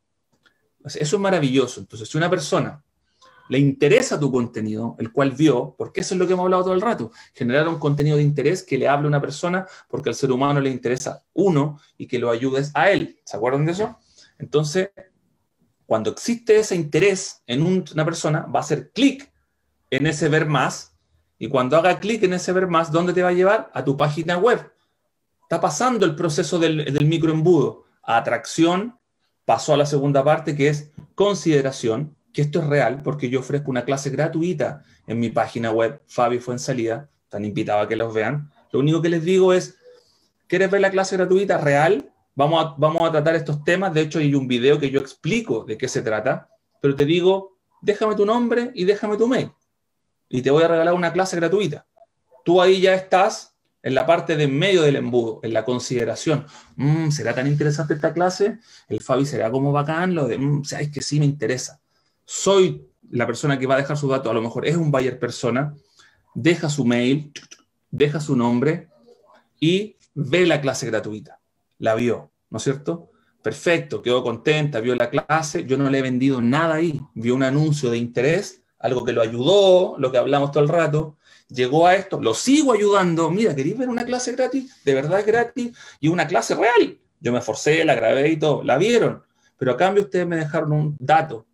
Eso 0.86 1.16
es 1.16 1.22
maravilloso. 1.22 1.80
Entonces, 1.80 2.10
si 2.10 2.18
una 2.18 2.30
persona 2.30 2.84
le 3.52 3.60
interesa 3.60 4.18
tu 4.18 4.32
contenido, 4.32 4.96
el 4.98 5.12
cual 5.12 5.32
vio, 5.32 5.76
porque 5.78 6.00
eso 6.00 6.16
es 6.16 6.20
lo 6.20 6.26
que 6.26 6.32
hemos 6.32 6.46
hablado 6.46 6.64
todo 6.64 6.74
el 6.74 6.80
rato, 6.80 7.12
generar 7.34 7.68
un 7.68 7.80
contenido 7.80 8.16
de 8.16 8.24
interés 8.24 8.64
que 8.64 8.78
le 8.78 8.88
hable 8.88 9.08
a 9.08 9.10
una 9.10 9.20
persona 9.20 9.68
porque 9.90 10.08
al 10.08 10.16
ser 10.16 10.32
humano 10.32 10.62
le 10.62 10.70
interesa 10.70 11.26
uno 11.34 11.78
y 11.98 12.08
que 12.08 12.18
lo 12.18 12.30
ayudes 12.30 12.72
a 12.74 12.92
él. 12.92 13.20
¿Se 13.26 13.36
acuerdan 13.36 13.66
de 13.66 13.74
eso? 13.74 13.98
Entonces, 14.40 14.92
cuando 15.86 16.12
existe 16.12 16.58
ese 16.58 16.78
interés 16.78 17.44
en 17.46 17.62
una 17.64 18.06
persona, 18.06 18.46
va 18.46 18.60
a 18.60 18.64
hacer 18.64 18.92
clic 18.94 19.30
en 19.90 20.08
ese 20.08 20.30
ver 20.30 20.46
más 20.46 20.96
y 21.38 21.50
cuando 21.50 21.76
haga 21.76 22.00
clic 22.00 22.24
en 22.24 22.32
ese 22.32 22.54
ver 22.54 22.68
más, 22.68 22.90
¿dónde 22.90 23.12
te 23.12 23.22
va 23.22 23.30
a 23.30 23.34
llevar? 23.34 23.70
A 23.74 23.84
tu 23.84 23.98
página 23.98 24.38
web. 24.38 24.72
Está 25.42 25.60
pasando 25.60 26.06
el 26.06 26.16
proceso 26.16 26.58
del, 26.58 26.86
del 26.86 27.06
microembudo. 27.06 27.84
Atracción, 28.02 28.98
pasó 29.46 29.74
a 29.74 29.78
la 29.78 29.86
segunda 29.86 30.24
parte 30.24 30.56
que 30.56 30.70
es 30.70 30.92
consideración, 31.16 32.16
que 32.34 32.42
esto 32.42 32.60
es 32.60 32.68
real 32.68 33.02
porque 33.04 33.30
yo 33.30 33.39
ofrezco 33.39 33.72
una 33.72 33.86
clase 33.86 34.10
gratuita 34.10 34.84
en 35.08 35.20
mi 35.20 35.30
página 35.30 35.72
web, 35.72 36.02
Fabi 36.08 36.39
Fuensalida, 36.39 37.10
están 37.24 37.46
invitados 37.46 37.86
a 37.86 37.88
que 37.88 37.96
los 37.96 38.14
vean. 38.14 38.52
Lo 38.72 38.80
único 38.80 39.02
que 39.02 39.10
les 39.10 39.24
digo 39.24 39.54
es, 39.54 39.78
¿quieres 40.48 40.70
ver 40.72 40.82
la 40.82 40.92
clase 40.92 41.18
gratuita 41.18 41.58
real? 41.58 42.12
Vamos 42.36 42.66
a, 42.66 42.76
vamos 42.78 43.02
a 43.02 43.12
tratar 43.12 43.36
estos 43.36 43.64
temas, 43.64 43.94
de 43.94 44.02
hecho 44.02 44.20
hay 44.20 44.34
un 44.34 44.48
video 44.48 44.80
que 44.80 44.89
yo 44.89 45.00
explico 45.00 45.66
de 45.66 45.78
qué 45.78 45.88
se 45.88 46.02
trata, 46.02 46.50
pero 46.82 46.96
te 46.96 47.06
digo, 47.06 47.58
déjame 47.82 48.16
tu 48.16 48.26
nombre 48.26 48.72
y 48.74 48.86
déjame 48.86 49.18
tu 49.18 49.28
mail. 49.28 49.52
Y 50.30 50.42
te 50.42 50.52
voy 50.52 50.64
a 50.64 50.68
regalar 50.68 50.94
una 50.94 51.12
clase 51.12 51.36
gratuita. 51.36 51.86
Tú 52.46 52.62
ahí 52.62 52.80
ya 52.80 52.94
estás 52.94 53.51
en 53.84 53.96
la 53.96 54.06
parte 54.06 54.36
de 54.36 54.48
medio 54.48 54.84
del 54.84 54.96
embudo, 54.96 55.40
en 55.44 55.54
la 55.54 55.66
consideración. 55.66 56.46
Mm, 56.76 57.10
¿Será 57.10 57.34
tan 57.34 57.48
interesante 57.48 57.94
esta 57.94 58.14
clase? 58.14 58.60
El 58.88 59.02
Fabi 59.02 59.26
será 59.26 59.50
como 59.52 59.72
bacán, 59.72 60.16
lo 60.16 60.28
de, 60.28 60.38
mm, 60.38 60.64
sabes 60.64 60.92
que 60.92 61.02
sí 61.02 61.20
me 61.20 61.26
interesa 61.26 61.82
soy 62.34 62.88
la 63.10 63.28
persona 63.28 63.60
que 63.60 63.68
va 63.68 63.76
a 63.76 63.80
dejar 63.80 63.98
su 63.98 64.08
dato, 64.08 64.32
a 64.32 64.34
lo 64.34 64.42
mejor 64.42 64.66
es 64.66 64.78
un 64.78 64.90
buyer 64.90 65.20
persona, 65.20 65.76
deja 66.34 66.70
su 66.70 66.86
mail, 66.86 67.34
deja 67.90 68.22
su 68.22 68.38
nombre 68.38 68.88
y 69.60 69.98
ve 70.14 70.46
la 70.46 70.62
clase 70.62 70.86
gratuita. 70.86 71.42
La 71.78 71.94
vio, 71.94 72.32
¿no 72.50 72.58
es 72.58 72.64
cierto? 72.64 73.12
Perfecto, 73.44 74.02
quedó 74.02 74.24
contenta, 74.24 74.80
vio 74.80 74.96
la 74.96 75.10
clase, 75.10 75.66
yo 75.66 75.78
no 75.78 75.90
le 75.90 76.00
he 76.00 76.02
vendido 76.02 76.42
nada 76.42 76.76
ahí, 76.76 77.02
vio 77.16 77.36
un 77.36 77.44
anuncio 77.44 77.92
de 77.92 77.98
interés, 77.98 78.64
algo 78.80 79.04
que 79.04 79.12
lo 79.12 79.22
ayudó, 79.22 79.98
lo 79.98 80.10
que 80.10 80.18
hablamos 80.18 80.52
todo 80.52 80.64
el 80.64 80.70
rato, 80.70 81.18
llegó 81.54 81.88
a 81.88 81.95
esto, 81.95 82.20
lo 82.22 82.34
sigo 82.34 82.74
ayudando, 82.74 83.30
mira, 83.30 83.56
¿queréis 83.56 83.78
ver 83.78 83.89
una 83.89 84.06
clase 84.06 84.32
gratis? 84.34 84.76
De 84.84 84.93
verdad 84.93 85.20
es 85.20 85.26
gratis 85.26 85.78
y 85.99 86.08
una 86.08 86.28
clase 86.28 86.56
real. 86.56 86.97
Yo 87.20 87.32
me 87.32 87.39
esforcé, 87.39 87.86
la 87.86 87.95
grabé 87.95 88.30
y 88.30 88.38
todo, 88.38 88.64
la 88.64 88.78
vieron, 88.78 89.24
pero 89.58 89.74
a 89.74 89.78
cambio 89.78 90.04
ustedes 90.04 90.26
me 90.26 90.38
dejaron 90.38 90.72
un 90.72 90.97
dato, 90.99 91.45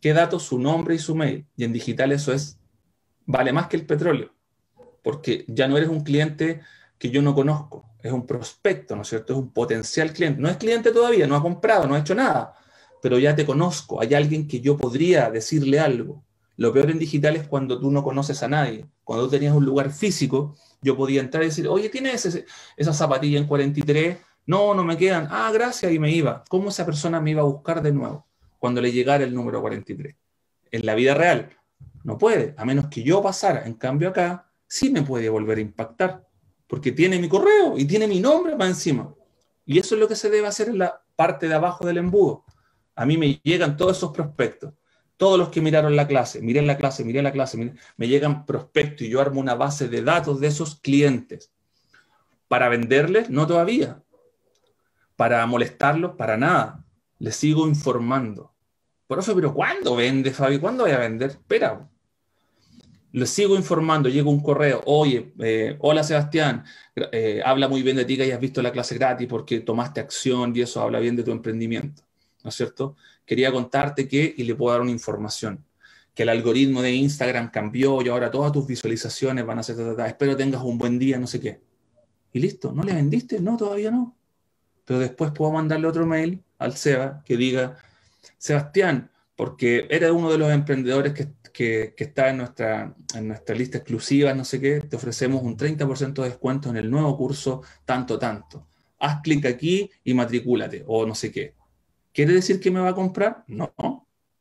qué 0.00 0.12
datos, 0.12 0.44
su 0.44 0.58
nombre 0.58 0.94
y 0.94 0.98
su 0.98 1.14
mail. 1.14 1.46
Y 1.56 1.64
en 1.64 1.72
digital 1.72 2.12
eso 2.12 2.32
es, 2.32 2.58
vale 3.26 3.52
más 3.52 3.68
que 3.68 3.76
el 3.76 3.86
petróleo, 3.86 4.32
porque 5.02 5.44
ya 5.48 5.68
no 5.68 5.76
eres 5.76 5.88
un 5.88 6.02
cliente 6.02 6.60
que 6.98 7.10
yo 7.10 7.20
no 7.20 7.34
conozco, 7.34 7.84
es 8.02 8.12
un 8.12 8.26
prospecto, 8.26 8.96
¿no 8.96 9.02
es 9.02 9.08
cierto? 9.08 9.32
Es 9.32 9.38
un 9.38 9.50
potencial 9.50 10.12
cliente. 10.12 10.40
No 10.40 10.48
es 10.48 10.56
cliente 10.56 10.90
todavía, 10.90 11.26
no 11.26 11.36
ha 11.36 11.42
comprado, 11.42 11.86
no 11.86 11.94
ha 11.94 11.98
hecho 11.98 12.14
nada, 12.14 12.54
pero 13.02 13.18
ya 13.18 13.34
te 13.34 13.44
conozco, 13.44 14.00
hay 14.00 14.14
alguien 14.14 14.48
que 14.48 14.60
yo 14.60 14.76
podría 14.76 15.30
decirle 15.30 15.80
algo. 15.80 16.24
Lo 16.56 16.72
peor 16.72 16.90
en 16.90 16.98
digital 16.98 17.36
es 17.36 17.48
cuando 17.48 17.80
tú 17.80 17.90
no 17.90 18.02
conoces 18.02 18.42
a 18.42 18.48
nadie. 18.48 18.86
Cuando 19.02 19.24
tú 19.24 19.32
tenías 19.32 19.54
un 19.54 19.64
lugar 19.64 19.90
físico, 19.90 20.56
yo 20.82 20.96
podía 20.96 21.20
entrar 21.20 21.42
y 21.42 21.46
decir, 21.46 21.66
oye, 21.68 21.88
¿tienes 21.88 22.44
esa 22.76 22.92
zapatilla 22.92 23.38
en 23.38 23.46
43? 23.46 24.18
No, 24.46 24.74
no 24.74 24.84
me 24.84 24.96
quedan. 24.96 25.28
Ah, 25.30 25.50
gracias, 25.52 25.92
y 25.92 25.98
me 25.98 26.10
iba. 26.12 26.44
¿Cómo 26.48 26.68
esa 26.68 26.84
persona 26.86 27.20
me 27.20 27.32
iba 27.32 27.42
a 27.42 27.46
buscar 27.46 27.82
de 27.82 27.92
nuevo? 27.92 28.26
cuando 28.64 28.80
le 28.80 28.92
llegara 28.92 29.24
el 29.24 29.34
número 29.34 29.60
43. 29.60 30.16
En 30.70 30.86
la 30.86 30.94
vida 30.94 31.12
real 31.12 31.50
no 32.02 32.16
puede, 32.16 32.54
a 32.56 32.64
menos 32.64 32.86
que 32.86 33.02
yo 33.02 33.20
pasara. 33.22 33.66
En 33.66 33.74
cambio 33.74 34.08
acá 34.08 34.50
sí 34.66 34.88
me 34.88 35.02
puede 35.02 35.28
volver 35.28 35.58
a 35.58 35.60
impactar, 35.60 36.26
porque 36.66 36.90
tiene 36.90 37.18
mi 37.18 37.28
correo 37.28 37.76
y 37.76 37.84
tiene 37.84 38.06
mi 38.06 38.20
nombre 38.20 38.56
para 38.56 38.70
encima. 38.70 39.14
Y 39.66 39.78
eso 39.78 39.96
es 39.96 40.00
lo 40.00 40.08
que 40.08 40.16
se 40.16 40.30
debe 40.30 40.46
hacer 40.46 40.70
en 40.70 40.78
la 40.78 40.98
parte 41.14 41.46
de 41.46 41.54
abajo 41.54 41.86
del 41.86 41.98
embudo. 41.98 42.46
A 42.94 43.04
mí 43.04 43.18
me 43.18 43.38
llegan 43.42 43.76
todos 43.76 43.98
esos 43.98 44.12
prospectos. 44.12 44.72
Todos 45.16 45.38
los 45.38 45.48
que 45.48 45.60
miraron 45.60 45.94
la 45.96 46.08
clase, 46.08 46.42
miré 46.42 46.62
la 46.62 46.76
clase, 46.76 47.04
miré 47.04 47.22
la 47.22 47.32
clase, 47.32 47.72
me 47.96 48.08
llegan 48.08 48.44
prospectos 48.46 49.06
y 49.06 49.10
yo 49.10 49.20
armo 49.20 49.40
una 49.40 49.54
base 49.54 49.88
de 49.88 50.02
datos 50.02 50.40
de 50.40 50.48
esos 50.48 50.80
clientes. 50.80 51.52
Para 52.48 52.68
venderles, 52.68 53.30
no 53.30 53.46
todavía. 53.46 54.02
Para 55.16 55.46
molestarlos, 55.46 56.16
para 56.16 56.36
nada. 56.36 56.84
Les 57.18 57.36
sigo 57.36 57.66
informando. 57.68 58.52
Profe, 59.06 59.34
pero 59.34 59.54
¿cuándo 59.54 59.96
vende, 59.96 60.32
Fabi? 60.32 60.58
¿Cuándo 60.58 60.84
voy 60.84 60.92
a 60.92 60.98
vender? 60.98 61.30
Espera. 61.30 61.88
Le 63.14 63.26
sigo 63.26 63.54
informando, 63.54 64.08
llega 64.08 64.28
un 64.28 64.40
correo, 64.40 64.82
oye, 64.86 65.32
eh, 65.38 65.76
hola 65.78 66.02
Sebastián, 66.02 66.64
eh, 66.96 67.40
habla 67.44 67.68
muy 67.68 67.80
bien 67.80 67.96
de 67.96 68.04
ti 68.04 68.16
que 68.16 68.24
hayas 68.24 68.40
visto 68.40 68.60
la 68.60 68.72
clase 68.72 68.96
gratis 68.96 69.28
porque 69.28 69.60
tomaste 69.60 70.00
acción 70.00 70.52
y 70.56 70.62
eso 70.62 70.80
habla 70.82 70.98
bien 70.98 71.14
de 71.14 71.22
tu 71.22 71.30
emprendimiento, 71.30 72.02
¿no 72.44 72.50
es 72.50 72.54
cierto? 72.54 72.96
Quería 73.26 73.50
contarte 73.50 74.06
que, 74.06 74.34
y 74.36 74.44
le 74.44 74.54
puedo 74.54 74.72
dar 74.72 74.82
una 74.82 74.90
información, 74.90 75.64
que 76.14 76.22
el 76.22 76.28
algoritmo 76.28 76.82
de 76.82 76.92
Instagram 76.92 77.50
cambió 77.50 78.00
y 78.02 78.08
ahora 78.08 78.30
todas 78.30 78.52
tus 78.52 78.66
visualizaciones 78.66 79.44
van 79.44 79.58
a 79.58 79.62
ser, 79.62 79.76
espero 80.06 80.36
tengas 80.36 80.62
un 80.62 80.78
buen 80.78 80.98
día, 80.98 81.18
no 81.18 81.26
sé 81.26 81.40
qué. 81.40 81.60
Y 82.32 82.38
listo, 82.40 82.72
¿no 82.72 82.82
le 82.82 82.94
vendiste? 82.94 83.40
No, 83.40 83.56
todavía 83.56 83.90
no. 83.90 84.16
Pero 84.84 84.98
después 85.00 85.32
puedo 85.32 85.50
mandarle 85.52 85.88
otro 85.88 86.06
mail 86.06 86.42
al 86.58 86.76
Seba 86.76 87.22
que 87.24 87.36
diga, 87.36 87.78
Sebastián, 88.38 89.10
porque 89.36 89.86
era 89.90 90.12
uno 90.12 90.30
de 90.30 90.38
los 90.38 90.52
emprendedores 90.52 91.12
que, 91.52 91.94
está 91.96 92.30
en 92.30 92.38
nuestra, 92.38 92.94
en 93.14 93.28
nuestra 93.28 93.54
lista 93.54 93.78
exclusiva, 93.78 94.34
no 94.34 94.44
sé 94.44 94.60
qué, 94.60 94.80
te 94.80 94.96
ofrecemos 94.96 95.42
un 95.42 95.56
30% 95.56 96.22
de 96.22 96.28
descuento 96.28 96.70
en 96.70 96.76
el 96.76 96.90
nuevo 96.90 97.16
curso, 97.16 97.62
tanto, 97.84 98.18
tanto. 98.18 98.66
Haz 98.98 99.20
clic 99.22 99.46
aquí 99.46 99.90
y 100.04 100.14
matricúlate, 100.14 100.84
o 100.86 101.06
no 101.06 101.14
sé 101.14 101.32
qué. 101.32 101.54
¿Quiere 102.14 102.32
decir 102.32 102.60
que 102.60 102.70
me 102.70 102.80
va 102.80 102.90
a 102.90 102.94
comprar? 102.94 103.44
No, 103.48 103.74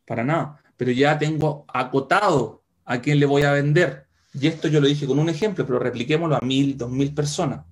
para 0.05 0.23
nada. 0.23 0.61
Pero 0.77 0.91
ya 0.91 1.17
tengo 1.17 1.65
acotado 1.67 2.63
a 2.85 3.01
quién 3.01 3.19
le 3.19 3.25
voy 3.25 3.41
a 3.41 3.51
vender. 3.51 4.05
Y 4.33 4.47
esto 4.47 4.67
yo 4.67 4.79
lo 4.79 4.87
dije 4.87 5.07
con 5.07 5.17
un 5.17 5.27
ejemplo, 5.27 5.65
pero 5.65 5.79
repliquémoslo 5.79 6.35
a 6.35 6.41
mil, 6.41 6.77
dos 6.77 6.91
mil 6.91 7.13
personas. 7.13 7.65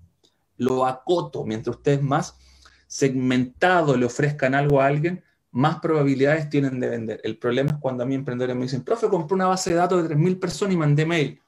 Lo 0.57 0.88
acoto 0.88 1.45
mientras 1.45 1.78
ustedes 1.78 2.02
más 2.02 2.36
segmentado 2.88 3.95
le 3.95 4.06
ofrezcan 4.06 4.56
algo 4.56 4.82
a 4.82 4.88
alguien, 4.88 5.23
más 5.52 5.80
probabilidades 5.80 6.49
tienen 6.49 6.80
de 6.80 6.90
vender. 6.90 7.22
El 7.23 7.38
problema 7.38 7.72
es 7.72 7.78
cuando 7.78 8.03
a 8.03 8.06
mí 8.06 8.15
emprendedores 8.15 8.56
me 8.56 8.64
dicen, 8.64 8.84
profe, 8.84 9.07
compré 9.07 9.36
una 9.36 9.48
base 9.48 9.69
de 9.69 9.76
datos 9.76 10.07
de 10.07 10.15
3.000 10.15 10.40
personas 10.40 10.73
y 10.73 10.78
mandé 10.78 11.06
mail. 11.06 11.41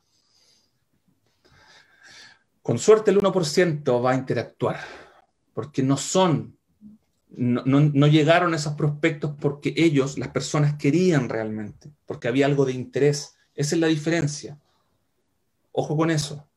Con 2.61 2.77
suerte 2.77 3.11
el 3.11 3.19
1% 3.19 4.03
va 4.03 4.11
a 4.11 4.15
interactuar, 4.15 4.79
porque 5.53 5.83
no 5.83 5.97
son, 5.97 6.57
no, 7.35 7.63
no, 7.65 8.07
llegaron 8.07 8.53
esos 8.53 8.73
prospectos 8.73 9.33
porque 9.39 9.73
ellos, 9.75 10.17
las 10.17 10.29
personas, 10.29 10.75
querían 10.75 11.29
realmente, 11.29 11.91
porque 12.05 12.27
había 12.27 12.45
algo 12.45 12.65
de 12.65 12.73
interés. 12.73 13.35
Esa 13.55 13.75
es 13.75 13.81
la 13.81 13.87
diferencia. 13.87 14.59
Ojo 15.71 15.97
con 15.97 16.11
eso. 16.11 16.47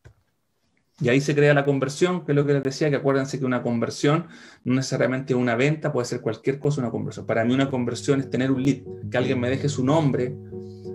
Y 1.01 1.11
ahí 1.11 1.20
se 1.20 1.35
crea 1.35 1.53
la 1.53 1.65
conversión, 1.65 2.24
que 2.24 2.32
es 2.32 2.36
lo 2.36 2.47
que 2.47 2.55
les 2.55 2.62
decía, 2.62 2.89
que 2.89 2.97
acuérdense 2.97 3.39
que 3.39 3.44
una 3.44 3.62
conversión 3.62 4.27
no 4.65 4.74
necesariamente 4.74 5.35
una 5.35 5.55
venta, 5.55 5.93
puede 5.93 6.07
ser 6.07 6.20
cualquier 6.23 6.59
cosa 6.59 6.81
una 6.81 6.90
conversión. 6.90 7.27
Para 7.27 7.44
mí 7.44 7.53
una 7.53 7.70
conversión 7.70 8.20
es 8.20 8.31
tener 8.31 8.51
un 8.51 8.62
lead, 8.62 8.82
que 9.11 9.19
alguien 9.19 9.39
me 9.39 9.51
deje 9.51 9.69
su 9.69 9.85
nombre, 9.85 10.35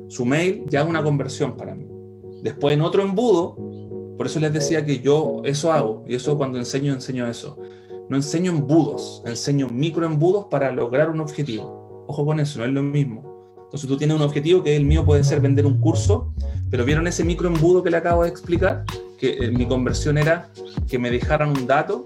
su 0.09 0.25
mail, 0.25 0.63
ya 0.67 0.81
es 0.81 0.87
una 0.87 1.03
conversión 1.03 1.55
para 1.55 1.75
mí. 1.75 1.87
Después 2.41 2.73
en 2.73 2.81
otro 2.81 3.03
embudo, 3.03 3.55
por 4.17 4.25
eso 4.25 4.39
les 4.39 4.51
decía 4.51 4.83
que 4.83 4.99
yo 4.99 5.41
eso 5.45 5.71
hago, 5.71 6.03
y 6.07 6.15
eso 6.15 6.35
cuando 6.35 6.57
enseño, 6.57 6.93
enseño 6.93 7.27
eso. 7.27 7.59
No 8.11 8.17
enseño 8.17 8.51
embudos, 8.51 9.23
enseño 9.25 9.69
microembudos 9.69 10.47
para 10.51 10.69
lograr 10.69 11.09
un 11.09 11.21
objetivo. 11.21 12.03
Ojo 12.09 12.25
con 12.25 12.41
eso, 12.41 12.59
no 12.59 12.65
es 12.65 12.71
lo 12.71 12.83
mismo. 12.83 13.55
Entonces 13.63 13.87
tú 13.87 13.95
tienes 13.95 14.17
un 14.17 14.21
objetivo 14.21 14.61
que 14.61 14.75
el 14.75 14.83
mío 14.83 15.05
puede 15.05 15.23
ser 15.23 15.39
vender 15.39 15.65
un 15.65 15.79
curso, 15.79 16.33
pero 16.69 16.83
¿vieron 16.83 17.07
ese 17.07 17.23
microembudo 17.23 17.81
que 17.81 17.89
le 17.89 17.95
acabo 17.95 18.23
de 18.23 18.29
explicar? 18.29 18.83
que 19.17 19.37
eh, 19.39 19.51
mi 19.51 19.65
conversión 19.65 20.17
era 20.17 20.49
que 20.89 20.99
me 20.99 21.09
dejaran 21.09 21.51
un 21.51 21.65
dato 21.65 22.05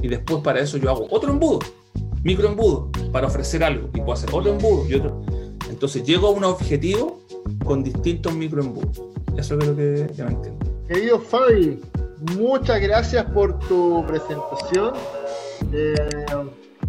y 0.00 0.06
después 0.06 0.40
para 0.40 0.60
eso 0.60 0.76
yo 0.76 0.88
hago 0.88 1.08
otro 1.10 1.32
embudo, 1.32 1.58
micro 2.22 2.46
embudo, 2.46 2.88
para 3.10 3.26
ofrecer 3.26 3.64
algo 3.64 3.88
y 3.92 3.98
puedo 3.98 4.12
hacer 4.12 4.30
otro 4.32 4.52
embudo 4.52 4.88
y 4.88 4.94
otro. 4.94 5.20
Entonces 5.68 6.04
llego 6.04 6.28
a 6.28 6.30
un 6.30 6.44
objetivo 6.44 7.18
con 7.64 7.82
distintos 7.82 8.32
micro 8.34 8.62
embudos. 8.62 9.02
Eso 9.36 9.58
es 9.58 9.66
lo 9.66 9.74
que 9.74 10.12
ya 10.14 10.26
me 10.26 10.34
entiendo. 10.34 10.64
Querido 10.86 11.18
Fabi, 11.18 11.80
muchas 12.38 12.80
gracias 12.80 13.24
por 13.32 13.58
tu 13.66 14.04
presentación. 14.06 14.92
Eh, 15.72 15.94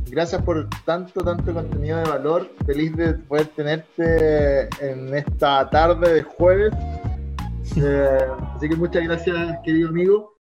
gracias 0.09 0.41
por 0.41 0.67
tanto, 0.85 1.21
tanto 1.23 1.53
contenido 1.53 1.97
de 1.97 2.09
valor. 2.09 2.49
Feliz 2.65 2.95
de 2.95 3.13
poder 3.13 3.47
tenerte 3.47 4.69
en 4.79 5.13
esta 5.13 5.69
tarde 5.69 6.13
de 6.13 6.23
jueves. 6.23 6.73
Eh, 7.77 8.17
así 8.55 8.69
que 8.69 8.75
muchas 8.75 9.03
gracias, 9.03 9.59
querido 9.63 9.89
amigo. 9.89 10.40